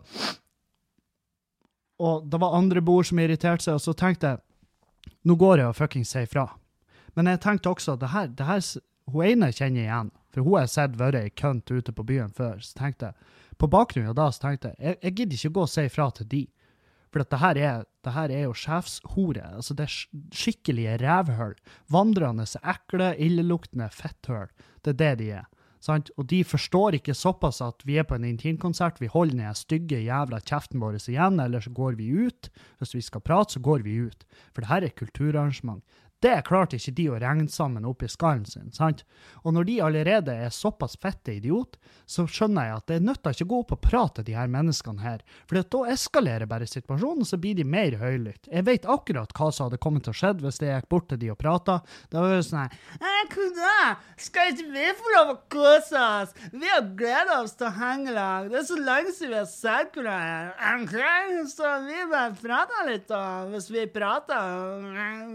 Og 2.01 2.29
det 2.29 2.39
var 2.41 2.57
andre 2.57 2.81
bord 2.81 3.05
som 3.05 3.19
irriterte 3.19 3.63
seg, 3.63 3.77
og 3.77 3.81
så 3.81 3.93
tenkte 3.93 4.27
jeg 4.27 4.41
Nå 5.25 5.35
går 5.37 5.61
jeg 5.61 5.69
og 5.69 5.77
fuckings 5.77 6.13
sier 6.13 6.25
ifra. 6.25 6.47
Men 7.17 7.27
jeg 7.27 7.41
tenkte 7.41 7.69
også 7.69 7.93
at 7.93 8.01
det 8.01 8.09
her, 8.09 8.27
det 8.27 8.45
her 8.45 8.61
Hun 9.11 9.25
ene 9.25 9.51
kjenner 9.51 9.81
igjen, 9.81 10.11
for 10.32 10.45
hun 10.45 10.59
har 10.59 10.71
sett 10.71 10.97
vært 10.99 11.19
ei 11.19 11.29
kønt 11.29 11.71
ute 11.71 11.93
på 11.95 12.05
byen 12.07 12.34
før. 12.36 12.59
Så 12.63 12.77
tenkte 12.79 13.11
jeg, 13.11 13.29
på 13.61 13.69
bakgrunn 13.69 14.09
av 14.09 14.17
det, 14.17 14.27
så 14.34 14.47
tenkte 14.47 14.71
jeg 14.71 14.79
jeg, 14.79 14.99
jeg 15.03 15.15
gidder 15.19 15.39
ikke 15.39 15.55
gå 15.57 15.65
og 15.67 15.71
si 15.71 15.86
ifra 15.86 16.09
til 16.17 16.29
de. 16.32 16.43
For 17.11 17.27
det 17.27 17.39
her 17.41 17.57
er, 17.59 17.88
det 18.05 18.13
her 18.15 18.32
er 18.32 18.45
jo 18.45 18.53
sjefshore. 18.55 19.43
Altså, 19.57 19.75
det 19.75 19.88
er 19.88 19.95
skikkelige 20.32 20.97
rævhull. 21.01 21.57
Vandrende, 21.91 22.45
ekle, 22.63 23.11
illeluktende 23.19 23.89
fetthull. 23.91 24.47
Det 24.79 24.95
er 24.95 25.01
det 25.01 25.15
de 25.19 25.32
er. 25.41 25.49
Sant? 25.82 26.11
Og 26.15 26.27
de 26.29 26.43
forstår 26.45 26.99
ikke 26.99 27.15
såpass 27.17 27.59
at 27.65 27.82
vi 27.89 27.97
er 27.97 28.05
på 28.05 28.15
en 28.15 28.27
intimkonsert, 28.27 29.01
vi 29.01 29.09
holder 29.09 29.39
den 29.39 29.57
stygge 29.57 30.03
jævla 30.05 30.39
kjeften 30.45 30.82
vår 30.82 30.99
igjen, 31.01 31.39
eller 31.41 31.63
så 31.63 31.73
går 31.73 31.97
vi 31.97 32.11
ut. 32.27 32.51
Hvis 32.79 32.93
vi 32.95 33.01
skal 33.01 33.25
prate, 33.25 33.57
så 33.57 33.63
går 33.65 33.82
vi 33.88 33.97
ut. 34.05 34.25
For 34.53 34.61
det 34.61 34.69
her 34.69 34.86
er 34.86 34.93
kulturarrangement. 34.95 35.82
Det 36.22 36.36
klarte 36.45 36.78
ikke 36.78 36.93
de 36.97 37.07
å 37.09 37.19
regne 37.22 37.49
sammen 37.49 37.88
oppi 37.89 38.09
skallen 38.11 38.45
sin, 38.45 38.69
sant? 38.76 39.03
Og 39.41 39.55
når 39.55 39.67
de 39.69 39.78
allerede 39.82 40.36
er 40.45 40.53
såpass 40.53 40.97
fette 41.01 41.34
idiot, 41.39 41.80
så 42.05 42.28
skjønner 42.30 42.67
jeg 42.67 42.78
at 42.78 42.91
det 42.91 42.99
nytter 43.07 43.36
ikke 43.36 43.47
å 43.47 43.51
gå 43.53 43.61
opp 43.63 43.76
og 43.78 43.82
prate 43.88 44.26
de 44.28 44.36
her 44.38 44.51
menneskene 44.51 45.01
her, 45.01 45.24
for 45.49 45.57
da 45.61 45.84
eskalerer 45.95 46.49
bare 46.49 46.69
situasjonen, 46.69 47.26
så 47.26 47.39
blir 47.41 47.57
de 47.57 47.65
mer 47.65 47.97
høylytte. 48.01 48.51
Jeg 48.51 48.67
vet 48.67 48.86
akkurat 48.86 49.34
hva 49.34 49.49
som 49.49 49.69
hadde 49.69 49.82
kommet 49.82 50.05
til 50.05 50.13
å 50.13 50.19
skje 50.22 50.34
hvis 50.43 50.61
jeg 50.61 50.76
gikk 50.76 50.91
bort 50.93 51.09
til 51.09 51.22
de 51.22 51.32
og 51.34 51.41
prata. 51.41 51.80
Da 52.13 52.22
var 52.22 52.38
jo 52.38 52.45
sånn 52.45 52.65
her 52.65 52.78
da? 53.61 53.95
Skal 54.22 54.51
ikke 54.51 54.67
vi 54.74 54.86
få 54.97 55.11
lov 55.15 55.32
å 55.34 55.38
kose 55.51 56.01
oss? 56.01 56.34
Vi 56.53 56.69
har 56.69 56.86
gleda 56.97 57.39
oss 57.41 57.55
til 57.57 57.67
å 57.69 57.74
henge 57.76 58.13
lag. 58.15 58.49
Det 58.51 58.59
er 58.61 58.67
så 58.67 58.78
lenge 58.80 59.13
siden 59.15 59.34
vi 59.34 59.39
har 59.39 59.49
sett 59.49 59.97
hverandre. 59.97 61.13
Så 61.51 61.72
vi 61.88 61.99
bare 62.11 62.36
prater 62.38 62.89
litt, 62.89 63.07
da. 63.09 63.24
Hvis 63.51 63.69
vi 63.74 63.86
prater 63.91 64.82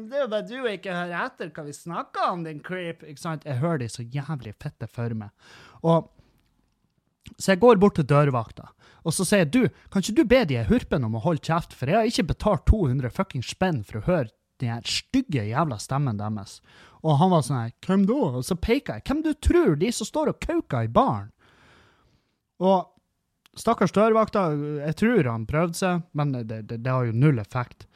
Det 0.07 0.19
er 0.19 0.25
jo 0.25 0.31
bare 0.33 0.47
du 0.47 0.57
og 0.61 0.71
ikke 0.81 0.97
høre 0.97 1.23
etter 1.27 1.51
hva 1.55 1.65
vi 1.67 1.75
snakker 1.77 2.33
om, 2.33 2.45
din 2.47 2.63
creep. 2.65 3.05
Ikke 3.07 3.23
sant? 3.23 3.47
Jeg 3.49 3.61
hører 3.63 3.83
de 3.83 3.91
så 3.93 4.05
jævlig 4.05 4.55
fette 4.63 4.89
for 4.91 5.17
meg. 5.19 5.33
Og 5.87 6.11
så 7.37 7.53
jeg 7.53 7.63
går 7.63 7.81
bort 7.83 7.97
til 7.99 8.07
dørvakta, 8.07 8.69
og 9.07 9.15
så 9.15 9.25
sier 9.27 9.45
jeg, 9.45 9.53
du, 9.55 9.63
kan 9.91 10.03
ikke 10.03 10.15
du 10.15 10.29
be 10.31 10.41
de 10.47 10.63
hurpene 10.69 11.09
om 11.09 11.17
å 11.19 11.23
holde 11.25 11.43
kjeft, 11.47 11.75
for 11.75 11.91
jeg 11.91 11.99
har 11.99 12.11
ikke 12.11 12.31
betalt 12.31 12.67
200 12.71 13.13
fucking 13.15 13.45
spenn 13.47 13.83
for 13.87 14.01
å 14.01 14.07
høre 14.07 14.31
den 14.63 14.83
stygge 14.89 15.45
jævla 15.47 15.79
stemmen 15.83 16.19
deres. 16.19 16.61
Og 17.05 17.19
han 17.21 17.33
var 17.33 17.45
sånn 17.47 17.61
her, 17.61 17.75
hvem 17.87 18.07
da? 18.09 18.21
Og 18.41 18.47
så 18.47 18.57
peker 18.59 18.99
jeg, 18.99 19.07
hvem 19.07 19.23
du 19.27 19.33
tror, 19.35 19.75
de 19.79 19.91
som 19.95 20.09
står 20.09 20.33
og 20.33 20.41
kauker 20.43 20.87
i 20.87 20.93
baren? 20.93 21.33
Og 22.63 22.89
stakkars 23.59 23.95
dørvakta, 23.95 24.49
jeg 24.87 24.99
tror 25.03 25.31
han 25.31 25.47
prøvde 25.49 25.79
seg, 25.79 26.07
men 26.17 26.33
det, 26.39 26.63
det, 26.71 26.81
det 26.81 26.93
har 26.93 27.07
jo 27.07 27.17
null 27.17 27.39
effekt. 27.43 27.87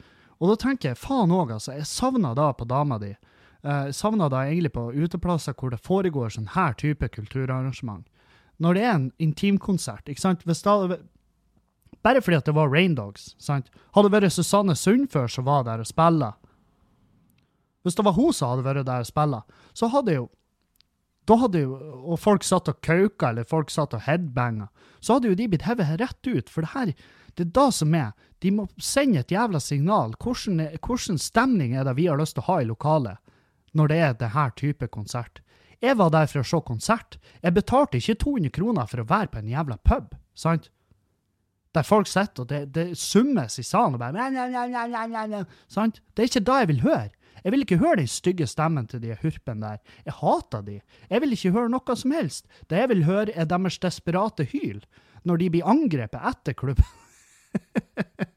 Og 0.41 0.49
da 0.49 0.55
tenker 0.57 0.89
jeg, 0.91 0.97
faen 0.97 1.31
òg, 1.31 1.51
altså, 1.53 1.75
jeg 1.77 1.85
savna 1.85 2.33
da 2.37 2.49
på 2.57 2.65
dama 2.65 2.97
di. 2.99 3.11
Eh, 3.63 3.85
Jeg 3.91 3.93
savna 3.95 4.27
da 4.29 4.41
egentlig 4.47 4.73
på 4.73 4.87
uteplasser 4.91 5.53
hvor 5.53 5.69
det 5.69 5.79
foregår 5.85 6.33
sånn 6.33 6.49
her 6.55 6.73
type 6.73 7.07
kulturarrangement. 7.13 8.07
Når 8.61 8.73
det 8.73 8.83
er 8.83 8.93
en 8.95 9.11
intimkonsert, 9.19 10.09
ikke 10.09 10.21
sant 10.21 10.43
Hvis 10.45 10.61
da, 10.65 10.97
Bare 12.03 12.21
fordi 12.21 12.37
at 12.37 12.45
det 12.45 12.55
var 12.55 12.69
Raindogs, 12.69 13.35
sant? 13.37 13.69
Hadde 13.93 14.09
det 14.09 14.15
vært 14.23 14.33
Susanne 14.33 14.73
Sundfør 14.75 15.27
som 15.29 15.45
var 15.45 15.63
der 15.67 15.83
og 15.83 15.85
spilla, 15.85 16.31
hvis 17.83 17.95
det 17.97 18.05
var 18.05 18.13
hun 18.13 18.33
som 18.33 18.49
hadde 18.49 18.65
vært 18.65 18.85
der 18.85 19.03
og 19.05 19.09
spilla, 19.09 19.43
så 19.73 19.89
hadde 19.89 20.15
jo 20.15 20.29
da 21.29 21.37
hadde 21.37 21.61
jo, 21.63 21.75
og 22.01 22.19
folk 22.19 22.45
satt 22.45 22.69
og 22.71 22.79
kauka, 22.85 23.29
eller 23.29 23.47
folk 23.47 23.69
satt 23.71 23.93
og 23.93 24.03
headbanga, 24.07 24.67
så 25.01 25.17
hadde 25.17 25.31
jo 25.31 25.37
de 25.37 25.47
blitt 25.51 25.67
hevet 25.67 25.99
rett 26.01 26.29
ut. 26.29 26.49
For 26.49 26.65
det 26.65 26.73
her, 26.73 26.93
det 27.37 27.45
er 27.45 27.53
da 27.57 27.67
som 27.73 27.93
er. 27.97 28.11
De 28.41 28.51
må 28.55 28.65
sende 28.81 29.21
et 29.21 29.31
jævla 29.31 29.61
signal. 29.61 30.15
Hvordan, 30.21 30.65
hvordan 30.81 31.21
stemning 31.21 31.75
er 31.77 31.85
det 31.85 31.95
vi 31.99 32.09
har 32.09 32.19
lyst 32.19 32.37
til 32.37 32.45
å 32.45 32.49
ha 32.49 32.59
i 32.61 32.67
lokalet 32.69 33.21
når 33.77 33.87
det 33.87 33.97
er 34.03 34.17
det 34.19 34.33
her 34.33 34.51
type 34.57 34.89
konsert? 34.91 35.43
Jeg 35.81 35.97
var 35.97 36.11
der 36.13 36.27
for 36.29 36.41
å 36.41 36.45
se 36.45 36.59
konsert. 36.65 37.17
Jeg 37.41 37.55
betalte 37.55 37.97
ikke 37.97 38.19
200 38.21 38.53
kroner 38.53 38.89
for 38.89 39.01
å 39.01 39.07
være 39.09 39.31
på 39.33 39.41
en 39.41 39.49
jævla 39.49 39.77
pub. 39.81 40.13
sant? 40.37 40.69
Der 41.71 41.87
folk 41.87 42.07
sitter, 42.07 42.43
og 42.43 42.49
det, 42.49 42.65
det 42.75 42.97
summes 42.99 43.55
i 43.57 43.63
salen, 43.63 43.95
og 43.95 44.01
bare 44.01 44.11
Sant? 45.71 46.01
Det 46.11 46.25
er 46.25 46.29
ikke 46.29 46.43
da 46.49 46.57
jeg 46.59 46.67
vil 46.73 46.81
høre. 46.83 47.09
Jeg 47.43 47.53
vil 47.53 47.63
ikke 47.65 47.79
høre 47.81 47.99
den 48.01 48.09
stygge 48.09 48.47
stemmen 48.49 48.87
til 48.89 49.01
de 49.03 49.15
hurpene 49.21 49.61
der. 49.65 49.95
Jeg 50.05 50.17
hater 50.19 50.61
de. 50.65 50.81
Jeg 51.09 51.21
vil 51.23 51.33
ikke 51.35 51.53
høre 51.55 51.71
noe 51.73 51.95
som 51.97 52.11
helst. 52.15 52.47
Det 52.69 52.77
jeg 52.83 52.89
vil 52.93 53.05
høre, 53.07 53.31
er 53.33 53.49
deres 53.49 53.79
desperate 53.81 54.43
hyl 54.53 54.83
når 55.27 55.37
de 55.37 55.49
blir 55.53 55.67
angrepet 55.69 56.21
etter 56.31 56.53
klubben. 56.57 56.85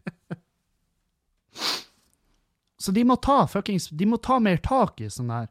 Så 2.84 2.92
de 2.92 3.04
må 3.08 3.16
ta 3.16 3.46
fuckings, 3.48 3.88
de 3.88 4.06
må 4.06 4.18
ta 4.20 4.36
mer 4.44 4.58
tak 4.60 5.00
i 5.00 5.08
sånn 5.08 5.30
her. 5.32 5.46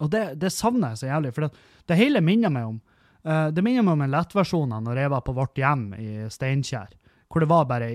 Og 0.00 0.08
det, 0.12 0.22
det 0.40 0.48
savner 0.54 0.94
jeg 0.94 1.00
så 1.02 1.10
jævlig, 1.10 1.32
for 1.36 1.44
det, 1.44 1.50
det 1.90 1.98
hele 1.98 2.22
minner 2.24 2.52
meg 2.54 2.68
om 2.70 2.78
uh, 3.26 3.48
Det 3.52 3.64
minner 3.66 3.84
meg 3.84 3.98
om 3.98 4.04
en 4.06 4.14
lettversjon 4.14 4.72
av 4.72 4.86
når 4.86 5.02
jeg 5.02 5.12
var 5.12 5.22
på 5.26 5.34
Vårt 5.36 5.58
Hjem 5.60 5.90
i 5.98 6.08
Steinkjer, 6.32 6.94
hvor 7.28 7.44
det 7.44 7.50
var 7.50 7.68
bare 7.68 7.90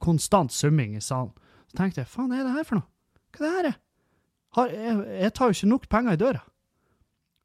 konstant 0.00 0.54
summing 0.54 0.96
i 0.96 1.04
salen. 1.04 1.34
Så 1.68 1.76
tenkte 1.82 2.00
jeg, 2.00 2.08
faen, 2.08 2.32
er 2.32 2.46
det 2.46 2.54
her 2.54 2.64
for 2.64 2.80
noe? 2.80 2.88
Hva 3.36 3.44
er 3.44 3.50
det 3.50 3.52
her? 3.58 3.68
er? 3.74 3.76
Har, 4.56 4.70
jeg, 4.72 5.00
jeg 5.20 5.34
tar 5.36 5.50
jo 5.50 5.58
ikke 5.58 5.72
nok 5.72 5.88
penger 5.92 6.16
i 6.16 6.20
døra. 6.20 6.44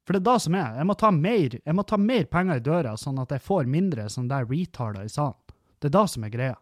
For 0.03 0.15
det 0.15 0.19
er 0.23 0.27
da 0.27 0.35
som 0.43 0.55
er. 0.59 0.75
Jeg 0.79 0.87
må 0.87 0.95
ta 0.99 1.09
mer, 1.15 1.55
må 1.75 1.85
ta 1.87 1.99
mer 1.99 2.27
penger 2.31 2.59
i 2.59 2.63
døra, 2.63 2.93
sånn 2.99 3.21
at 3.23 3.31
jeg 3.31 3.43
får 3.43 3.69
mindre 3.71 4.09
sånn 4.11 4.27
der 4.31 4.47
retarder 4.49 5.07
i 5.07 5.11
salen. 5.11 5.39
Det 5.79 5.89
er 5.89 5.95
da 5.95 6.03
som 6.07 6.23
er 6.27 6.31
greia. 6.33 6.57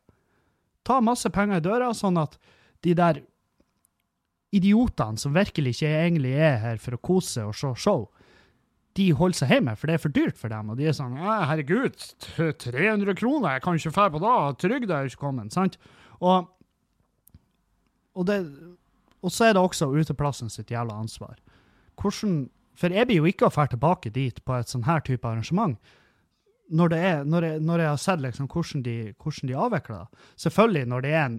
Ta 0.86 1.00
masse 1.02 1.30
penger 1.34 1.62
i 1.62 1.66
døra, 1.66 1.92
sånn 1.98 2.20
at 2.22 2.38
de 2.86 2.94
der 2.98 3.22
idiotene 4.52 5.22
som 5.22 5.34
virkelig 5.36 5.78
ikke 5.78 5.92
egentlig 6.04 6.34
er 6.36 6.58
her 6.62 6.82
for 6.82 6.98
å 6.98 7.02
kose 7.02 7.46
og 7.48 7.56
se 7.58 7.72
show, 7.80 8.10
de 9.00 9.08
holder 9.16 9.40
seg 9.40 9.54
hjemme, 9.54 9.76
for 9.80 9.88
det 9.88 9.96
er 9.96 10.04
for 10.04 10.14
dyrt 10.14 10.40
for 10.40 10.52
dem. 10.52 10.72
Og 10.74 10.80
de 10.80 10.90
er 10.90 10.96
sånn 10.98 11.16
herregud, 11.16 11.96
300 12.36 13.16
kroner, 13.16 13.56
jeg 13.56 13.64
kan 13.64 13.80
ikke 13.80 13.94
dra 13.96 14.08
på 14.12 14.22
da, 14.24 14.34
trygda 14.60 14.98
er 14.98 15.12
ikke 15.12 15.24
kommet. 15.24 15.54
sant? 15.56 15.78
Og, 16.20 16.50
og, 18.12 18.26
det, 18.28 18.42
og 19.22 19.34
så 19.34 19.48
er 19.48 19.56
det 19.56 19.62
også 19.62 19.90
uteplassen 19.94 20.50
sitt 20.50 20.72
jævla 20.74 20.98
ansvar. 21.04 21.38
Hvordan, 22.02 22.46
for 22.78 22.94
jeg 22.94 23.08
blir 23.08 23.22
jo 23.22 23.30
ikke 23.30 23.50
å 23.50 23.54
dra 23.54 23.68
tilbake 23.70 24.14
dit 24.14 24.40
på 24.46 24.56
et 24.58 24.72
sånn 24.72 24.88
her 24.88 25.04
type 25.06 25.28
arrangement. 25.28 25.78
Når, 26.72 26.94
det 26.94 27.02
er, 27.04 27.24
når, 27.28 27.46
jeg, 27.46 27.62
når 27.68 27.84
jeg 27.84 27.92
har 27.92 28.02
sett 28.02 28.24
liksom 28.24 28.48
hvordan, 28.48 28.84
de, 28.86 28.96
hvordan 29.20 29.52
de 29.52 29.60
avvikler 29.66 30.00
det. 30.00 30.26
Selvfølgelig 30.46 30.88
når 30.88 31.06
det 31.06 31.14
en, 31.20 31.38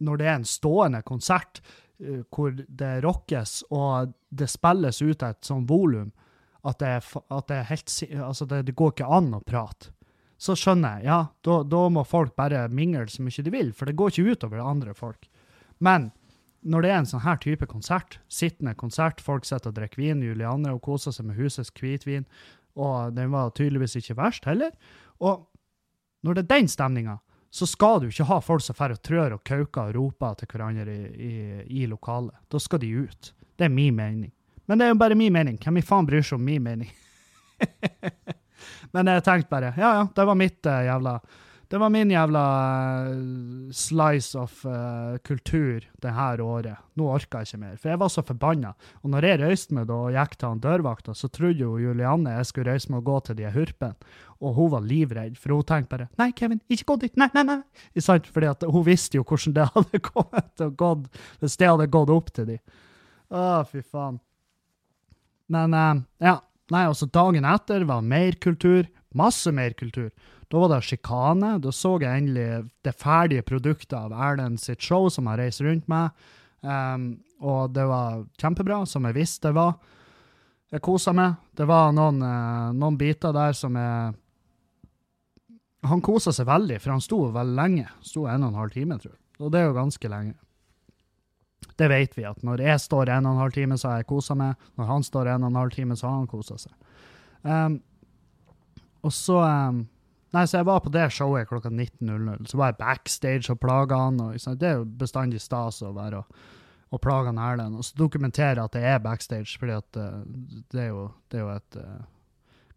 når 0.00 0.20
det 0.20 0.26
er 0.26 0.38
en 0.38 0.48
stående 0.48 1.02
konsert 1.06 1.60
uh, 2.00 2.22
hvor 2.32 2.56
det 2.56 2.92
rockes 3.04 3.60
og 3.68 4.14
det 4.30 4.48
spilles 4.50 5.02
ut 5.04 5.22
et 5.26 5.46
sånn 5.46 5.68
volum 5.68 6.10
at 6.66 6.80
det, 6.80 6.96
at 7.32 7.48
det 7.48 7.62
helt 7.70 7.92
Altså, 8.20 8.44
det 8.48 8.76
går 8.76 8.92
ikke 8.92 9.08
an 9.08 9.30
å 9.36 9.44
prate. 9.44 9.92
Så 10.40 10.56
skjønner 10.56 11.00
jeg, 11.00 11.10
ja, 11.10 11.18
da, 11.44 11.60
da 11.68 11.80
må 11.92 12.02
folk 12.08 12.32
bare 12.36 12.64
mingle 12.72 13.06
så 13.12 13.24
mye 13.24 13.44
de 13.44 13.52
vil, 13.52 13.74
for 13.76 13.88
det 13.88 13.96
går 14.00 14.12
ikke 14.12 14.36
utover 14.36 14.62
andre 14.64 14.94
folk. 14.96 15.28
Men 15.84 16.08
når 16.60 16.84
det 16.84 16.90
er 16.90 16.98
en 17.00 17.08
sånn 17.08 17.24
her 17.24 17.38
type 17.40 17.66
konsert, 17.70 18.18
sittende 18.28 18.74
konsert, 18.76 19.22
folk 19.24 19.46
sitter 19.48 19.72
og 19.72 19.78
drikker 19.78 20.02
vin, 20.02 20.24
Julianne 20.24 20.74
og 20.74 20.82
koser 20.84 21.14
seg 21.14 21.28
med 21.30 21.38
husets 21.40 21.72
hvitvin, 21.72 22.26
og 22.76 23.16
den 23.16 23.32
var 23.32 23.54
tydeligvis 23.56 23.96
ikke 24.00 24.18
verst 24.18 24.46
heller. 24.48 24.74
Og 25.24 25.46
når 26.24 26.36
det 26.36 26.44
er 26.44 26.52
den 26.54 26.68
stemninga, 26.68 27.18
så 27.50 27.66
skal 27.66 28.02
du 28.02 28.10
ikke 28.10 28.28
ha 28.28 28.38
folk 28.44 28.62
som 28.62 28.76
drar 28.78 28.94
og 28.94 29.02
trør 29.02 29.34
og 29.34 29.44
kauker 29.46 29.88
og 29.90 29.96
roper 29.96 30.36
til 30.38 30.50
hverandre 30.52 30.92
i, 30.94 31.06
i, 31.10 31.32
i 31.82 31.86
lokalet. 31.90 32.36
Da 32.48 32.60
skal 32.62 32.82
de 32.82 32.92
ut. 33.02 33.32
Det 33.58 33.66
er 33.66 33.74
min 33.74 33.96
mening. 33.96 34.30
Men 34.70 34.78
det 34.78 34.86
er 34.86 34.92
jo 34.92 35.00
bare 35.00 35.18
min 35.18 35.34
mening. 35.34 35.56
Hvem 35.58 35.80
i 35.80 35.82
faen 35.82 36.06
bryr 36.06 36.22
seg 36.22 36.38
om 36.38 36.44
min 36.46 36.62
mening? 36.62 36.92
Men 38.94 39.08
jeg 39.10 39.24
tenkte 39.26 39.50
bare, 39.50 39.72
ja 39.76 39.90
ja, 39.98 40.04
det 40.14 40.26
var 40.28 40.38
mitt 40.38 40.66
uh, 40.68 40.82
jævla 40.86 41.16
Det 41.70 41.78
var 41.78 41.90
min 41.94 42.10
jævla 42.10 42.44
eh, 43.06 43.18
slice 43.70 44.38
of 44.38 44.64
uh, 44.66 45.18
kultur 45.22 45.84
det 46.02 46.14
her 46.16 46.40
året. 46.42 46.80
Nå 46.98 47.06
orka 47.06 47.44
jeg 47.44 47.52
ikke 47.52 47.60
mer, 47.62 47.76
for 47.78 47.92
jeg 47.92 48.00
var 48.00 48.10
så 48.10 48.24
forbanna. 48.26 48.72
Og 49.04 49.12
når 49.12 49.26
jeg 49.28 49.38
røyste 49.38 49.76
meg 49.76 49.86
da 49.86 49.98
og 50.08 50.16
gikk 50.16 50.34
til 50.34 50.48
han 50.50 50.62
dørvakta, 50.64 51.14
så 51.14 51.30
trodde 51.30 51.62
jo 51.62 51.76
Julianne 51.78 52.32
jeg 52.34 52.48
skulle 52.48 52.74
røyse 52.74 52.90
meg 52.90 53.04
og 53.04 53.06
gå 53.06 53.20
til 53.28 53.38
de 53.38 53.52
hurpene. 53.54 54.10
Og 54.42 54.56
hun 54.56 54.72
var 54.72 54.82
livredd, 54.82 55.36
for 55.38 55.54
hun 55.54 55.68
tenkte 55.68 55.92
bare 55.92 56.08
Nei, 56.18 56.32
Kevin, 56.34 56.58
ikke 56.66 56.88
gå 56.90 56.96
dit! 57.04 57.14
Nei, 57.20 57.30
nei, 57.36 57.46
nei! 57.52 57.60
Sant? 58.02 58.26
Fordi 58.34 58.50
at 58.50 58.66
hun 58.66 58.86
visste 58.88 59.20
jo 59.20 59.22
hvordan 59.28 59.54
det 59.60 59.68
hadde 59.76 60.02
kommet 60.10 60.50
til 60.58 60.72
å 60.72 60.76
gått 60.82 61.22
hvis 61.38 61.58
det 61.60 61.70
hadde 61.70 61.88
gått 61.94 62.14
opp 62.16 62.34
til 62.34 62.50
de. 62.50 62.58
Å, 63.30 63.44
fy 63.70 63.84
faen. 63.86 64.18
Men 65.54 65.78
uh, 65.78 66.02
ja. 66.18 66.40
Nei, 66.70 66.84
altså 66.86 67.06
dagen 67.10 67.46
etter 67.46 67.86
var 67.86 68.02
mer 68.02 68.34
kultur. 68.42 68.90
Masse 69.14 69.50
mer 69.54 69.74
kultur. 69.78 70.10
Da 70.50 70.58
var 70.58 70.72
det 70.72 70.82
sjikane. 70.82 71.54
Da 71.62 71.70
så 71.74 71.94
jeg 72.02 72.24
endelig 72.24 72.64
det 72.84 72.96
ferdige 72.98 73.46
produktet 73.46 73.94
av 73.94 74.14
Erlend 74.14 74.58
sitt 74.58 74.82
show, 74.82 75.06
som 75.12 75.28
jeg 75.30 75.38
reiser 75.38 75.68
rundt 75.70 75.86
med. 75.90 76.10
Um, 76.60 77.12
og 77.40 77.70
det 77.72 77.86
var 77.88 78.24
kjempebra, 78.40 78.82
som 78.86 79.06
jeg 79.06 79.16
visste 79.16 79.48
det 79.48 79.56
var. 79.56 79.76
Jeg 80.70 80.82
kosa 80.86 81.14
meg. 81.14 81.38
Det 81.56 81.66
var 81.70 81.94
noen, 81.94 82.18
uh, 82.22 82.74
noen 82.74 82.98
biter 82.98 83.34
der 83.34 83.54
som 83.56 83.78
jeg 83.78 84.18
Han 85.80 86.02
kosa 86.04 86.28
seg 86.36 86.44
veldig, 86.44 86.76
for 86.76 86.92
han 86.92 87.00
sto 87.00 87.22
veldig 87.32 87.56
lenge. 87.56 87.86
Sto 88.04 88.26
en 88.28 88.42
og 88.44 88.50
en 88.50 88.58
halv 88.60 88.74
time, 88.74 88.98
tror 89.00 89.14
jeg. 89.14 89.20
Og 89.40 89.52
det 89.52 89.62
er 89.62 89.70
jo 89.70 89.76
ganske 89.78 90.08
lenge. 90.12 90.34
Det 91.80 91.88
vet 91.88 92.18
vi, 92.18 92.26
at 92.28 92.42
når 92.44 92.60
jeg 92.66 92.82
står 92.84 93.08
en 93.14 93.24
og 93.24 93.32
en 93.32 93.40
halv 93.40 93.54
time, 93.54 93.78
så 93.80 93.88
har 93.88 94.02
jeg 94.02 94.10
kosa 94.10 94.36
meg. 94.36 94.60
Når 94.76 94.90
han 94.90 95.06
står 95.06 95.30
en 95.32 95.46
og 95.46 95.48
en 95.48 95.56
halv 95.56 95.72
time, 95.72 95.96
så 95.96 96.10
har 96.10 96.18
han 96.18 96.28
kosa 96.28 96.58
seg. 96.60 96.74
Um, 97.40 97.78
og 99.00 99.14
så 99.16 99.38
um, 99.40 99.80
Nei, 100.30 100.44
så 100.46 100.60
jeg 100.60 100.66
var 100.68 100.82
på 100.84 100.92
det 100.94 101.08
showet 101.14 101.48
klokka 101.50 101.72
19.00. 101.72 102.46
Så 102.50 102.58
var 102.60 102.70
jeg 102.70 102.78
backstage 102.78 103.50
og 103.50 103.58
plaga 103.62 103.98
han. 103.98 104.20
Og, 104.22 104.36
det 104.60 104.68
er 104.68 104.78
jo 104.78 104.86
bestandig 105.00 105.42
stas 105.42 105.80
å 105.82 105.90
være 105.96 106.20
og, 106.22 106.44
og 106.94 107.02
plage 107.02 107.34
Erlend. 107.34 107.78
Og 107.78 107.86
så 107.86 107.98
dokumentere 107.98 108.62
at 108.62 108.76
det 108.76 108.84
er 108.86 109.02
backstage, 109.02 109.58
fordi 109.58 109.74
at 109.78 109.98
uh, 109.98 110.22
det, 110.70 110.86
er 110.86 110.92
jo, 110.92 111.08
det 111.30 111.40
er 111.40 111.44
jo 111.44 111.50
et 111.56 111.82
uh, 111.82 111.98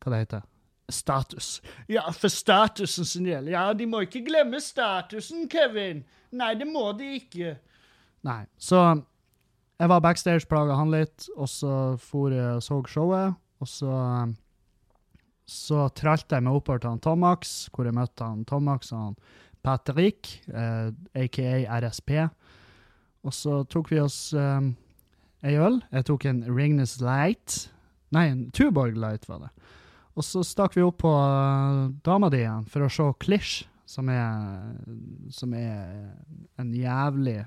Hva 0.02 0.16
det 0.16 0.26
heter 0.26 0.50
Status. 0.92 1.62
Ja, 1.88 2.10
for 2.12 2.28
statusen 2.28 3.06
sin 3.08 3.30
del. 3.30 3.48
Ja, 3.54 3.70
de 3.74 3.86
må 3.88 4.04
ikke 4.04 4.26
glemme 4.26 4.60
statusen, 4.62 5.48
Kevin. 5.50 6.04
Nei, 6.36 6.54
det 6.60 6.68
må 6.68 6.90
de 6.98 7.14
ikke. 7.22 7.56
Nei, 8.28 8.44
så 8.60 8.82
jeg 9.80 9.90
var 9.90 10.04
backstage, 10.04 10.48
plaga 10.50 10.76
han 10.78 10.92
litt, 10.94 11.30
og 11.38 11.48
så 11.50 11.74
for 12.02 12.36
jeg 12.36 12.58
og 12.60 12.66
så 12.66 12.82
showet, 12.92 13.40
og 13.64 13.70
så 13.70 13.94
så 15.50 15.88
tralte 15.96 16.38
jeg 16.38 16.46
meg 16.46 16.56
oppover 16.58 16.84
til 16.84 16.94
han 16.94 17.02
Tomax, 17.04 17.54
hvor 17.74 17.88
jeg 17.88 17.96
møtte 17.98 18.28
han 18.28 18.46
Tomax 18.48 18.94
og 18.94 19.00
han 19.00 19.18
Patrick, 19.64 20.30
eh, 20.52 20.90
aka 21.16 21.80
RSP. 21.80 22.16
Og 23.24 23.36
så 23.36 23.62
tok 23.72 23.92
vi 23.94 24.02
oss 24.04 24.34
eh, 24.36 24.72
ei 25.44 25.56
øl. 25.60 25.80
Jeg 25.92 26.08
tok 26.10 26.28
en 26.28 26.44
Ringnes 26.48 26.98
Light. 27.04 27.68
Nei, 28.16 28.28
en 28.32 28.48
Tuborg 28.56 29.00
Light 29.00 29.28
var 29.30 29.46
det. 29.46 29.52
Og 30.14 30.26
så 30.28 30.44
stakk 30.46 30.76
vi 30.78 30.84
opp 30.86 31.00
på 31.04 31.12
eh, 31.12 31.86
dama 32.06 32.32
di 32.32 32.44
igjen 32.44 32.68
for 32.72 32.86
å 32.86 32.92
se 32.92 33.08
Klish, 33.24 33.64
som 33.90 34.10
er, 34.12 34.76
som 35.34 35.54
er 35.58 36.14
en 36.62 36.72
jævlig 36.76 37.42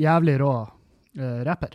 Jævlig 0.00 0.36
rå 0.40 0.52
eh, 1.18 1.40
rapper. 1.44 1.74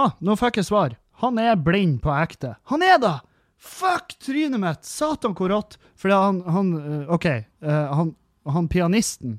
Ah, 0.00 0.16
nå 0.24 0.34
fikk 0.40 0.58
jeg 0.58 0.66
svar. 0.66 0.96
Han 1.20 1.38
er 1.38 1.56
blind 1.56 2.00
på 2.02 2.12
ekte. 2.16 2.54
Han 2.72 2.82
er 2.82 2.96
da! 3.02 3.18
Fuck 3.60 4.14
trynet 4.24 4.60
mitt! 4.60 4.84
Satan, 4.88 5.34
hvor 5.36 5.52
rått! 5.52 5.76
Fordi 6.00 6.16
han, 6.16 6.40
han 6.48 6.70
eh, 6.80 7.12
OK, 7.12 7.26
eh, 7.26 7.92
han, 7.92 8.14
han 8.48 8.68
pianisten 8.72 9.36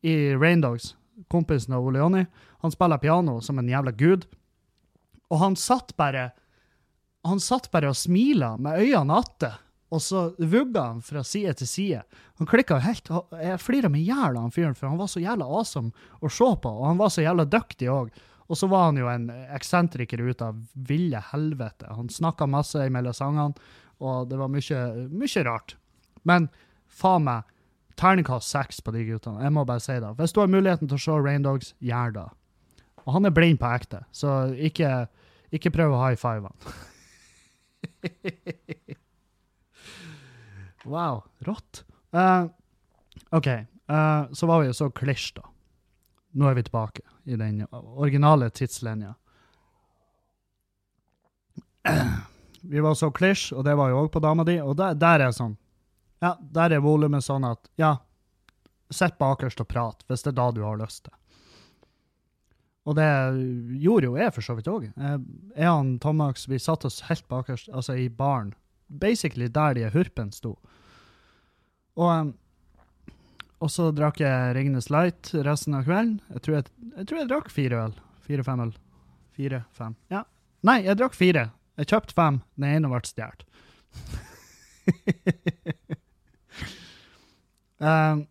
i 0.00 0.34
Raindogs, 0.34 0.94
kompisen 1.28 1.74
av 1.76 1.84
Ole 1.84 2.00
Jonny, 2.00 2.24
han 2.64 2.72
spiller 2.72 2.98
piano 3.02 3.40
som 3.44 3.58
en 3.58 3.68
jævla 3.68 3.92
gud. 3.92 4.24
Og 5.28 5.38
han 5.42 5.56
satt 5.56 5.96
bare 5.98 6.30
Han 7.26 7.40
satt 7.42 7.72
bare 7.72 7.88
og 7.90 7.96
smila 7.98 8.52
med 8.56 8.78
øynene 8.78 9.16
atte, 9.18 9.48
og 9.90 9.98
så 10.02 10.28
vugga 10.38 10.84
han 10.92 11.00
fra 11.02 11.24
side 11.26 11.56
til 11.58 11.68
side. 11.68 12.02
Han 12.38 12.46
klikka 12.46 12.78
helt 12.78 13.10
Jeg 13.42 13.58
flira 13.58 13.90
meg 13.90 14.04
i 14.04 14.12
hjel 14.12 14.36
av 14.36 14.44
han 14.44 14.54
fyren, 14.54 14.76
for 14.78 14.86
han 14.86 15.00
var 15.00 15.10
så 15.10 15.20
jævla 15.20 15.44
awesome 15.44 15.90
å 16.22 16.30
se 16.30 16.48
på, 16.62 16.70
og 16.70 16.86
han 16.86 17.00
var 17.00 17.10
så 17.10 17.24
jævla 17.26 17.48
dyktig 17.50 17.90
òg. 17.90 18.14
Og 18.46 18.58
så 18.58 18.68
var 18.70 18.88
han 18.90 19.00
jo 19.00 19.08
en 19.10 19.26
eksentriker 19.54 20.22
ut 20.22 20.42
av 20.44 20.58
ville 20.86 21.20
helvete. 21.32 21.88
Han 21.90 22.08
snakka 22.12 22.46
masse 22.50 22.88
mellom 22.92 23.14
sangene, 23.16 23.54
og 23.98 24.28
det 24.30 24.38
var 24.38 24.52
mye, 24.52 24.80
mye 25.10 25.44
rart. 25.46 25.76
Men 26.28 26.48
faen 26.86 27.26
meg, 27.26 27.52
terningkast 27.96 28.52
seks 28.52 28.82
på 28.84 28.92
de 28.94 29.06
guttene. 29.08 29.42
Jeg 29.42 29.54
må 29.56 29.64
bare 29.66 29.82
si 29.82 29.96
det. 30.02 30.12
Hvis 30.18 30.34
du 30.36 30.42
har 30.42 30.52
muligheten 30.52 30.90
til 30.90 30.98
å 30.98 31.04
se 31.06 31.16
Raindogs, 31.16 31.72
gjør 31.80 32.10
det. 32.18 32.26
Og 33.06 33.14
han 33.16 33.28
er 33.28 33.34
blind 33.34 33.58
på 33.62 33.70
ekte, 33.70 34.02
så 34.14 34.52
ikke, 34.52 35.06
ikke 35.54 35.72
prøv 35.74 35.94
å 35.94 36.02
high 36.02 36.18
five 36.20 36.50
han. 36.50 36.58
wow, 40.92 41.24
rått. 41.46 41.84
Uh, 42.14 42.46
OK, 43.34 43.48
Uh, 43.86 44.32
så 44.32 44.46
var 44.46 44.60
vi 44.60 44.66
jo 44.66 44.74
så 44.74 44.88
klisj, 44.90 45.36
da. 45.36 45.44
Nå 46.36 46.48
er 46.50 46.56
vi 46.58 46.64
tilbake 46.66 47.04
i 47.26 47.36
den 47.36 47.66
originale 47.70 48.50
tidslinja. 48.50 49.14
Vi 52.60 52.80
var 52.80 52.94
så 52.94 53.10
klisj, 53.10 53.52
og 53.54 53.64
det 53.66 53.74
var 53.78 53.90
jo 53.90 54.00
òg 54.04 54.10
på 54.14 54.22
dama 54.22 54.44
di, 54.46 54.56
og 54.62 54.76
der, 54.78 54.94
der 54.98 55.28
er 55.28 55.34
sånn 55.34 55.56
Ja, 56.22 56.32
der 56.40 56.72
er 56.72 56.80
volumet 56.80 57.24
sånn 57.26 57.44
at 57.44 57.68
ja, 57.76 57.96
sitt 58.90 59.18
bakerst 59.20 59.60
og 59.60 59.68
prat, 59.68 60.02
hvis 60.08 60.24
det 60.24 60.32
er 60.32 60.38
da 60.38 60.46
du 60.54 60.62
har 60.64 60.78
lyst 60.80 61.04
til. 61.04 61.14
Og 62.86 62.94
det 62.94 63.06
gjorde 63.82 64.06
jo 64.06 64.16
jeg 64.16 64.32
for 64.34 64.46
så 64.46 64.54
vidt 64.56 64.70
òg. 64.70 64.86
Jeg 64.94 65.70
og 65.72 65.92
Tomax 66.02 66.46
vi 66.46 66.58
satte 66.62 66.86
oss 66.86 67.02
helt 67.08 67.26
bakerst, 67.28 67.68
altså 67.74 67.96
i 67.98 68.08
baren. 68.08 68.54
Basically 68.86 69.48
der 69.50 69.74
de 69.74 69.90
hurpen 69.90 70.30
sto. 70.32 70.54
Og, 71.98 72.32
og 73.66 73.72
så 73.74 73.88
drakk 73.90 74.20
jeg 74.22 74.54
Ringnes 74.54 74.86
Light 74.94 75.32
resten 75.42 75.74
av 75.74 75.86
kvelden. 75.88 76.20
Jeg 76.30 76.42
tror 76.44 76.54
jeg, 76.54 76.68
jeg, 76.92 77.06
tror 77.08 77.18
jeg 77.18 77.28
drakk 77.32 77.48
fire 77.50 77.80
øl. 77.88 77.96
Fire-fem 78.22 78.60
øl. 78.62 78.70
Fire-fem. 79.34 79.96
Ja. 80.12 80.22
Nei, 80.66 80.76
jeg 80.86 80.98
drakk 81.00 81.16
fire. 81.18 81.48
Jeg 81.80 81.90
kjøpte 81.90 82.14
fem. 82.14 82.38
Den 82.54 82.68
ene 82.68 82.90
ble 82.92 83.00
stjålet. 83.08 83.42
um, 87.82 88.22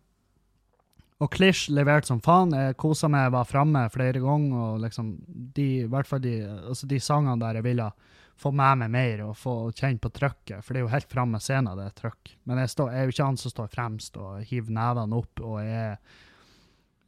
og 1.20 1.32
Klisj 1.36 1.68
leverte 1.76 2.08
som 2.08 2.24
faen. 2.24 2.56
Jeg 2.56 2.78
kosa 2.80 3.12
meg, 3.12 3.28
var 3.36 3.44
framme 3.50 3.84
flere 3.92 4.24
ganger. 4.24 4.56
Og 4.56 4.84
liksom 4.86 5.18
de, 5.28 5.68
hvert 5.92 6.08
fall 6.08 6.24
de, 6.24 6.38
altså 6.72 6.88
de 6.88 7.02
sangene 7.04 7.36
der 7.44 7.60
jeg 7.60 7.68
ville 7.68 7.90
få 8.36 8.52
med 8.52 8.82
meg 8.82 8.92
mer 8.92 9.24
og 9.30 9.34
få 9.40 9.56
kjenne 9.72 10.02
på 10.02 10.12
trøkket, 10.12 10.60
for 10.64 10.74
det 10.74 10.82
er 10.82 10.86
jo 10.86 10.92
helt 10.92 11.12
framme 11.12 11.40
scenen 11.40 11.78
det 11.78 11.88
er 11.88 11.98
trøkk. 12.02 12.34
Men 12.44 12.60
jeg, 12.60 12.72
står, 12.74 12.92
jeg 12.92 13.00
er 13.00 13.08
jo 13.08 13.14
ikke 13.14 13.28
han 13.30 13.40
som 13.40 13.54
står 13.54 13.72
fremst 13.72 14.20
og 14.20 14.46
hiver 14.50 14.76
nevene 14.76 15.20
opp 15.20 15.42
og 15.42 15.58
er 15.62 15.96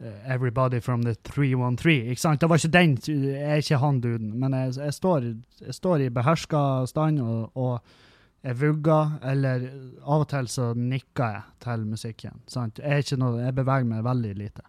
eh, 0.01 0.33
Everybody 0.33 0.81
from 0.81 1.05
the 1.05 1.15
313. 1.29 2.09
Ikke 2.13 2.23
sant? 2.23 2.41
Det 2.41 2.49
var 2.49 2.63
ikke 2.63 2.75
den, 2.79 2.97
jeg 3.05 3.45
er 3.45 3.63
ikke 3.65 3.83
han 3.85 4.01
duden, 4.01 4.33
men 4.41 4.57
jeg, 4.57 4.77
jeg, 4.81 4.97
står, 4.97 5.31
jeg 5.67 5.77
står 5.77 6.07
i 6.07 6.13
beherska 6.17 6.65
stand 6.89 7.21
og, 7.21 7.51
og 7.59 8.47
jeg 8.47 8.61
vugger, 8.61 9.17
eller 9.27 9.69
av 10.07 10.23
og 10.23 10.29
til 10.31 10.49
så 10.49 10.71
nikker 10.79 11.33
jeg 11.35 11.47
til 11.65 11.87
musikken. 11.91 12.43
Sant? 12.49 12.79
Jeg, 12.81 13.05
noe, 13.19 13.43
jeg 13.43 13.57
beveger 13.57 13.89
meg 13.91 14.05
veldig 14.07 14.35
lite. 14.39 14.65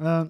Uh, 0.00 0.24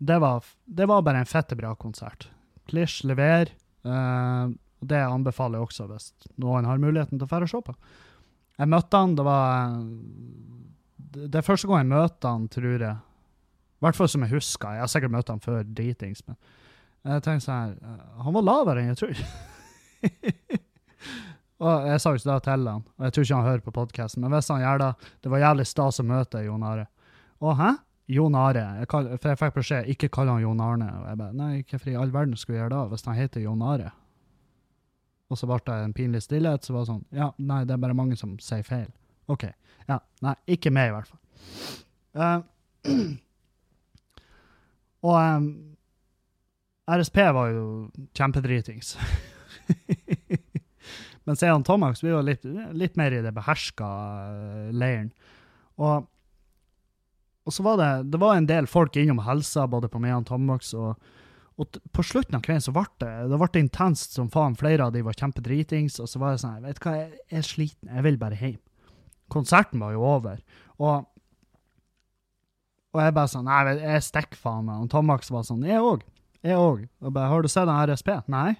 det, 0.00 0.16
var, 0.24 0.46
det 0.64 0.88
var 0.88 1.04
bare 1.04 1.20
en 1.22 1.28
fette 1.28 1.54
bra 1.60 1.74
konsert. 1.76 2.30
Klish 2.70 3.04
leverer. 3.06 3.52
Uh, 3.84 4.52
det 4.84 5.00
anbefaler 5.00 5.58
jeg 5.60 5.68
også 5.68 5.86
hvis 5.88 6.10
noen 6.40 6.66
har 6.68 6.80
muligheten 6.80 7.18
til 7.18 7.26
å 7.26 7.30
dra 7.30 7.46
og 7.46 7.52
se 7.52 7.60
på. 7.64 7.74
Jeg 8.60 8.70
møtte 8.70 9.00
han, 9.00 9.16
det 9.18 9.24
var 9.26 9.74
Det 11.14 11.30
det 11.30 11.40
er 11.40 11.46
første 11.46 11.68
gang 11.70 11.84
jeg 11.84 11.92
møter 11.92 12.28
han, 12.28 12.46
tror 12.50 12.84
jeg. 12.84 12.94
I 12.94 13.86
hvert 13.86 13.98
fall 13.98 14.10
som 14.10 14.24
jeg 14.24 14.34
husker. 14.34 14.76
Jeg 14.76 14.82
har 14.82 14.90
sikkert 14.90 15.14
møtt 15.14 15.30
han 15.30 15.42
før 15.42 15.64
dritings, 15.66 16.22
men 16.26 16.38
jeg 17.04 17.24
tenkte 17.24 17.44
sånn 17.44 17.58
her 17.58 17.72
eh, 17.76 18.04
Han 18.24 18.36
var 18.38 18.46
lavere 18.46 18.82
enn 18.82 18.92
jeg 18.94 19.00
tror. 19.02 19.18
og 21.64 21.88
jeg 21.90 22.00
sa 22.00 22.12
jo 22.12 22.20
ikke 22.20 22.30
det 22.30 22.38
til 22.46 22.68
han, 22.70 22.86
og 22.96 23.06
jeg 23.06 23.14
tror 23.14 23.26
ikke 23.26 23.40
han 23.40 23.48
hører 23.50 23.64
på 23.66 23.74
podkasten, 23.76 24.24
men 24.24 24.34
hvis 24.34 24.48
han 24.52 24.62
gjør 24.64 24.80
det 24.80 24.92
Det 25.24 25.32
var 25.34 25.44
jævlig 25.44 25.66
stas 25.68 26.00
å 26.00 26.06
møte 26.08 26.44
Jon 26.46 26.64
Are. 26.66 26.86
Å, 27.44 27.54
hæ? 27.60 27.70
Jon 28.10 28.34
Are. 28.36 28.64
For 28.90 29.28
jeg 29.30 29.40
fikk 29.40 29.54
beskjed 29.58 29.90
ikke 29.94 30.10
kall 30.12 30.28
han 30.32 30.42
Jon 30.42 30.60
Arne. 30.60 30.90
Og 31.00 31.06
jeg 31.08 31.20
bare 31.20 31.38
Nei, 31.38 31.52
hvorfor 31.62 31.88
i 31.92 32.00
all 32.00 32.14
verden 32.14 32.36
skulle 32.36 32.58
jeg 32.58 32.66
gjøre 32.66 32.76
det 32.76 32.90
hvis 32.92 33.06
han 33.08 33.18
heter 33.18 33.44
Jon 33.44 33.64
Are? 33.64 33.90
Og 35.32 35.40
så 35.40 35.48
ble 35.48 35.58
det 35.66 35.74
en 35.80 35.96
pinlig 35.96 36.22
stillhet. 36.24 36.64
Så 36.64 36.74
var 36.74 36.80
det 36.84 36.92
sånn 36.92 37.06
Ja, 37.16 37.28
nei, 37.38 37.64
det 37.64 37.72
er 37.76 37.84
bare 37.84 37.96
mange 37.96 38.16
som 38.20 38.30
sier 38.42 38.64
feil. 38.66 38.90
OK. 39.32 39.44
Ja. 39.88 39.98
Nei, 40.24 40.36
ikke 40.56 40.74
meg, 40.74 40.86
i 40.90 40.94
hvert 40.96 41.10
fall. 41.10 41.22
Uh, 42.14 42.40
og 45.08 45.18
um, 45.18 45.46
RSP 46.84 47.16
var 47.34 47.46
jo 47.52 47.64
kjempedritings. 48.16 48.88
Men 51.24 51.40
og 51.40 51.62
Tomax 51.64 52.02
vi 52.04 52.10
jo 52.10 52.18
litt, 52.20 52.42
litt 52.76 52.98
mer 53.00 53.14
i 53.16 53.22
det 53.24 53.32
beherska 53.32 53.86
eh, 54.28 54.68
leiren. 54.76 55.08
Og, 55.80 56.04
og 57.44 57.52
så 57.52 57.64
var 57.64 57.76
det, 57.80 57.90
det 58.12 58.20
var 58.20 58.38
en 58.38 58.48
del 58.48 58.66
folk 58.70 58.96
innom 58.96 59.20
helsa, 59.26 59.66
både 59.68 59.90
på 59.92 60.00
meg 60.00 60.16
og 60.16 60.26
Tomax. 60.30 60.72
Og, 60.80 60.96
og 61.60 61.78
på 61.92 62.04
slutten 62.06 62.38
av 62.38 62.44
kvelden 62.46 62.64
så 62.64 62.72
ble 62.72 62.86
det, 63.04 63.12
det 63.30 63.40
ble 63.40 63.60
intenst 63.60 64.16
som 64.16 64.30
faen. 64.32 64.56
Flere 64.56 64.86
av 64.86 64.94
de 64.94 65.02
var 65.04 65.16
kjempedritings. 65.18 65.98
Og 66.00 66.08
så 66.08 66.22
var 66.22 66.34
jeg 66.34 66.44
sånn 66.44 66.64
Vet 66.64 66.80
du 66.80 66.86
hva, 66.88 66.94
jeg 67.02 67.40
er 67.40 67.44
sliten. 67.44 67.90
Jeg 67.92 68.06
vil 68.08 68.16
bare 68.20 68.40
hjem. 68.40 68.60
Konserten 69.32 69.84
var 69.84 69.92
jo 69.92 70.06
over. 70.08 70.40
Og, 70.80 71.04
og 72.94 73.02
jeg 73.02 73.16
bare 73.16 73.32
sånn 73.32 73.48
Nei, 73.48 73.76
jeg 73.82 74.08
stikker 74.08 74.40
faen 74.40 74.70
meg. 74.70 74.80
Og 74.86 74.92
Tomax 74.94 75.32
var 75.34 75.44
sånn 75.44 75.68
Jeg 75.68 75.84
òg. 75.84 76.08
Jeg 76.44 76.56
òg. 76.60 76.86
Og 77.04 77.12
bare 77.12 77.28
Har 77.32 77.44
du 77.44 77.52
sett 77.52 77.68
den 77.68 77.92
RSP? 77.92 78.14
Nei. 78.32 78.54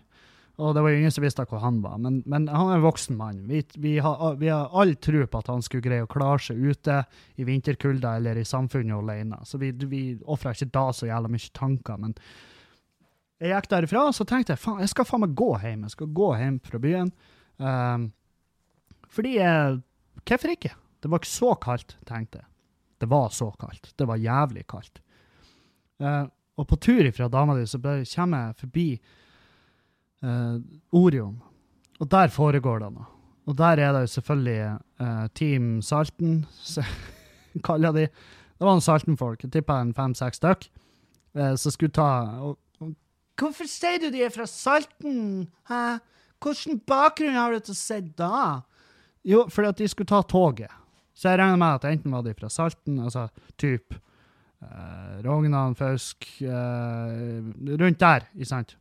Og 0.62 0.74
det 0.74 0.84
var 0.84 0.92
jo 0.92 0.98
ingen 1.00 1.10
som 1.10 1.24
visste 1.24 1.44
hvor 1.50 1.62
han 1.64 1.80
var. 1.82 1.96
Men, 1.98 2.20
men 2.30 2.46
han 2.46 2.68
er 2.70 2.78
en 2.78 2.84
voksen 2.84 3.16
mann. 3.18 3.40
Vi, 3.48 3.64
vi, 3.82 3.96
har, 3.98 4.36
vi 4.38 4.52
har 4.52 4.70
all 4.70 4.94
tro 5.02 5.24
på 5.26 5.40
at 5.40 5.50
han 5.50 5.64
skulle 5.66 5.82
greie 5.82 6.04
å 6.06 6.10
klare 6.10 6.38
seg 6.44 6.60
ute 6.62 7.00
i 7.34 7.46
vinterkulda 7.48 8.12
eller 8.20 8.38
i 8.38 8.46
samfunnet 8.46 8.94
alene. 8.94 9.40
Så 9.48 9.58
vi, 9.58 9.72
vi 9.90 10.02
ofra 10.30 10.54
ikke 10.54 10.70
da 10.76 10.84
så 10.94 11.08
jævla 11.10 11.32
mye 11.32 11.50
tanker. 11.58 11.98
Men 12.04 12.14
jeg 13.42 13.50
gikk 13.50 13.70
derifra, 13.72 14.04
så 14.14 14.26
tenkte 14.30 14.54
jeg 14.54 14.62
faen, 14.62 14.84
jeg 14.84 14.92
skal 14.94 15.08
faen 15.08 15.24
meg 15.24 15.34
gå 15.40 15.50
hjem. 15.64 15.82
Jeg 15.88 15.96
skal 15.96 16.12
gå 16.20 16.30
hjem 16.38 16.60
fra 16.68 16.80
byen. 16.86 17.10
Um, 17.58 18.06
fordi 19.14 19.36
jeg 19.40 19.82
Hvorfor 20.24 20.54
ikke? 20.54 20.70
Det 21.02 21.10
var 21.12 21.20
ikke 21.20 21.28
så 21.28 21.50
kaldt, 21.60 21.98
tenkte 22.08 22.38
jeg. 22.40 22.46
Det 23.02 23.08
var 23.10 23.26
så 23.34 23.50
kaldt. 23.60 23.90
Det 23.98 24.06
var 24.08 24.22
jævlig 24.22 24.62
kaldt. 24.70 25.02
Uh, 26.00 26.24
og 26.56 26.68
på 26.70 26.78
tur 26.80 27.04
ifra 27.04 27.28
dama 27.28 27.58
di 27.58 27.66
så 27.68 27.80
kommer 27.82 28.46
jeg 28.46 28.56
forbi 28.62 28.86
eh, 30.24 30.56
Orion, 30.96 31.36
og 32.00 32.10
der 32.10 32.32
foregår 32.32 32.82
det 32.82 32.92
noe. 32.94 33.10
Og 33.44 33.56
der 33.58 33.80
er 33.82 33.92
det 33.92 34.06
jo 34.06 34.12
selvfølgelig 34.14 34.60
eh, 35.04 35.26
Team 35.36 35.82
Salten, 35.84 36.46
kaller 37.66 37.92
de. 37.92 38.06
Det 38.08 38.64
var 38.64 38.76
noen 38.76 38.84
Salten-folk, 38.84 39.44
jeg 39.44 39.52
tippa 39.52 39.80
en 39.82 39.92
fem-seks 39.96 40.40
stykk, 40.40 40.68
eh, 41.36 41.54
som 41.60 41.74
skulle 41.74 41.94
ta 41.94 42.10
og, 42.40 42.56
og, 42.80 42.94
Hvorfor 43.40 43.68
sier 43.68 43.98
du 44.00 44.08
de 44.14 44.22
er 44.24 44.32
fra 44.32 44.46
Salten? 44.48 45.48
Hæ? 45.68 45.98
Hvilken 46.44 46.80
bakgrunn 46.86 47.36
har 47.36 47.54
du 47.54 47.64
til 47.64 47.74
å 47.74 47.78
si 47.78 48.00
da? 48.16 48.38
Jo, 49.24 49.46
fordi 49.50 49.70
at 49.72 49.80
de 49.80 49.88
skulle 49.88 50.10
ta 50.10 50.20
toget. 50.28 50.72
Så 51.16 51.30
jeg 51.30 51.40
regner 51.40 51.60
med 51.60 51.78
at 51.78 51.86
enten 51.88 52.12
var 52.12 52.24
de 52.26 52.34
fra 52.36 52.50
Salten, 52.52 52.98
altså 53.00 53.28
typ 53.60 53.94
eh, 53.94 55.20
Rognan, 55.24 55.76
Fausk 55.78 56.26
eh, 56.42 57.76
Rundt 57.80 58.00
der, 58.00 58.26
ikke 58.34 58.50
sant? 58.50 58.76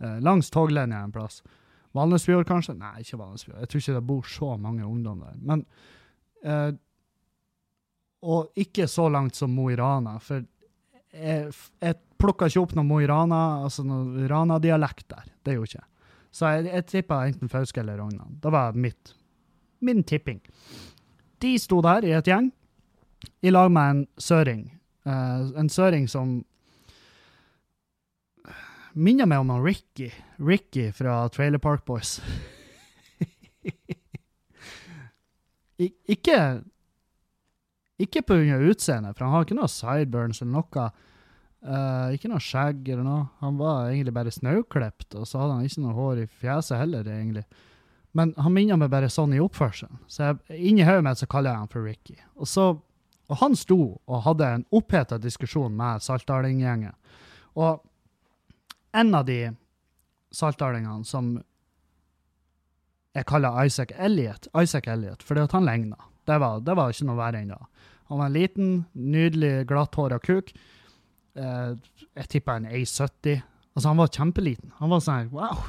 Eh, 0.00 0.20
langs 0.24 0.50
toglinja 0.50 1.02
en 1.04 1.12
plass. 1.12 1.42
Valnesfjord, 1.96 2.46
kanskje? 2.46 2.76
Nei, 2.78 3.00
ikke 3.02 3.18
Valnesfjord. 3.18 3.58
Jeg 3.60 3.68
tror 3.72 3.82
ikke 3.82 3.96
det 3.96 4.06
bor 4.06 4.28
så 4.30 4.52
mange 4.60 4.86
ungdom 4.86 5.24
der. 5.24 5.34
Men 5.42 5.64
eh, 6.44 6.70
Og 8.22 8.50
ikke 8.60 8.86
så 8.88 9.08
langt 9.08 9.34
som 9.38 9.50
Mo 9.56 9.70
i 9.72 9.76
Rana, 9.76 10.18
for 10.20 10.42
jeg, 11.10 11.52
jeg 11.80 11.96
plukka 12.20 12.46
ikke 12.50 12.60
opp 12.60 12.74
noe 12.76 12.84
Mo 12.86 12.98
i 13.00 13.06
Rana, 13.08 13.38
altså 13.64 13.82
noe 13.86 14.28
Rana-dialekt 14.28 15.08
der. 15.08 15.30
Det 15.42 15.56
gjorde 15.56 15.70
ikke 15.70 15.80
jeg. 15.80 15.88
Så 16.30 16.50
jeg, 16.52 16.66
jeg 16.68 16.86
tippa 16.86 17.22
enten 17.26 17.50
Fauske 17.50 17.80
eller 17.80 17.96
Rognan. 17.98 18.36
Det 18.42 18.52
var 18.52 18.76
mitt, 18.78 19.14
min 19.80 20.04
tipping. 20.06 20.38
De 21.40 21.54
sto 21.58 21.80
der 21.82 22.04
i 22.06 22.12
et 22.14 22.28
gjeng, 22.28 22.52
i 23.42 23.50
lag 23.50 23.72
med 23.72 23.90
en 23.96 24.04
søring. 24.20 24.66
Eh, 25.08 25.48
en 25.58 25.72
søring 25.72 26.06
som 26.12 26.42
minner 28.94 29.26
meg 29.28 29.42
om 29.42 29.50
han 29.52 29.64
Ricky. 29.64 30.10
Ricky 30.38 30.90
fra 30.92 31.28
Trailer 31.28 31.58
Park 31.62 31.84
Boys. 31.84 32.20
Ik 35.80 35.94
ikke 36.06 36.62
Ikke 38.00 38.20
av 38.24 38.62
utseendet, 38.64 39.16
for 39.16 39.24
han 39.24 39.34
har 39.34 39.44
ikke 39.44 39.56
noe 39.56 39.68
sideburns 39.68 40.40
eller 40.40 40.52
noe. 40.56 40.84
Uh, 41.60 42.14
ikke 42.16 42.30
noe 42.32 42.40
skjegg 42.40 42.86
eller 42.88 43.04
noe. 43.04 43.26
Han 43.42 43.58
var 43.60 43.90
egentlig 43.90 44.14
bare 44.16 44.32
snauklipt, 44.32 45.12
og 45.14 45.26
så 45.28 45.42
hadde 45.42 45.58
han 45.58 45.66
ikke 45.68 45.82
noe 45.84 45.96
hår 45.98 46.22
i 46.22 46.30
fjeset 46.40 46.80
heller, 46.80 47.04
egentlig. 47.04 47.44
Men 48.16 48.32
han 48.40 48.54
minner 48.56 48.80
meg 48.80 48.88
bare 48.92 49.10
sånn 49.12 49.34
i 49.36 49.42
oppførselen. 49.44 50.00
Så 50.08 50.32
inni 50.56 50.86
hodet 50.88 51.04
mitt 51.04 51.20
så 51.20 51.28
kaller 51.30 51.52
jeg 51.52 51.60
han 51.60 51.72
for 51.74 51.84
Ricky. 51.84 52.16
Og, 52.40 52.48
så, 52.48 52.64
og 53.28 53.36
han 53.42 53.54
sto 53.58 53.80
og 54.00 54.24
hadde 54.24 54.48
en 54.48 54.66
oppheta 54.74 55.20
diskusjon 55.20 55.76
med 55.76 56.02
Saltdaling-gjengen. 56.02 56.96
Og 57.60 57.84
en 58.92 59.14
av 59.14 59.24
de 59.28 59.40
saltdalingene 60.34 61.04
som 61.06 61.34
jeg 63.14 63.26
kaller 63.26 63.64
Isaac 63.66 63.92
Elliot, 63.98 64.46
Isaac 64.54 64.86
Elliot, 64.90 65.22
fordi 65.26 65.42
at 65.42 65.54
han 65.56 65.66
ligna. 65.66 65.98
Det 66.26 66.38
det 66.64 66.76
var 66.76 66.92
ikke 66.92 67.06
noe 67.08 67.18
verre 67.18 67.40
enn 67.42 67.50
det. 67.50 67.58
Han 68.10 68.18
var 68.18 68.26
en 68.26 68.34
liten, 68.34 68.84
nydelig, 68.92 69.66
glatthåra 69.70 70.18
kuk. 70.18 70.52
Eh, 71.34 71.72
jeg 72.18 72.28
tippa 72.28 72.56
en 72.58 72.66
A70. 72.66 73.40
Altså, 73.74 73.88
han 73.88 73.98
var 73.98 74.10
kjempeliten. 74.14 74.72
Han 74.78 74.90
var 74.90 75.02
sånn 75.02 75.30
wow. 75.34 75.62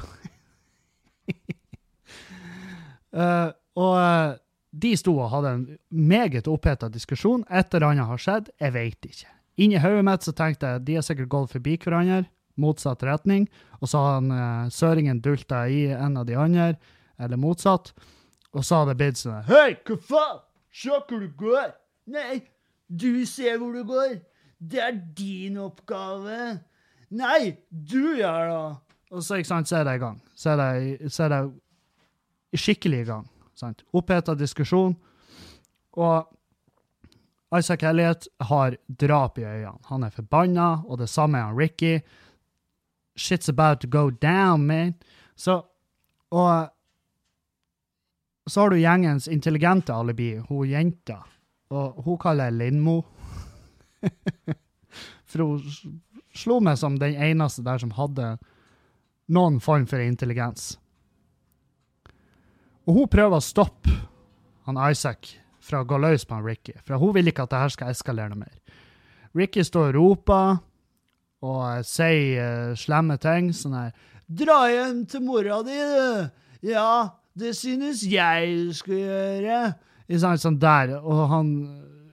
uh, 3.14 3.50
og 3.82 3.94
uh, 3.94 4.34
de 4.72 4.92
sto 4.98 5.14
og 5.18 5.30
hadde 5.32 5.54
en 5.54 5.64
meget 5.90 6.50
oppheta 6.50 6.90
diskusjon. 6.90 7.44
Et 7.50 7.74
eller 7.74 7.92
annet 7.92 8.10
har 8.10 8.22
skjedd, 8.22 8.50
jeg 8.58 8.74
veit 8.74 9.06
ikke. 9.08 9.30
Inni 9.62 9.78
hodet 9.82 10.04
mitt 10.06 10.26
så 10.26 10.34
tenkte 10.34 10.74
jeg 10.74 10.86
de 10.88 10.98
har 10.98 11.06
sikkert 11.06 11.30
gått 11.32 11.54
forbi 11.54 11.76
hverandre, 11.78 12.24
motsatt 12.60 13.02
retning, 13.06 13.46
og 13.80 13.88
så 13.90 14.00
har 14.02 14.18
han 14.18 14.32
eh, 14.36 14.72
søringen 14.74 15.22
dulta 15.24 15.64
i 15.68 15.86
en 15.94 16.18
av 16.20 16.26
de 16.28 16.36
andre, 16.38 16.74
eller 17.18 17.40
motsatt. 17.40 17.92
Og 18.52 18.64
så 18.64 18.82
har 18.82 18.90
det 18.90 18.98
blitt 19.00 19.20
sånn 19.20 19.46
Hei, 19.48 19.76
hva 19.86 19.96
faen? 20.08 20.42
Se 20.72 20.92
hvor 20.92 21.20
du 21.20 21.28
går. 21.36 21.72
Nei, 22.12 22.40
du 22.88 23.24
ser 23.28 23.58
hvor 23.60 23.74
du 23.76 23.84
går. 23.88 24.18
Det 24.56 24.80
er 24.80 24.96
din 25.16 25.58
oppgave. 25.60 26.62
Nei, 27.12 27.58
du 27.68 28.14
gjør 28.16 28.48
det. 28.48 28.62
Og 29.12 29.20
så, 29.20 29.36
ikke 29.36 29.50
sant, 29.50 29.68
så 29.68 29.80
er 29.80 29.88
det 29.88 29.98
i 29.98 30.00
gang. 30.00 30.20
Så 30.38 30.54
er 30.54 30.60
det, 30.60 31.10
så 31.12 31.26
er 31.26 31.34
det 31.34 32.60
skikkelig 32.62 33.02
i 33.02 33.08
gang. 33.10 33.26
Sant? 33.58 33.84
Oppheta 33.92 34.34
diskusjon. 34.38 34.94
Og 36.00 36.32
Isaac 37.52 37.84
Elliot 37.84 38.28
har 38.48 38.78
drap 38.88 39.36
i 39.38 39.44
øynene. 39.44 39.76
Han 39.90 40.06
er 40.06 40.14
forbanna, 40.14 40.70
og 40.88 41.02
det 41.02 41.10
samme 41.12 41.38
er 41.38 41.50
han 41.50 41.58
Ricky. 41.58 41.98
Shit's 43.16 43.48
about 43.48 43.80
to 43.80 43.88
go 43.88 44.10
down, 44.10 44.66
man. 44.66 44.94
Så, 45.34 45.62
og 46.30 46.68
så 48.46 48.60
har 48.60 48.70
du 48.70 48.76
gjengens 48.80 49.28
intelligente 49.28 49.94
alibi, 49.94 50.36
hun 50.48 50.68
jenta. 50.68 51.22
Og 51.70 52.02
hun 52.04 52.18
kaller 52.18 52.50
jeg 52.50 52.58
Lindmo. 52.58 53.02
For 55.30 55.44
hun 55.44 56.00
slo 56.36 56.58
meg 56.60 56.78
som 56.80 56.98
den 57.00 57.14
eneste 57.14 57.64
der 57.64 57.78
som 57.80 57.94
hadde 57.96 58.34
noen 59.32 59.60
form 59.62 59.86
for 59.88 60.02
intelligens. 60.02 60.74
Og 62.88 62.96
hun 62.96 63.08
prøver 63.08 63.38
å 63.38 63.44
stoppe 63.44 63.94
han 64.66 64.80
Isaac 64.90 65.30
fra 65.62 65.82
å 65.82 65.86
gå 65.86 65.98
løs 66.02 66.26
på 66.26 66.36
han 66.36 66.44
Ricky, 66.44 66.74
for 66.82 66.98
hun 66.98 67.14
vil 67.16 67.30
ikke 67.30 67.46
at 67.46 67.52
det 67.54 67.62
her 67.62 67.72
skal 67.74 67.92
eskalere 67.94 68.32
noe 68.32 68.42
mer. 68.42 68.56
Ricky 69.38 69.64
står 69.64 69.92
og 69.92 69.96
roper 69.96 70.58
og 71.42 71.62
eh, 71.66 71.82
sier 71.86 72.42
eh, 72.42 72.74
slemme 72.78 73.18
ting, 73.22 73.52
sånn 73.56 73.76
her 73.78 73.92
Dra 74.32 74.62
hjem 74.70 75.02
til 75.10 75.24
mora 75.26 75.58
di, 75.66 75.76
du! 75.76 76.28
Ja, 76.70 77.18
det 77.36 77.56
synes 77.58 78.00
jeg 78.06 78.52
du 78.68 78.76
skal 78.76 79.00
gjøre. 79.02 79.56
Ikke 80.06 80.20
sant, 80.22 80.40
sånn 80.40 80.56
der. 80.62 80.94
Og 81.02 81.26
han, 81.28 81.50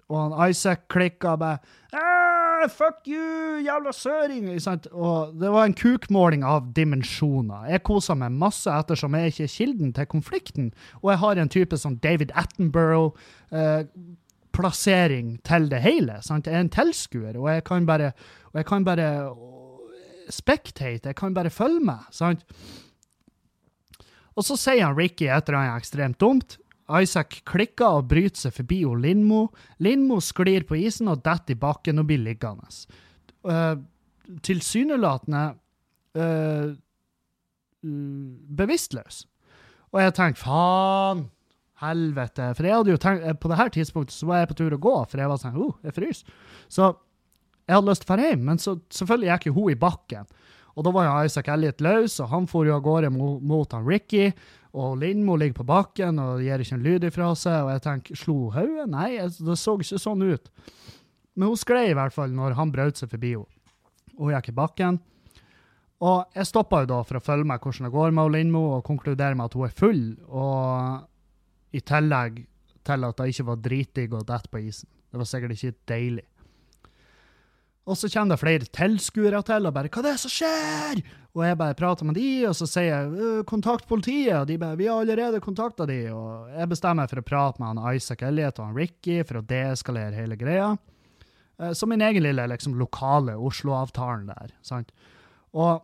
og 0.10 0.18
han 0.18 0.50
Isaac 0.50 0.88
klikka 0.92 1.38
bare 1.40 1.62
«Ah, 1.96 2.66
Fuck 2.68 3.08
you, 3.08 3.62
jævla 3.64 3.94
søring! 3.96 4.50
I 4.52 4.60
sånn, 4.60 4.82
Og 4.92 5.38
det 5.40 5.54
var 5.54 5.70
en 5.70 5.78
kukmåling 5.78 6.44
av 6.44 6.74
dimensjoner. 6.76 7.70
Jeg 7.72 7.86
kosa 7.88 8.18
meg 8.20 8.36
masse 8.36 8.68
ettersom 8.68 9.16
jeg 9.16 9.32
ikke 9.32 9.46
er 9.46 9.54
kilden 9.54 9.94
til 9.96 10.10
konflikten, 10.12 10.74
og 11.00 11.14
jeg 11.14 11.22
har 11.24 11.40
en 11.40 11.54
type 11.56 11.80
som 11.80 11.96
David 12.04 12.34
Attenborough 12.36 13.16
eh, 13.54 13.86
plassering 14.60 15.38
til 15.48 15.70
det 15.72 15.80
hele. 15.86 16.20
Sant? 16.26 16.48
Jeg 16.48 16.60
er 16.60 16.68
en 16.68 16.74
tilskuer, 16.74 17.40
og 17.40 17.50
jeg 17.54 17.66
kan 17.68 17.88
bare, 17.88 18.12
og 18.52 18.62
jeg 18.62 18.68
kan 18.68 18.86
bare 18.88 19.10
spectate, 20.30 21.10
jeg 21.10 21.16
kan 21.18 21.34
bare 21.34 21.50
følge 21.50 21.84
med. 21.86 22.08
Sant? 22.12 22.44
Og 24.36 24.46
så 24.46 24.56
sier 24.60 24.86
han 24.86 24.98
Ricky 24.98 25.28
et 25.28 25.50
eller 25.50 25.60
annet 25.60 25.82
ekstremt 25.82 26.20
dumt. 26.22 26.58
Isaac 26.90 27.42
klikker 27.46 28.00
og 28.00 28.08
bryter 28.10 28.48
seg 28.48 28.56
forbi 28.56 28.82
og 28.88 29.02
Lindmo. 29.04 29.48
Lindmo 29.84 30.20
sklir 30.24 30.66
på 30.70 30.78
isen 30.80 31.12
og 31.12 31.24
detter 31.26 31.54
i 31.54 31.60
bakken 31.60 32.02
og 32.02 32.08
blir 32.10 32.22
liggende. 32.24 32.70
Uh, 33.46 33.76
Tilsynelatende 34.46 35.44
uh, 36.18 36.72
bevisstløs. 37.82 39.24
Og 39.90 40.02
jeg 40.04 40.16
tenker 40.18 40.44
faen, 40.44 41.24
helvete. 41.82 42.50
For 42.58 42.68
jeg 42.68 42.78
hadde 42.78 42.94
jo 42.94 43.02
tenkt, 43.02 43.28
på 43.42 43.52
det 43.52 43.60
her 43.60 43.72
tidspunktet 43.76 44.16
så 44.16 44.30
var 44.30 44.42
jeg 44.42 44.52
på 44.52 44.60
tur 44.60 44.76
å 44.76 44.82
gå, 44.82 44.96
for 45.12 45.22
jeg 45.22 45.32
var 45.32 45.42
sånn, 45.42 45.60
oh, 45.60 45.78
jeg 45.86 45.96
fryser. 45.96 46.38
Så 46.72 46.92
jeg 47.70 47.78
hadde 47.78 47.92
lyst 47.92 48.06
til 48.06 48.10
å 48.10 48.18
dra 48.18 48.30
hjem, 48.30 48.46
men 48.48 48.62
så 48.62 48.76
selvfølgelig 48.98 49.30
gikk 49.30 49.50
jo 49.50 49.56
hun 49.60 49.74
i 49.74 49.80
bakken. 49.80 50.30
Og 50.80 50.86
da 50.86 50.94
var 50.96 51.06
jo 51.06 51.28
Isaac 51.28 51.50
Elliot 51.52 51.84
løs, 51.84 52.16
og 52.24 52.32
han 52.32 52.48
for 52.48 52.68
jo 52.68 52.78
av 52.78 52.86
gårde 52.86 53.12
mot, 53.12 53.42
mot 53.44 53.74
han 53.76 53.88
Ricky. 53.88 54.30
Og 54.80 55.00
Lindmo 55.02 55.36
ligger 55.40 55.60
på 55.60 55.68
bakken 55.68 56.22
og 56.22 56.44
gir 56.46 56.62
ikke 56.62 56.78
en 56.78 56.86
lyd 56.86 57.08
ifra 57.10 57.34
seg. 57.38 57.66
Og 57.66 57.72
jeg 57.74 57.84
tenker, 57.84 58.20
slo 58.20 58.36
hun 58.48 58.56
hodet? 58.56 58.88
Nei, 58.94 59.10
det 59.20 59.58
så 59.60 59.76
ikke 59.76 60.00
sånn 60.02 60.24
ut. 60.30 60.52
Men 61.36 61.52
hun 61.52 61.60
sklei 61.60 61.90
i 61.90 61.98
hvert 61.98 62.16
fall 62.16 62.32
når 62.36 62.56
han 62.58 62.72
brøt 62.74 63.02
seg 63.02 63.12
forbi 63.12 63.36
henne. 63.36 63.50
Hun 64.20 64.34
gikk 64.34 64.50
i 64.52 64.56
bakken. 64.56 64.98
Og 66.04 66.36
jeg 66.36 66.48
stoppa 66.48 66.82
jo 66.84 66.90
da 66.94 66.98
for 67.08 67.20
å 67.20 67.24
følge 67.24 67.48
med 67.48 67.60
hvordan 67.64 67.88
det 67.88 67.94
går 67.94 68.16
med 68.16 68.34
Lindmo, 68.36 68.64
og 68.78 68.86
konkludere 68.88 69.36
med 69.36 69.50
at 69.50 69.56
hun 69.60 69.68
er 69.68 69.76
full. 69.76 70.04
Og 70.32 71.08
i 71.76 71.82
tillegg 71.86 72.44
til 72.88 73.06
at 73.06 73.18
det 73.20 73.30
ikke 73.34 73.48
var 73.52 73.64
dritdigg 73.64 74.14
å 74.18 74.26
dette 74.26 74.52
på 74.52 74.62
isen. 74.64 74.90
Det 75.10 75.20
var 75.20 75.30
sikkert 75.30 75.56
ikke 75.58 75.78
deilig. 75.90 76.26
Og 77.90 77.98
så 77.98 78.10
kommer 78.14 78.36
det 78.36 78.42
flere 78.44 78.70
tilskuere 78.70 79.42
til 79.42 79.66
og 79.66 79.74
bare 79.74 79.90
'Hva 79.90 80.00
er 80.00 80.12
det 80.12 80.20
som 80.20 80.30
skjer?' 80.30 81.04
Og 81.36 81.46
jeg 81.46 81.58
bare 81.58 81.74
prater 81.74 82.06
med 82.06 82.16
de, 82.16 82.46
og 82.46 82.56
så 82.56 82.66
sier 82.68 82.84
jeg 82.84 83.12
«Øh, 83.12 83.44
'kontakt 83.44 83.88
politiet', 83.88 84.42
og 84.42 84.48
de 84.48 84.58
bare 84.58 84.76
'vi 84.76 84.86
har 84.86 85.00
allerede 85.02 85.40
kontakta 85.40 85.86
de', 85.86 86.12
og 86.12 86.50
jeg 86.58 86.70
bestemmer 86.70 87.04
meg 87.04 87.10
for 87.10 87.22
å 87.22 87.26
prate 87.26 87.60
med 87.60 87.68
han 87.68 87.96
Isaac 87.96 88.22
Elliot 88.22 88.60
og 88.60 88.66
han 88.66 88.76
Ricky 88.76 89.24
for 89.24 89.40
å 89.40 89.46
deeskalere 89.46 90.14
hele 90.14 90.36
greia. 90.36 90.78
Så 91.60 91.76
Som 91.76 91.90
min 91.90 92.02
egen 92.02 92.24
lille 92.24 92.48
liksom, 92.48 92.78
lokale 92.80 93.36
Oslo-avtalen 93.36 94.28
der. 94.28 94.52
sant? 94.62 94.92
Og 95.54 95.84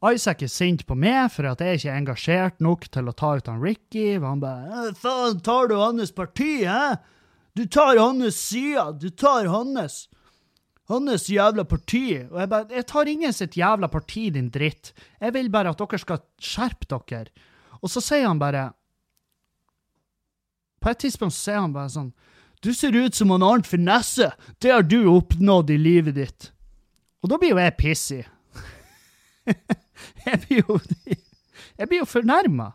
Isaac 0.00 0.40
er 0.42 0.48
sint 0.48 0.86
på 0.88 0.96
meg 0.96 1.28
for 1.34 1.44
at 1.50 1.60
jeg 1.60 1.76
ikke 1.76 1.90
er 1.92 1.98
engasjert 2.00 2.62
nok 2.64 2.86
til 2.88 3.10
å 3.10 3.12
ta 3.12 3.34
ut 3.36 3.50
han 3.50 3.60
Ricky. 3.60 4.14
Og 4.16 4.24
han 4.24 4.40
bare 4.40 4.86
«Øh, 4.86 4.94
'Faen, 4.96 5.42
tar 5.44 5.68
du 5.68 5.76
hans 5.76 6.12
parti, 6.12 6.64
hæ? 6.64 6.96
Du 7.56 7.66
tar 7.66 7.98
hans 7.98 8.34
side, 8.34 8.98
du 9.00 9.10
tar 9.10 9.44
hans' 9.50 10.08
hans 10.90 11.28
jævla 11.30 11.64
parti. 11.64 12.18
Og 12.30 12.40
jeg 12.40 12.48
bare, 12.50 12.66
jeg 12.70 12.86
tar 12.86 13.10
ingen 13.10 13.32
sitt 13.32 13.56
jævla 13.58 13.88
parti, 13.92 14.30
din 14.30 14.50
dritt. 14.50 14.92
Jeg 15.20 15.34
vil 15.34 15.50
bare 15.52 15.70
at 15.74 15.78
dere 15.78 16.00
skal 16.00 16.22
skjerpe 16.40 16.88
dere. 16.90 17.30
Og 17.80 17.92
så 17.92 18.02
sier 18.04 18.26
han 18.26 18.40
bare 18.40 18.70
På 20.80 20.90
et 20.90 20.98
tidspunkt 20.98 21.34
så 21.36 21.44
sier 21.44 21.60
han 21.60 21.72
bare 21.72 21.92
sånn 21.92 22.12
Du 22.64 22.72
ser 22.76 22.96
ut 22.96 23.14
som 23.16 23.30
han 23.30 23.44
Arnt 23.44 23.68
Finesse. 23.68 24.32
Det 24.60 24.72
har 24.72 24.82
du 24.82 25.04
oppnådd 25.12 25.70
i 25.70 25.78
livet 25.80 26.16
ditt. 26.16 26.50
Og 27.22 27.30
da 27.30 27.38
blir 27.38 27.54
jo 27.54 27.60
jeg 27.60 27.76
pissig. 27.76 28.24
jeg 30.26 30.40
blir 30.46 30.62
jo 30.64 30.78
Jeg 31.78 31.88
blir 31.88 32.00
jo 32.00 32.08
fornærma. 32.08 32.70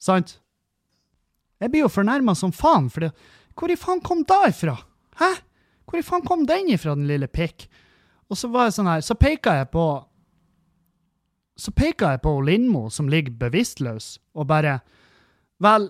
Sant? 0.00 0.38
Jeg 1.60 1.70
blir 1.72 1.84
jo 1.84 1.92
fornærma 1.92 2.34
som 2.36 2.52
faen, 2.52 2.90
for 2.92 3.08
hvor 3.54 3.70
i 3.70 3.76
faen 3.78 4.02
kom 4.04 4.24
det 4.26 4.40
ifra? 4.50 4.74
Hæ? 5.20 5.30
Hvor 5.84 6.00
i 6.00 6.04
faen 6.04 6.24
kom 6.26 6.44
den 6.48 6.72
ifra, 6.74 6.94
den 6.96 7.06
lille 7.08 7.28
pikk? 7.30 7.68
Og 8.28 8.38
så 8.38 8.50
var 8.50 8.68
jeg 8.68 8.76
sånn 8.78 8.90
her, 8.90 9.04
så 9.04 9.16
peka 9.18 9.60
jeg 9.60 9.70
på 9.72 9.86
Så 11.56 11.70
peka 11.70 12.08
jeg 12.10 12.20
på 12.24 12.32
Lindmo, 12.42 12.88
som 12.90 13.06
ligger 13.08 13.36
bevisstløs, 13.38 14.18
og 14.34 14.48
bare 14.50 14.80
Vel, 15.62 15.86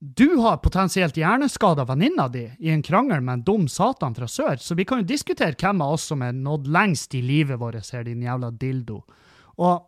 du 0.00 0.36
har 0.40 0.56
potensielt 0.56 1.16
hjerneskada 1.16 1.84
venninna 1.84 2.24
di 2.28 2.46
i 2.58 2.70
en 2.72 2.82
krangel 2.82 3.20
med 3.20 3.32
en 3.32 3.42
dum 3.44 3.68
satan 3.68 4.14
fra 4.16 4.28
sør, 4.28 4.56
så 4.56 4.74
vi 4.74 4.86
kan 4.88 5.02
jo 5.02 5.10
diskutere 5.10 5.52
hvem 5.60 5.82
av 5.84 5.98
oss 5.98 6.06
som 6.08 6.22
er 6.24 6.32
nådd 6.32 6.70
lengst 6.72 7.14
i 7.14 7.20
livet 7.20 7.60
vårt 7.60 7.92
her, 7.92 8.06
din 8.08 8.22
jævla 8.24 8.50
dildo. 8.50 9.02
Og 9.60 9.86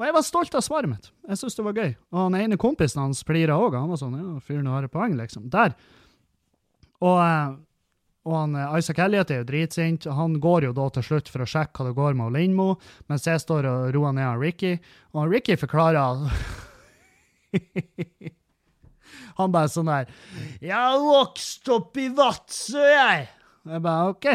og 0.00 0.06
jeg 0.06 0.14
var 0.16 0.24
stolt 0.24 0.54
av 0.56 0.62
svaret 0.64 0.88
mitt. 0.88 1.10
Jeg 1.28 1.36
syntes 1.36 1.58
det 1.58 1.64
var 1.66 1.76
gøy. 1.76 1.90
Og 2.16 2.30
den 2.32 2.40
ene 2.40 2.56
kompisen 2.56 3.02
hans 3.02 3.18
flira 3.20 3.58
òg. 3.60 3.74
Han 3.76 3.90
var 3.92 3.98
sånn 4.00 4.14
Ja, 4.16 4.38
fyren 4.40 4.70
har 4.72 4.86
et 4.86 4.92
poeng, 4.94 5.12
liksom. 5.18 5.50
Der. 5.52 5.74
Og, 7.04 7.18
eh, 7.20 7.50
og 8.24 8.32
han, 8.32 8.54
eh, 8.56 8.78
Isaac 8.78 8.98
Elliot 9.04 9.30
er 9.30 9.42
jo 9.42 9.48
dritsint. 9.50 10.08
Han 10.08 10.40
går 10.40 10.70
jo 10.70 10.72
da 10.72 10.88
til 10.88 11.02
slutt 11.02 11.28
for 11.28 11.44
å 11.44 11.50
sjekke 11.52 11.76
hva 11.76 11.90
det 11.90 11.98
går 12.00 12.16
med 12.16 12.32
Lindmo, 12.32 12.80
mens 13.12 13.28
jeg 13.28 13.44
står 13.44 13.68
og 13.68 13.92
roer 13.92 14.16
ned 14.16 14.24
han 14.24 14.40
Ricky. 14.40 14.78
Og 15.12 15.28
Ricky 15.28 15.56
forklarer 15.60 16.32
Han 19.40 19.52
bare 19.54 19.72
sånn 19.72 19.90
der 19.90 20.06
'Jeg 20.60 20.76
har 20.76 21.02
vokst 21.04 21.68
opp 21.68 21.96
i 21.96 22.08
Vadsø, 22.08 22.80
jeg.' 22.80 23.28
Jeg 23.66 23.82
bare 23.82 24.08
OK. 24.08 24.26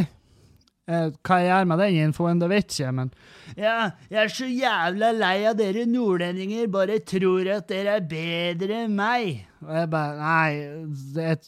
Eh, 0.86 1.10
hva 1.26 1.38
jeg 1.41 1.49
gjør 1.49 1.66
med 1.66 1.80
den 1.82 1.95
infoen, 1.97 2.39
det 2.41 2.47
vet 2.51 2.76
jeg, 2.78 2.93
men 2.93 3.10
Ja, 3.58 3.91
jeg 4.06 4.20
er 4.22 4.30
så 4.30 4.45
jævla 4.45 5.12
lei 5.18 5.38
av 5.49 5.58
dere 5.58 5.88
nordlendinger, 5.89 6.68
bare 6.70 6.99
tror 7.01 7.49
at 7.56 7.66
dere 7.72 7.95
er 7.97 8.06
bedre 8.06 8.84
enn 8.84 8.93
meg. 8.93 9.47
Og 9.66 9.74
jeg 9.74 9.89
bare 9.89 10.18
Nei, 10.20 10.86
det 11.16 11.39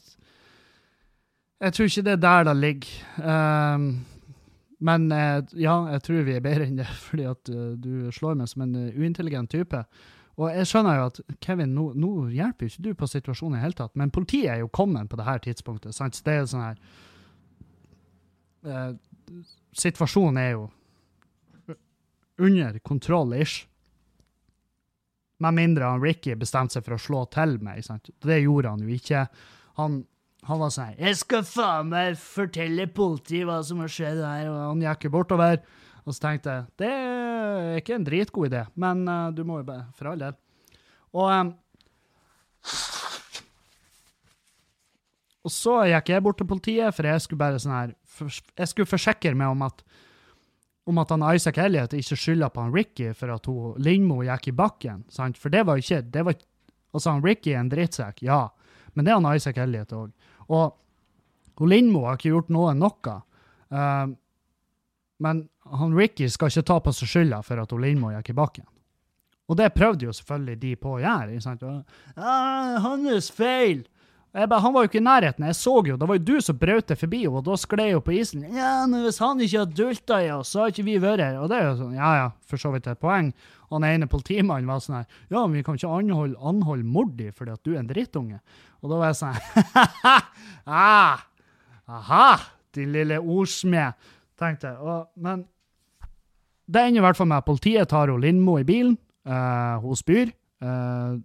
Jeg 1.62 1.74
tror 1.74 1.86
ikke 1.86 2.06
det 2.06 2.14
er 2.14 2.24
der 2.26 2.44
det 2.50 2.58
ligger. 2.58 2.90
Um, 3.18 4.06
men 4.80 5.12
eh, 5.12 5.40
ja, 5.58 5.78
jeg 5.94 6.04
tror 6.06 6.26
vi 6.26 6.36
er 6.38 6.44
bedre 6.46 6.68
enn 6.68 6.78
det, 6.82 6.90
fordi 7.08 7.30
at 7.30 7.54
eh, 7.54 7.72
du 7.78 8.10
slår 8.14 8.38
meg 8.38 8.50
som 8.50 8.66
en 8.66 8.76
uintelligent 8.94 9.54
type. 9.54 9.84
Og 10.38 10.54
jeg 10.54 10.70
skjønner 10.70 11.00
jo 11.00 11.06
at 11.10 11.20
Kevin, 11.42 11.72
nå, 11.74 11.92
nå 11.98 12.12
hjelper 12.30 12.68
jo 12.68 12.74
ikke 12.74 12.86
du 12.86 12.98
på 13.00 13.10
situasjonen 13.10 13.58
i 13.58 13.62
hele 13.64 13.78
tatt, 13.78 13.96
men 13.98 14.14
politiet 14.14 14.52
er 14.54 14.60
jo 14.62 14.70
kommet 14.70 15.10
på 15.10 15.18
det 15.18 15.26
her 15.26 15.42
tidspunktet. 15.42 15.96
sant? 15.98 16.16
Så 16.16 16.26
det 16.28 16.36
er 16.36 16.44
jo 16.44 16.52
sånn 16.52 16.68
her 16.68 16.82
eh, 18.70 18.92
Situasjonen 19.78 20.38
er 20.42 20.52
jo 20.54 20.68
under 22.38 22.78
kontroll-ish. 22.86 23.66
Med 25.42 25.54
mindre 25.58 25.90
han 25.90 26.02
Ricky 26.02 26.34
bestemte 26.38 26.78
seg 26.78 26.86
for 26.86 26.96
å 26.96 27.02
slå 27.02 27.24
til 27.34 27.58
meg. 27.62 27.84
sant? 27.86 28.10
Det 28.22 28.40
gjorde 28.40 28.72
han 28.74 28.86
jo 28.86 28.94
ikke. 28.94 29.26
Han, 29.82 30.00
han 30.46 30.62
var 30.62 30.70
sånn 30.74 30.94
her 30.94 31.02
'Jeg 31.02 31.18
skal 31.18 31.44
faen 31.44 31.90
meg 31.90 32.18
fortelle 32.18 32.88
politiet 32.88 33.46
hva 33.46 33.64
som 33.66 33.82
har 33.82 33.90
skjedd 33.90 34.22
her', 34.22 34.50
og 34.50 34.58
han 34.70 34.86
gikk 34.86 35.10
jo 35.10 35.14
bortover. 35.18 35.62
Og 36.06 36.14
så 36.14 36.22
tenkte 36.24 36.50
jeg 36.50 36.66
det 36.78 36.94
er 37.60 37.80
ikke 37.82 37.96
en 37.98 38.06
dritgod 38.08 38.50
idé, 38.50 38.66
men 38.76 39.04
uh, 39.10 39.30
du 39.36 39.44
må 39.48 39.62
jo 39.62 39.68
bare 39.68 39.88
For 39.98 40.12
all 40.12 40.22
del. 40.22 40.38
Og 41.18 41.32
um, 41.32 41.54
Og 45.48 45.54
så 45.54 45.78
gikk 45.88 46.10
jeg 46.12 46.24
bort 46.26 46.36
til 46.42 46.50
politiet, 46.50 46.92
for 46.96 47.08
jeg 47.08 47.24
skulle 47.24 47.40
bare 47.40 47.60
sånn 47.62 47.76
her 47.76 47.94
Jeg 48.58 48.68
skulle 48.68 48.90
forsikre 48.90 49.36
meg 49.38 49.54
om 49.54 49.64
at 49.70 49.86
om 50.88 51.02
at 51.02 51.10
han 51.12 51.24
Isaac 51.36 51.58
Elliot 51.60 51.92
ikke 51.98 52.16
skylder 52.16 52.52
på 52.54 52.64
han 52.64 52.72
Ricky 52.72 53.10
for 53.12 53.34
at 53.34 53.48
hun 53.50 53.76
Lindmo 53.84 54.22
gikk 54.24 54.46
i 54.48 54.54
bakken. 54.56 55.02
Sant? 55.12 55.36
For 55.36 55.52
det 55.52 55.66
var 55.68 55.82
ikke 55.82 56.00
det 56.14 56.24
var, 56.24 56.38
Altså, 56.96 57.12
han 57.12 57.26
Ricky 57.26 57.52
er 57.52 57.60
en 57.60 57.70
drittsekk, 57.70 58.22
ja, 58.24 58.46
men 58.96 59.04
det 59.04 59.12
er 59.12 59.20
han 59.20 59.36
Isaac 59.36 59.60
Elliot 59.60 59.92
òg. 59.94 60.14
Og 60.48 61.60
hun 61.60 61.70
Lindmo 61.74 62.06
har 62.08 62.16
ikke 62.16 62.32
gjort 62.32 62.54
noe 62.56 62.72
noe. 62.78 63.18
Eh, 63.68 64.06
men 65.24 65.46
han 65.68 65.96
Ricky 65.98 66.30
skal 66.32 66.52
ikke 66.52 66.68
ta 66.70 66.80
på 66.84 66.94
seg 66.96 67.12
skylda 67.12 67.42
for 67.46 67.62
at 67.62 67.76
Lindmo 67.76 68.12
gikk 68.16 68.34
i 68.34 68.38
bakken. 68.38 68.68
Og 69.48 69.56
det 69.60 69.72
prøvde 69.76 70.08
jo 70.08 70.16
selvfølgelig 70.16 70.60
de 70.62 70.74
på 70.80 70.98
å 70.98 71.04
gjøre. 71.04 71.38
sant? 71.42 71.64
Og, 71.64 72.02
hans 72.84 73.32
feil! 73.32 73.86
Bare, 74.38 74.60
han 74.62 74.74
var 74.76 74.84
jo 74.84 74.90
ikke 74.92 75.00
i 75.00 75.06
nærheten. 75.06 75.46
Jeg 75.50 75.56
så 75.58 75.74
jo, 75.88 75.96
det 75.98 76.08
var 76.10 76.18
jo 76.20 76.26
du 76.28 76.36
som 76.44 76.58
brøt 76.60 76.92
det 76.92 76.98
forbi 77.00 77.24
henne, 77.24 77.40
og 77.40 77.46
da 77.48 77.56
skled 77.58 77.96
hun 77.96 78.04
på 78.06 78.14
isen. 78.20 78.44
Ja, 78.54 78.84
men 78.90 79.06
hvis 79.06 79.18
han 79.24 79.40
ikke 79.42 79.64
hadde 79.64 79.78
dulta 79.80 80.20
i 80.22 80.28
oss, 80.36 80.52
så 80.54 80.62
har 80.62 80.74
ikke 80.74 80.86
vi 80.86 80.98
vært 81.02 81.24
her. 81.24 81.40
Og 81.42 81.50
det 81.50 81.58
er 81.58 81.70
jo 81.70 81.78
sånn, 81.80 81.96
ja 81.98 82.12
ja, 82.20 82.28
for 82.46 82.62
så 82.62 82.74
vidt 82.76 82.90
et 82.92 83.02
poeng. 83.02 83.32
Den 83.72 83.88
ene 83.88 84.10
politimannen 84.12 84.70
var 84.70 84.84
sånn 84.84 85.00
her, 85.00 85.08
ja, 85.32 85.42
men 85.42 85.58
vi 85.58 85.64
kan 85.66 85.80
ikke 85.80 85.96
anholde, 85.96 86.38
anholde 86.52 86.86
mor 86.88 87.10
di 87.18 87.32
fordi 87.36 87.56
at 87.56 87.64
du 87.66 87.74
er 87.74 87.82
en 87.82 87.90
drittunge. 87.90 88.38
Og 88.84 88.92
da 88.92 89.00
var 89.02 89.10
jeg 89.10 89.20
sånn, 89.24 89.42
ah, 90.84 91.26
aha, 91.98 92.30
din 92.78 92.94
lille 92.94 93.18
ordsmed, 93.24 94.12
tenkte 94.40 94.72
jeg. 94.72 94.82
Og, 94.82 95.08
men 95.16 95.46
det 96.68 96.84
ender 96.84 97.02
i 97.02 97.06
hvert 97.06 97.20
fall 97.20 97.30
med 97.32 97.42
at 97.42 97.48
politiet 97.48 97.90
tar 97.90 98.12
Lindmo 98.12 98.58
i 98.60 98.68
bilen. 98.68 98.98
Uh, 99.28 99.80
hun 99.84 100.00
spyr. 100.00 100.32
Uh, 100.64 101.20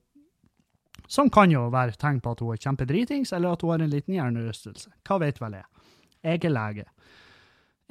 som 1.13 1.29
kan 1.31 1.51
jo 1.53 1.67
være 1.73 1.99
tegn 2.01 2.23
på 2.25 2.33
at 2.33 2.41
hun 2.41 2.55
er 2.55 2.63
kjempedritings, 2.63 3.35
eller 3.37 3.53
at 3.53 3.63
hun 3.63 3.75
har 3.75 3.85
en 3.85 3.93
liten 3.93 4.17
hjernerystelse. 4.17 4.93
Hva 5.05 5.19
vet 5.21 5.41
vel 5.43 5.59
jeg? 5.59 5.69
Jeg 6.23 6.45
er 6.47 6.55
lege. 6.55 6.87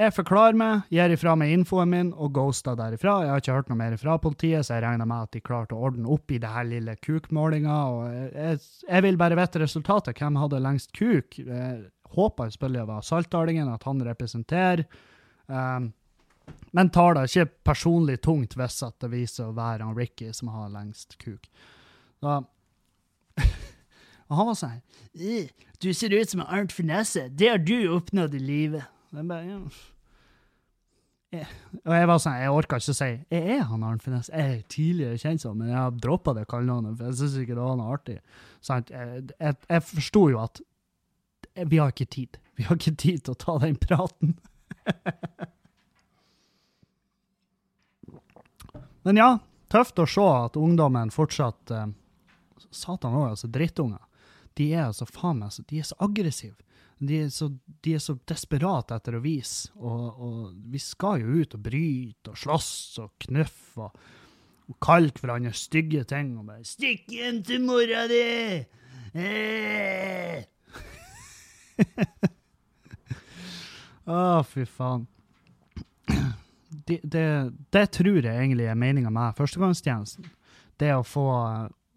Jeg 0.02 0.16
forklarer 0.16 0.58
meg, 0.58 0.86
gir 0.90 1.12
ifra 1.14 1.36
meg 1.38 1.52
infoen 1.54 1.92
min 1.92 2.08
og 2.16 2.32
ghoster 2.34 2.78
derifra. 2.80 3.20
Jeg 3.22 3.30
har 3.30 3.44
ikke 3.44 3.58
hørt 3.60 3.70
noe 3.70 3.78
mer 3.78 3.94
fra 4.02 4.16
politiet, 4.24 4.66
så 4.66 4.78
jeg 4.78 4.86
regner 4.88 5.06
med 5.06 5.28
at 5.28 5.36
de 5.36 5.44
klarte 5.46 5.76
å 5.78 5.84
ordne 5.92 6.10
opp 6.10 6.32
i 6.34 6.40
det 6.42 6.50
her 6.50 6.66
lille 6.66 6.96
kukmålinga. 7.04 7.78
jeg, 8.32 8.62
jeg 8.88 9.06
vil 9.06 9.20
bare 9.22 9.38
vite 9.38 9.62
resultatet. 9.62 10.18
Hvem 10.18 10.40
hadde 10.42 10.64
lengst 10.64 10.96
kuk? 10.98 11.38
Jeg 11.38 11.84
håper 12.16 12.50
selvfølgelig 12.56 12.82
det 12.82 12.90
var 12.90 13.06
Saltdalingen, 13.06 13.70
at 13.76 13.86
han 13.86 14.02
representerer. 14.08 14.88
Um, 15.48 15.92
men 16.76 16.90
tar 16.92 17.16
det 17.16 17.26
ikke 17.30 17.46
personlig 17.72 18.18
tungt 18.26 18.56
hvis 18.60 18.82
at 18.84 18.98
det 19.04 19.12
viser 19.14 19.48
å 19.50 19.56
være 19.56 19.86
han 19.86 19.96
Ricky 19.98 20.32
som 20.36 20.52
har 20.52 20.72
lengst 20.74 21.18
kuk. 21.22 21.48
Da, 22.22 22.42
og 24.30 24.36
han 24.38 24.50
var 24.52 24.58
sånn 24.60 24.82
«Eh, 25.16 25.50
Du 25.82 25.90
ser 25.98 26.14
ut 26.14 26.30
som 26.30 26.44
en 26.44 26.52
Arnt 26.52 26.72
Finesse. 26.76 27.28
Det 27.30 27.50
har 27.50 27.62
du 27.64 27.90
oppnådd 27.96 28.36
i 28.38 28.44
livet. 28.44 28.86
Jeg 29.12 29.28
bare, 29.28 29.48
ja. 31.32 31.46
Og 31.88 31.94
jeg 31.96 32.08
var 32.12 32.20
sånn, 32.20 32.36
jeg 32.44 32.52
orka 32.52 32.78
ikke 32.82 32.92
å 32.92 32.96
si 32.98 33.08
jeg 33.08 33.56
er 33.56 33.62
han 33.70 33.86
Arnt 33.88 34.04
Finesse. 34.04 34.32
Jeg 34.36 34.58
er 34.58 34.66
tidligere 34.72 35.20
kjent 35.22 35.44
som, 35.46 35.56
men 35.58 35.72
jeg 35.72 35.80
har 35.80 35.96
droppa 36.04 36.34
det 36.36 36.44
kallenavnet, 36.52 37.00
jeg 37.00 37.18
syns 37.22 37.38
ikke 37.40 37.56
det 37.56 37.64
var 37.64 37.78
noe 37.80 37.94
artig. 37.96 38.18
Sånn, 38.60 38.84
Jeg, 38.92 39.24
jeg, 39.40 39.58
jeg 39.72 39.86
forsto 39.88 40.26
jo 40.34 40.42
at 40.44 40.62
vi 41.72 41.80
har 41.82 41.92
ikke 41.96 42.10
tid. 42.12 42.38
Vi 42.60 42.68
har 42.68 42.76
ikke 42.78 42.96
tid 43.00 43.24
til 43.26 43.34
å 43.34 43.40
ta 43.40 43.56
den 43.64 43.78
praten. 43.80 44.36
Men 49.04 49.18
ja, 49.18 49.40
tøft 49.72 50.00
å 50.00 50.06
se 50.10 50.22
at 50.22 50.58
ungdommen 50.60 51.12
fortsatt 51.14 51.72
eh, 51.74 51.88
Satan 52.70 53.16
òg, 53.18 53.30
altså 53.34 53.48
drittunger. 53.52 54.04
De 54.58 54.74
er 54.76 54.86
altså 54.90 55.06
faen 55.10 55.40
meg 55.42 55.50
de 55.70 55.80
er 55.80 55.88
så 55.88 55.96
aggressive. 56.04 56.58
De 57.02 57.18
er 57.24 57.30
så, 57.34 57.48
de 57.82 57.96
er 57.98 58.02
så 58.04 58.14
desperate 58.30 58.94
etter 58.94 59.18
å 59.18 59.24
vise. 59.24 59.72
Og, 59.80 60.04
og 60.22 60.42
vi 60.70 60.82
skal 60.82 61.24
jo 61.24 61.42
ut 61.42 61.56
og 61.58 61.64
bryte 61.66 62.34
og 62.34 62.38
slåss 62.38 63.00
og 63.02 63.16
knuffe 63.26 63.88
og, 63.88 64.04
og 64.70 64.78
kalke 64.84 65.24
hverandre 65.24 65.54
stygge 65.58 66.04
ting. 66.12 66.36
Og 66.38 66.46
bare 66.52 66.68
'Stikk 66.68 67.10
hjem 67.10 67.42
til 67.48 67.66
mora 67.66 68.06
di!' 68.12 68.66
Eh. 69.12 70.46
Å, 74.10 74.42
fy 74.48 74.66
faen. 74.66 75.08
Det, 76.72 77.02
det, 77.04 77.26
det 77.76 77.84
tror 77.92 78.24
jeg 78.24 78.32
egentlig 78.32 78.70
er 78.72 78.80
meninga 78.80 79.12
med 79.14 79.36
førstegangstjenesten. 79.38 80.30
Det 80.80 80.94
å 80.96 81.04
få, 81.06 81.26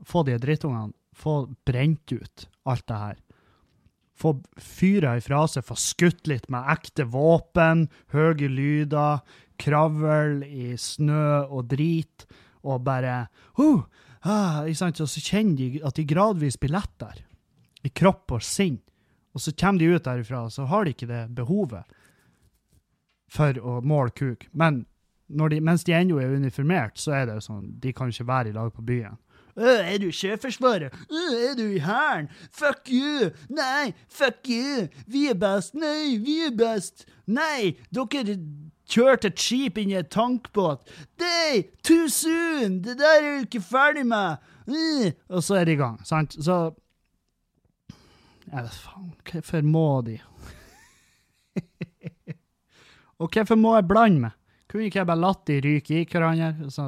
få 0.04 0.24
de 0.26 0.38
drittungene 0.42 0.92
Få 1.14 1.44
brent 1.62 2.10
ut 2.10 2.48
alt 2.66 2.86
det 2.90 2.96
her. 2.98 3.18
Få 4.18 4.32
fyra 4.58 5.16
ifra 5.18 5.44
seg, 5.50 5.62
få 5.66 5.76
skutt 5.78 6.26
litt 6.30 6.48
med 6.50 6.66
ekte 6.74 7.06
våpen, 7.10 7.88
høye 8.14 8.48
lyder, 8.50 9.22
kravl 9.62 10.42
i 10.46 10.72
snø 10.78 11.44
og 11.46 11.68
drit, 11.70 12.26
og 12.66 12.82
bare 12.86 13.28
uh, 13.58 13.84
ah, 14.22 14.64
ikke 14.66 14.80
sant? 14.80 15.02
Og 15.04 15.10
så 15.10 15.22
kjenner 15.22 15.58
de 15.58 15.82
at 15.86 15.98
de 15.98 16.06
gradvis 16.08 16.58
blir 16.58 16.74
lettere 16.74 17.26
i 17.84 17.92
kropp 17.92 18.34
og 18.38 18.42
sinn. 18.42 18.80
Og 19.34 19.42
så 19.42 19.52
kommer 19.60 19.82
de 19.82 19.90
ut 19.94 20.04
derifra, 20.04 20.46
så 20.50 20.64
har 20.70 20.84
de 20.84 20.94
ikke 20.94 21.10
det 21.10 21.26
behovet 21.34 21.84
for 23.34 23.58
å 23.58 23.80
måle 23.82 24.14
kuk. 24.14 24.46
Men 24.52 24.84
de, 25.28 25.60
mens 25.60 25.84
de 25.84 25.94
ennå 25.96 26.20
er 26.22 26.36
uniformert, 26.36 26.98
så 27.00 27.16
er 27.18 27.28
det 27.30 27.40
sånn, 27.42 27.72
de 27.82 27.92
kan 27.96 28.12
ikke 28.12 28.28
være 28.28 28.52
i 28.52 28.56
lag 28.56 28.70
på 28.74 28.84
byen. 28.86 29.18
Øh, 29.54 29.92
er 29.94 29.98
du 29.98 30.08
i 30.08 30.12
Sjøforsvaret? 30.14 30.94
Øh, 31.10 31.34
er 31.50 31.54
du 31.58 31.64
i 31.70 31.78
Hæren? 31.78 32.28
Fuck 32.50 32.90
you! 32.90 33.30
Nei, 33.48 33.94
fuck 34.10 34.46
you! 34.50 34.88
Vi 35.06 35.26
er 35.30 35.34
best! 35.38 35.74
Nei, 35.74 36.18
vi 36.22 36.40
er 36.46 36.54
best! 36.58 37.06
Nei, 37.26 37.76
dere 37.94 38.38
kjørte 38.90 39.30
et 39.30 39.40
skip 39.40 39.78
inn 39.78 39.94
i 39.94 39.98
en 39.98 40.10
tankbåt! 40.10 40.90
Nei, 41.22 41.64
too 41.86 42.08
soon! 42.10 42.80
Det 42.82 42.98
der 42.98 43.20
er 43.20 43.28
du 43.30 43.46
ikke 43.46 43.62
ferdig 43.62 44.06
med! 44.06 44.42
Øh. 44.68 45.12
Og 45.28 45.42
så 45.42 45.60
er 45.60 45.64
de 45.64 45.72
i 45.72 45.80
gang, 45.80 46.00
sant? 46.06 46.34
Så 46.44 46.74
Jeg 48.54 48.62
vet 48.62 48.78
faen, 48.78 49.10
hvorfor 49.26 49.64
må 49.66 49.88
de? 50.06 50.20
Og 53.20 53.26
hvorfor 53.34 53.58
må 53.58 53.72
jeg 53.74 53.86
blande 53.90 54.28
meg? 54.28 54.36
Kunne 54.70 54.86
ikke 54.86 55.00
jeg 55.00 55.08
bare 55.10 55.22
latt 55.22 55.42
de 55.50 55.56
ryke 55.62 55.96
i 55.98 56.06
hverandre? 56.06 56.70
Så, 56.70 56.86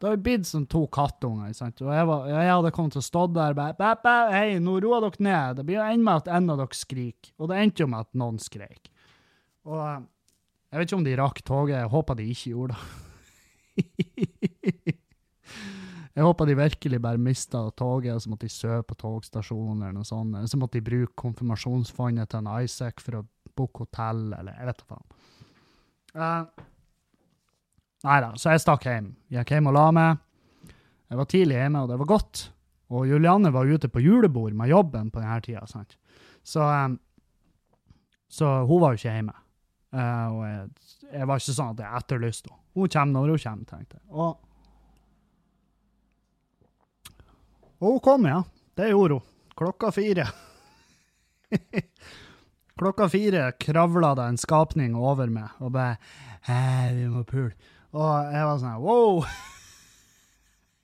det 0.00 0.08
har 0.08 0.22
blitt 0.24 0.48
som 0.48 0.64
to 0.68 0.86
kattunger. 0.92 1.52
sant? 1.56 1.80
Og 1.84 1.92
jeg, 1.92 2.08
var, 2.08 2.24
jeg 2.32 2.48
hadde 2.50 2.72
kommet 2.76 2.96
til 2.96 3.02
å 3.02 3.06
stå 3.06 3.26
der 3.36 3.56
bare 3.56 3.76
bæ, 3.76 3.90
bæ, 4.00 4.14
Hei, 4.32 4.48
nå 4.64 4.78
roer 4.84 5.04
dere 5.04 5.26
ned. 5.28 5.60
Det 5.60 5.66
blir 5.68 5.78
jo 5.78 5.84
enda 5.84 6.04
med 6.08 6.22
at 6.22 6.32
en 6.38 6.50
av 6.54 6.60
dere 6.62 6.80
skriker. 6.80 7.32
Og 7.36 7.52
det 7.52 7.60
endte 7.60 7.84
jo 7.84 7.90
med 7.92 8.04
at 8.04 8.20
noen 8.20 8.40
skrek. 8.40 8.92
Og 9.68 9.80
eh, 9.80 10.02
jeg 10.72 10.80
vet 10.80 10.88
ikke 10.88 11.00
om 11.00 11.06
de 11.08 11.18
rakk 11.20 11.44
toget. 11.44 11.76
Jeg 11.78 11.92
håper 11.92 12.20
de 12.20 12.30
ikke 12.32 12.54
gjorde 12.54 12.80
det. 12.80 12.82
Jeg 16.14 16.22
håper 16.22 16.46
de 16.46 16.54
virkelig 16.54 17.00
bare 17.02 17.18
mista 17.18 17.64
toget, 17.74 18.14
og 18.14 18.22
så 18.22 18.30
måtte 18.30 18.46
de 18.46 18.54
sove 18.54 18.84
på 18.86 18.94
togstasjonen, 19.00 19.80
eller 19.82 19.96
noe 19.96 20.06
sånt. 20.06 20.36
Eller 20.36 20.50
så 20.50 20.60
måtte 20.60 20.78
de 20.78 20.86
bruke 20.86 21.16
konfirmasjonsfondet 21.18 22.30
til 22.30 22.44
en 22.44 22.52
Isaac 22.62 23.02
for 23.02 23.18
å 23.18 23.24
booke 23.58 23.82
hotell, 23.82 24.28
eller 24.36 24.54
jeg 24.54 24.68
vet 24.70 24.82
da 24.82 24.86
faen. 24.92 25.08
Uh, 26.14 26.64
Nei 28.04 28.18
da, 28.20 28.34
så 28.36 28.52
jeg 28.52 28.60
stakk 28.60 28.84
hjem. 28.84 29.14
Gikk 29.32 29.54
hjem 29.54 29.70
og 29.70 29.74
la 29.78 29.84
meg. 29.96 30.18
Jeg 31.08 31.20
var 31.20 31.28
tidlig 31.30 31.56
hjemme, 31.56 31.84
og 31.84 31.90
det 31.90 31.96
var 32.02 32.10
godt. 32.10 32.42
Og 32.94 33.06
Julianne 33.08 33.52
var 33.54 33.70
ute 33.70 33.88
på 33.88 34.02
julebord 34.04 34.52
med 34.56 34.68
jobben 34.68 35.08
på 35.12 35.22
denne 35.22 35.38
tida, 35.44 35.64
sant. 35.70 35.96
Så, 36.44 36.60
um, 36.60 36.98
så 38.28 38.50
hun 38.68 38.82
var 38.82 38.92
jo 38.92 39.00
ikke 39.00 39.14
hjemme. 39.14 39.36
Uh, 39.94 40.26
og 40.34 40.42
jeg, 40.46 40.64
jeg 41.14 41.28
var 41.30 41.40
ikke 41.40 41.56
sånn 41.56 41.72
at 41.72 41.80
jeg 41.80 42.02
etterlyste 42.02 42.50
henne. 42.50 42.60
Hun 42.74 42.90
kommer 42.90 43.14
når 43.14 43.32
hun 43.32 43.42
kommer, 43.46 43.68
tenkte 43.70 43.96
jeg. 44.00 44.06
Og, 44.10 44.53
og 47.84 47.98
hun 47.98 48.00
kom, 48.00 48.26
ja. 48.26 48.42
Det 48.74 48.88
gjorde 48.88 49.18
hun. 49.18 49.24
Klokka 49.54 49.90
fire. 49.92 50.24
Klokka 52.80 53.08
fire 53.12 53.52
kravla 53.60 54.14
det 54.18 54.24
en 54.32 54.38
skapning 54.40 54.96
over 54.98 55.28
meg 55.30 55.60
og 55.62 55.70
bare 55.76 55.94
vi 56.96 57.04
må 57.12 57.22
pule. 57.28 57.52
Og 57.94 58.32
jeg 58.34 58.46
var 58.48 58.56
sånn 58.58 58.80
wow! 58.82 59.22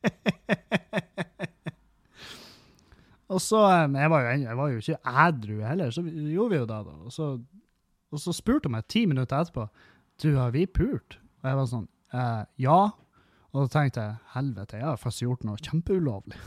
og 3.32 3.40
så 3.42 3.58
um, 3.66 3.96
jeg 3.98 4.08
var, 4.12 4.20
jo, 4.22 4.28
jeg 4.44 4.56
var 4.60 4.66
jo 4.70 4.78
ikke 4.84 5.02
ædru 5.24 5.56
heller, 5.66 5.90
så 5.90 6.00
gjorde 6.04 6.52
vi 6.52 6.60
jo 6.60 6.68
det, 6.70 6.80
da. 6.86 6.94
Og 7.08 7.12
så, 7.16 7.26
og 8.12 8.18
så 8.22 8.30
spurte 8.36 8.66
hun 8.70 8.76
meg 8.76 8.84
ti 8.92 9.02
minutter 9.10 9.40
etterpå 9.40 9.64
Du, 10.22 10.28
har 10.36 10.50
vi 10.54 10.62
pult? 10.68 11.10
Og 11.40 11.44
jeg 11.48 11.56
var 11.58 11.66
sånn 11.72 11.88
eh, 12.14 12.42
Ja. 12.62 12.80
Og 13.50 13.56
da 13.64 13.68
tenkte 13.72 14.02
jeg 14.04 14.14
helvete, 14.36 14.78
jeg 14.78 14.86
har 14.86 15.00
faktisk 15.00 15.24
gjort 15.26 15.42
noe 15.48 15.58
kjempeulovlig. 15.58 16.38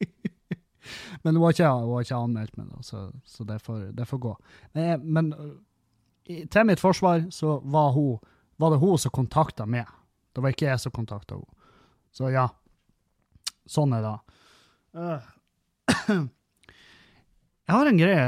Men 1.22 1.36
hun 1.36 1.44
har 1.44 1.54
ikke, 1.54 1.68
hun 1.68 1.94
har 1.94 2.06
ikke 2.06 2.20
anmeldt 2.24 2.56
meg, 2.58 2.68
da, 2.72 2.82
så, 2.82 3.02
så 3.28 3.44
det, 3.46 3.58
får, 3.62 3.90
det 3.96 4.06
får 4.08 4.20
gå. 4.22 4.34
Men, 4.76 5.02
men 5.04 5.32
øh, 5.36 6.46
til 6.50 6.66
mitt 6.66 6.80
forsvar 6.80 7.26
så 7.34 7.58
var, 7.64 7.92
hun, 7.92 8.18
var 8.56 8.72
det 8.72 8.80
hun 8.82 8.98
som 8.98 9.12
kontakta 9.14 9.66
meg. 9.68 9.88
Det 10.32 10.42
var 10.42 10.54
ikke 10.54 10.70
jeg 10.70 10.82
som 10.82 10.94
kontakta 10.94 11.36
henne. 11.36 11.58
Så 12.14 12.30
ja. 12.32 12.48
Sånn 13.70 13.92
er 13.94 14.02
det. 14.06 14.16
Øh. 14.98 15.28
Jeg 17.70 17.76
har 17.78 17.86
en 17.86 17.98
greie 18.00 18.22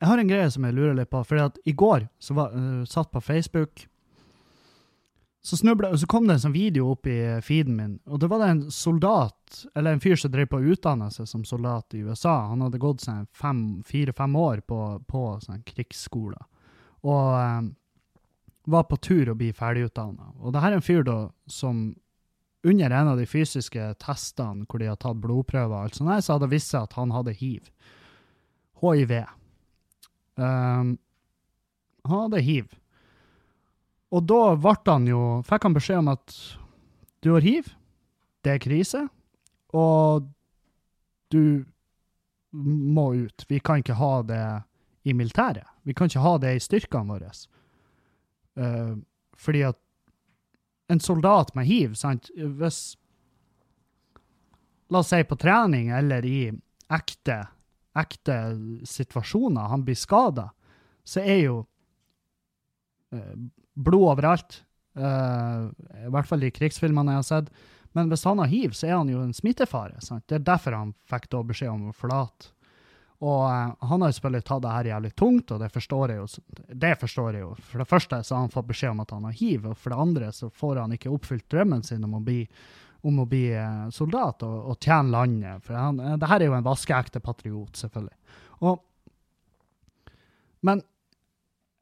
Jeg 0.00 0.08
har 0.10 0.20
en 0.20 0.28
greie 0.28 0.48
som 0.52 0.64
jeg 0.66 0.74
lurer 0.76 0.92
litt 0.98 1.08
på. 1.08 1.22
At 1.40 1.56
i 1.64 1.72
går 1.72 2.04
så 2.20 2.34
var, 2.36 2.52
uh, 2.52 2.84
satt 2.84 3.08
på 3.12 3.20
Facebook 3.24 3.86
så 5.42 5.56
snublet, 5.56 6.00
Så 6.00 6.06
kom 6.06 6.26
det 6.26 6.34
en 6.34 6.40
sånn 6.40 6.52
video 6.52 6.90
opp 6.92 7.06
i 7.08 7.16
feeden 7.40 7.76
min, 7.76 7.94
og 8.04 8.20
da 8.20 8.28
var 8.28 8.42
det 8.42 8.48
en 8.50 8.62
soldat, 8.70 9.62
eller 9.74 9.96
en 9.96 10.02
fyr 10.02 10.18
som 10.20 10.32
drev 10.32 10.50
på 10.52 10.60
å 10.60 10.72
utdanne 10.74 11.08
seg 11.10 11.28
som 11.28 11.44
soldat 11.48 11.96
i 11.96 12.02
USA. 12.04 12.34
Han 12.50 12.60
hadde 12.60 12.80
gått 12.82 13.06
sånn 13.06 13.24
fire-fem 13.32 14.36
år 14.36 14.60
på, 14.68 14.80
på 15.08 15.22
sånn 15.40 15.62
krigsskole, 15.64 16.36
og 17.00 17.30
um, 17.40 17.72
var 18.68 18.84
på 18.90 19.00
tur 19.00 19.32
å 19.32 19.38
bli 19.38 19.48
ferdigutdanna. 19.56 20.34
Og 20.44 20.52
det 20.52 20.60
her 20.60 20.74
er 20.74 20.82
en 20.82 20.84
fyr 20.84 21.02
da 21.08 21.18
som 21.48 21.88
under 22.62 22.92
en 22.92 23.08
av 23.14 23.16
de 23.16 23.24
fysiske 23.24 23.86
testene 24.04 24.66
hvor 24.68 24.82
de 24.82 24.90
har 24.90 25.00
tatt 25.00 25.22
blodprøver, 25.22 25.72
og 25.72 25.88
alt 25.88 25.96
sånt, 25.96 26.12
her, 26.12 26.20
så 26.20 26.36
hadde 26.36 26.50
det 26.50 26.58
vist 26.58 26.74
seg 26.74 26.84
at 26.84 26.98
han 27.00 27.14
hadde 27.16 27.32
hiv. 27.40 27.72
HIV. 28.84 29.14
Um, 30.36 30.98
han 32.04 32.26
hadde 32.26 32.44
hiv. 32.44 32.68
Og 34.10 34.24
da 34.26 34.56
ble 34.58 34.74
han 34.86 35.06
jo, 35.06 35.20
fikk 35.46 35.68
han 35.68 35.76
beskjed 35.76 36.02
om 36.02 36.12
at 36.12 36.36
du 37.22 37.32
har 37.34 37.44
hiv, 37.44 37.68
det 38.44 38.54
er 38.54 38.62
krise, 38.62 39.04
og 39.76 40.26
du 41.30 41.64
må 42.50 43.12
ut. 43.14 43.44
Vi 43.46 43.60
kan 43.62 43.84
ikke 43.84 43.98
ha 44.00 44.14
det 44.26 44.44
i 45.06 45.14
militæret. 45.14 45.68
Vi 45.86 45.94
kan 45.94 46.10
ikke 46.10 46.24
ha 46.24 46.34
det 46.42 46.56
i 46.56 46.62
styrkene 46.64 47.14
våre. 47.14 47.30
Uh, 48.58 48.98
fordi 49.38 49.62
at 49.68 49.78
en 50.90 51.00
soldat 51.00 51.54
med 51.54 51.68
hiv, 51.70 51.94
sant, 51.94 52.32
hvis 52.34 52.96
La 54.90 54.98
oss 54.98 55.12
si 55.12 55.22
på 55.22 55.36
trening 55.38 55.92
eller 55.94 56.24
i 56.26 56.50
ekte, 56.90 57.36
ekte 57.94 58.36
situasjoner 58.82 59.70
han 59.70 59.84
blir 59.86 59.94
skada, 59.94 60.48
så 61.06 61.22
er 61.22 61.38
jo 61.44 61.58
eh, 63.14 63.36
blod 63.80 64.12
overalt. 64.14 64.62
Uh, 64.98 65.70
I 66.04 66.10
hvert 66.12 66.28
fall 66.28 66.42
de 66.42 66.52
krigsfilmene 66.54 67.16
jeg 67.16 67.22
har 67.22 67.28
sett. 67.28 67.52
Men 67.96 68.10
hvis 68.10 68.24
han 68.28 68.38
har 68.38 68.50
hiv, 68.50 68.74
så 68.76 68.86
er 68.86 68.96
han 69.00 69.10
jo 69.10 69.22
en 69.24 69.34
smittefare. 69.34 69.98
Sant? 70.04 70.26
Det 70.30 70.38
er 70.38 70.46
derfor 70.46 70.76
han 70.78 70.94
fikk 71.10 71.30
da 71.32 71.42
beskjed 71.46 71.72
om 71.72 71.88
å 71.90 71.96
forlate. 71.96 72.52
Og 73.20 73.40
uh, 73.44 73.72
han 73.84 74.00
har 74.00 74.08
jo 74.08 74.16
selvfølgelig 74.16 74.46
tatt 74.48 74.62
det 74.64 74.74
her 74.74 74.90
jævlig 74.94 75.10
tungt, 75.18 75.50
og 75.52 75.60
det 75.60 75.68
forstår 75.74 76.12
jeg 76.14 76.22
jo. 76.22 76.28
Det 76.84 76.92
forstår 77.02 77.36
jeg 77.36 77.44
jo. 77.44 77.50
For 77.68 77.82
det 77.82 77.88
første 77.90 78.20
så 78.24 78.36
har 78.36 78.46
han 78.46 78.54
fått 78.54 78.70
beskjed 78.70 78.94
om 78.94 79.02
at 79.04 79.12
han 79.16 79.26
har 79.28 79.36
hiv, 79.36 79.66
og 79.68 79.76
for 79.76 79.92
det 79.92 80.04
andre 80.06 80.30
så 80.36 80.48
får 80.62 80.80
han 80.80 80.94
ikke 80.96 81.12
oppfylt 81.12 81.48
drømmen 81.52 81.84
sin 81.84 82.06
om 82.06 82.16
å 82.16 82.22
bli, 82.24 82.38
om 83.04 83.20
å 83.20 83.26
bli 83.28 83.42
eh, 83.56 83.84
soldat 83.92 84.44
og, 84.46 84.56
og 84.72 84.80
tjene 84.80 85.12
landet. 85.12 85.66
For 85.66 85.76
han, 85.76 86.00
uh, 86.00 86.16
det 86.20 86.30
her 86.32 86.40
er 86.40 86.48
jo 86.48 86.56
en 86.56 86.64
vaskeekte 86.64 87.20
patriot, 87.24 87.76
selvfølgelig. 87.82 88.16
Og, 88.70 88.80
men 90.64 90.80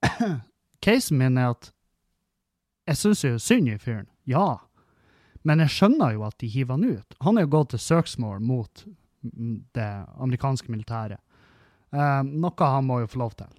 casen 0.85 1.23
min 1.23 1.39
er 1.39 1.55
at 1.55 1.71
jeg 2.89 2.97
syns 2.97 3.25
jo 3.25 3.37
synd 3.43 3.69
i 3.69 3.77
fyren, 3.81 4.09
ja. 4.25 4.59
Men 5.47 5.61
jeg 5.65 5.75
skjønner 5.75 6.15
jo 6.17 6.25
at 6.27 6.39
de 6.41 6.49
hiver 6.51 6.79
han 6.79 6.99
ut. 6.99 7.17
Han 7.25 7.39
er 7.39 7.45
jo 7.45 7.55
gått 7.59 7.75
til 7.75 7.83
søksmål 7.85 8.41
mot 8.45 8.85
det 9.77 9.89
amerikanske 10.17 10.73
militæret. 10.73 11.21
Eh, 11.93 12.23
noe 12.25 12.71
han 12.73 12.87
må 12.89 13.01
jo 13.03 13.11
få 13.11 13.21
lov 13.25 13.37
til. 13.39 13.51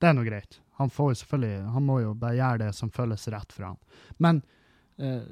Det 0.00 0.10
er 0.10 0.16
nå 0.16 0.24
greit. 0.26 0.60
Han, 0.80 0.90
får 0.90 1.12
jo 1.12 1.20
selvfølgelig, 1.22 1.72
han 1.74 1.86
må 1.86 2.00
jo 2.02 2.12
bare 2.18 2.38
gjøre 2.38 2.60
det 2.64 2.70
som 2.76 2.90
føles 2.90 3.28
rett 3.32 3.52
for 3.54 3.70
han. 3.70 3.80
Men, 4.18 4.42
eh, 4.98 5.24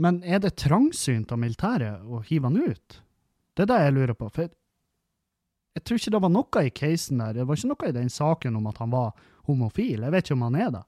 men 0.00 0.22
er 0.24 0.42
det 0.42 0.56
trangsynt 0.60 1.32
av 1.32 1.40
militæret 1.40 2.04
å 2.04 2.22
hive 2.26 2.50
han 2.50 2.60
ut? 2.60 3.00
Det 3.54 3.66
er 3.66 3.70
det 3.70 3.80
jeg 3.84 3.96
lurer 3.96 4.18
på. 4.18 4.30
For 4.30 4.46
jeg, 4.46 4.54
jeg 5.78 5.84
tror 5.84 6.00
ikke 6.00 6.14
det 6.14 6.22
var 6.26 6.34
noe 6.34 6.64
i 6.66 6.74
casen 6.74 7.22
der. 7.22 7.38
Det 7.38 7.46
var 7.48 7.58
ikke 7.58 7.72
noe 7.72 7.90
i 7.90 7.98
den 7.98 8.12
saken 8.12 8.58
om 8.60 8.70
at 8.70 8.80
han 8.82 8.94
var 8.94 9.12
homofil. 9.48 10.06
Jeg 10.06 10.14
vet 10.14 10.26
ikke 10.26 10.38
om 10.38 10.46
han 10.48 10.60
er 10.60 10.72
det. 10.74 10.84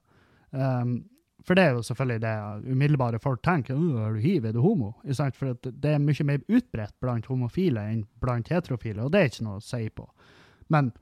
Um, 0.53 1.03
for 1.43 1.59
det 1.59 1.63
er 1.65 1.75
jo 1.75 1.83
selvfølgelig 1.83 2.21
det 2.23 2.71
umiddelbare 2.71 3.19
folk 3.19 3.41
tenker. 3.43 3.75
Er 3.75 4.13
du 4.15 4.19
hiv, 4.23 4.45
er 4.45 4.53
du 4.55 4.61
homo? 4.63 4.93
For 5.35 5.57
det 5.65 5.91
er 5.91 5.99
mye 5.99 6.27
mer 6.27 6.43
utbredt 6.47 6.95
blant 7.03 7.27
homofile 7.27 7.83
enn 7.91 8.05
blant 8.23 8.51
heterofile, 8.53 9.03
og 9.03 9.11
det 9.11 9.19
er 9.19 9.31
ikke 9.31 9.47
noe 9.49 9.59
å 9.59 9.65
si 9.65 9.89
på. 9.91 10.07
Men 10.71 10.93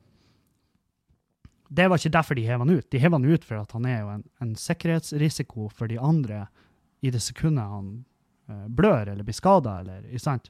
det 1.70 1.86
var 1.88 2.02
ikke 2.02 2.16
derfor 2.18 2.36
de 2.36 2.47
hev 2.47 2.64
han 2.64 2.74
ut. 2.74 2.88
De 2.91 2.99
hev 2.99 3.14
han 3.16 3.28
ut 3.28 3.45
for 3.47 3.62
at 3.62 3.76
han 3.78 3.86
er 3.88 4.02
jo 4.02 4.10
en, 4.16 4.26
en 4.43 4.56
sikkerhetsrisiko 4.60 5.70
for 5.70 5.91
de 5.91 5.99
andre 6.02 6.47
i 7.06 7.14
det 7.14 7.22
sekundet 7.24 7.70
han 7.70 7.93
uh, 8.49 8.66
blør 8.68 9.14
eller 9.14 9.24
blir 9.28 9.38
skada, 9.38 9.78
eller 9.84 10.04
ikke 10.10 10.26
sant? 10.26 10.49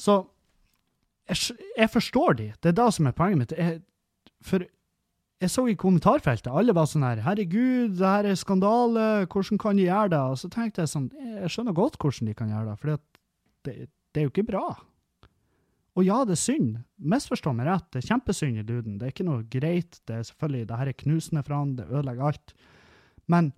Så 0.00 0.20
jeg, 1.26 1.58
jeg, 1.76 1.90
forstår 1.90 2.38
de. 2.38 2.48
Det 2.62 2.70
er 2.70 2.78
det 2.78 2.88
som 2.94 3.08
er 3.08 3.16
poenget 3.16 3.42
mitt. 3.42 3.58
Jeg, 3.58 3.82
for 4.44 4.64
jeg 5.40 5.52
så 5.52 5.66
i 5.68 5.76
kommentarfeltet, 5.76 6.48
alle 6.48 6.72
var 6.72 6.88
sånn 6.88 7.04
her 7.04 7.20
'Herregud, 7.20 7.98
det 7.98 8.08
her 8.08 8.24
er 8.24 8.38
skandale, 8.40 9.26
hvordan 9.28 9.58
kan 9.60 9.76
de 9.76 9.84
gjøre 9.84 10.10
det?' 10.14 10.30
Og 10.32 10.38
så 10.40 10.48
tenkte 10.48 10.80
jeg 10.80 10.88
sånn 10.88 11.10
Jeg 11.12 11.50
skjønner 11.52 11.76
godt 11.76 11.98
hvordan 12.00 12.26
de 12.26 12.34
kan 12.34 12.48
gjøre 12.48 12.70
det, 12.70 12.78
for 12.80 12.86
det, 12.88 13.88
det, 14.14 14.20
er 14.20 14.24
jo 14.24 14.32
ikke 14.32 14.48
bra. 14.48 14.64
Og 15.96 16.04
ja, 16.04 16.24
det 16.24 16.36
er 16.36 16.40
synd. 16.40 16.78
Misforstå 16.98 17.52
meg 17.52 17.66
rett, 17.66 17.84
det 17.92 18.02
er 18.02 18.08
kjempesynd 18.08 18.58
i 18.60 18.64
duden. 18.64 18.98
Det 18.98 19.06
er 19.06 19.12
ikke 19.12 19.28
noe 19.28 19.44
greit. 19.44 20.00
Det 20.06 20.16
er 20.16 20.22
selvfølgelig, 20.22 20.68
det 20.68 20.78
her 20.78 20.88
er 20.88 21.00
knusende 21.04 21.42
for 21.44 21.54
han, 21.54 21.76
det 21.76 21.88
ødelegger 21.88 22.24
alt. 22.24 22.54
Men 23.26 23.52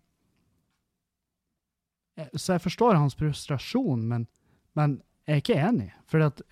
Så 2.35 2.53
jeg 2.53 2.61
forstår 2.61 2.99
hans 2.99 3.15
frustrasjon, 3.15 4.03
men, 4.03 4.27
men 4.75 5.03
jeg 5.27 5.33
er 5.33 5.37
ikke 5.37 5.55
enig. 5.55 5.93
For 6.11 6.19
at 6.19 6.43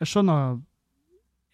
jeg 0.00 0.08
skjønner 0.08 0.58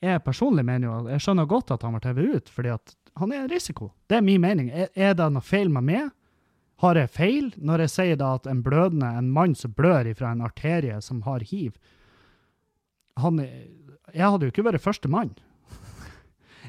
jeg 0.06 0.24
personlig 0.24 0.64
mener 0.66 0.88
jo 0.88 0.98
jeg 1.10 1.24
skjønner 1.24 1.48
godt 1.50 1.72
at 1.74 1.84
han 1.86 1.96
ble 1.96 2.02
TV 2.04 2.22
ut, 2.36 2.52
fordi 2.52 2.72
at 2.74 2.94
han 3.16 3.32
er 3.32 3.44
en 3.44 3.50
risiko. 3.50 3.90
Det 4.06 4.18
er 4.18 4.24
min 4.24 4.40
mening. 4.40 4.70
Er, 4.70 5.14
det 5.16 5.28
noe 5.32 5.44
feil 5.44 5.70
med 5.72 5.86
meg? 5.88 6.10
Har 6.84 6.98
jeg 7.00 7.12
feil 7.12 7.46
når 7.56 7.86
jeg 7.86 7.92
sier 7.94 8.18
da 8.20 8.34
at 8.36 8.48
en 8.50 8.60
blødende, 8.64 9.08
en 9.16 9.30
mann 9.32 9.54
som 9.56 9.72
blør 9.72 10.10
ifra 10.10 10.34
en 10.34 10.44
arterie 10.44 10.98
som 11.00 11.22
har 11.24 11.44
hiv 11.48 11.78
han, 13.16 13.40
Jeg 13.40 14.28
hadde 14.28 14.44
jo 14.44 14.52
ikke 14.52 14.66
vært 14.66 14.84
første 14.84 15.08
mann. 15.08 15.32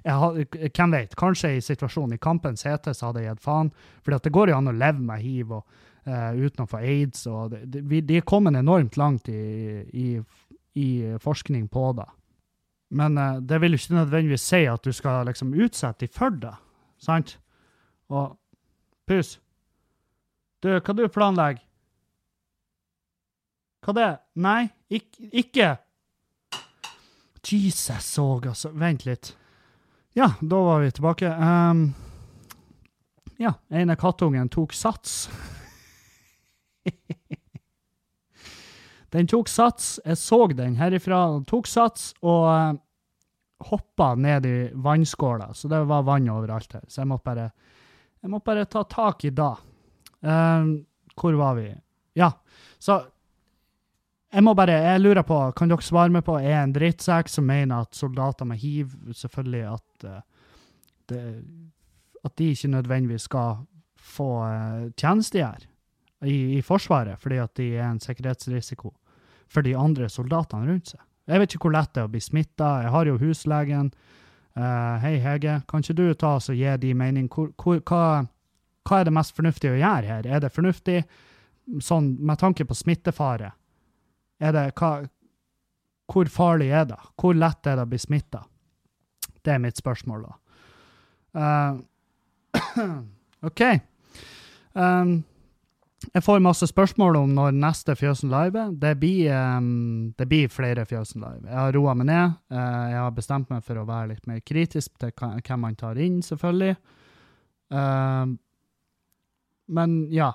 hvem 0.08 0.94
vet, 0.94 1.16
kanskje 1.20 1.58
i 1.58 1.62
situasjonen 1.62 2.16
i 2.16 2.22
kampens 2.24 2.64
hete 2.64 2.94
så 2.96 3.10
hadde 3.10 3.26
jeg 3.26 3.36
gitt 3.36 3.44
faen. 3.44 3.72
For 4.04 4.16
det 4.16 4.32
går 4.32 4.54
jo 4.54 4.58
an 4.58 4.72
å 4.72 4.76
leve 4.76 5.04
med 5.04 5.20
hiv 5.20 5.52
og, 5.60 5.66
uh, 6.08 6.32
uten 6.32 6.64
å 6.64 6.70
få 6.72 6.80
aids. 6.80 7.26
og 7.28 7.52
det, 7.52 7.66
det, 7.68 8.02
De 8.08 8.18
er 8.18 8.28
kommet 8.28 8.56
enormt 8.56 8.96
langt 8.98 9.28
i, 9.28 9.84
i, 9.92 10.08
i 10.80 10.90
forskning 11.20 11.68
på 11.68 11.92
det. 12.00 12.08
Men 12.90 13.18
uh, 13.18 13.40
det 13.44 13.60
vil 13.62 13.76
ikke 13.76 13.98
nødvendigvis 13.98 14.46
si 14.48 14.64
at 14.70 14.84
du 14.84 14.94
skal 14.96 15.28
liksom 15.28 15.54
utsette 15.54 16.06
dem 16.06 16.14
for 16.14 16.30
det, 16.44 16.54
sant? 17.04 17.38
Og 18.10 18.38
Pus, 19.08 19.38
du, 20.64 20.74
hva 20.76 20.94
du 20.96 21.06
planlegger? 21.08 21.64
Hva 23.86 23.94
det? 23.96 24.10
Nei, 24.44 24.70
Ik 24.90 25.16
ikke 25.20 25.78
Jesus 27.48 28.18
òg, 28.20 28.50
altså. 28.52 28.74
Vent 28.76 29.06
litt. 29.08 29.32
Ja, 30.18 30.34
da 30.42 30.60
var 30.66 30.82
vi 30.84 30.92
tilbake. 30.92 31.30
Um, 31.32 31.94
ja, 33.40 33.54
ene 33.72 33.96
kattungen 33.96 34.50
tok 34.52 34.74
sats. 34.76 35.30
Den 39.16 39.28
tok 39.28 39.50
sats. 39.50 39.98
Jeg 40.06 40.20
så 40.20 40.42
den 40.52 40.76
herifra. 40.80 41.24
Den 41.38 41.46
tok 41.48 41.68
sats 41.70 42.12
og 42.22 42.44
uh, 42.48 42.56
eh, 42.58 42.80
hoppa 43.72 44.12
ned 44.20 44.46
i 44.46 44.56
vannskåla, 44.74 45.50
så 45.54 45.70
det 45.72 45.80
var 45.90 46.06
vann 46.06 46.30
overalt 46.30 46.76
her. 46.78 46.84
Så 46.88 47.02
jeg 47.02 47.10
måtte 47.10 47.26
bare, 47.26 47.50
jeg 48.22 48.30
måtte 48.30 48.50
bare 48.52 48.66
ta 48.70 48.84
tak 48.86 49.26
i 49.26 49.34
det. 49.34 49.54
Uh, 50.22 50.76
hvor 51.18 51.38
var 51.40 51.56
vi? 51.58 51.72
Ja, 52.18 52.32
så 52.78 53.00
jeg 54.28 54.44
må 54.44 54.54
bare, 54.58 54.76
jeg 54.84 55.02
lurer 55.02 55.24
på, 55.26 55.40
kan 55.56 55.72
dere 55.72 55.86
svare 55.86 56.12
meg 56.14 56.26
på, 56.28 56.36
er 56.38 56.52
jeg 56.52 56.68
en 56.68 56.76
drittsekk 56.76 57.32
som 57.32 57.48
mener 57.48 57.88
at 57.88 57.96
soldater 57.96 58.46
med 58.46 58.60
hiv 58.60 58.92
Selvfølgelig 59.16 59.64
at, 59.72 60.06
uh, 60.06 60.20
det, 61.10 61.24
at 62.28 62.38
de 62.38 62.52
ikke 62.52 62.74
nødvendigvis 62.76 63.30
skal 63.30 63.64
få 64.18 64.30
uh, 64.44 64.92
tjenestegjøre 65.00 65.72
i, 66.26 66.58
i, 66.58 66.62
Forsvaret, 66.66 67.20
fordi 67.22 67.38
at 67.42 67.54
de 67.60 67.68
er 67.76 67.90
en 67.90 68.00
sikkerhetsrisiko 68.02 68.94
for 69.52 69.66
de 69.66 69.76
andre 69.78 70.10
soldatene 70.10 70.68
rundt 70.70 70.94
seg. 70.94 71.02
Jeg 71.28 71.42
vet 71.42 71.54
ikke 71.54 71.68
hvor 71.68 71.76
lett 71.76 71.92
det 71.94 72.02
er 72.02 72.08
å 72.08 72.12
bli 72.12 72.22
smitta. 72.24 72.70
Jeg 72.86 72.94
har 72.94 73.10
jo 73.10 73.20
huslegen. 73.20 73.92
Uh, 74.58 74.96
hei, 75.04 75.18
Hege, 75.22 75.60
kan 75.70 75.84
ikke 75.84 75.98
du 75.98 76.06
ta 76.18 76.38
oss 76.38 76.50
og 76.50 76.58
gi 76.58 76.72
de 76.82 76.94
mening? 76.98 77.28
Hvor, 77.30 77.52
hvor, 77.60 77.82
hva, 77.84 78.24
hva, 78.88 79.00
er 79.00 79.10
det 79.10 79.14
mest 79.14 79.36
fornuftige 79.38 79.76
å 79.76 79.82
gjøre 79.82 80.08
her? 80.10 80.30
Er 80.30 80.42
det 80.44 80.54
fornuftig 80.56 81.02
sånn 81.84 82.14
med 82.26 82.40
tanke 82.42 82.66
på 82.66 82.78
smittefare? 82.80 83.52
Er 84.40 84.56
det, 84.56 84.66
hva, 84.80 84.92
hvor 86.08 86.32
farlig 86.32 86.72
er 86.72 86.88
det? 86.94 87.00
Hvor 87.20 87.36
lett 87.36 87.68
er 87.68 87.78
det 87.78 87.86
å 87.86 87.92
bli 87.92 88.02
smitta? 88.02 88.46
Det 89.44 89.54
er 89.54 89.64
mitt 89.64 89.80
spørsmål, 89.80 90.26
da. 90.26 90.38
Uh, 91.38 92.88
OK. 93.48 93.62
Um, 94.74 95.20
Jeg 96.14 96.24
får 96.24 96.40
masse 96.44 96.68
spørsmål 96.70 97.18
om 97.20 97.32
når 97.36 97.56
neste 97.58 97.96
Fjøsen 97.98 98.32
Live 98.32 98.60
er. 98.60 98.74
Det 98.80 98.94
blir, 99.02 99.32
um, 99.58 100.14
det 100.18 100.28
blir 100.30 100.52
flere 100.52 100.86
Fjøsen 100.88 101.22
Live. 101.22 101.44
Jeg 101.46 101.58
har 101.58 101.76
roa 101.76 101.96
meg 101.98 102.10
ned. 102.10 102.36
Uh, 102.54 102.86
jeg 102.92 103.00
har 103.02 103.16
bestemt 103.16 103.50
meg 103.52 103.64
for 103.66 103.82
å 103.82 103.88
være 103.88 104.14
litt 104.14 104.28
mer 104.30 104.40
kritisk 104.46 104.96
til 105.02 105.12
hvem 105.18 105.64
man 105.64 105.76
tar 105.80 106.00
inn, 106.02 106.22
selvfølgelig. 106.26 106.78
Uh, 107.74 108.36
men 109.68 109.98
ja, 110.14 110.32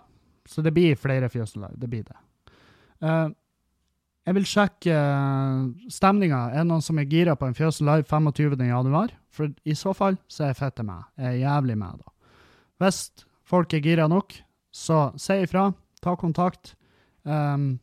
så 0.49 0.65
det 0.65 0.75
blir 0.77 1.01
flere 1.01 1.31
Fjøsen 1.33 1.65
Live. 1.65 1.79
Det 1.81 1.91
blir 1.91 2.05
det. 2.09 2.19
Uh, 3.03 3.33
jeg 4.23 4.37
vil 4.39 4.47
sjekke 4.47 5.01
stemninga. 5.91 6.45
Er 6.53 6.63
det 6.63 6.69
noen 6.71 6.85
som 6.85 7.01
er 7.01 7.11
gira 7.11 7.35
på 7.39 7.49
en 7.49 7.59
Fjøsen 7.59 7.89
Live 7.89 8.07
25. 8.07 8.61
januar? 8.69 9.17
For 9.33 9.51
i 9.65 9.75
så 9.79 9.95
fall 9.97 10.21
så 10.31 10.45
er 10.45 10.53
jeg 10.53 10.61
fette 10.61 10.85
med. 10.87 11.09
Jeg 11.19 11.33
er 11.33 11.45
jævlig 11.47 11.79
med, 11.81 12.05
da. 12.05 12.37
Hvis 12.83 13.01
folk 13.49 13.75
er 13.75 13.83
gira 13.83 14.07
nok, 14.11 14.37
så 14.73 15.13
si 15.21 15.37
ifra. 15.45 15.73
Ta 16.03 16.17
kontakt. 16.17 16.75
Um, 17.25 17.79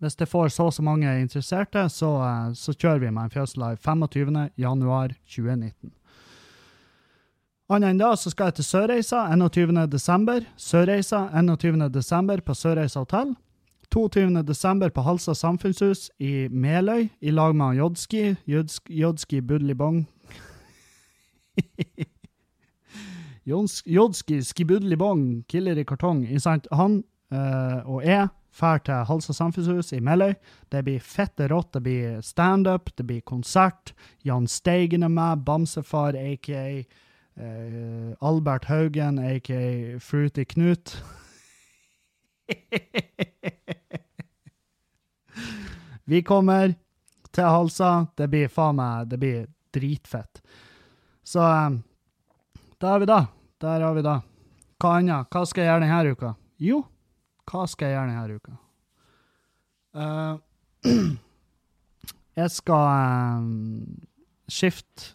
hvis 0.00 0.16
det 0.16 0.28
får 0.30 0.48
så 0.54 0.68
og 0.68 0.74
så 0.74 0.82
mange 0.86 1.10
interesserte, 1.20 1.82
så, 1.90 2.10
eh, 2.22 2.52
så 2.54 2.72
kjører 2.74 3.00
vi 3.02 3.10
med 3.10 3.24
en 3.24 3.30
Fjøsen 3.34 3.62
Live 3.62 3.76
25. 3.82 4.50
januar 4.56 5.14
2019. 5.26 5.90
Annet 7.70 7.90
enn 7.90 7.98
da 8.00 8.12
så 8.16 8.30
skal 8.32 8.48
jeg 8.48 8.54
til 8.60 8.64
Sørreisa 8.64 9.24
21. 9.34 9.86
desember. 9.90 10.46
Sørreisa 10.56 11.26
21. 11.34 11.88
desember 11.92 12.40
på 12.40 12.54
Sørreisa 12.56 13.02
hotell. 13.02 13.34
22. 13.90 14.42
desember 14.46 14.90
på 14.90 15.02
Halsa 15.02 15.34
samfunnshus 15.34 16.10
i 16.20 16.48
Meløy, 16.48 17.08
i 17.20 17.30
lag 17.30 17.54
med 17.56 17.76
Jodski. 17.76 18.36
Jodsk- 18.48 18.88
Jodski 18.92 19.40
Budlibong. 19.40 20.06
Jons- 21.58 22.06
Jodski 23.48 24.42
Skibudlibong, 24.44 25.44
killer 25.48 25.78
i 25.78 25.84
kartong. 25.84 26.26
Han 26.72 27.02
uh, 27.32 27.80
og 27.88 28.04
jeg 28.04 28.28
drar 28.58 28.78
til 28.84 29.04
Halsa 29.08 29.32
samfunnshus 29.32 29.92
i 29.96 30.00
Meløy. 30.04 30.34
Det 30.72 30.84
blir 30.84 31.00
fette 31.00 31.48
rått. 31.48 31.72
Det 31.72 31.82
blir 31.82 32.20
standup, 32.22 32.90
det 32.96 33.06
blir 33.06 33.20
konsert. 33.20 33.94
Jan 34.22 34.46
Steigen 34.46 35.02
er 35.02 35.08
med, 35.08 35.44
Bamsefar, 35.46 36.14
aka 36.16 36.84
uh, 37.40 38.12
Albert 38.20 38.64
Haugen, 38.68 39.18
aka 39.18 39.98
Fruity 39.98 40.44
Knut. 40.44 41.04
Vi 46.08 46.22
kommer 46.22 46.74
til 47.32 47.44
Halsa. 47.44 48.06
Det 48.16 48.28
blir 48.30 48.48
faen 48.48 48.76
meg 48.76 49.08
Det 49.10 49.18
blir 49.20 49.46
dritfett. 49.72 50.42
Så 51.24 51.40
um, 51.40 51.82
da 52.80 52.94
er 52.94 52.98
vi 53.02 53.06
det. 53.10 53.37
Der 53.58 53.80
har 53.82 53.94
vi 53.94 54.02
det. 54.06 54.18
Hva 54.78 54.90
annet? 55.00 55.26
Hva 55.34 55.42
skal 55.48 55.64
jeg 55.64 55.72
gjøre 55.72 55.82
denne 55.82 56.14
uka? 56.14 56.34
Jo, 56.62 56.82
hva 57.50 57.64
skal 57.66 57.90
jeg 57.90 57.96
gjøre 57.96 58.10
denne 58.12 58.36
uka? 58.38 58.58
Uh, 59.98 60.34
jeg 62.38 62.52
skal 62.54 62.84
eh, 62.92 63.48
skifte 64.52 65.14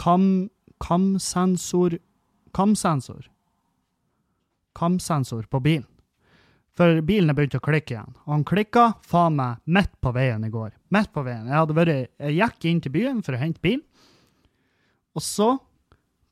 kam, 0.00 0.48
kamsensor 0.80 1.98
Kamsensor. 2.56 3.28
Kamsensor 4.74 5.44
på 5.52 5.60
bilen. 5.60 5.86
For 6.78 7.02
bilen 7.04 7.28
er 7.30 7.36
begynt 7.36 7.58
å 7.58 7.62
klikke 7.62 7.92
igjen. 7.92 8.16
Og 8.24 8.32
han 8.32 8.44
klikka 8.48 8.84
faen 9.06 9.36
meg 9.36 9.60
midt 9.66 9.92
på 10.00 10.14
veien 10.16 10.46
i 10.46 10.50
går. 10.50 10.72
Midt 10.94 11.12
på 11.12 11.22
veien. 11.26 11.50
Jeg, 11.50 11.76
vært, 11.76 12.10
jeg 12.22 12.38
gikk 12.38 12.66
inn 12.70 12.80
til 12.82 12.94
byen 12.94 13.20
for 13.26 13.36
å 13.36 13.40
hente 13.42 13.60
bil, 13.62 13.82
og 15.18 15.24
så, 15.26 15.56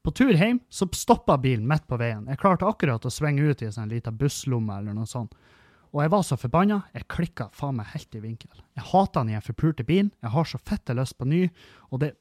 på 0.06 0.12
tur 0.14 0.32
hjem, 0.38 0.60
så 0.70 0.86
stoppa 0.94 1.34
bilen 1.42 1.66
midt 1.66 1.88
på 1.90 1.98
veien. 1.98 2.28
Jeg 2.30 2.38
klarte 2.38 2.68
akkurat 2.68 3.02
å 3.02 3.10
svinge 3.10 3.42
ut 3.42 3.62
i 3.62 3.66
en 3.66 3.74
sånn 3.74 3.90
liten 3.90 4.14
busslomme 4.14 4.76
eller 4.78 4.94
noe 4.94 5.08
sånt. 5.10 5.34
Og 5.90 6.02
jeg 6.04 6.12
var 6.12 6.22
så 6.28 6.36
forbanna, 6.38 6.76
jeg 6.94 7.08
klikka 7.10 7.48
faen 7.56 7.80
meg 7.80 7.88
helt 7.90 8.14
i 8.14 8.20
vinkel. 8.22 8.60
Jeg 8.76 8.86
hater 8.92 9.26
den 9.26 9.42
forpulte 9.42 9.86
bil, 9.88 10.12
jeg 10.22 10.32
har 10.34 10.46
så 10.46 10.60
fette 10.62 10.94
lyst 10.94 11.16
på 11.18 11.26
ny, 11.26 11.40
og 11.90 12.04
det 12.04 12.12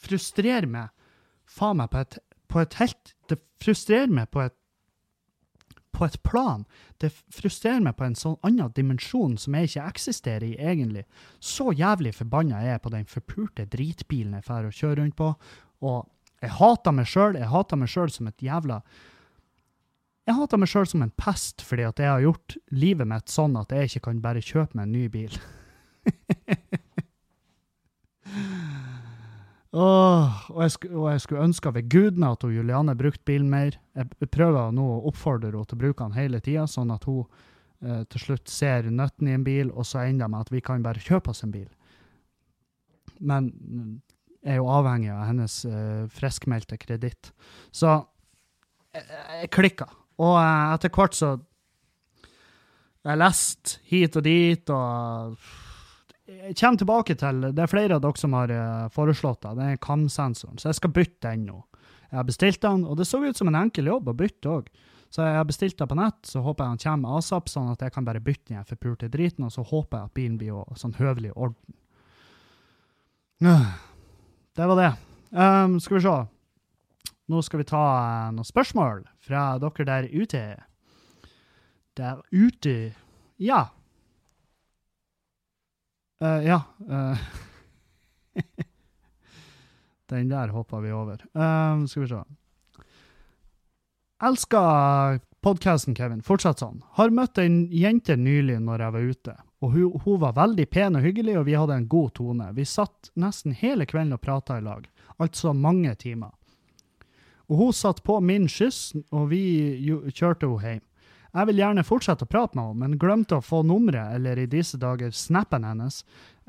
frustrerer 0.00 0.70
meg 0.70 0.88
faen 1.50 1.82
meg 1.82 1.90
på 1.92 2.00
et, 2.00 2.16
på 2.48 2.62
et 2.62 2.78
helt 2.80 3.14
Det 3.28 3.36
frustrerer 3.60 4.10
meg 4.10 4.30
på 4.32 4.40
et 4.46 4.56
på 5.90 6.06
et 6.06 6.16
plan. 6.22 6.62
Det 7.02 7.10
frustrerer 7.34 7.82
meg 7.82 7.96
på 7.98 8.06
en 8.06 8.14
sånn 8.16 8.38
annen 8.46 8.70
dimensjon 8.72 9.34
som 9.40 9.56
jeg 9.58 9.68
ikke 9.68 9.88
eksisterer 9.90 10.46
i, 10.46 10.54
egentlig. 10.56 11.02
Så 11.42 11.74
jævlig 11.76 12.14
forbanna 12.16 12.62
jeg 12.64 12.78
er 12.78 12.80
på 12.80 12.92
den 12.94 13.08
forpulte 13.10 13.66
dritbilen 13.68 14.38
jeg 14.38 14.46
drar 14.46 14.68
og 14.68 14.76
kjører 14.78 15.02
rundt 15.02 15.18
på. 15.18 15.32
Og 15.90 16.06
jeg 16.40 16.52
hater 16.56 16.94
meg 16.96 17.08
sjøl. 17.08 17.36
Jeg 17.36 17.50
hater 17.52 17.76
meg 17.80 17.90
sjøl 17.92 18.10
som 18.12 18.28
et 18.30 18.42
jævla 18.44 18.80
Jeg 20.28 20.36
hater 20.38 20.60
meg 20.60 20.70
sjøl 20.72 20.86
som 20.88 21.02
en 21.04 21.12
pest 21.20 21.62
fordi 21.66 21.84
at 21.88 21.98
jeg 22.00 22.08
har 22.08 22.22
gjort 22.24 22.56
livet 22.72 23.08
mitt 23.08 23.28
sånn 23.32 23.56
at 23.60 23.72
jeg 23.74 23.90
ikke 23.90 24.04
kan 24.08 24.22
bare 24.24 24.44
kjøpe 24.44 24.76
meg 24.78 24.84
en 24.86 24.94
ny 24.94 25.08
bil. 25.12 25.34
Åh, 29.70 30.50
og, 30.50 30.60
jeg 30.64 30.90
og 30.90 31.04
jeg 31.12 31.20
skulle 31.22 31.46
ønske 31.46 31.70
ved 31.76 31.90
gudene 31.92 32.32
at 32.34 32.42
hun 32.42 32.54
Juliane 32.56 32.96
brukte 32.98 33.26
bilen 33.28 33.50
mer. 33.52 33.76
Jeg 33.94 34.30
prøver 34.34 34.72
nå 34.74 34.82
å 34.82 35.04
oppfordre 35.10 35.52
henne 35.52 35.66
til 35.66 35.78
å 35.78 35.82
bruke 35.84 36.06
den 36.08 36.18
hele 36.18 36.40
tida, 36.42 36.64
sånn 36.66 36.90
at 36.94 37.06
hun 37.06 37.22
eh, 37.84 38.02
til 38.10 38.24
slutt 38.24 38.50
ser 38.50 38.90
nøtten 38.90 39.30
i 39.30 39.36
en 39.36 39.46
bil, 39.46 39.70
og 39.70 39.86
så 39.86 40.02
ender 40.02 40.26
det 40.26 40.32
med 40.34 40.46
at 40.46 40.50
vi 40.54 40.62
kan 40.66 40.82
bare 40.82 41.02
kjøpe 41.04 41.30
oss 41.30 41.44
en 41.46 41.54
bil. 41.54 41.68
Men 43.20 43.52
er 44.46 44.60
jo 44.60 44.68
avhengig 44.72 45.10
av 45.12 45.24
hennes 45.28 45.56
uh, 45.68 46.08
friskmeldte 46.12 46.78
kreditt. 46.80 47.32
Så 47.72 47.92
jeg, 48.94 49.04
jeg 49.42 49.50
klikka. 49.54 49.88
Og 50.20 50.36
uh, 50.36 50.74
etter 50.74 50.92
hvert 50.94 51.16
så 51.16 51.36
Jeg 53.00 53.14
har 53.14 53.20
lest 53.20 53.78
hit 53.88 54.16
og 54.16 54.24
dit, 54.26 54.70
og 54.70 55.36
jeg 56.30 56.54
kommer 56.60 56.78
tilbake 56.78 57.16
til 57.18 57.40
Det 57.56 57.62
er 57.64 57.70
flere 57.70 57.96
av 57.96 58.04
dere 58.04 58.20
som 58.20 58.36
har 58.36 58.52
uh, 58.52 58.88
foreslått 58.92 59.42
det. 59.46 59.56
Det 59.58 59.66
er 59.72 59.82
kamsensoren. 59.82 60.60
Så 60.60 60.70
jeg 60.70 60.80
skal 60.80 60.94
bytte 60.94 61.28
den 61.28 61.48
nå. 61.48 61.64
Jeg 62.10 62.18
har 62.18 62.26
bestilt 62.26 62.62
den, 62.62 62.84
og 62.84 62.96
det 62.98 63.06
så 63.06 63.20
ut 63.22 63.38
som 63.38 63.48
en 63.48 63.60
enkel 63.60 63.86
jobb 63.86 64.08
å 64.10 64.16
bytte 64.18 64.50
òg. 64.50 64.70
Så 65.10 65.26
jeg 65.26 65.34
har 65.34 65.46
bestilt 65.46 65.78
det 65.78 65.86
på 65.90 65.98
nett, 65.98 66.18
så 66.26 66.42
håper 66.42 66.64
jeg 66.64 66.70
han 66.70 66.82
kommer 66.82 67.18
asap, 67.18 67.48
sånn 67.50 67.70
at 67.72 67.80
jeg 67.82 67.94
kan 67.94 68.06
bare 68.06 68.22
bytte 68.22 68.54
den 68.54 68.66
forpulte 68.66 69.08
driten, 69.10 69.46
og 69.46 69.54
så 69.54 69.64
håper 69.66 69.98
jeg 69.98 70.06
at 70.10 70.14
bilen 70.14 70.36
blir 70.38 70.78
sånn 70.78 70.94
høvelig 70.98 71.32
orden. 71.34 71.78
Det 74.56 74.66
var 74.66 74.76
det. 74.76 74.92
Um, 75.30 75.80
skal 75.80 75.96
vi 75.96 76.02
se. 76.02 76.16
Nå 77.30 77.42
skal 77.46 77.60
vi 77.62 77.68
ta 77.70 77.82
eh, 78.00 78.32
noen 78.34 78.46
spørsmål 78.46 79.04
fra 79.22 79.44
dere 79.62 79.86
der 79.86 80.08
ute. 80.10 80.42
Der 81.96 82.22
ute 82.34 82.94
Ja. 83.38 83.68
Uh, 86.20 86.42
ja. 86.44 86.58
Uh. 86.82 87.22
Den 90.10 90.30
der 90.30 90.50
hoppa 90.50 90.80
vi 90.82 90.90
over. 90.90 91.22
Um, 91.32 91.86
skal 91.86 92.02
vi 92.02 92.08
se. 92.10 92.22
Elsker 94.20 95.20
podkasten, 95.42 95.94
Kevin. 95.94 96.22
Fortsett 96.22 96.60
sånn. 96.62 96.82
Har 96.98 97.12
møtt 97.14 97.38
ei 97.40 97.48
jente 97.80 98.16
nylig 98.16 98.58
når 98.62 98.84
jeg 98.84 98.94
var 98.96 99.12
ute. 99.14 99.36
Og 99.60 99.72
hun, 99.74 100.00
hun 100.04 100.20
var 100.22 100.36
veldig 100.38 100.66
pen 100.72 100.96
og 100.96 101.04
hyggelig, 101.04 101.38
og 101.40 101.46
vi 101.48 101.56
hadde 101.58 101.76
en 101.76 101.88
god 101.90 102.12
tone. 102.16 102.50
Vi 102.56 102.66
satt 102.68 103.10
nesten 103.20 103.56
hele 103.56 103.86
kvelden 103.88 104.16
og 104.16 104.22
prata 104.24 104.58
i 104.58 104.64
lag. 104.64 104.86
Altså 105.20 105.52
mange 105.52 105.94
timer. 106.00 106.32
Og 107.50 107.58
hun 107.58 107.74
satt 107.74 108.04
på 108.06 108.20
min 108.22 108.46
skyss, 108.48 108.94
og 109.10 109.32
vi 109.32 109.42
kjørte 110.14 110.46
henne 110.46 110.76
hjem. 110.76 110.86
Jeg 111.30 111.46
vil 111.46 111.60
gjerne 111.62 111.86
fortsette 111.86 112.26
å 112.26 112.30
prate 112.30 112.58
med 112.58 112.64
henne, 112.64 112.78
men 112.82 112.98
glemte 112.98 113.36
å 113.38 113.44
få 113.44 113.60
nummeret, 113.66 114.16
eller 114.16 114.38
i 114.38 114.48
disse 114.50 114.78
dager 114.82 115.12
snappen 115.14 115.66
hennes. 115.66 116.00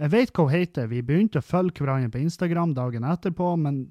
Jeg 0.01 0.13
vet 0.13 0.31
hva 0.33 0.47
hun 0.47 0.55
heter, 0.55 0.87
vi 0.89 1.03
begynte 1.05 1.41
å 1.41 1.45
følge 1.45 1.83
hverandre 1.83 2.09
på 2.13 2.21
Instagram 2.23 2.73
dagen 2.77 3.05
etterpå, 3.05 3.51
men, 3.61 3.83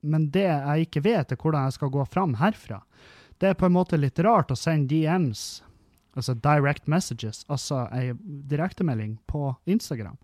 men 0.00 0.30
det 0.32 0.46
jeg 0.48 0.86
ikke 0.86 1.04
vet, 1.04 1.34
er 1.34 1.40
hvordan 1.40 1.68
jeg 1.68 1.76
skal 1.76 1.92
gå 1.92 2.06
fram 2.08 2.38
herfra. 2.40 2.80
Det 3.42 3.50
er 3.50 3.58
på 3.58 3.66
en 3.66 3.74
måte 3.74 3.98
litt 3.98 4.20
rart 4.22 4.52
å 4.54 4.56
sende 4.56 4.92
DMs, 4.92 5.64
altså 6.14 6.36
direct 6.38 6.86
messages, 6.86 7.40
altså 7.50 7.88
ei 7.90 8.12
direktemelding 8.52 9.16
på 9.26 9.48
Instagram. 9.66 10.14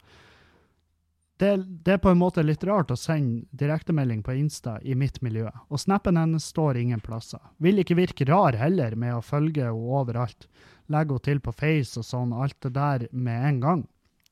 Det, 1.38 1.50
det 1.82 1.96
er 1.96 2.00
på 2.02 2.12
en 2.14 2.20
måte 2.20 2.44
litt 2.46 2.62
rart 2.66 2.92
å 2.94 2.98
sende 2.98 3.46
direktemelding 3.58 4.22
på 4.22 4.36
Insta 4.38 4.76
i 4.86 4.94
mitt 4.94 5.18
miljø, 5.22 5.50
og 5.66 5.82
snappen 5.82 6.18
hennes 6.18 6.46
står 6.50 6.78
ingen 6.78 7.02
plasser. 7.02 7.42
Vil 7.58 7.82
ikke 7.82 7.98
virke 7.98 8.26
rar 8.30 8.54
heller 8.58 8.94
med 8.94 9.16
å 9.16 9.22
følge 9.26 9.66
henne 9.66 9.98
overalt. 9.98 10.46
Legge 10.86 11.18
henne 11.18 11.26
til 11.26 11.42
på 11.42 11.54
Face 11.58 11.98
og 11.98 12.06
sånn, 12.06 12.30
alt 12.30 12.58
det 12.62 12.76
der 12.78 13.08
med 13.10 13.50
en 13.50 13.62
gang. 13.66 13.86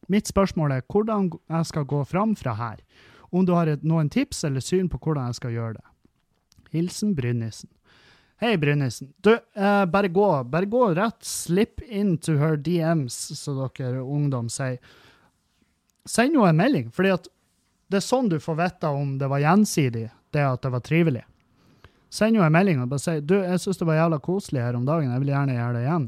Mitt 0.06 0.30
spørsmål 0.30 0.76
er 0.76 0.86
hvordan 0.86 1.32
jeg 1.34 1.72
skal 1.74 1.90
gå 1.90 2.04
fram 2.06 2.38
fra 2.38 2.54
her. 2.54 2.82
Om 3.34 3.50
du 3.50 3.56
har 3.58 3.74
noen 3.82 4.14
tips 4.14 4.44
eller 4.46 4.62
syn 4.62 4.86
på 4.86 5.02
hvordan 5.02 5.32
jeg 5.32 5.42
skal 5.42 5.58
gjøre 5.58 5.80
det. 5.80 5.88
Hilsen 6.70 7.18
Brynnissen. 7.18 7.70
Hei, 8.38 8.56
Brynnissen. 8.56 9.12
Du, 9.16 9.32
eh, 9.32 9.86
bare 9.86 10.08
gå, 10.08 10.44
bare 10.44 10.64
gå 10.64 10.94
rett. 10.94 11.24
Slip 11.24 11.80
into 11.80 12.36
her 12.36 12.56
DMs, 12.56 13.14
som 13.14 13.70
dere 13.78 14.02
ungdom 14.02 14.50
sier. 14.52 14.76
Send 16.04 16.36
henne 16.36 16.50
en 16.50 16.58
melding, 16.58 16.90
fordi 16.92 17.14
at 17.14 17.30
det 17.88 18.02
er 18.02 18.04
sånn 18.04 18.28
du 18.28 18.36
får 18.42 18.58
vite 18.58 18.90
om 18.92 19.14
det 19.18 19.30
var 19.32 19.40
gjensidig, 19.40 20.10
det 20.36 20.42
at 20.44 20.60
det 20.62 20.72
var 20.74 20.84
trivelig. 20.84 21.22
Send 22.12 22.36
henne 22.36 22.50
en 22.50 22.52
melding 22.52 22.82
og 22.84 22.90
bare 22.92 23.02
si 23.06 23.14
du, 23.24 23.38
jeg 23.40 23.62
syns 23.62 23.80
det 23.80 23.88
var 23.88 24.02
jævla 24.02 24.18
koselig 24.20 24.62
her 24.66 24.76
om 24.76 24.84
dagen, 24.84 25.14
jeg 25.14 25.22
vil 25.24 25.32
gjerne 25.32 25.56
gjøre 25.56 25.78
det 25.78 25.84
igjen. 25.86 26.04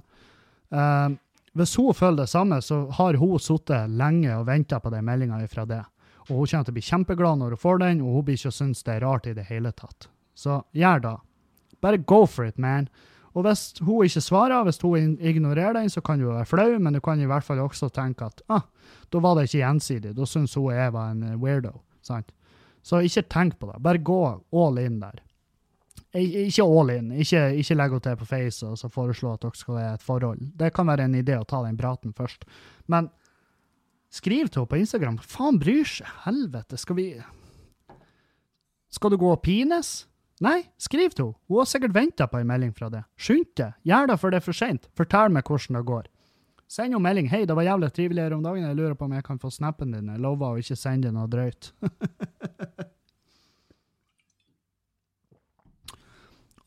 Eh, 0.68 1.16
hvis 1.59 1.76
hun 1.80 1.96
føler 1.96 2.18
det 2.20 2.34
samme, 2.34 2.59
så 2.62 2.82
har 2.98 3.16
hun 3.22 3.40
sittet 3.40 3.94
lenge 3.96 4.36
og 4.36 4.44
venta 4.50 4.82
på 4.84 4.92
den 4.92 5.09
meldinga 5.09 5.40
ifra 5.46 5.64
det. 5.64 5.80
Og 6.28 6.42
hun 6.42 6.52
kommer 6.52 6.68
til 6.68 6.76
å 6.76 6.76
bli 6.76 6.84
kjempeglad 6.90 7.40
når 7.40 7.56
hun 7.56 7.62
får 7.64 7.80
den, 7.86 8.05
og 8.05 8.18
hun 8.18 8.28
blir 8.28 8.36
ikke 8.36 8.52
synes 8.52 8.84
det 8.84 8.98
er 8.98 9.06
rart 9.06 9.26
i 9.26 9.32
det 9.32 9.48
hele 9.48 9.72
tatt. 9.72 10.10
Så 10.36 10.60
gjør 10.76 11.02
det. 11.06 11.16
Bare 11.84 11.98
go 11.98 12.24
for 12.26 12.48
it, 12.48 12.59
man. 12.59 12.88
Og 13.36 13.44
hvis 13.46 13.74
hun 13.84 14.05
ikke 14.05 14.22
svarer, 14.24 14.64
hvis 14.66 14.80
hun 14.82 15.14
ignorerer 15.20 15.76
den, 15.76 15.90
så 15.90 16.00
kan 16.00 16.18
du 16.18 16.30
være 16.30 16.48
flau, 16.48 16.78
men 16.78 16.96
du 16.96 17.00
kan 17.00 17.20
i 17.20 17.28
hvert 17.28 17.44
fall 17.44 17.60
også 17.62 17.90
tenke 17.94 18.26
at 18.26 18.42
ah, 18.48 18.64
da 19.12 19.20
var 19.22 19.36
det 19.36 19.48
ikke 19.48 19.62
gjensidig. 19.62 20.14
Da 20.16 20.26
syns 20.26 20.56
hun 20.59 20.72
jeg 20.74 20.92
var 20.92 21.12
en 21.12 21.22
eh, 21.22 21.38
weirdo. 21.38 21.76
Sant? 22.02 22.32
Så 22.82 23.02
ikke 23.05 23.26
tenk 23.30 23.59
på 23.60 23.68
det. 23.70 23.82
Bare 23.84 24.02
gå 24.02 24.20
all 24.52 24.78
in 24.82 25.00
der. 25.02 25.20
Ikke 26.16 26.64
all 26.64 26.90
in. 26.94 27.12
Ikke, 27.12 27.42
ikke 27.60 27.76
legg 27.76 27.94
henne 27.94 28.05
til 28.06 28.18
på 28.18 28.28
Face 28.28 28.66
og 28.66 28.78
så 28.80 28.88
foreslå 28.88 29.34
at 29.34 29.44
dere 29.44 29.60
skal 29.60 29.76
være 29.76 29.94
et 29.98 30.06
forhold. 30.06 30.44
Det 30.59 30.72
kan 30.74 30.88
være 30.88 31.05
en 31.05 31.18
idé 31.18 31.36
å 31.36 31.46
ta 31.48 31.60
den 31.66 31.76
praten 31.76 32.14
først. 32.16 32.46
Men 32.88 33.10
skriv 34.10 34.48
til 34.48 34.62
henne 34.62 34.72
på 34.72 34.80
Instagram. 34.80 35.18
Faen 35.20 35.60
bryr 35.60 35.84
seg. 35.86 36.09
Helvete, 36.24 36.80
skal 36.80 36.98
vi 36.98 37.10
Skal 38.88 39.12
du 39.12 39.18
gå 39.20 39.30
og 39.34 39.42
pines? 39.44 40.09
Nei, 40.44 40.60
skriv 40.78 41.10
til 41.10 41.24
henne. 41.24 41.39
Hun 41.51 41.59
har 41.59 41.66
sikkert 41.66 41.94
venta 41.97 42.27
på 42.31 42.39
en 42.39 42.47
melding 42.47 42.73
fra 42.77 42.89
det. 42.93 43.02
Skynd 43.19 43.51
deg. 43.59 43.73
Gjør 43.89 44.06
det 44.10 44.20
før 44.23 44.31
det 44.31 44.39
er 44.39 44.47
for 44.47 44.56
seint. 44.56 44.86
Fortell 44.98 45.35
meg 45.35 45.48
hvordan 45.48 45.78
det 45.78 45.85
går. 45.89 46.06
Send 46.69 46.93
henne 46.93 47.01
melding. 47.02 47.27
'Hei, 47.31 47.44
det 47.48 47.56
var 47.56 47.65
jævlig 47.65 47.93
trivelig 47.97 48.23
her 48.23 48.35
om 48.36 48.43
dagen. 48.44 48.65
Jeg 48.66 48.77
lurer 48.77 48.94
på 48.94 49.05
om 49.09 49.12
jeg 49.16 49.24
kan 49.24 49.39
få 49.39 49.51
snappen 49.51 49.93
din.' 49.93 50.12
Jeg 50.12 50.20
lover 50.20 50.47
å 50.52 50.59
ikke 50.60 50.77
sende 50.77 51.12
noe 51.12 51.27
drøyt. 51.27 51.73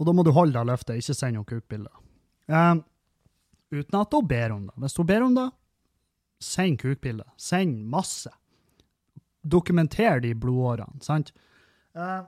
Og 0.01 0.05
da 0.07 0.11
må 0.17 0.23
du 0.25 0.31
holde 0.33 0.57
deg 0.57 0.65
løftet, 0.65 0.97
ikke 0.97 1.13
send 1.13 1.37
henne 1.37 1.45
kukbilder. 1.45 1.93
Um, 2.49 2.83
uten 3.69 3.99
at 3.99 4.13
hun 4.17 4.27
ber 4.27 4.51
om 4.55 4.65
det. 4.65 4.73
Hvis 4.81 4.97
hun 4.97 5.05
ber 5.05 5.21
om 5.21 5.35
det, 5.37 5.49
send 6.41 6.79
kukbilder. 6.81 7.29
Send 7.37 7.85
masse. 7.85 8.31
Dokumenter 9.45 10.19
de 10.25 10.33
blodårene, 10.33 10.97
sant? 11.05 11.29
Eh, 11.93 12.21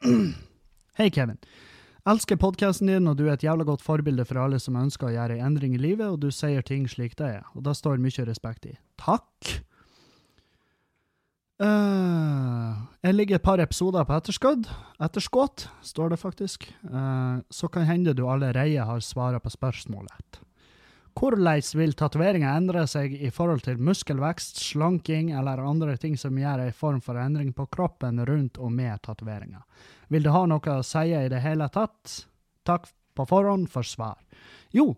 Hei, 0.98 1.10
Kevin. 1.10 1.38
Elsker 2.08 2.38
podkasten 2.40 2.88
din, 2.88 3.08
og 3.10 3.18
du 3.18 3.26
er 3.26 3.34
et 3.34 3.44
jævla 3.44 3.66
godt 3.68 3.82
forbilde 3.84 4.24
for 4.24 4.40
alle 4.40 4.60
som 4.62 4.78
ønsker 4.80 5.10
å 5.10 5.12
gjøre 5.12 5.36
en 5.36 5.50
endring 5.50 5.74
i 5.76 5.80
livet, 5.80 6.08
og 6.08 6.22
du 6.22 6.30
sier 6.32 6.64
ting 6.64 6.86
slik 6.88 7.18
det 7.20 7.28
er, 7.36 7.42
og 7.52 7.66
det 7.66 7.76
står 7.76 8.00
mye 8.00 8.24
respekt 8.28 8.70
i. 8.70 8.76
Takk! 9.00 9.58
Uh, 11.60 12.88
jeg 13.04 13.18
ligger 13.18 13.36
et 13.36 13.44
par 13.44 13.60
episoder 13.60 14.06
på 14.08 14.16
etterskudd. 14.16 14.70
Etterskudd, 15.04 15.66
står 15.84 16.14
det 16.14 16.22
faktisk. 16.22 16.64
Uh, 16.88 17.44
så 17.52 17.68
kan 17.68 17.84
hende 17.84 18.16
du 18.16 18.24
allerede 18.24 18.88
har 18.88 19.04
svaret 19.04 19.44
på 19.44 19.52
spørsmålet. 19.52 20.40
Hvordan 21.16 21.62
vil 21.76 21.92
tatoveringer 21.98 22.56
endre 22.56 22.86
seg 22.88 23.12
i 23.12 23.30
forhold 23.34 23.64
til 23.66 23.80
muskelvekst, 23.82 24.60
slanking 24.70 25.32
eller 25.36 25.62
andre 25.62 25.96
ting 26.00 26.16
som 26.18 26.38
gjør 26.38 26.64
en 26.64 26.72
form 26.76 27.00
for 27.04 27.18
endring 27.20 27.52
på 27.56 27.66
kroppen 27.66 28.22
rundt 28.26 28.58
og 28.58 28.72
med 28.72 29.02
tatoveringer? 29.02 29.62
Vil 30.08 30.24
det 30.24 30.34
ha 30.34 30.46
noe 30.46 30.78
å 30.78 30.86
si 30.86 31.10
i 31.12 31.28
det 31.28 31.42
hele 31.44 31.68
tatt? 31.72 32.24
Takk 32.64 32.88
på 33.16 33.26
forhånd 33.26 33.68
for 33.70 33.86
svar. 33.86 34.18
Jo, 34.70 34.94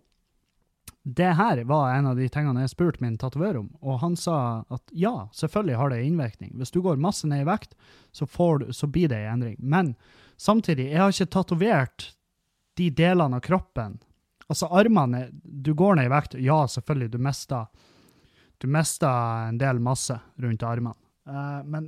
det 1.03 1.33
her 1.35 1.65
var 1.65 1.95
en 1.95 2.07
av 2.07 2.17
de 2.17 2.29
tingene 2.31 2.63
jeg 2.63 2.75
spurte 2.77 3.03
min 3.03 3.17
tatovør 3.19 3.59
om, 3.65 3.71
og 3.83 3.99
han 4.05 4.15
sa 4.17 4.63
at 4.71 4.83
ja, 4.95 5.29
selvfølgelig 5.35 5.79
har 5.81 5.91
det 5.91 6.03
innvirkning. 6.07 6.53
Hvis 6.61 6.71
du 6.71 6.79
går 6.85 7.01
masse 7.03 7.27
ned 7.27 7.43
i 7.43 7.49
vekt, 7.49 7.75
så, 8.15 8.29
du, 8.29 8.69
så 8.71 8.87
blir 8.87 9.11
det 9.11 9.25
en 9.25 9.35
endring. 9.35 9.57
Men 9.59 9.95
samtidig, 10.37 10.93
jeg 10.93 11.03
har 11.03 11.11
ikke 11.11 11.35
tatovert 11.35 12.13
de 12.79 12.89
delene 12.95 13.41
av 13.41 13.43
kroppen. 13.43 13.99
Altså 14.53 14.69
armene, 14.69 15.31
du 15.43 15.73
går 15.75 15.97
ned 15.97 16.11
i 16.11 16.13
vekt, 16.13 16.35
ja, 16.45 16.59
selvfølgelig, 16.69 17.11
du 17.15 17.19
mister, 17.25 17.65
du 18.61 18.69
mister 18.69 19.49
en 19.49 19.61
del 19.61 19.81
masse 19.81 20.19
rundt 20.45 20.65
armene. 20.69 20.99
Uh, 21.25 21.63
men, 21.65 21.87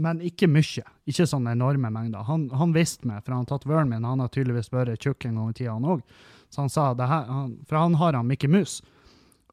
men 0.00 0.22
ikke 0.24 0.48
mye. 0.48 0.84
Ikke 1.10 1.26
sånne 1.28 1.52
enorme 1.52 1.90
mengder. 1.92 2.24
Han, 2.30 2.46
han 2.56 2.72
visste 2.72 3.10
meg, 3.10 3.20
for 3.26 3.36
han 3.36 3.48
tatovøren 3.50 3.90
min 3.90 4.06
han 4.08 4.22
har 4.24 4.32
tydeligvis 4.32 4.72
vært 4.72 5.04
tjukk 5.04 5.28
en 5.28 5.42
gang 5.42 5.52
i 5.52 5.58
tida, 5.58 5.76
han 5.76 5.90
òg. 5.96 6.00
Så 6.50 6.64
han 6.64 6.72
sa 6.72 6.86
det 6.96 7.10
her, 7.10 7.28
han, 7.28 7.52
For 7.68 7.78
han 7.78 7.98
har 8.00 8.16
han 8.16 8.30
Mikke 8.30 8.48
Mus. 8.50 8.80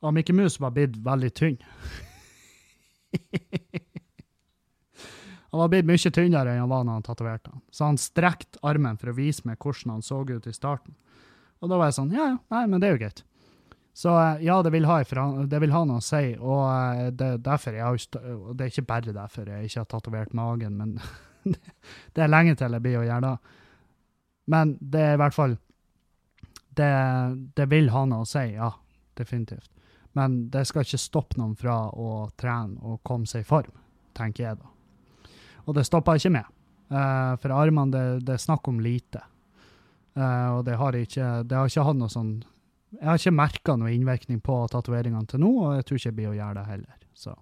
Og 0.01 0.13
Mickey 0.13 0.33
Mus 0.33 0.59
var 0.61 0.71
blitt 0.71 0.97
veldig 1.03 1.33
tynn. 1.35 1.57
han 5.51 5.59
var 5.59 5.67
blitt 5.73 5.89
mye 5.89 6.11
tynnere 6.13 6.53
enn 6.53 6.63
han 6.63 6.71
var 6.71 6.83
når 6.85 6.99
han 6.99 7.07
tatoverte. 7.09 7.51
Så 7.73 7.89
han 7.89 7.99
strekte 8.01 8.61
armen 8.65 8.97
for 9.01 9.11
å 9.11 9.17
vise 9.17 9.41
meg 9.49 9.59
hvordan 9.59 9.97
han 9.97 10.05
så 10.05 10.17
ut 10.23 10.47
i 10.47 10.55
starten. 10.55 10.95
Og 11.61 11.71
da 11.71 11.79
var 11.79 11.89
jeg 11.89 11.97
sånn, 11.97 12.13
ja, 12.13 12.31
ja, 12.33 12.37
nei, 12.53 12.63
men 12.69 12.81
det 12.81 12.89
er 12.89 12.95
jo 12.95 13.01
greit. 13.01 13.23
Så 13.97 14.13
eh, 14.13 14.43
ja, 14.45 14.59
det 14.61 14.73
vil 14.75 14.85
ha, 14.85 14.99
det 15.49 15.61
vil 15.63 15.73
ha 15.73 15.83
noe 15.89 16.01
å 16.01 16.05
si, 16.05 16.35
og 16.37 16.65
eh, 16.69 17.07
det, 17.17 17.29
er 17.33 17.45
derfor 17.45 17.77
jeg 17.77 17.85
har, 17.85 18.25
det 18.53 18.65
er 18.65 18.73
ikke 18.73 18.89
bare 18.91 19.15
derfor 19.15 19.49
jeg 19.49 19.69
ikke 19.69 19.81
har 19.81 19.89
tatovert 19.93 20.35
magen, 20.37 20.77
men 20.77 21.55
det 22.13 22.25
er 22.25 22.29
lenge 22.29 22.57
til 22.59 22.77
jeg 22.77 22.85
blir 22.85 22.99
å 23.01 23.07
gjøre 23.07 23.31
det. 23.31 23.63
Men 24.53 24.75
det 24.79 25.01
er 25.03 25.17
i 25.17 25.21
hvert 25.23 25.35
fall, 25.35 25.57
det, 26.77 26.91
det 27.57 27.65
vil 27.71 27.89
ha 27.95 28.05
noe 28.07 28.23
å 28.23 28.29
si, 28.29 28.45
ja, 28.53 28.69
definitivt. 29.17 29.71
Men 30.17 30.43
det 30.53 30.63
skal 30.69 30.85
ikke 30.85 31.01
stoppe 31.01 31.37
noen 31.37 31.57
fra 31.57 31.87
å 31.89 32.27
trene 32.39 32.77
og 32.85 33.01
komme 33.05 33.29
seg 33.29 33.43
i 33.43 33.49
form, 33.49 33.73
tenker 34.17 34.45
jeg 34.45 34.61
da. 34.61 34.69
Og 35.67 35.75
det 35.77 35.83
stopper 35.85 36.17
ikke 36.17 36.31
med. 36.37 36.53
Eh, 36.87 37.33
for 37.41 37.53
armene, 37.53 37.91
det, 37.93 38.05
det 38.29 38.37
er 38.37 38.45
snakk 38.45 38.69
om 38.71 38.79
lite. 38.81 39.21
Eh, 40.17 40.49
og 40.55 40.63
det 40.65 40.77
har 40.79 40.95
ikke, 40.97 41.25
det 41.45 41.57
har 41.57 41.69
ikke 41.69 41.85
hatt 41.85 41.99
noe 41.99 42.09
sånn 42.09 42.31
Jeg 42.95 43.05
har 43.05 43.19
ikke 43.19 43.35
merka 43.35 43.75
noe 43.77 43.91
innvirkning 43.93 44.39
på 44.41 44.61
tatoveringene 44.71 45.27
til 45.29 45.43
nå, 45.43 45.51
og 45.65 45.75
jeg 45.75 45.85
tror 45.85 45.99
ikke 45.99 46.09
jeg 46.09 46.17
blir 46.17 46.31
å 46.31 46.37
gjøre 46.37 46.55
det 46.55 46.65
heller. 46.69 47.01
Så. 47.17 47.33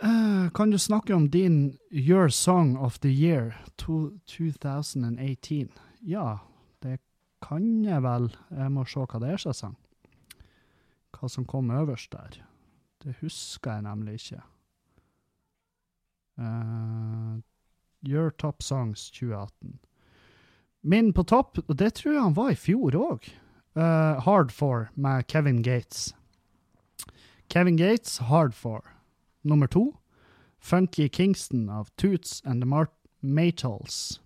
Uh, 0.00 0.48
kan 0.56 0.72
du 0.72 0.78
snakke 0.80 1.14
om 1.14 1.28
din 1.30 1.76
Your 1.90 2.28
Song 2.32 2.74
of 2.76 2.98
the 3.04 3.12
Year 3.12 3.54
to 3.76 4.16
2018? 4.26 5.68
Ja, 6.00 6.38
det 6.82 6.98
kan 7.44 7.84
jeg 7.84 8.02
vel. 8.02 8.30
Jeg 8.50 8.72
må 8.72 8.86
se 8.88 9.04
hva 9.04 9.20
det 9.20 9.34
er 9.34 9.44
som 9.44 9.52
er 9.52 9.60
sang. 9.60 9.76
Hva 11.16 11.30
som 11.32 11.44
kom 11.48 11.70
øverst 11.70 12.16
der. 12.16 12.40
Det 13.04 13.18
husker 13.20 13.76
jeg 13.76 13.86
nemlig 13.86 14.16
ikke. 14.20 14.42
Uh, 16.40 17.36
Your 18.00 18.30
Top 18.30 18.62
Songs 18.64 19.10
2018. 19.10 19.76
Min 20.86 21.12
på 21.12 21.24
topp, 21.26 21.58
og 21.66 21.76
det 21.80 21.96
tror 21.98 22.12
jeg 22.12 22.22
han 22.22 22.36
var 22.36 22.52
i 22.52 22.58
fjor 22.58 22.94
òg. 22.94 23.24
Hard 24.22 24.52
For 24.54 24.86
med 24.94 25.26
Kevin 25.26 25.58
Gates. 25.66 26.12
Kevin 27.50 27.76
Gates, 27.76 28.18
Hard 28.18 28.54
For. 28.54 28.84
Nummer 29.42 29.66
to, 29.66 29.96
Funky 30.58 31.08
Kingston 31.08 31.68
av 31.68 31.90
Toots 31.96 32.42
and 32.44 32.62
the 32.62 32.66
Mart 32.66 32.92
Matals. 33.20 34.20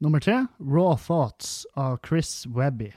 Nummer 0.00 0.20
tre, 0.20 0.46
Raw 0.58 0.96
Thoughts 0.96 1.66
av 1.76 1.98
Chris 2.06 2.46
Webby. 2.46 2.94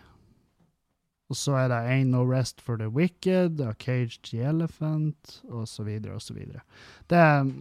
Og 1.29 1.35
så 1.35 1.59
er 1.59 1.67
det 1.67 1.83
Ain't 1.83 2.11
No 2.15 2.23
Rest 2.23 2.61
for 2.61 2.77
the 2.77 2.89
Wicked 2.89 3.61
av 3.61 3.73
Caged 3.73 4.31
the 4.31 4.41
Elephant, 4.41 5.41
så 5.65 5.83
videre. 5.83 6.63
Det 7.09 7.17
er, 7.17 7.51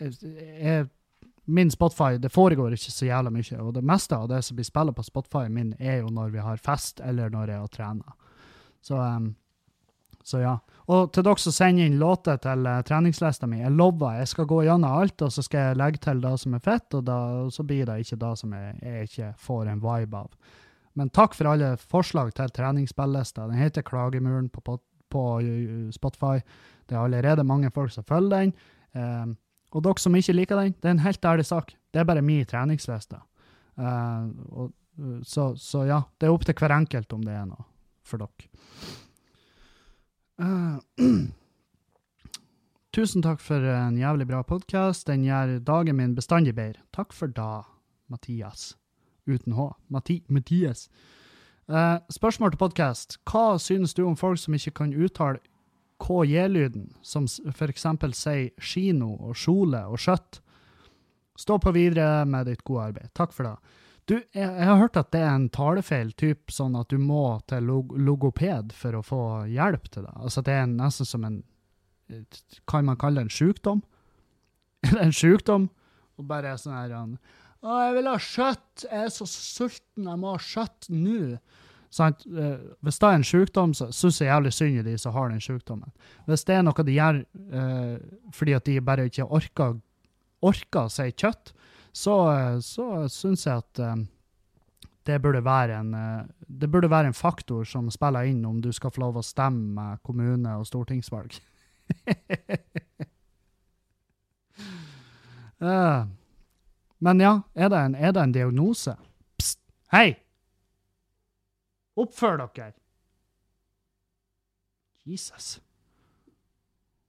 er 0.00 0.86
min 1.46 1.70
Spotify, 1.70 2.18
det 2.18 2.32
foregår 2.34 2.74
ikke 2.74 2.92
så 2.92 3.06
jævla 3.06 3.30
mye, 3.30 3.58
og 3.62 3.74
det 3.76 3.84
meste 3.86 4.16
av 4.16 4.28
det 4.30 4.42
som 4.42 4.56
blir 4.58 4.66
spillet 4.66 4.96
på 4.96 5.04
Spotify 5.06 5.46
min, 5.52 5.74
er 5.78 6.00
jo 6.00 6.10
når 6.10 6.32
vi 6.34 6.42
har 6.42 6.62
fest, 6.62 7.00
eller 7.04 7.30
når 7.30 7.52
jeg 7.52 7.60
har 7.62 7.74
trener. 7.74 8.16
Så, 8.82 8.98
um, 8.98 9.28
så 10.26 10.42
ja. 10.42 10.56
Og 10.90 11.12
til 11.14 11.26
dere 11.26 11.42
som 11.42 11.54
sender 11.54 11.86
inn 11.86 12.00
låter 12.02 12.40
til 12.42 12.66
uh, 12.66 12.80
treningslista 12.86 13.46
mi, 13.50 13.60
jeg 13.62 13.74
lover, 13.78 14.18
jeg 14.18 14.32
skal 14.32 14.50
gå 14.50 14.60
gjennom 14.66 14.98
alt, 14.98 15.22
og 15.22 15.32
så 15.32 15.46
skal 15.46 15.70
jeg 15.70 15.80
legge 15.82 16.02
til 16.02 16.22
det 16.26 16.34
som 16.42 16.58
er 16.58 16.66
fett, 16.66 16.88
og, 16.98 17.06
da, 17.06 17.20
og 17.46 17.54
så 17.54 17.66
blir 17.66 17.86
det 17.86 18.00
ikke 18.02 18.20
det 18.26 18.34
som 18.42 18.58
jeg, 18.58 18.76
jeg 18.82 19.10
ikke 19.10 19.32
får 19.46 19.72
en 19.72 19.86
vibe 19.86 20.26
av. 20.26 20.52
Men 20.96 21.14
takk 21.14 21.34
for 21.36 21.52
alle 21.52 21.74
forslag 21.78 22.34
til 22.34 22.50
treningsspilllister. 22.56 23.50
Den 23.50 23.60
heter 23.60 23.86
Klagemuren 23.86 24.48
på, 24.50 24.66
på, 24.66 24.78
på 25.14 25.26
uh, 25.46 25.90
Spotify. 25.94 26.40
Det 26.86 26.98
er 26.98 27.04
allerede 27.04 27.46
mange 27.46 27.70
folk 27.74 27.94
som 27.94 28.06
følger 28.06 28.34
den. 28.34 28.56
Um, 28.96 29.36
og 29.74 29.84
dere 29.84 30.00
som 30.00 30.14
ikke 30.16 30.34
liker 30.36 30.60
den, 30.60 30.76
det 30.80 30.88
er 30.88 30.96
en 30.96 31.04
helt 31.04 31.24
ærlig 31.24 31.46
sak. 31.48 31.72
Det 31.92 32.00
er 32.00 32.08
bare 32.08 32.22
min 32.22 32.44
treningsliste. 32.46 33.18
Eh, 33.78 34.28
uh, 34.56 34.68
så, 35.22 35.50
så 35.56 35.84
ja, 35.84 36.02
det 36.20 36.28
er 36.28 36.32
opp 36.32 36.46
til 36.46 36.56
hver 36.56 36.72
enkelt 36.72 37.12
om 37.12 37.24
det 37.26 37.34
er 37.36 37.44
noe 37.48 37.66
for 38.06 38.22
dere. 38.22 38.48
Uh, 40.36 40.78
tusen 42.96 43.24
takk 43.24 43.42
for 43.44 43.60
en 43.74 43.98
jævlig 44.00 44.28
bra 44.30 44.42
podkast. 44.46 45.06
Den 45.10 45.26
gjør 45.26 45.58
dagen 45.66 45.98
min 45.98 46.16
bestandig 46.16 46.54
bedre. 46.56 46.80
Takk 46.96 47.12
for 47.12 47.32
da, 47.32 47.66
Mathias. 48.08 48.74
Uten 49.26 49.56
H. 49.58 49.72
Mati 49.88 50.22
Mathias. 50.28 50.86
Uh, 51.66 51.98
spørsmål 52.10 52.54
til 52.54 52.62
podkast. 52.62 53.18
Hva 53.26 53.58
synes 53.58 53.94
du 53.94 54.04
om 54.06 54.16
folk 54.16 54.38
som 54.38 54.54
ikke 54.54 54.70
kan 54.70 54.94
uttale 54.94 55.42
KJ-lyden, 56.02 56.90
som 57.02 57.24
f.eks. 57.26 57.86
sier 58.18 58.50
kino 58.60 59.14
og 59.16 59.36
kjole 59.38 59.82
og 59.88 60.00
skjøtt? 60.00 60.40
Stå 61.36 61.58
på 61.60 61.72
videre 61.76 62.24
med 62.28 62.48
ditt 62.48 62.64
gode 62.64 62.90
arbeid. 62.90 63.12
Takk 63.16 63.34
for 63.36 63.48
det. 63.48 63.56
Du, 64.06 64.14
jeg, 64.14 64.46
jeg 64.46 64.66
har 64.68 64.78
hørt 64.78 64.96
at 65.00 65.10
det 65.12 65.20
er 65.20 65.32
en 65.34 65.48
talefeil, 65.52 66.12
typ 66.14 66.52
sånn 66.54 66.76
at 66.78 66.92
du 66.92 67.00
må 67.02 67.40
til 67.50 67.66
log 67.66 67.90
logoped 67.98 68.70
for 68.76 68.94
å 68.94 69.02
få 69.04 69.22
hjelp 69.50 69.88
til 69.90 70.06
det. 70.06 70.14
Altså 70.22 70.44
det 70.46 70.54
er 70.54 70.70
nesten 70.70 71.08
som 71.08 71.26
en 71.26 71.42
Kan 72.70 72.86
man 72.86 72.98
kalle 73.02 73.18
det 73.18 73.26
en 73.26 73.34
sjukdom? 73.34 73.82
En 75.02 75.12
sjukdom? 75.12 75.66
Og 76.16 76.28
bare 76.28 76.54
sånn 76.60 76.76
her 76.78 76.94
Å, 76.94 77.08
jeg 77.82 77.96
vil 77.96 78.08
ha 78.12 78.18
kjøtt! 78.22 78.84
Jeg 78.86 79.08
er 79.08 79.10
så 79.10 79.26
sulten, 79.26 80.06
jeg 80.06 80.20
må 80.22 80.36
ha 80.36 80.38
kjøtt 80.38 80.86
nå! 80.92 81.18
Sant? 81.96 82.26
Eh, 82.28 82.58
Hvis 82.84 82.98
det 83.00 83.08
er 83.08 83.16
en 83.18 83.24
sykdom, 83.24 83.72
så 83.76 83.88
syns 83.94 84.20
jeg 84.20 84.28
jævlig 84.28 84.52
synd 84.52 84.80
i 84.80 84.84
de 84.84 84.96
som 85.00 85.14
har 85.16 85.30
den 85.32 85.40
sykdommen. 85.40 85.92
Hvis 86.28 86.44
det 86.48 86.54
er 86.58 86.62
noe 86.66 86.84
de 86.84 86.96
gjør 86.96 87.16
eh, 87.60 87.96
fordi 88.36 88.52
at 88.56 88.66
de 88.68 88.80
bare 88.84 89.06
ikke 89.08 89.24
orker, 89.24 89.78
orker 90.44 90.82
å 90.82 90.92
si 90.92 91.08
kjøtt, 91.12 91.54
så, 91.96 92.14
eh, 92.34 92.58
så 92.60 93.08
syns 93.12 93.46
jeg 93.48 93.56
at 93.64 93.78
eh, 93.80 93.96
det 95.06 95.22
burde 95.22 95.40
en 95.78 95.94
eh, 95.94 96.24
det 96.46 96.68
burde 96.70 96.90
være 96.90 97.06
en 97.12 97.16
faktor 97.16 97.64
som 97.64 97.90
spiller 97.90 98.22
inn 98.28 98.44
om 98.44 98.60
du 98.60 98.72
skal 98.72 98.90
få 98.90 99.00
lov 99.00 99.16
å 99.16 99.22
stemme 99.24 99.98
kommune- 100.04 100.58
og 100.58 100.66
stortingsvalg. 100.66 101.32
Men 107.00 107.20
ja, 107.20 107.40
er 107.54 107.68
det 107.68 107.78
en, 107.78 107.94
er 107.94 108.12
det 108.12 108.22
en 108.22 108.32
diagnose? 108.32 108.96
Psst, 109.38 109.60
hei! 109.92 110.25
Oppfør 111.96 112.42
dere! 112.42 112.74
Jesus. 115.06 115.60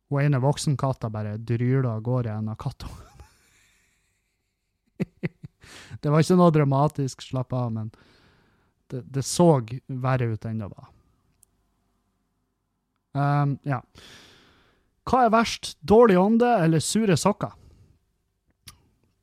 Hun 0.09 0.21
ene 0.21 0.39
voksenkatta 0.39 1.09
bare 1.11 1.37
dryler 1.37 1.89
av 1.89 2.03
gårde 2.05 2.31
en 2.31 2.51
av 2.53 2.59
kattene. 2.61 3.07
det 6.01 6.11
var 6.13 6.23
ikke 6.23 6.37
noe 6.39 6.53
dramatisk, 6.53 7.25
slapp 7.25 7.53
av, 7.57 7.73
men 7.73 7.89
det, 8.87 9.01
det 9.03 9.25
så 9.27 9.49
verre 9.87 10.31
ut 10.31 10.47
enn 10.47 10.61
det 10.63 10.69
var. 10.71 10.87
Um, 13.17 13.57
ja. 13.65 13.81
Hva 15.07 15.23
er 15.25 15.33
verst, 15.33 15.73
dårlig 15.81 16.19
ånde 16.21 16.49
eller 16.63 16.83
sure 16.83 17.17
sokker? 17.17 17.55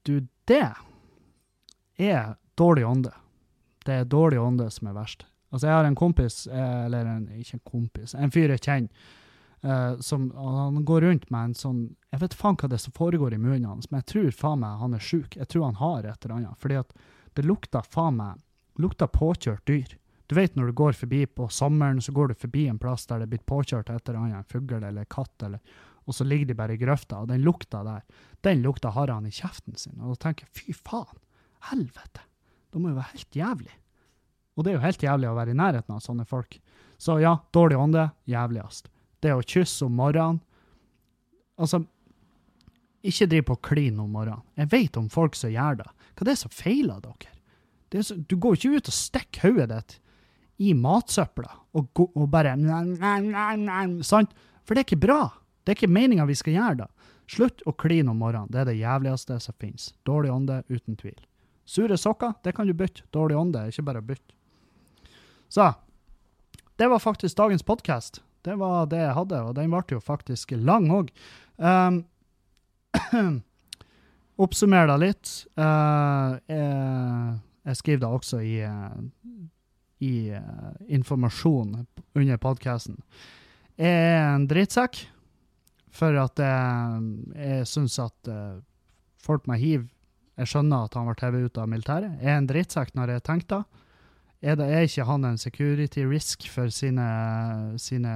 Du, 0.05 0.19
det 0.49 0.67
er 1.97 2.35
dårlig 2.59 2.85
ånde. 2.89 3.15
Det 3.85 4.01
er 4.01 4.09
dårlig 4.09 4.41
ånde 4.41 4.69
som 4.73 4.91
er 4.91 4.99
verst. 4.99 5.25
Altså, 5.55 5.69
jeg 5.69 5.77
har 5.79 5.87
en 5.87 5.99
kompis, 5.99 6.47
eh, 6.51 6.85
eller 6.89 7.07
en, 7.07 7.29
ikke 7.39 7.61
en 7.61 7.69
kompis, 7.69 8.15
en 8.19 8.33
fyr 8.35 8.51
jeg 8.51 8.63
kjenner, 8.65 9.11
uh, 9.63 10.01
som 10.03 10.27
han 10.35 10.81
går 10.85 11.07
rundt 11.07 11.29
med 11.31 11.51
en 11.51 11.55
sånn 11.57 11.83
Jeg 12.11 12.21
vet 12.21 12.35
faen 12.37 12.59
hva 12.59 12.69
det 12.69 12.77
er 12.77 12.83
som 12.83 12.95
foregår 12.97 13.37
i 13.37 13.39
munnen 13.39 13.69
hans, 13.71 13.87
men 13.91 14.03
jeg 14.03 14.11
tror 14.11 14.35
faen 14.35 14.61
meg 14.63 14.83
han 14.83 14.97
er 14.99 15.03
sjuk. 15.03 15.37
Jeg 15.39 15.51
tror 15.51 15.69
han 15.71 15.79
har 15.79 16.05
et 16.05 16.27
eller 16.27 16.35
annet. 16.37 16.59
Fordi 16.63 16.77
at 16.79 16.93
det 17.39 17.47
lukter 17.47 17.87
faen 17.91 18.19
meg 18.19 18.43
lukter 18.83 19.11
påkjørt 19.11 19.67
dyr. 19.67 19.97
Du 20.27 20.35
vet 20.35 20.55
når 20.57 20.71
du 20.71 20.77
går 20.79 20.97
forbi 20.99 21.25
på 21.27 21.49
sommeren, 21.53 22.01
så 22.03 22.13
går 22.15 22.33
du 22.33 22.35
forbi 22.39 22.67
en 22.71 22.79
plass 22.83 23.07
der 23.07 23.21
det 23.21 23.29
er 23.29 23.33
blitt 23.35 23.47
påkjørt 23.51 23.91
et 23.93 24.09
eller 24.09 24.21
annet, 24.21 24.43
en 24.43 24.51
fugl 24.51 24.83
eller 24.83 25.09
katt, 25.11 25.35
eller, 25.47 25.61
og 26.05 26.17
så 26.17 26.27
ligger 26.27 26.51
de 26.51 26.59
bare 26.59 26.75
i 26.75 26.81
grøfta, 26.81 27.21
og 27.23 27.31
den 27.31 27.45
lukta 27.45 27.83
der, 27.87 28.03
den 28.47 28.63
lukta 28.65 28.95
har 28.97 29.13
han 29.13 29.29
i 29.29 29.35
kjeften 29.35 29.77
sin. 29.79 30.01
Og 30.01 30.15
da 30.15 30.21
tenker 30.27 30.49
jeg, 30.49 30.55
fy 30.57 30.77
faen, 30.89 31.21
helvete, 31.71 32.25
det 32.73 32.81
må 32.81 32.91
jo 32.91 32.99
være 32.99 33.13
helt 33.13 33.41
jævlig. 33.43 33.77
Og 34.55 34.65
det 34.65 34.73
er 34.73 34.79
jo 34.79 34.85
helt 34.85 35.03
jævlig 35.03 35.31
å 35.31 35.37
være 35.37 35.55
i 35.55 35.59
nærheten 35.59 35.97
av 35.97 36.03
sånne 36.05 36.27
folk. 36.29 36.59
Så 37.01 37.19
ja, 37.23 37.37
dårlig 37.55 37.79
ånde, 37.81 38.09
jævligst. 38.31 38.91
Det 39.23 39.33
å 39.35 39.43
kysse 39.43 39.87
om 39.87 39.97
morgenen 39.99 40.43
Altså, 41.55 41.85
ikke 43.07 43.29
driv 43.31 43.45
på 43.47 43.55
klin 43.69 44.01
om 44.03 44.09
morgenen. 44.11 44.43
Jeg 44.59 44.73
vet 44.73 44.97
om 44.99 45.07
folk 45.13 45.37
som 45.39 45.53
gjør 45.53 45.77
det. 45.85 45.91
Hva 46.17 46.25
er 46.25 46.31
det 46.33 46.39
som 46.41 46.51
feiler 46.51 47.03
dere? 47.05 47.31
Er 47.95 48.03
så, 48.03 48.17
du 48.19 48.35
går 48.35 48.57
jo 48.57 48.73
ikke 48.73 48.81
ut 48.83 48.91
og 48.91 48.97
stikker 48.97 49.45
hodet 49.45 49.69
ditt 49.71 49.95
i 50.67 50.73
matsøpla 50.75 51.53
og, 51.79 52.03
og 52.03 52.25
bare 52.33 52.57
Sant? 54.03 54.35
For 54.67 54.75
det 54.75 54.83
er 54.83 54.89
ikke 54.89 55.05
bra. 55.05 55.21
Det 55.63 55.73
er 55.73 55.79
ikke 55.79 55.95
meninga 55.95 56.27
vi 56.27 56.35
skal 56.39 56.57
gjøre 56.57 56.81
det. 56.83 56.89
Slutt 57.31 57.63
å 57.69 57.73
kline 57.79 58.11
om 58.11 58.19
morgenen. 58.19 58.51
Det 58.51 58.65
er 58.65 58.71
det 58.73 58.81
jævligste 58.81 59.39
som 59.41 59.57
finnes. 59.63 59.93
Dårlig 60.03 60.33
ånde, 60.35 60.63
uten 60.69 60.99
tvil. 60.99 61.21
Sure 61.65 61.97
sokker, 61.97 62.35
det 62.45 62.53
kan 62.57 62.67
du 62.67 62.75
bytte. 62.77 63.07
Dårlig 63.15 63.39
ånde 63.39 63.63
er 63.63 63.73
ikke 63.73 63.87
bare 63.87 64.03
å 64.03 64.09
bytte. 64.11 64.35
Så 65.55 65.75
det 66.77 66.87
var 66.87 66.99
faktisk 66.99 67.37
dagens 67.37 67.63
podkast. 67.63 68.23
Det 68.43 68.57
var 68.59 68.89
det 68.91 68.99
jeg 68.99 69.15
hadde, 69.15 69.39
og 69.39 69.53
den 69.55 69.71
ble 69.71 69.85
jo 69.95 70.01
faktisk 70.03 70.51
lang 70.59 70.89
òg. 70.91 71.13
Um, 71.63 72.01
Oppsummer 74.43 74.91
det 74.91 74.97
litt. 74.99 75.35
Uh, 75.55 76.35
jeg, 76.51 77.37
jeg 77.71 77.79
skriver 77.79 78.01
det 78.03 78.11
også 78.19 78.41
i, 78.43 78.57
uh, 78.67 78.99
i 80.03 80.15
uh, 80.35 80.75
informasjon 80.91 81.85
under 82.19 82.43
podkasten. 82.43 82.99
Jeg 83.79 83.95
er 83.95 84.27
en 84.33 84.49
drittsekk 84.51 85.05
for 85.95 86.19
at 86.19 86.43
jeg, 86.43 87.07
jeg 87.39 87.71
syns 87.71 88.01
at 88.03 88.33
uh, 88.35 88.59
folk 89.23 89.47
med 89.47 89.63
hiv 89.63 89.87
Jeg 90.35 90.51
skjønner 90.51 90.89
at 90.89 90.99
han 90.99 91.07
ble 91.07 91.15
hevet 91.23 91.47
ut 91.47 91.63
av 91.63 91.71
militæret. 91.71 92.19
Jeg 92.19 92.35
er 92.35 92.43
en 92.43 92.51
drittsekk 92.51 92.97
når 92.99 93.15
jeg 93.15 93.27
tenker 93.31 93.53
det. 93.55 93.84
Er, 94.45 94.59
det, 94.61 94.67
er 94.69 94.85
ikke 94.85 95.07
han 95.09 95.25
en 95.25 95.39
security 95.41 96.03
risk 96.05 96.45
for 96.53 96.69
sine, 96.69 97.05
sine 97.81 98.11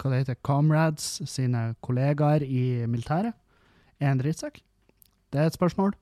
hva 0.00 0.10
det 0.12 0.20
heter, 0.22 0.38
comrades, 0.40 1.18
sine 1.28 1.74
kollegaer 1.84 2.44
i 2.46 2.86
militæret? 2.88 3.36
Er 4.00 4.14
en 4.14 4.22
drittsekk? 4.22 4.62
Det 5.32 5.40
er 5.40 5.50
et 5.50 5.58
spørsmål. 5.58 5.92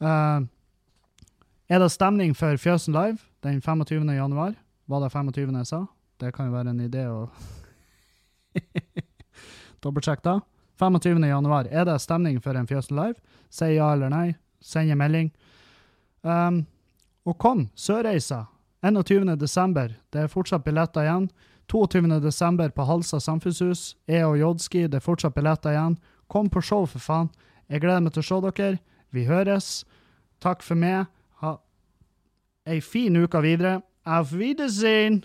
Uh, 0.00 0.48
er 1.68 1.82
det 1.82 1.90
stemning 1.92 2.32
for 2.36 2.56
Fjøsen 2.56 2.96
Live 2.96 3.20
den 3.44 3.60
25. 3.60 4.08
januar? 4.08 4.54
Var 4.88 5.04
det 5.04 5.12
25. 5.12 5.56
jeg 5.56 5.66
sa? 5.66 5.84
Det 6.20 6.32
kan 6.34 6.48
jo 6.48 6.56
være 6.56 6.72
en 6.72 6.80
idé 6.80 7.04
å 7.10 7.28
Dobbeltsjekk 9.84 10.24
da. 10.24 10.38
25. 10.80 11.20
januar. 11.28 11.68
Er 11.70 11.84
det 11.84 12.00
stemning 12.00 12.40
for 12.42 12.56
en 12.56 12.66
Fjøsen 12.70 12.96
Live? 12.96 13.20
Si 13.50 13.74
ja 13.74 13.92
eller 13.92 14.08
nei. 14.12 14.32
Send 14.60 14.90
en 14.90 15.00
melding. 15.00 15.32
Um, 16.22 16.64
og 17.26 17.38
kom, 17.38 17.68
Sørreisa. 17.74 18.46
21. 18.82 19.36
desember. 19.38 19.94
Det 20.10 20.24
er 20.24 20.30
fortsatt 20.30 20.64
billetter 20.64 21.06
igjen. 21.06 21.28
22. 21.70 22.20
desember 22.20 22.68
på 22.74 22.84
Halsa 22.84 23.20
samfunnshus. 23.20 23.96
E 24.10 24.22
og 24.26 24.38
Jodski, 24.40 24.86
det 24.90 24.98
er 24.98 25.04
fortsatt 25.04 25.34
billetter 25.34 25.70
igjen. 25.70 25.98
Kom 26.28 26.50
på 26.50 26.60
show, 26.60 26.86
for 26.86 26.98
faen. 26.98 27.30
Jeg 27.70 27.84
gleder 27.84 28.02
meg 28.02 28.12
til 28.16 28.24
å 28.24 28.28
se 28.28 28.40
dere. 28.48 28.80
Vi 29.14 29.26
høres. 29.28 29.84
Takk 30.42 30.64
for 30.66 30.74
meg. 30.74 31.06
Ha 31.40 31.56
ei 32.66 32.80
fin 32.80 33.16
uke 33.16 33.42
videre. 33.42 33.82
Auf 34.04 34.32
Wiedersehen! 34.34 35.22